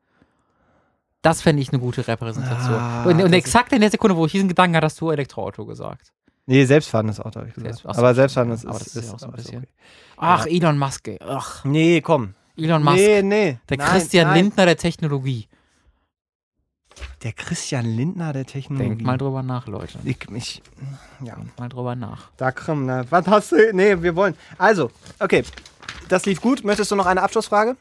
[1.22, 2.74] Das fände ich eine gute Repräsentation.
[2.78, 5.64] Ah, und und exakt in der Sekunde, wo ich diesen Gedanken hatte, hast du Elektroauto
[5.64, 6.12] gesagt.
[6.46, 7.76] Nee, selbstfahrendes Auto, habe ich gesagt.
[7.78, 9.68] Selbst- aber selbstfahrendes ist, Aber das ist ja auch so ein ist bisschen- okay.
[10.18, 11.18] Ach, Elon Musk, ey.
[11.26, 12.34] Ach, Nee, komm.
[12.58, 12.96] Elon Musk.
[12.96, 13.58] Nee, nee.
[13.70, 14.36] der nein, Christian nein.
[14.44, 15.48] Lindner der Technologie.
[17.22, 18.88] Der Christian Lindner der Technologie.
[18.88, 19.98] Denkt mal drüber nach, Leute.
[20.04, 20.62] Ich, ich,
[21.24, 21.34] ja.
[21.36, 22.30] Denkt mal drüber nach.
[22.36, 23.56] Da komm, na, was hast du?
[23.72, 24.36] Nee, wir wollen.
[24.58, 24.90] Also,
[25.20, 25.44] okay.
[26.08, 26.64] Das lief gut.
[26.64, 27.76] Möchtest du noch eine Abschlussfrage?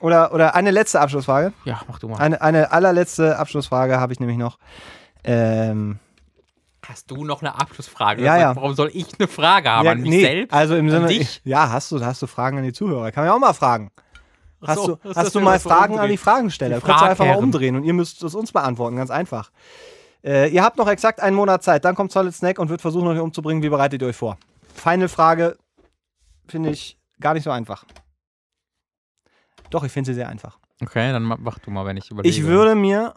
[0.00, 1.52] Oder, oder eine letzte Abschlussfrage?
[1.64, 2.18] Ja, mach du mal.
[2.18, 4.58] Eine, eine allerletzte Abschlussfrage habe ich nämlich noch.
[5.24, 5.98] Ähm,
[6.88, 8.22] Hast du noch eine Abschlussfrage?
[8.22, 8.56] Ja, ja.
[8.56, 10.54] Warum soll ich eine Frage haben ja, an mich nee, selbst?
[10.54, 11.42] Also im An Sinne, dich?
[11.44, 13.12] ja, hast du, hast du Fragen an die Zuhörer?
[13.12, 13.90] Kann man ja auch mal fragen.
[14.66, 16.10] Hast so, du, hast du mal Fragen an umdrehen?
[16.10, 16.76] die Fragensteller?
[16.80, 19.50] Die Könnt ihr einfach mal umdrehen und ihr müsst es uns beantworten, ganz einfach.
[20.24, 23.06] Äh, ihr habt noch exakt einen Monat Zeit, dann kommt Solid Snake und wird versuchen,
[23.06, 23.62] euch umzubringen.
[23.62, 24.36] Wie bereitet ihr euch vor?
[24.74, 25.56] Final Frage
[26.48, 27.84] finde ich gar nicht so einfach.
[29.70, 30.58] Doch, ich finde sie sehr einfach.
[30.82, 32.34] Okay, dann ma- mach du mal, wenn ich überlege.
[32.34, 33.14] Ich würde mir,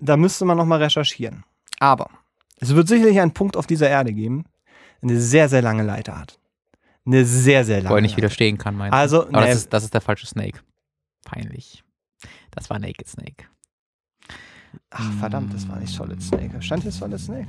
[0.00, 1.44] da müsste man nochmal recherchieren.
[1.78, 2.10] Aber
[2.58, 4.44] es wird sicherlich einen Punkt auf dieser Erde geben,
[5.00, 6.38] der eine sehr, sehr lange Leiter hat.
[7.04, 8.98] Eine sehr, sehr lange Wo er nicht widerstehen kann, meinst du?
[8.98, 10.60] Also, Aber nee, das, ist, das ist der falsche Snake.
[11.32, 11.82] Peinlich.
[12.50, 13.46] Das war Naked Snake.
[14.90, 16.60] ach verdammt, das war nicht Solid Snake.
[16.60, 17.48] Stand hier Solid Snake?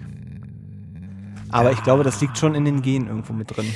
[1.50, 3.72] Aber ich glaube, das liegt schon in den Genen irgendwo mit drin.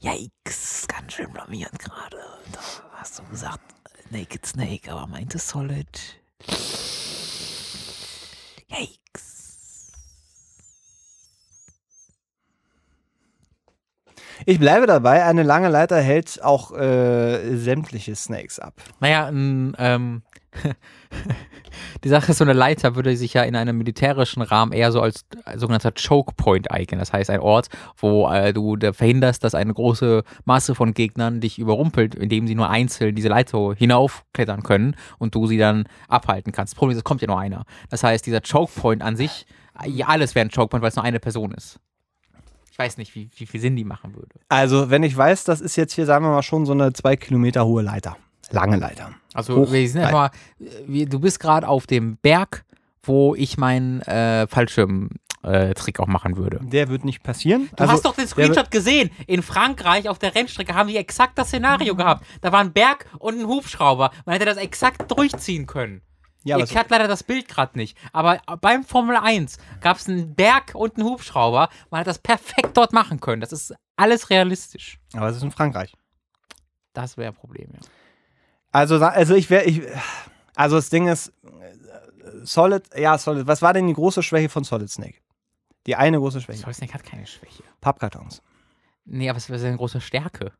[0.00, 2.16] Yikes, ganz schön blamiert gerade.
[2.52, 2.60] Da
[2.92, 3.60] hast du gesagt
[4.10, 6.20] Naked Snake, aber meinte Solid.
[8.68, 9.29] Yikes.
[14.46, 18.74] Ich bleibe dabei, eine lange Leiter hält auch äh, sämtliche Snakes ab.
[19.00, 20.22] Naja, ein, ähm,
[22.04, 25.00] die Sache ist, so eine Leiter würde sich ja in einem militärischen Rahmen eher so
[25.00, 25.24] als
[25.56, 26.98] sogenannter Choke Point eignen.
[26.98, 31.58] Das heißt, ein Ort, wo äh, du verhinderst, dass eine große Masse von Gegnern dich
[31.58, 36.72] überrumpelt, indem sie nur einzeln diese Leiter hinaufklettern können und du sie dann abhalten kannst.
[36.72, 37.64] Das Problem ist, es kommt ja nur einer.
[37.90, 39.46] Das heißt, dieser Choke Point an sich,
[39.86, 41.80] ja, alles wäre ein Choke Point, weil es nur eine Person ist.
[42.80, 44.40] Ich weiß nicht, wie, wie viel Sinn die machen würde.
[44.48, 47.14] Also, wenn ich weiß, das ist jetzt hier, sagen wir mal, schon so eine zwei
[47.14, 48.16] Kilometer hohe Leiter.
[48.52, 49.10] Lange Leiter.
[49.34, 50.10] Also Hoch- wir sind
[50.86, 52.64] wir, du bist gerade auf dem Berg,
[53.02, 56.60] wo ich meinen äh, Fallschirm-Trick auch machen würde.
[56.62, 57.68] Der wird nicht passieren.
[57.76, 59.10] Du Also, hast doch den Screenshot gesehen.
[59.26, 62.24] In Frankreich auf der Rennstrecke haben die exakt das Szenario gehabt.
[62.40, 64.10] Da war ein Berg und ein Hubschrauber.
[64.24, 66.02] Man hätte das exakt durchziehen können.
[66.44, 67.98] Ja, Ihr hat leider das Bild gerade nicht.
[68.12, 71.68] Aber beim Formel 1 gab es einen Berg und einen Hubschrauber.
[71.90, 73.40] Man hat das perfekt dort machen können.
[73.40, 74.98] Das ist alles realistisch.
[75.14, 75.94] aber es ist in Frankreich.
[76.94, 77.80] Das wäre ein Problem, ja.
[78.72, 79.82] Also, also ich wäre, ich,
[80.54, 83.46] also das Ding ist, äh, Solid, ja, Solid.
[83.46, 85.18] Was war denn die große Schwäche von Solid Snake?
[85.86, 86.60] Die eine große Schwäche.
[86.60, 87.64] Solid Snake hat keine Schwäche.
[87.80, 88.42] Pappkartons.
[89.04, 90.52] Nee, aber es wäre eine große Stärke.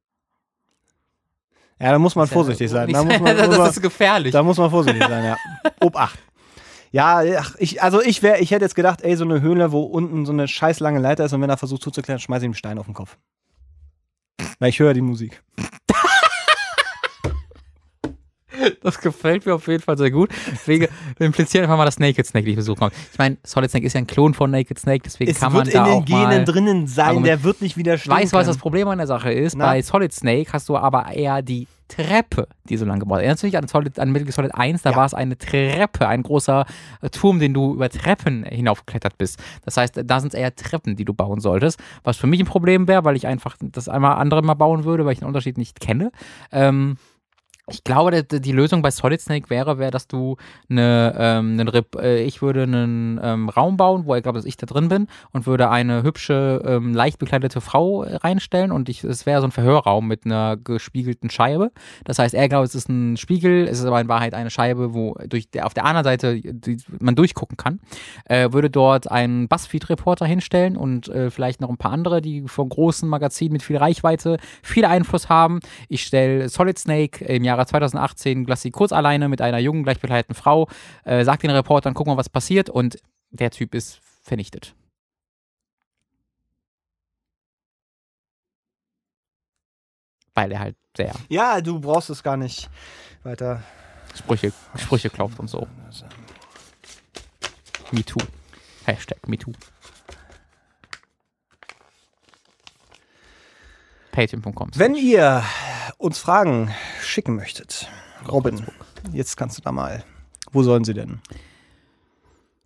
[1.81, 2.93] Ja, da muss man vorsichtig sein.
[2.93, 4.33] Da muss man, das ist gefährlich.
[4.33, 5.37] da muss man vorsichtig sein, ja.
[5.81, 6.19] Obacht.
[6.93, 9.83] Ja, ach, ich, also ich wäre, ich hätte jetzt gedacht, ey, so eine Höhle, wo
[9.83, 12.51] unten so eine scheiß lange Leiter ist und wenn er versucht zuzuklettern, schmeiße ich ihm
[12.51, 13.17] einen Stein auf den Kopf.
[14.59, 15.43] Weil ich höre die Musik.
[18.83, 20.31] Das gefällt mir auf jeden Fall sehr gut.
[20.51, 22.95] Deswegen wir implizieren einfach mal das Naked Snake, die ich besuchen habe.
[23.13, 25.67] Ich meine, Solid Snake ist ja ein Klon von Naked Snake, deswegen Es kann wird
[25.67, 28.33] man in da den auch mal Genen drinnen sein, Argument- der wird nicht widerstehen Weißt
[28.33, 29.57] du, was das Problem an der Sache ist?
[29.57, 29.67] Na?
[29.67, 33.23] Bei Solid Snake hast du aber eher die Treppe, die so lange gebaut ist.
[33.23, 34.83] Erinnerst du dich an, Solid, an Metal Gear Solid 1?
[34.83, 34.97] Da Ja.
[34.97, 36.65] war es eine Treppe, ein großer
[37.03, 39.41] äh, Turm, den du über Treppen hinaufgeklettert bist.
[39.65, 41.81] Das heißt, da sind es eher Treppen, die du bauen solltest.
[42.05, 45.05] Was für mich ein Problem wäre, weil ich einfach das einmal andere mal bauen würde,
[45.05, 46.13] weil ich den Unterschied nicht kenne.
[46.53, 46.97] Ähm,
[47.71, 50.37] ich glaube, die, Lösung bei Solid Snake wäre, wäre, dass du
[50.69, 54.45] eine, ähm, einen Rep äh, ich würde einen ähm, Raum bauen, wo ich glaube, dass
[54.45, 58.89] ich da drin bin und würde eine hübsche, ähm, leicht bekleidete Frau äh, reinstellen und
[58.89, 61.71] ich, es wäre so ein Verhörraum mit einer gespiegelten Scheibe.
[62.05, 64.95] Das heißt, er glaubt, es ist ein Spiegel, es ist aber in Wahrheit eine Scheibe,
[64.95, 67.81] wo durch auf der anderen Seite die, man durchgucken kann.
[68.25, 72.69] Äh, würde dort einen Buzzfeed-Reporter hinstellen und äh, vielleicht noch ein paar andere, die von
[72.69, 75.61] großen Magazinen mit viel Reichweite viel Einfluss haben.
[75.89, 80.35] Ich stelle Solid Snake im Jahre 2018 Glassy kurz alleine mit einer jungen, gleich bekleideten
[80.35, 80.69] Frau,
[81.05, 82.99] äh, sagt den Reportern, guck mal, was passiert und
[83.31, 84.75] der Typ ist vernichtet.
[90.35, 92.71] Weil er halt sehr Ja, du brauchst es gar nicht
[93.23, 93.63] weiter.
[94.15, 95.67] Sprüche, Sprüche klopft und so.
[97.93, 98.21] MeToo.
[98.87, 99.53] Hashtag MeToo.
[104.13, 104.71] Patreon.com.
[104.75, 105.43] Wenn ihr
[105.99, 106.73] uns Fragen
[107.03, 107.89] schicken möchtet,
[108.29, 108.65] Robin,
[109.13, 110.05] jetzt kannst du da mal.
[110.53, 111.21] Wo sollen sie denn?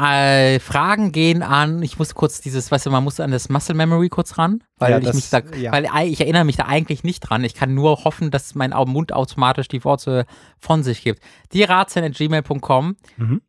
[0.01, 3.77] Äh, Fragen gehen an, ich muss kurz dieses, weißt du, man muss an das Muscle
[3.77, 5.71] Memory kurz ran, weil Ja, ich das- mich da, ja.
[5.71, 7.45] weil ei- ich erinnere mich da eigentlich nicht dran.
[7.45, 10.27] Ich kann nur hoffen, dass mein Mund automatisch die Worte
[10.59, 11.23] von sich gibt.
[11.53, 13.43] Dierazien.gmail.com Mhm.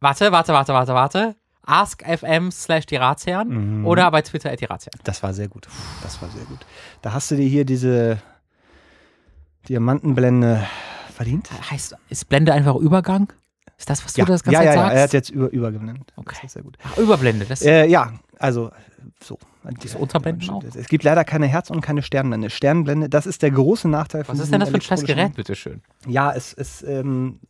[0.00, 1.36] Warte, warte, warte, warte, warte.
[1.66, 3.86] AskFM slash Dirazian Mhm.
[3.86, 4.92] oder bei Twitter at Dirazian.
[5.04, 5.68] Das war sehr gut.
[6.02, 6.58] Das war sehr gut.
[7.02, 8.18] Da hast du dir hier diese
[9.68, 10.66] Diamantenblende
[11.14, 11.48] verdient.
[11.70, 13.32] Heißt, ist Blende einfach Übergang?
[13.78, 14.96] Ist das, was du Ja, das ganze ja, ja, Zeit ja, sagst?
[14.96, 16.12] er hat jetzt über, über genannt.
[16.16, 16.36] Okay.
[16.36, 16.76] Das ist sehr gut.
[16.84, 18.70] Ach, Überblende, das Äh, ja, also
[19.22, 19.38] so.
[19.82, 20.62] Das Unterblenden auch?
[20.62, 22.50] Es gibt leider keine Herz- und keine Sternblende.
[22.50, 25.34] Sternblende, das ist der große Nachteil von Was ist denn das für ein scheiß Gerät,
[25.34, 25.80] bitteschön?
[26.06, 27.40] Ja, es ist, ähm,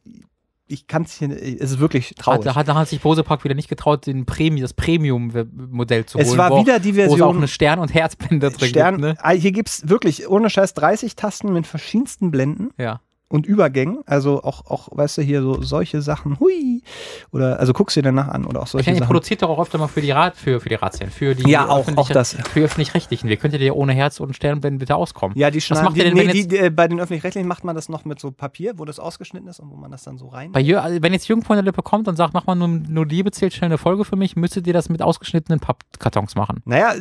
[0.66, 2.47] ich kann es hier, es ist wirklich traurig.
[2.47, 6.27] Hat, hat, hat sich Bose Park wieder nicht getraut, den Premium, das Premium-Modell zu holen.
[6.27, 8.95] es war wo, wieder die wo es auch Version eine Stern- und Herzblende drin Stern.
[8.97, 9.16] gibt, ne?
[9.20, 13.01] Ah, Hier gibt es wirklich ohne Scheiß 30 Tasten mit verschiedensten Blenden Ja.
[13.35, 13.98] Und Übergängen.
[14.06, 16.39] Also auch, auch, weißt du, hier so solche Sachen.
[16.40, 16.82] Hui.
[17.32, 19.06] Oder, also guckst du dir danach an oder auch Ich solche ihr Sachen.
[19.06, 21.69] produziert doch auch öfter mal für die Rad, für, für die Razzien, für die Ja,
[21.69, 22.35] auch- auch das.
[22.52, 23.28] Für öffentlich-rechtlichen.
[23.28, 25.36] Wie könnt ihr ohne Herz und Sternblenden bitte auskommen?
[25.36, 27.48] Ja, die Was schneiden, macht ihr die, denn, nee, jetzt, die, äh, bei den öffentlich-rechtlichen
[27.48, 30.05] macht man das noch mit so Papier, wo das ausgeschnitten ist und wo man das
[30.05, 30.52] dann so rein.
[30.52, 32.69] bei Jür, also wenn jetzt Jürgen von der Lippe kommt und sagt, mach mal nur,
[32.69, 36.61] nur Liebe zählt schnell eine Folge für mich, müsstet ihr das mit ausgeschnittenen Pappkartons machen.
[36.65, 36.94] Naja,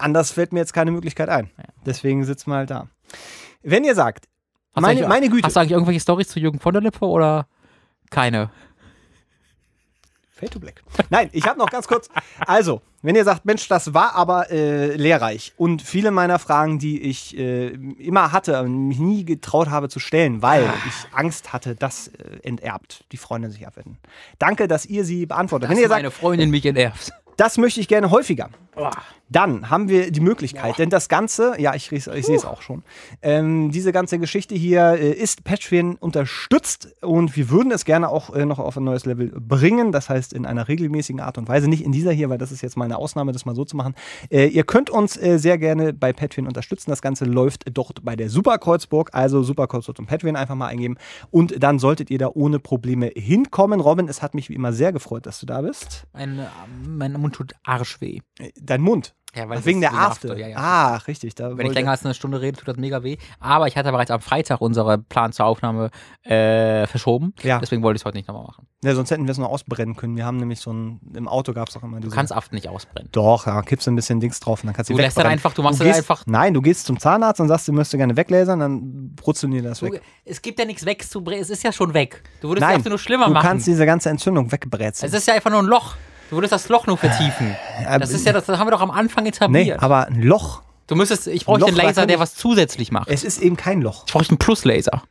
[0.00, 1.50] anders fällt mir jetzt keine Möglichkeit ein.
[1.86, 2.88] Deswegen sitzen wir halt da.
[3.62, 4.26] Wenn ihr sagt,
[4.74, 7.46] Hast meine, meine Güte, Hast du eigentlich irgendwelche Stories zu Jürgen von der Lippe oder
[8.10, 8.50] keine?
[10.30, 10.82] Fade to Black.
[11.10, 12.08] Nein, ich habe noch ganz kurz.
[12.46, 16.98] Also, wenn ihr sagt, Mensch, das war aber äh, lehrreich und viele meiner Fragen, die
[17.02, 20.74] ich äh, immer hatte und mich nie getraut habe zu stellen, weil Ah.
[20.86, 23.98] ich Angst hatte, dass äh, enterbt die Freunde sich abwenden.
[24.38, 25.68] Danke, dass ihr sie beantwortet.
[25.68, 27.12] Dass wenn ihr sagt, meine Freundin mich entnervt.
[27.36, 28.48] das möchte ich gerne häufiger,
[29.30, 32.62] dann haben wir die Möglichkeit, denn das Ganze, ja, ich, riech's- ich sehe es auch
[32.62, 32.82] schon,
[33.22, 38.34] ähm, diese ganze Geschichte hier äh, ist Patreon unterstützt und wir würden es gerne auch
[38.34, 41.68] äh, noch auf ein neues Level bringen, das heißt in einer regelmäßigen Art und Weise,
[41.68, 43.76] nicht in dieser hier, weil das ist jetzt mal eine Ausnahme, das mal so zu
[43.76, 43.94] machen.
[44.30, 48.16] Äh, ihr könnt uns äh, sehr gerne bei Patreon unterstützen, das Ganze läuft dort bei
[48.16, 50.96] der Superkreuzburg, also Superkreuzburg und Patreon einfach mal eingeben
[51.30, 53.80] und dann solltet ihr da ohne Probleme hinkommen.
[53.80, 56.04] Robin, es hat mich wie immer sehr gefreut, dass du da bist.
[56.12, 56.46] Mein, äh,
[56.86, 58.18] mein Mund tut arschweh.
[58.38, 59.14] Äh, Dein Mund.
[59.34, 60.36] Ja, Ach, wegen der After.
[60.36, 60.56] Ja, ja.
[60.56, 61.34] Ah, richtig.
[61.36, 63.16] Da Wenn ich länger als eine Stunde rede, tut das mega weh.
[63.38, 65.90] Aber ich hatte bereits am Freitag unseren Plan zur Aufnahme
[66.24, 67.32] äh, verschoben.
[67.42, 67.58] Ja.
[67.60, 68.66] Deswegen wollte ich es heute nicht nochmal machen.
[68.82, 70.16] Ja, sonst hätten wir es noch ausbrennen können.
[70.16, 72.10] Wir haben nämlich so ein, im Auto gab es auch immer diese.
[72.10, 73.08] Du kannst Aft nicht ausbrennen.
[73.12, 75.26] Doch, da kippst du ein bisschen Dings drauf und dann kannst du Du lässt dann
[75.26, 76.24] einfach, du machst du gehst, einfach.
[76.26, 79.78] Nein, du gehst zum Zahnarzt und sagst, du müsstest gerne weglasern, dann brutzeln die das
[79.80, 80.02] Du, weg.
[80.24, 81.40] es gibt ja nichts wegzubrennen.
[81.42, 82.22] Es ist ja schon weg.
[82.40, 83.46] Du würdest es Nein, einfach nur schlimmer du machen.
[83.46, 85.08] kannst diese ganze Entzündung wegbrezeln.
[85.08, 85.94] es ist ja einfach nur ein Loch.
[86.30, 87.56] Du würdest das Loch nur vertiefen.
[87.98, 89.82] Das ist ja, das, das haben wir doch am Anfang Nee, etabliert.
[89.82, 90.62] aber ein Loch.
[90.86, 93.08] du müsstest, ich brauche einen Laser, der was zusätzlich macht.
[93.08, 94.04] Es ist eben kein Loch.
[94.06, 95.02] Ich brauche einen Pluslaser,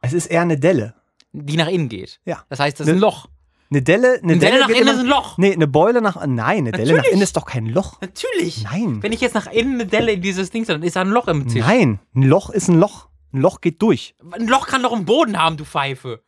[0.00, 0.94] Es ist eher eine Delle.
[1.32, 2.20] die nach innen geht.
[2.24, 2.44] Ja.
[2.48, 3.26] Das heißt, das ist ein Loch.
[3.72, 5.38] Eine Delle, eine Eine Delle nach geht innen immer- ist ein Loch.
[5.38, 6.16] Nee, eine Beule nach.
[6.26, 7.12] Nein, eine Delle nach Natürlich.
[7.12, 8.00] innen ist doch kein Loch.
[8.00, 8.64] Natürlich.
[8.64, 9.00] Nein.
[9.00, 11.28] Wenn ich jetzt nach innen eine Delle in dieses Ding, dann ist da ein Loch
[11.28, 11.64] im Tisch.
[11.64, 13.06] Nein, ein Loch ist ein Loch.
[13.32, 14.16] Ein Loch geht durch.
[14.32, 16.20] Ein Loch kann doch einen Boden haben, du Pfeife.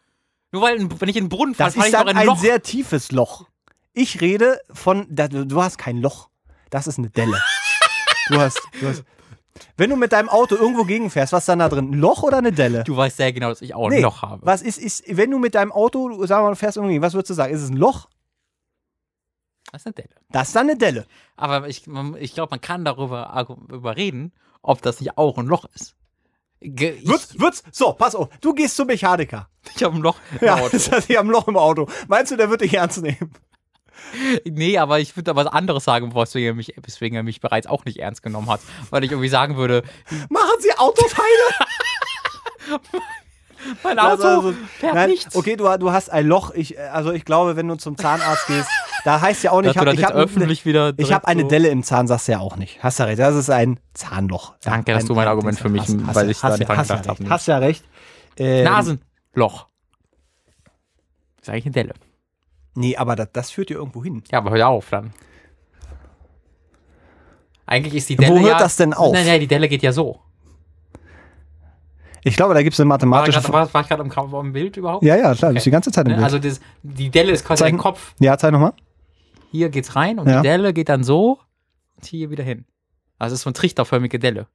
[0.52, 2.16] Nur weil, ein- wenn ich in den Brunnen falle, Das falle ist ich doch ein
[2.16, 2.39] ein Loch.
[2.39, 3.47] sehr tiefes Loch.
[3.93, 6.28] Ich rede von, du hast kein Loch.
[6.70, 7.40] Das ist eine Delle.
[8.28, 9.02] Du hast, du hast.
[9.77, 11.90] Wenn du mit deinem Auto irgendwo gegenfährst, was ist dann da drin?
[11.90, 12.85] Ein Loch oder eine Delle?
[12.85, 14.47] Du weißt sehr genau, dass ich auch ein Nee, Loch habe.
[14.47, 17.14] Was ist, ist, wenn du mit deinem Auto, sagen wir mal, fährst irgendwo gegen, was
[17.14, 17.52] würdest du sagen?
[17.52, 18.09] Ist es ein Loch?
[19.73, 20.14] Das ist eine Delle.
[20.31, 21.05] Das ist dann eine Delle.
[21.36, 21.85] Aber ich,
[22.20, 23.32] ich glaube, man kann darüber,
[23.69, 24.32] darüber reden,
[24.62, 25.97] ob das nicht auch ein Loch ist.
[26.60, 28.28] Ge Wird's, wird's, so, pass auf.
[28.40, 29.48] Du gehst zum Mechaniker.
[29.74, 30.69] ich habe ein Loch im Ja, Auto.
[30.70, 31.89] das heißt, ich habe ein Loch im Auto.
[32.06, 33.32] Meinst du, der wird dich ernst nehmen?
[34.45, 37.85] Nee, aber ich würde was anderes sagen, weswegen er, mich, weswegen er mich bereits auch
[37.85, 38.61] nicht ernst genommen hat.
[38.91, 39.83] Weil ich irgendwie sagen würde,
[40.29, 41.23] Machen Sie Autoteile?
[43.83, 45.35] mein Auto Also, fährt nein, nichts.
[45.35, 46.53] Okay, du, du hast ein Loch.
[46.55, 48.69] Ich, also ich glaube, wenn du zum Zahnarzt gehst,
[49.05, 52.07] da heißt ja auch nicht, ich habe öffentlich wieder ich habe eine Delle im Zahn,
[52.07, 52.83] sagst du ja auch nicht.
[52.83, 54.55] Hast ja recht, das ist ein Zahnloch.
[54.62, 56.69] Danke, ja, dass ein, du mein ein- Argument für mich- hast, weil ich da nicht
[56.69, 57.31] dran hast, gedacht habe.
[57.31, 57.85] hast ja recht.
[58.37, 59.66] Ähm, Nasenloch.
[61.41, 61.95] Ist eigentlich eine Delle.
[62.74, 64.23] Nee, aber das, das führt dir irgendwo hin.
[64.31, 65.12] Ja, aber hör auf dann.
[67.66, 69.12] Eigentlich ist die Delle Wo hört ja, das denn auf?
[69.12, 70.20] Nein, nein, die Delle geht ja so.
[72.24, 73.40] Ich glaube, da gibt es eine War, mathematische.
[73.40, 75.05] grad, war, ich gerade im, im Bild überhaupt?
[75.05, 76.16] ja, ja, klar, du bist die ganze Zeit im Ne?
[76.16, 76.24] Bild.
[76.24, 78.15] Also das, die Delle ist quasi Zeichen- der Kopf.
[78.20, 78.74] ja, zeig nochmal.
[79.51, 80.40] Hier geht's rein und Ja.
[80.40, 81.39] die Delle geht dann so
[81.97, 82.65] und hier wieder hin.
[83.19, 84.47] Also es ist so eine trichterförmige Delle.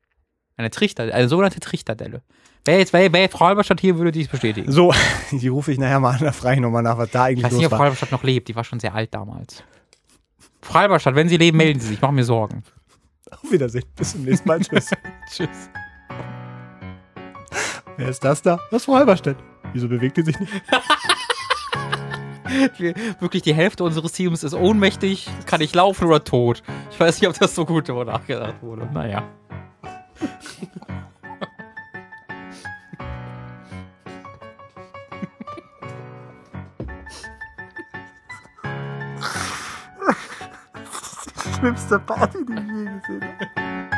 [0.57, 2.23] Eine Trichter, eine sogenannte Trichterdelle.
[2.65, 4.71] Wer jetzt, wer, wer jetzt Frau Halberstadt hier würde dies bestätigen.
[4.71, 4.91] So,
[5.31, 7.43] die rufe ich nachher mal an, da frage ich nochmal nach, was da eigentlich Ich
[7.45, 7.85] weiß los nicht, ob Frau war.
[7.85, 8.47] Halberstadt noch lebt.
[8.47, 9.63] Die war schon sehr alt damals.
[10.61, 11.97] Frau Halberstadt, wenn Sie leben, melden Sie sich.
[11.97, 12.63] Ich mache mir Sorgen.
[13.31, 13.85] Auf Wiedersehen.
[13.95, 14.59] Bis zum nächsten Mal.
[14.59, 14.89] Tschüss.
[15.31, 15.69] Tschüss.
[17.97, 18.59] Wer ist das da?
[18.71, 19.37] Das ist Frau Halberstedt.
[19.73, 20.51] Wieso bewegt die sich nicht?
[22.77, 26.63] Wir, wirklich die Hälfte unseres Teams ist ohnmächtig, kann nicht laufen oder tot.
[26.91, 28.89] Ich weiß nicht, ob das so gut darüber nachgedacht wurde.
[28.93, 29.23] Naja.
[41.57, 43.96] Schlimmste Party, die ich je.